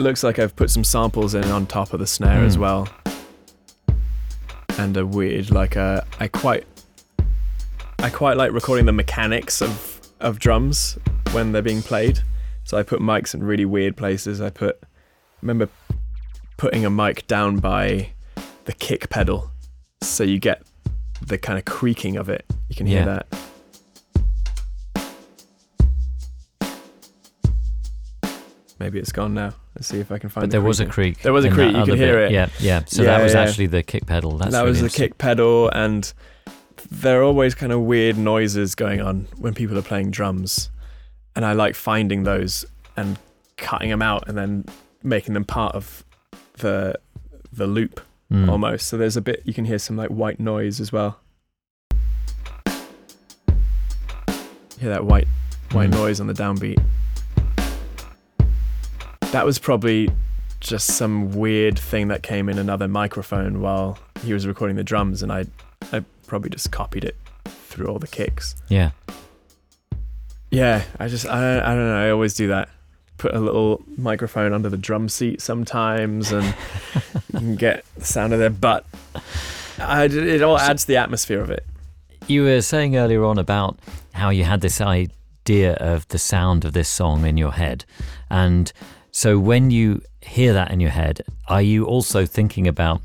Looks 0.00 0.22
like 0.22 0.38
I've 0.38 0.54
put 0.56 0.70
some 0.70 0.84
samples 0.84 1.34
in 1.34 1.44
on 1.44 1.66
top 1.66 1.92
of 1.92 2.00
the 2.00 2.06
snare 2.06 2.42
as 2.44 2.56
Mm. 2.56 2.60
well, 2.60 2.88
and 4.78 4.96
a 4.96 5.06
weird, 5.06 5.50
like 5.50 5.76
a, 5.76 6.04
I 6.18 6.28
quite 6.28 6.66
I 7.98 8.08
quite 8.08 8.36
like 8.36 8.52
recording 8.52 8.86
the 8.86 8.92
mechanics 8.92 9.60
of 9.60 10.00
of 10.20 10.38
drums 10.38 10.98
when 11.32 11.52
they're 11.52 11.62
being 11.62 11.82
played. 11.82 12.20
So 12.64 12.78
I 12.78 12.82
put 12.82 13.00
mics 13.00 13.34
in 13.34 13.42
really 13.42 13.64
weird 13.64 13.96
places. 13.96 14.40
I 14.40 14.50
put 14.50 14.80
remember 15.42 15.68
putting 16.56 16.84
a 16.84 16.90
mic 16.90 17.26
down 17.26 17.56
by 17.58 18.10
the 18.64 18.72
kick 18.72 19.08
pedal, 19.10 19.50
so 20.02 20.24
you 20.24 20.38
get 20.38 20.62
the 21.20 21.36
kind 21.38 21.58
of 21.58 21.64
creaking 21.64 22.16
of 22.16 22.28
it. 22.28 22.44
You 22.68 22.74
can 22.76 22.86
hear 22.86 23.00
Yeah. 23.00 23.04
that. 23.06 23.26
Maybe 28.78 28.98
it's 28.98 29.12
gone 29.12 29.34
now. 29.34 29.52
Let's 29.74 29.88
see 29.88 30.00
if 30.00 30.10
I 30.12 30.18
can 30.18 30.28
find. 30.28 30.44
It. 30.44 30.46
But 30.48 30.50
the 30.50 30.58
there 30.60 30.66
was 30.68 30.80
a 30.80 30.86
creak. 30.86 31.22
There 31.22 31.32
was 31.32 31.44
a 31.44 31.48
in 31.48 31.54
creak, 31.54 31.72
you 31.72 31.78
other 31.82 31.96
hear 31.96 32.16
bit. 32.16 32.30
it. 32.30 32.32
Yeah, 32.32 32.48
yeah. 32.58 32.84
So 32.86 33.02
Yeah, 33.02 33.16
that 33.18 33.22
was 33.22 33.34
yeah. 33.34 33.40
actually 33.42 33.66
the 33.66 33.82
kick 33.82 34.06
pedal. 34.06 34.36
That's 34.38 34.50
that 34.52 34.58
really 34.64 34.70
was 34.70 34.80
the 34.82 34.90
kick 34.90 35.16
pedal, 35.18 35.68
and 35.70 36.12
there 36.90 37.20
are 37.20 37.22
always 37.24 37.54
kind 37.54 37.72
of 37.72 37.80
weird 37.82 38.18
noises 38.18 38.74
going 38.74 39.00
on 39.00 39.26
when 39.38 39.54
people 39.54 39.78
are 39.78 39.82
playing 39.82 40.10
drums, 40.10 40.70
and 41.36 41.44
I 41.44 41.52
like 41.52 41.74
finding 41.76 42.24
those 42.24 42.64
and 42.96 43.16
cutting 43.56 43.90
them 43.90 44.02
out 44.02 44.26
and 44.28 44.36
then 44.36 44.64
making 45.02 45.34
them 45.34 45.44
part 45.44 45.74
of 45.74 46.04
the 46.58 46.98
the 47.52 47.66
loop 47.66 48.00
Mm. 48.32 48.48
almost. 48.48 48.86
So 48.86 48.96
there's 48.96 49.16
a 49.16 49.20
bit 49.20 49.42
you 49.44 49.52
can 49.52 49.64
hear 49.64 49.78
some 49.80 49.96
like 49.96 50.08
white 50.08 50.38
noise 50.38 50.78
as 50.80 50.92
well. 50.92 51.18
Hear 54.78 54.88
that 54.90 55.04
white 55.04 55.26
white 55.72 55.90
Mm. 55.90 55.94
noise 55.94 56.20
on 56.20 56.26
the 56.28 56.32
downbeat. 56.32 56.80
That 59.32 59.46
was 59.46 59.58
probably 59.58 60.10
just 60.60 60.88
some 60.88 61.32
weird 61.32 61.78
thing 61.78 62.08
that 62.08 62.22
came 62.22 62.48
in 62.48 62.58
another 62.58 62.88
microphone 62.88 63.60
while 63.60 63.98
he 64.24 64.32
was 64.32 64.46
recording 64.46 64.76
the 64.76 64.84
drums, 64.84 65.22
and 65.22 65.32
I, 65.32 65.46
I 65.92 66.04
probably 66.26 66.50
just 66.50 66.70
copied 66.72 67.04
it 67.04 67.16
through 67.44 67.86
all 67.86 67.98
the 67.98 68.08
kicks. 68.08 68.56
Yeah. 68.68 68.90
Yeah, 70.50 70.82
I 70.98 71.08
just 71.08 71.26
I 71.26 71.40
don't, 71.40 71.62
I 71.62 71.74
don't 71.74 71.86
know. 71.86 71.96
I 71.96 72.10
always 72.10 72.34
do 72.34 72.48
that. 72.48 72.68
Put 73.18 73.34
a 73.34 73.38
little 73.38 73.84
microphone 73.96 74.52
under 74.52 74.68
the 74.68 74.76
drum 74.76 75.08
seat 75.08 75.40
sometimes, 75.40 76.32
and 76.32 76.44
you 77.32 77.38
can 77.38 77.56
get 77.56 77.84
the 77.96 78.04
sound 78.04 78.32
of 78.32 78.40
their 78.40 78.50
butt. 78.50 78.84
I, 79.78 80.04
it 80.06 80.42
all 80.42 80.58
adds 80.58 80.82
to 80.82 80.88
the 80.88 80.96
atmosphere 80.96 81.40
of 81.40 81.50
it. 81.50 81.64
You 82.26 82.42
were 82.44 82.62
saying 82.62 82.96
earlier 82.96 83.24
on 83.24 83.38
about 83.38 83.78
how 84.12 84.30
you 84.30 84.44
had 84.44 84.60
this 84.60 84.80
idea 84.80 85.74
of 85.74 86.06
the 86.08 86.18
sound 86.18 86.64
of 86.64 86.72
this 86.72 86.88
song 86.88 87.24
in 87.24 87.36
your 87.36 87.52
head. 87.52 87.84
And 88.28 88.72
so 89.12 89.38
when 89.38 89.70
you 89.70 90.02
hear 90.20 90.52
that 90.52 90.70
in 90.70 90.80
your 90.80 90.90
head, 90.90 91.22
are 91.48 91.62
you 91.62 91.84
also 91.84 92.26
thinking 92.26 92.68
about 92.68 93.00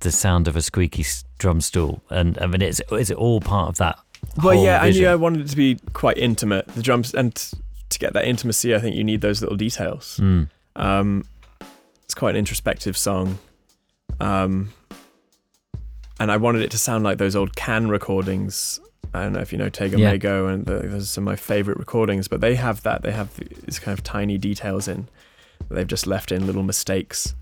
the 0.00 0.12
sound 0.12 0.48
of 0.48 0.56
a 0.56 0.62
squeaky 0.62 1.04
drum 1.38 1.60
stool? 1.60 2.02
And 2.10 2.38
I 2.38 2.46
mean, 2.46 2.62
is, 2.62 2.82
is 2.92 3.10
it 3.10 3.16
all 3.16 3.40
part 3.40 3.68
of 3.68 3.76
that? 3.78 3.98
Well, 4.42 4.62
yeah, 4.62 4.80
I 4.80 4.90
knew 4.90 5.08
I 5.08 5.14
wanted 5.14 5.42
it 5.42 5.48
to 5.48 5.56
be 5.56 5.78
quite 5.92 6.18
intimate. 6.18 6.66
The 6.68 6.82
drums, 6.82 7.14
and 7.14 7.34
to 7.34 7.98
get 7.98 8.12
that 8.12 8.24
intimacy, 8.24 8.74
I 8.74 8.78
think 8.78 8.96
you 8.96 9.04
need 9.04 9.20
those 9.20 9.40
little 9.40 9.56
details. 9.56 10.18
Mm. 10.20 10.48
Um, 10.76 11.24
it's 12.04 12.14
quite 12.14 12.30
an 12.30 12.36
introspective 12.36 12.96
song. 12.96 13.38
Um, 14.20 14.72
and 16.20 16.32
I 16.32 16.36
wanted 16.36 16.62
it 16.62 16.70
to 16.72 16.78
sound 16.78 17.04
like 17.04 17.18
those 17.18 17.36
old 17.36 17.54
Can 17.54 17.88
recordings. 17.88 18.80
I 19.14 19.22
don't 19.22 19.32
know 19.32 19.40
if 19.40 19.52
you 19.52 19.58
know 19.58 19.70
Tago 19.70 19.98
Yeah. 19.98 20.12
Mago, 20.12 20.46
and 20.46 20.66
the, 20.66 20.80
those 20.80 21.04
are 21.04 21.06
some 21.06 21.24
of 21.24 21.32
my 21.32 21.36
favorite 21.36 21.78
recordings, 21.78 22.28
but 22.28 22.40
they 22.40 22.56
have 22.56 22.82
that. 22.82 23.02
They 23.02 23.12
have 23.12 23.34
these 23.64 23.78
kind 23.78 23.96
of 23.96 24.04
tiny 24.04 24.36
details 24.36 24.88
in. 24.88 25.08
They've 25.70 25.86
just 25.86 26.06
left 26.06 26.32
in 26.32 26.46
little 26.46 26.62
mistakes 26.62 27.34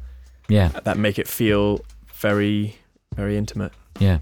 Yeah, 0.48 0.68
that 0.84 0.98
make 0.98 1.18
it 1.18 1.28
feel 1.28 1.80
very, 2.14 2.76
very 3.14 3.36
intimate. 3.36 3.72
yeah. 3.98 4.18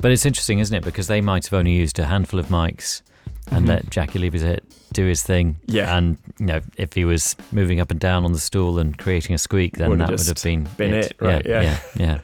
But 0.00 0.12
it's 0.12 0.24
interesting, 0.24 0.60
isn't 0.60 0.74
it? 0.76 0.84
Because 0.84 1.08
they 1.08 1.20
might 1.20 1.44
have 1.46 1.58
only 1.58 1.72
used 1.72 1.98
a 1.98 2.04
handful 2.04 2.38
of 2.38 2.46
mics 2.46 3.02
and 3.50 3.64
Mhm. 3.64 3.68
let 3.68 3.86
Jaki 3.90 4.20
Liebezeit 4.20 4.60
do 4.92 5.06
his 5.06 5.22
thing. 5.24 5.56
Yeah. 5.66 5.96
And, 5.96 6.18
you 6.38 6.46
know, 6.46 6.60
if 6.76 6.92
he 6.92 7.04
was 7.04 7.34
moving 7.50 7.80
up 7.80 7.90
and 7.90 7.98
down 7.98 8.24
on 8.24 8.32
the 8.32 8.38
stool 8.38 8.78
and 8.78 8.96
creating 8.96 9.34
a 9.34 9.38
squeak, 9.38 9.76
then 9.76 9.90
Would've 9.90 10.06
that 10.06 10.10
would 10.18 10.26
have 10.26 10.42
been, 10.42 10.68
been 10.76 10.94
it, 10.94 11.14
right, 11.20 11.44
Yeah. 11.44 11.62
yeah. 11.62 11.78
Yeah. 11.96 12.06
yeah. 12.06 12.18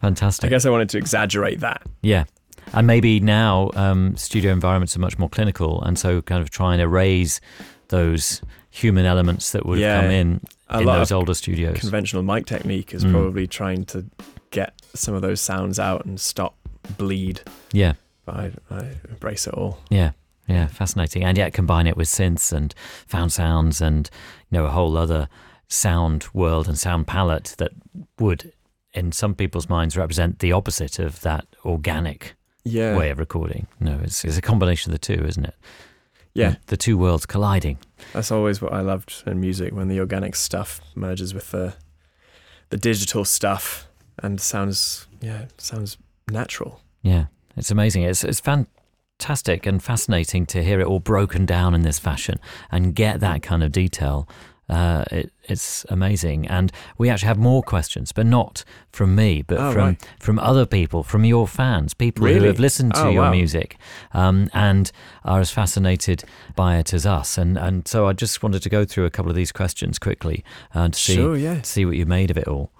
Fantastic. 0.00 0.46
I 0.48 0.50
guess 0.50 0.66
I 0.66 0.70
wanted 0.70 0.88
to 0.90 0.98
exaggerate 0.98 1.60
that. 1.60 1.82
Yeah. 2.02 2.24
And 2.72 2.86
maybe 2.88 3.20
now 3.20 3.70
um, 3.74 4.16
studio 4.16 4.52
environments 4.52 4.96
are 4.96 5.00
much 5.00 5.16
more 5.18 5.28
clinical. 5.28 5.80
And 5.82 5.96
so 5.98 6.20
kind 6.22 6.42
of 6.42 6.50
trying 6.50 6.78
to 6.78 6.88
raise 6.88 7.40
those 7.88 8.42
human 8.76 9.06
elements 9.06 9.52
that 9.52 9.64
would 9.64 9.78
have 9.78 10.02
come 10.02 10.10
in 10.10 10.40
in 10.70 10.84
those 10.84 11.10
older 11.12 11.34
studios. 11.34 11.78
conventional 11.78 12.22
mic 12.22 12.46
technique 12.46 12.92
is 12.92 13.04
Mm. 13.04 13.12
probably 13.12 13.46
trying 13.46 13.84
to 13.86 14.04
get 14.50 14.74
some 14.94 15.14
of 15.14 15.22
those 15.22 15.40
sounds 15.40 15.78
out 15.78 16.04
and 16.04 16.20
stop 16.20 16.54
bleed. 16.98 17.40
yeah. 17.72 17.94
But 18.26 18.34
I, 18.36 18.50
I 18.70 18.90
embrace 19.08 19.46
it 19.46 19.54
all. 19.54 19.78
Yeah. 19.88 20.10
Yeah. 20.48 20.66
Fascinating. 20.66 21.22
And 21.24 21.38
yet 21.38 21.52
combine 21.52 21.86
it 21.86 21.96
with 21.96 22.08
synths 22.08 22.52
and 22.52 22.74
found 23.06 23.32
sounds 23.32 23.80
and, 23.80 24.10
you 24.50 24.58
know, 24.58 24.66
a 24.66 24.70
whole 24.70 24.96
other 24.96 25.28
sound 25.68 26.26
world 26.34 26.66
and 26.68 26.76
sound 26.78 27.06
palette 27.06 27.54
that 27.58 27.70
would, 28.18 28.52
in 28.92 29.12
some 29.12 29.34
people's 29.34 29.68
minds, 29.68 29.96
represent 29.96 30.40
the 30.40 30.50
opposite 30.52 30.98
of 30.98 31.20
that 31.20 31.46
organic 31.64 32.34
Yeah. 32.64 32.96
way 32.96 33.10
of 33.10 33.18
recording. 33.20 33.68
No, 33.80 34.00
it's, 34.02 34.24
it's 34.24 34.36
a 34.36 34.42
combination 34.42 34.92
of 34.92 35.00
the 35.00 35.06
two, 35.14 35.24
isn't 35.24 35.44
it? 35.44 35.54
Yeah. 36.36 36.56
The 36.66 36.76
two 36.76 36.98
worlds 36.98 37.26
colliding. 37.26 37.78
That's 38.12 38.30
always 38.30 38.60
what 38.60 38.72
I 38.72 38.80
loved 38.80 39.22
in 39.26 39.40
music 39.40 39.74
when 39.74 39.88
the 39.88 40.00
organic 40.00 40.36
stuff 40.36 40.80
merges 40.94 41.34
with 41.34 41.50
the 41.50 41.74
the 42.70 42.76
digital 42.76 43.24
stuff 43.24 43.88
and 44.22 44.40
sounds 44.40 45.06
yeah, 45.20 45.46
sounds 45.58 45.98
natural. 46.30 46.80
Yeah, 47.02 47.26
it's 47.56 47.70
amazing. 47.70 48.02
It's 48.02 48.24
it's 48.24 48.40
fantastic 48.40 49.66
and 49.66 49.82
fascinating 49.82 50.46
to 50.46 50.62
hear 50.62 50.80
it 50.80 50.86
all 50.86 51.00
broken 51.00 51.46
down 51.46 51.74
in 51.74 51.82
this 51.82 51.98
fashion 51.98 52.38
and 52.70 52.94
get 52.94 53.20
that 53.20 53.42
kind 53.42 53.62
of 53.62 53.72
detail. 53.72 54.28
Uh, 54.68 55.04
it, 55.12 55.32
it's 55.44 55.86
amazing, 55.90 56.46
and 56.48 56.72
we 56.98 57.08
actually 57.08 57.28
have 57.28 57.38
more 57.38 57.62
questions, 57.62 58.10
but 58.10 58.26
not 58.26 58.64
from 58.92 59.14
me, 59.14 59.42
but 59.42 59.58
Oh, 59.58 59.72
from 59.72 59.84
right. 59.84 60.08
from 60.18 60.38
other 60.40 60.66
people, 60.66 61.04
from 61.04 61.24
your 61.24 61.46
fans, 61.46 61.94
people 61.94 62.26
who 62.26 62.42
have 62.42 62.58
listened 62.58 62.94
to 62.94 63.04
Oh, 63.04 63.10
your 63.10 63.22
wow. 63.22 63.30
music 63.30 63.78
um, 64.12 64.50
and 64.52 64.90
are 65.24 65.38
as 65.38 65.52
fascinated 65.52 66.24
by 66.56 66.78
it 66.78 66.92
as 66.92 67.06
us. 67.06 67.38
And 67.38 67.56
and 67.56 67.86
so 67.86 68.08
I 68.08 68.12
just 68.12 68.42
wanted 68.42 68.62
to 68.62 68.68
go 68.68 68.84
through 68.84 69.04
a 69.04 69.10
couple 69.10 69.30
of 69.30 69.36
these 69.36 69.52
questions 69.52 70.00
quickly 70.00 70.42
and 70.74 70.92
to 70.94 70.98
see 71.00 71.14
Sure, 71.14 71.36
yeah. 71.36 71.62
see 71.62 71.84
what 71.84 71.96
you 71.96 72.04
made 72.06 72.32
of 72.32 72.36
it 72.36 72.48
all. 72.48 72.72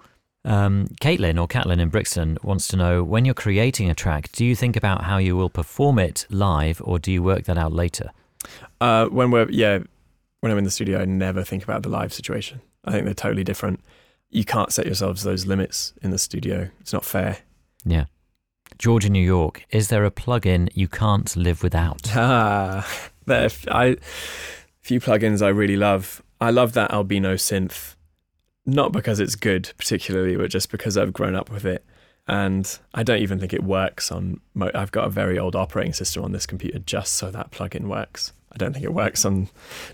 Um, 0.43 0.87
Caitlin 1.01 1.39
or 1.39 1.47
Catlin 1.47 1.79
in 1.79 1.89
Brixton 1.89 2.37
wants 2.43 2.67
to 2.69 2.77
know 2.77 3.03
when 3.03 3.25
you're 3.25 3.33
creating 3.33 3.89
a 3.89 3.95
track, 3.95 4.31
do 4.33 4.45
you 4.45 4.55
think 4.55 4.75
about 4.75 5.03
how 5.03 5.17
you 5.17 5.35
will 5.37 5.49
perform 5.49 5.99
it 5.99 6.25
live 6.29 6.81
or 6.83 6.99
do 6.99 7.11
you 7.11 7.23
work 7.23 7.43
that 7.45 7.57
out 7.57 7.71
later? 7.73 8.11
Uh, 8.79 9.05
when 9.07 9.31
we're 9.31 9.49
yeah, 9.49 9.79
when 10.41 10.51
I'm 10.51 10.57
in 10.57 10.63
the 10.63 10.71
studio, 10.71 10.99
I 10.99 11.05
never 11.05 11.43
think 11.43 11.63
about 11.63 11.83
the 11.83 11.89
live 11.89 12.13
situation. 12.13 12.61
I 12.85 12.91
think 12.91 13.05
they're 13.05 13.13
totally 13.13 13.43
different. 13.43 13.81
You 14.29 14.43
can't 14.45 14.71
set 14.71 14.85
yourselves 14.85 15.23
those 15.23 15.45
limits 15.45 15.93
in 16.01 16.11
the 16.11 16.17
studio. 16.17 16.69
It's 16.79 16.93
not 16.93 17.05
fair. 17.05 17.39
Yeah. 17.85 18.05
George 18.77 19.05
in 19.05 19.13
New 19.13 19.23
York, 19.23 19.63
is 19.69 19.87
there 19.87 20.05
a 20.05 20.11
plugin 20.11 20.69
you 20.73 20.87
can't 20.87 21.35
live 21.35 21.63
without? 21.63 22.01
Ah, 22.15 22.87
there. 23.25 23.45
are 23.45 23.49
I 23.71 23.97
few 24.81 24.99
plugins 24.99 25.41
I 25.41 25.49
really 25.49 25.77
love. 25.77 26.21
I 26.39 26.51
love 26.51 26.73
that 26.73 26.91
Albino 26.91 27.35
synth, 27.35 27.95
not 28.65 28.91
because 28.91 29.19
it's 29.19 29.35
good 29.35 29.71
particularly, 29.77 30.35
but 30.35 30.49
just 30.49 30.69
because 30.69 30.97
I've 30.97 31.13
grown 31.13 31.35
up 31.35 31.49
with 31.49 31.65
it, 31.65 31.83
and 32.27 32.77
I 32.93 33.03
don't 33.03 33.21
even 33.21 33.39
think 33.39 33.53
it 33.53 33.63
works 33.63 34.11
on. 34.11 34.41
Mo- 34.53 34.71
I've 34.75 34.91
got 34.91 35.05
a 35.07 35.09
very 35.09 35.39
old 35.39 35.55
operating 35.55 35.93
system 35.93 36.23
on 36.23 36.31
this 36.33 36.45
computer 36.45 36.79
just 36.79 37.13
so 37.13 37.31
that 37.31 37.51
plugin 37.51 37.87
works. 37.87 38.33
I 38.57 38.65
don't 38.65 38.73
think 38.73 38.85
it 38.85 38.93
works 38.93 39.23
on 39.23 39.49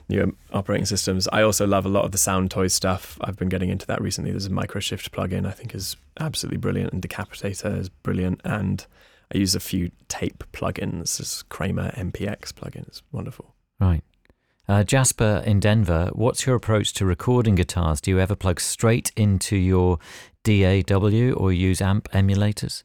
newer 0.08 0.32
operating 0.54 0.86
systems. 0.86 1.28
I 1.34 1.42
also 1.42 1.68
love 1.68 1.86
a 1.86 1.90
lot 1.90 2.06
of 2.06 2.14
the 2.14 2.18
Soundtoys 2.18 2.72
stuff. 2.72 3.18
I've 3.22 3.36
been 3.36 3.50
getting 3.50 3.70
into 3.70 3.86
that 3.88 4.02
recently. 4.02 4.32
There's 4.32 4.46
a 4.46 4.52
Microshift 4.52 5.10
plugin 5.10 5.46
I 5.46 5.52
think 5.52 5.76
is 5.76 5.98
absolutely 6.20 6.60
brilliant, 6.60 6.94
and 6.94 7.02
Decapitator 7.02 7.78
is 7.78 7.90
brilliant, 7.90 8.40
and 8.46 8.86
I 9.34 9.38
use 9.38 9.54
a 9.54 9.60
few 9.60 9.92
tape 10.08 10.46
plugins. 10.54 11.18
This 11.18 11.44
Kramer 11.44 11.92
MPX 11.92 12.54
plugin 12.54 12.90
is 12.90 13.04
wonderful. 13.12 13.54
Right. 13.80 14.04
Uh, 14.68 14.84
Jasper 14.86 15.44
in 15.46 15.60
Denver, 15.60 16.10
what's 16.14 16.46
your 16.46 16.56
approach 16.56 16.94
to 16.94 17.06
recording 17.06 17.56
guitars? 17.56 18.00
Do 18.00 18.12
you 18.12 18.20
ever 18.20 18.36
plug 18.36 18.62
straight 18.62 19.12
into 19.18 19.58
your 19.58 20.00
DAW 20.46 21.34
or 21.34 21.52
use 21.52 21.82
amp 21.82 22.10
emulators? 22.12 22.84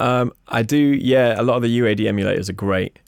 Um, 0.00 0.32
I 0.48 0.62
do, 0.62 0.78
yeah. 0.78 1.38
A 1.38 1.42
lot 1.42 1.56
of 1.56 1.62
the 1.62 1.78
UAD 1.80 2.00
emulators 2.00 2.48
are 2.48 2.54
great. 2.54 2.98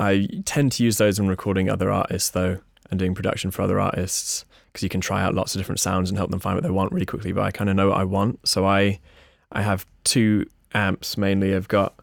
I 0.00 0.28
tend 0.44 0.72
to 0.72 0.84
use 0.84 0.98
those 0.98 1.18
when 1.18 1.28
recording 1.28 1.68
other 1.68 1.90
artists, 1.90 2.30
though, 2.30 2.58
and 2.90 2.98
doing 2.98 3.14
production 3.14 3.50
for 3.50 3.62
other 3.62 3.80
artists 3.80 4.44
because 4.72 4.82
you 4.82 4.88
can 4.88 5.00
try 5.00 5.22
out 5.22 5.34
lots 5.34 5.54
of 5.54 5.60
different 5.60 5.80
sounds 5.80 6.10
and 6.10 6.18
help 6.18 6.30
them 6.30 6.40
find 6.40 6.56
what 6.56 6.64
they 6.64 6.70
want 6.70 6.92
really 6.92 7.06
quickly. 7.06 7.32
But 7.32 7.44
I 7.44 7.50
kind 7.50 7.70
of 7.70 7.76
know 7.76 7.90
what 7.90 7.98
I 7.98 8.04
want, 8.04 8.46
so 8.48 8.66
I, 8.66 9.00
I 9.52 9.62
have 9.62 9.86
two 10.02 10.46
amps 10.74 11.16
mainly. 11.16 11.54
I've 11.54 11.68
got 11.68 11.94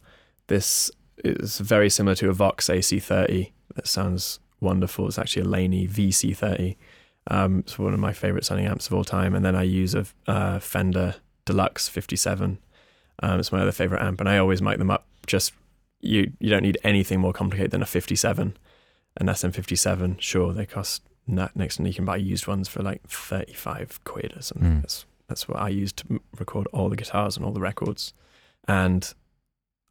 this. 0.47 0.89
It's 1.17 1.59
very 1.59 1.89
similar 1.89 2.15
to 2.15 2.29
a 2.29 2.33
Vox 2.33 2.67
AC30 2.67 3.51
that 3.75 3.87
sounds 3.87 4.39
wonderful. 4.59 5.07
It's 5.07 5.19
actually 5.19 5.43
a 5.43 5.49
Laney 5.49 5.87
VC30. 5.87 6.77
Um, 7.27 7.59
it's 7.59 7.77
one 7.77 7.93
of 7.93 7.99
my 7.99 8.13
favorite 8.13 8.45
sounding 8.45 8.65
amps 8.65 8.87
of 8.87 8.93
all 8.93 9.03
time. 9.03 9.35
And 9.35 9.45
then 9.45 9.55
I 9.55 9.63
use 9.63 9.93
a 9.93 10.05
uh, 10.27 10.59
Fender 10.59 11.15
Deluxe 11.45 11.87
57. 11.87 12.57
Um, 13.23 13.39
it's 13.39 13.51
my 13.51 13.61
other 13.61 13.71
favorite 13.71 14.01
amp, 14.01 14.19
and 14.19 14.27
I 14.27 14.37
always 14.37 14.61
mic 14.61 14.79
them 14.79 14.89
up 14.89 15.05
just 15.27 15.53
you 16.01 16.31
you 16.39 16.49
don't 16.49 16.63
need 16.63 16.77
anything 16.83 17.19
more 17.19 17.33
complicated 17.33 17.71
than 17.71 17.81
a 17.81 17.85
57, 17.85 18.57
an 19.17 19.27
SM57. 19.27 20.19
Sure, 20.19 20.53
they 20.53 20.65
cost 20.65 21.03
ne- 21.27 21.49
next 21.55 21.77
to 21.77 21.83
you 21.83 21.93
can 21.93 22.05
buy 22.05 22.17
used 22.17 22.47
ones 22.47 22.67
for 22.67 22.81
like 22.81 23.07
35 23.07 24.03
quid 24.03 24.33
or 24.35 24.41
something. 24.41 24.71
Mm. 24.71 24.81
That's 24.81 25.05
that's 25.27 25.47
what 25.47 25.59
I 25.59 25.69
use 25.69 25.93
to 25.93 26.21
record 26.37 26.67
all 26.73 26.89
the 26.89 26.95
guitars 26.95 27.37
and 27.37 27.45
all 27.45 27.53
the 27.53 27.61
records, 27.61 28.13
and 28.67 29.13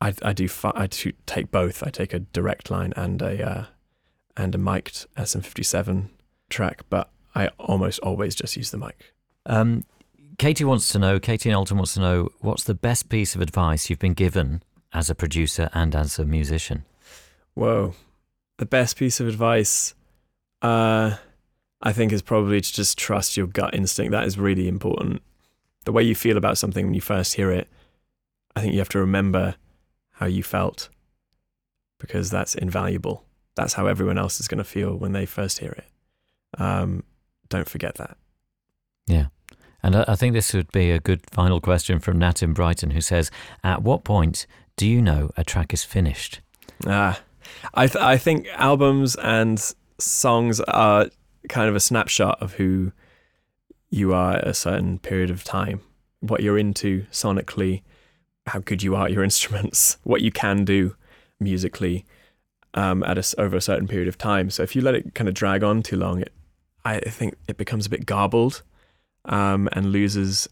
I 0.01 0.15
I 0.23 0.33
do 0.33 0.49
I 0.65 0.87
do 0.87 1.13
take 1.27 1.51
both. 1.51 1.83
I 1.83 1.91
take 1.91 2.13
a 2.13 2.21
direct 2.21 2.71
line 2.71 2.93
and 2.97 3.23
a 3.23 3.49
uh, 3.49 3.65
and 4.37 4.55
a 4.55 4.59
mic'd 4.59 5.07
SM57 5.17 6.09
track, 6.49 6.83
but 6.91 7.11
I 7.35 7.49
almost 7.59 8.01
always 8.01 8.35
just 8.35 8.57
use 8.57 8.71
the 8.71 8.79
mic. 8.79 9.15
Um, 9.47 9.85
Katie 10.39 10.65
wants 10.65 10.91
to 10.93 10.99
know, 10.99 11.21
Katie 11.21 11.51
in 11.51 11.55
Alton 11.55 11.77
wants 11.77 11.95
to 11.95 12.01
know, 12.01 12.31
what's 12.41 12.65
the 12.65 12.75
best 12.75 13.09
piece 13.09 13.35
of 13.35 13.41
advice 13.41 13.91
you've 13.91 13.99
been 13.99 14.15
given 14.15 14.63
as 14.93 15.11
a 15.11 15.15
producer 15.15 15.71
and 15.73 15.95
as 15.95 16.19
a 16.19 16.25
musician? 16.25 16.85
Whoa. 17.55 17.95
The 18.59 18.67
best 18.67 18.97
piece 18.97 19.21
of 19.21 19.29
advice, 19.29 19.95
uh, 20.63 21.17
I 21.81 21.93
think, 21.93 22.13
is 22.13 22.23
probably 22.23 22.61
to 22.61 22.73
just 22.73 22.99
trust 22.99 23.37
your 23.37 23.47
gut 23.47 23.75
instinct. 23.75 24.13
That 24.13 24.27
is 24.27 24.39
really 24.39 24.69
important. 24.69 25.23
The 25.85 25.93
way 25.93 26.03
you 26.03 26.15
feel 26.15 26.37
about 26.37 26.59
something 26.59 26.87
when 26.87 26.95
you 26.95 27.01
first 27.01 27.35
hear 27.35 27.51
it, 27.51 27.69
I 28.55 28.61
think 28.61 28.73
you 28.73 28.81
have 28.81 28.89
to 28.91 28.99
remember 28.99 29.55
how 30.13 30.27
you 30.27 30.43
felt 30.43 30.91
because 31.99 32.31
that's 32.31 32.55
invaluable. 32.55 33.25
That's 33.55 33.75
how 33.75 33.87
everyone 33.87 34.19
else 34.19 34.41
is 34.41 34.49
going 34.49 34.59
to 34.59 34.65
feel 34.65 34.97
when 34.97 35.13
they 35.13 35.27
first 35.27 35.59
hear 35.59 35.73
it. 35.73 36.61
Um, 36.61 37.05
don't 37.49 37.69
forget 37.69 37.97
that. 37.97 38.17
Yeah. 39.07 39.27
And 39.83 39.97
I 39.97 40.05
I 40.09 40.17
think 40.17 40.35
this 40.35 40.53
would 40.53 40.71
be 40.73 40.91
a 40.91 41.01
good 41.01 41.23
final 41.31 41.61
question 41.61 42.01
from 42.01 42.19
Nat 42.19 42.43
in 42.43 42.53
Brighton, 42.53 42.91
who 42.91 43.01
says, 43.01 43.31
At 43.63 43.83
what 43.83 44.05
point 44.05 44.47
do 44.81 44.89
you 44.89 45.03
know 45.03 45.31
a 45.37 45.45
track 45.45 45.75
is 45.75 45.85
finished? 45.85 46.41
Ah, 46.87 47.21
I 47.75 47.87
th- 47.87 48.03
I 48.03 48.17
think 48.17 48.49
albums 48.55 49.15
and 49.17 49.63
songs 49.99 50.59
are 50.61 51.11
kind 51.51 51.69
of 51.69 51.77
a 51.77 51.81
snapshot 51.81 52.41
of 52.41 52.55
who 52.55 52.93
you 53.91 54.15
are 54.15 54.37
at 54.37 54.49
a 54.49 54.55
certain 54.55 54.99
period 54.99 55.29
of 55.29 55.45
time, 55.45 55.83
what 56.21 56.43
you're 56.43 56.57
into 56.57 57.05
sonically, 57.13 57.83
how 58.47 58.61
good 58.61 58.83
you 58.83 58.97
are 58.97 59.05
at 59.05 59.13
your 59.13 59.23
instruments, 59.31 59.99
what 60.03 60.23
you 60.23 60.33
can 60.33 60.65
do 60.65 60.97
musically 61.39 62.07
um, 62.73 63.03
at 63.03 63.19
a 63.19 63.35
over 63.39 63.59
a 63.59 63.61
certain 63.61 63.87
period 63.87 64.09
of 64.09 64.17
time. 64.17 64.49
So 64.49 64.63
if 64.63 64.75
you 64.75 64.81
let 64.81 64.95
it 64.95 65.15
kind 65.15 65.29
of 65.29 65.35
drag 65.35 65.63
on 65.63 65.83
too 65.83 65.97
long, 65.97 66.23
it, 66.23 66.33
I 66.87 67.01
think 67.01 67.35
it 67.47 67.59
becomes 67.59 67.85
a 67.85 67.91
bit 67.91 68.07
garbled 68.07 68.63
um, 69.27 69.69
and 69.73 69.93
loses 69.93 70.49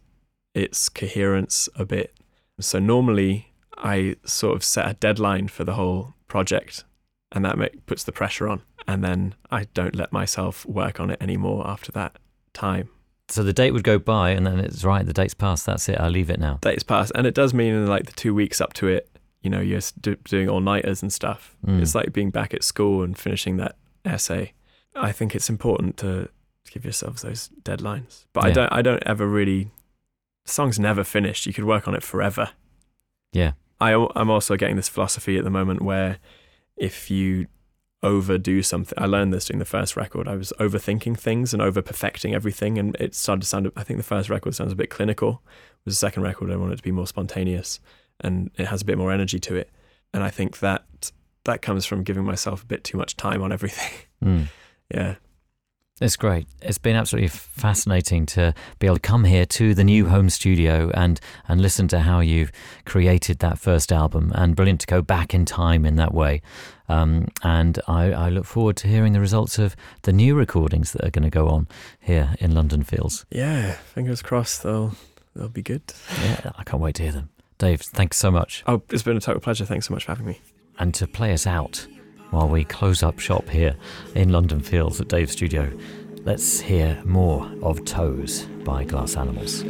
its 0.53 0.91
coherence 0.91 1.71
a 1.77 1.87
bit. 1.87 2.15
So 2.61 2.79
normally 2.79 3.48
I 3.79 4.17
sort 4.25 4.57
of 4.57 4.65
set 4.65 4.89
a 4.89 4.95
deadline 4.95 5.49
for 5.49 5.65
the 5.65 5.75
whole 5.75 6.15
project, 6.27 6.85
and 7.33 7.45
that 7.45 7.59
make, 7.59 7.87
puts 7.87 8.05
the 8.05 8.13
pressure 8.13 8.49
on. 8.49 8.63
And 8.87 9.05
then 9.05 9.35
I 9.51 9.65
don't 9.75 9.95
let 9.95 10.13
myself 10.13 10.65
work 10.67 11.01
on 11.01 11.11
it 11.11 11.21
anymore 11.21 11.67
after 11.67 11.93
that 11.93 12.19
time. 12.53 12.89
So 13.29 13.43
the 13.43 13.53
date 13.53 13.73
would 13.73 13.85
go 13.85 13.99
by, 13.99 14.31
and 14.31 14.47
then 14.47 14.59
it's 14.59 14.85
right, 14.85 15.05
the 15.05 15.13
date's 15.13 15.35
passed, 15.35 15.67
that's 15.67 15.89
it, 15.89 16.01
I 16.01 16.09
leave 16.09 16.31
it 16.31 16.41
now. 16.41 16.59
Days 16.63 16.83
passed, 16.83 17.13
and 17.15 17.27
it 17.27 17.35
does 17.35 17.53
mean 17.53 17.75
in 17.75 17.87
like 17.87 18.07
the 18.07 18.13
two 18.13 18.35
weeks 18.35 18.61
up 18.61 18.73
to 18.75 18.89
it, 18.89 19.11
you 19.43 19.51
know, 19.51 19.61
you're 19.61 19.81
do, 20.01 20.17
doing 20.25 20.49
all 20.49 20.61
nighters 20.61 21.03
and 21.03 21.13
stuff. 21.13 21.55
Mm. 21.67 21.81
It's 21.83 21.95
like 21.95 22.13
being 22.13 22.31
back 22.31 22.55
at 22.55 22.65
school 22.65 23.03
and 23.03 23.17
finishing 23.17 23.59
that 23.59 23.77
essay. 24.05 24.53
I 24.95 25.13
think 25.13 25.35
it's 25.35 25.51
important 25.51 25.97
to 25.99 26.29
give 26.71 26.85
yourselves 26.85 27.23
those 27.23 27.51
deadlines, 27.63 28.25
but 28.33 28.45
I 28.45 28.51
don't. 28.51 28.73
I 28.73 28.83
don't 28.83 29.03
ever 29.07 29.27
really. 29.27 29.71
The 30.45 30.51
song's 30.51 30.79
never 30.79 31.05
finished. 31.05 31.47
You 31.47 31.53
could 31.53 31.65
work 31.65 31.87
on 31.87 31.95
it 31.95 32.03
forever. 32.03 32.51
Yeah. 33.33 33.53
I, 33.81 33.95
I'm 34.17 34.31
also 34.31 34.57
getting 34.57 34.77
this 34.77 34.89
philosophy 34.89 35.39
at 35.39 35.45
the 35.45 35.51
moment 35.51 35.83
where 35.83 36.19
if 36.77 37.11
you 37.11 37.47
overdo 38.03 38.63
something, 38.63 38.97
I 38.97 39.07
learned 39.07 39.33
this 39.33 39.47
during 39.47 39.59
the 39.59 39.65
first 39.65 39.97
record. 39.97 40.29
I 40.29 40.37
was 40.37 40.53
overthinking 40.61 41.19
things 41.19 41.53
and 41.53 41.63
over 41.63 41.83
perfecting 41.83 42.35
everything, 42.35 42.79
and 42.79 42.97
it 42.97 43.15
started 43.15 43.43
to 43.43 43.47
sound. 43.47 43.71
I 43.77 43.83
think 43.83 43.99
the 43.99 44.05
first 44.05 44.31
record 44.31 44.55
sounds 44.55 44.73
a 44.73 44.77
bit 44.77 44.91
clinical. 44.91 45.43
With 45.85 45.95
the 45.95 45.99
second 45.99 46.23
record, 46.23 46.51
I 46.51 46.57
wanted 46.57 46.75
it 46.75 46.77
to 46.79 46.83
be 46.83 46.93
more 46.93 47.07
spontaneous, 47.07 47.81
and 48.21 48.51
it 48.57 48.67
has 48.67 48.83
a 48.83 48.85
bit 48.85 48.99
more 48.99 49.13
energy 49.13 49.39
to 49.41 49.57
it. 49.57 49.71
And 50.13 50.23
I 50.23 50.31
think 50.31 50.61
that 50.61 51.13
that 51.45 51.63
comes 51.63 51.87
from 51.87 52.03
giving 52.03 52.25
myself 52.25 52.63
a 52.63 52.67
bit 52.67 52.85
too 52.85 52.99
much 52.99 53.17
time 53.17 53.43
on 53.43 53.53
everything. 53.53 53.93
Mm. 54.25 54.49
yeah, 54.95 55.17
It's 56.01 56.16
great. 56.16 56.47
It's 56.62 56.79
been 56.79 56.95
absolutely 56.95 57.29
fascinating 57.29 58.25
to 58.27 58.55
be 58.79 58.87
able 58.87 58.97
to 58.97 59.01
come 59.01 59.25
here 59.25 59.45
to 59.47 59.75
the 59.75 59.83
new 59.83 60.07
home 60.07 60.31
studio 60.31 60.91
and 60.95 61.20
and 61.49 61.61
listen 61.61 61.89
to 61.89 62.01
how 62.01 62.20
you've 62.20 62.53
created 62.85 63.41
that 63.41 63.59
first 63.59 63.91
album, 63.91 64.31
and 64.35 64.55
brilliant 64.55 64.81
to 64.83 64.87
go 64.87 65.03
back 65.03 65.35
in 65.35 65.45
time 65.45 65.85
in 65.85 65.97
that 65.97 66.15
way. 66.15 66.41
Um, 66.89 67.29
and 67.43 67.81
I, 67.89 68.12
I 68.12 68.29
look 68.29 68.45
forward 68.47 68.77
to 68.79 68.89
hearing 68.89 69.12
the 69.12 69.20
results 69.20 69.59
of 69.59 69.77
the 70.03 70.12
new 70.12 70.35
recordings 70.35 70.93
that 70.93 71.05
are 71.05 71.11
going 71.11 71.25
to 71.25 71.31
go 71.31 71.49
on 71.49 71.69
here 72.01 72.35
in 72.39 72.55
London 72.55 72.83
Fields. 72.83 73.27
yeah. 73.31 73.73
Fingers 73.95 74.23
crossed 74.23 74.62
they'll 74.62 74.95
they'll 75.35 75.49
be 75.49 75.62
good. 75.62 75.83
Yeah, 76.23 76.53
I 76.57 76.65
can't 76.65 76.83
wait 76.83 76.95
to 76.97 77.03
hear 77.03 77.12
them. 77.12 77.31
Dave, 77.59 77.81
thanks 77.81 78.16
so 78.16 78.31
much. 78.31 78.62
Oh, 78.69 78.83
it's 78.91 79.03
been 79.03 79.16
a 79.16 79.20
total 79.20 79.41
pleasure. 79.41 79.65
Thanks 79.65 79.89
so 79.89 79.95
much 79.95 80.05
for 80.05 80.12
having 80.12 80.27
me. 80.27 80.41
And 80.79 80.95
to 80.95 81.09
play 81.09 81.33
us 81.33 81.45
out 81.45 81.89
while 82.31 82.49
we 82.49 82.65
close 82.65 83.03
up 83.03 83.19
shop 83.19 83.49
here 83.49 83.77
in 84.15 84.31
London 84.31 84.61
Fields 84.61 85.01
at 85.01 85.09
Dave's 85.09 85.33
studio, 85.33 85.73
let's 86.25 86.61
hear 86.61 87.01
more 87.05 87.51
of 87.63 87.85
Toes 87.85 88.43
by 88.65 88.85
Glass 88.85 89.17
Animals. 89.17 89.63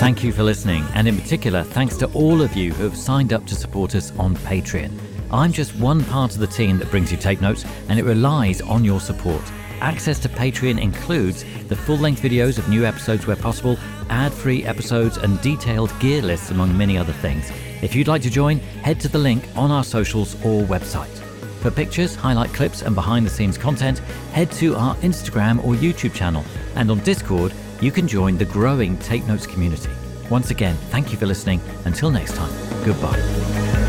Thank 0.00 0.22
you 0.22 0.32
for 0.32 0.42
listening, 0.42 0.84
and 0.94 1.08
in 1.08 1.18
particular, 1.18 1.62
thanks 1.62 1.96
to 1.96 2.06
all 2.12 2.42
of 2.42 2.54
you 2.54 2.74
who 2.74 2.84
have 2.84 2.96
signed 2.96 3.32
up 3.32 3.46
to 3.46 3.54
support 3.54 3.94
us 3.94 4.12
on 4.18 4.36
Patreon. 4.36 4.92
I'm 5.30 5.50
just 5.50 5.74
one 5.76 6.04
part 6.04 6.34
of 6.34 6.40
the 6.40 6.46
team 6.46 6.78
that 6.78 6.90
brings 6.90 7.10
you 7.10 7.16
Tape 7.16 7.40
Notes, 7.40 7.64
and 7.88 7.98
it 7.98 8.04
relies 8.04 8.60
on 8.60 8.84
your 8.84 9.00
support. 9.00 9.42
Access 9.80 10.18
to 10.20 10.28
Patreon 10.28 10.80
includes 10.80 11.44
the 11.68 11.76
full 11.76 11.98
length 11.98 12.22
videos 12.22 12.58
of 12.58 12.68
new 12.68 12.84
episodes 12.84 13.26
where 13.26 13.36
possible, 13.36 13.78
ad 14.10 14.32
free 14.32 14.64
episodes, 14.64 15.16
and 15.16 15.40
detailed 15.40 15.92
gear 16.00 16.22
lists, 16.22 16.50
among 16.50 16.76
many 16.76 16.96
other 16.96 17.12
things. 17.12 17.50
If 17.82 17.94
you'd 17.94 18.08
like 18.08 18.22
to 18.22 18.30
join, 18.30 18.58
head 18.58 19.00
to 19.00 19.08
the 19.08 19.18
link 19.18 19.44
on 19.56 19.70
our 19.70 19.84
socials 19.84 20.34
or 20.44 20.62
website. 20.62 21.20
For 21.60 21.70
pictures, 21.70 22.14
highlight 22.14 22.52
clips, 22.52 22.82
and 22.82 22.94
behind 22.94 23.26
the 23.26 23.30
scenes 23.30 23.56
content, 23.56 23.98
head 24.32 24.50
to 24.52 24.76
our 24.76 24.94
Instagram 24.96 25.64
or 25.64 25.74
YouTube 25.74 26.14
channel. 26.14 26.44
And 26.74 26.90
on 26.90 27.00
Discord, 27.00 27.52
you 27.80 27.90
can 27.90 28.06
join 28.06 28.38
the 28.38 28.44
growing 28.44 28.98
Tape 28.98 29.26
Notes 29.26 29.46
community. 29.46 29.90
Once 30.30 30.50
again, 30.50 30.76
thank 30.90 31.12
you 31.12 31.18
for 31.18 31.26
listening. 31.26 31.60
Until 31.84 32.10
next 32.10 32.34
time, 32.34 32.52
goodbye. 32.84 33.83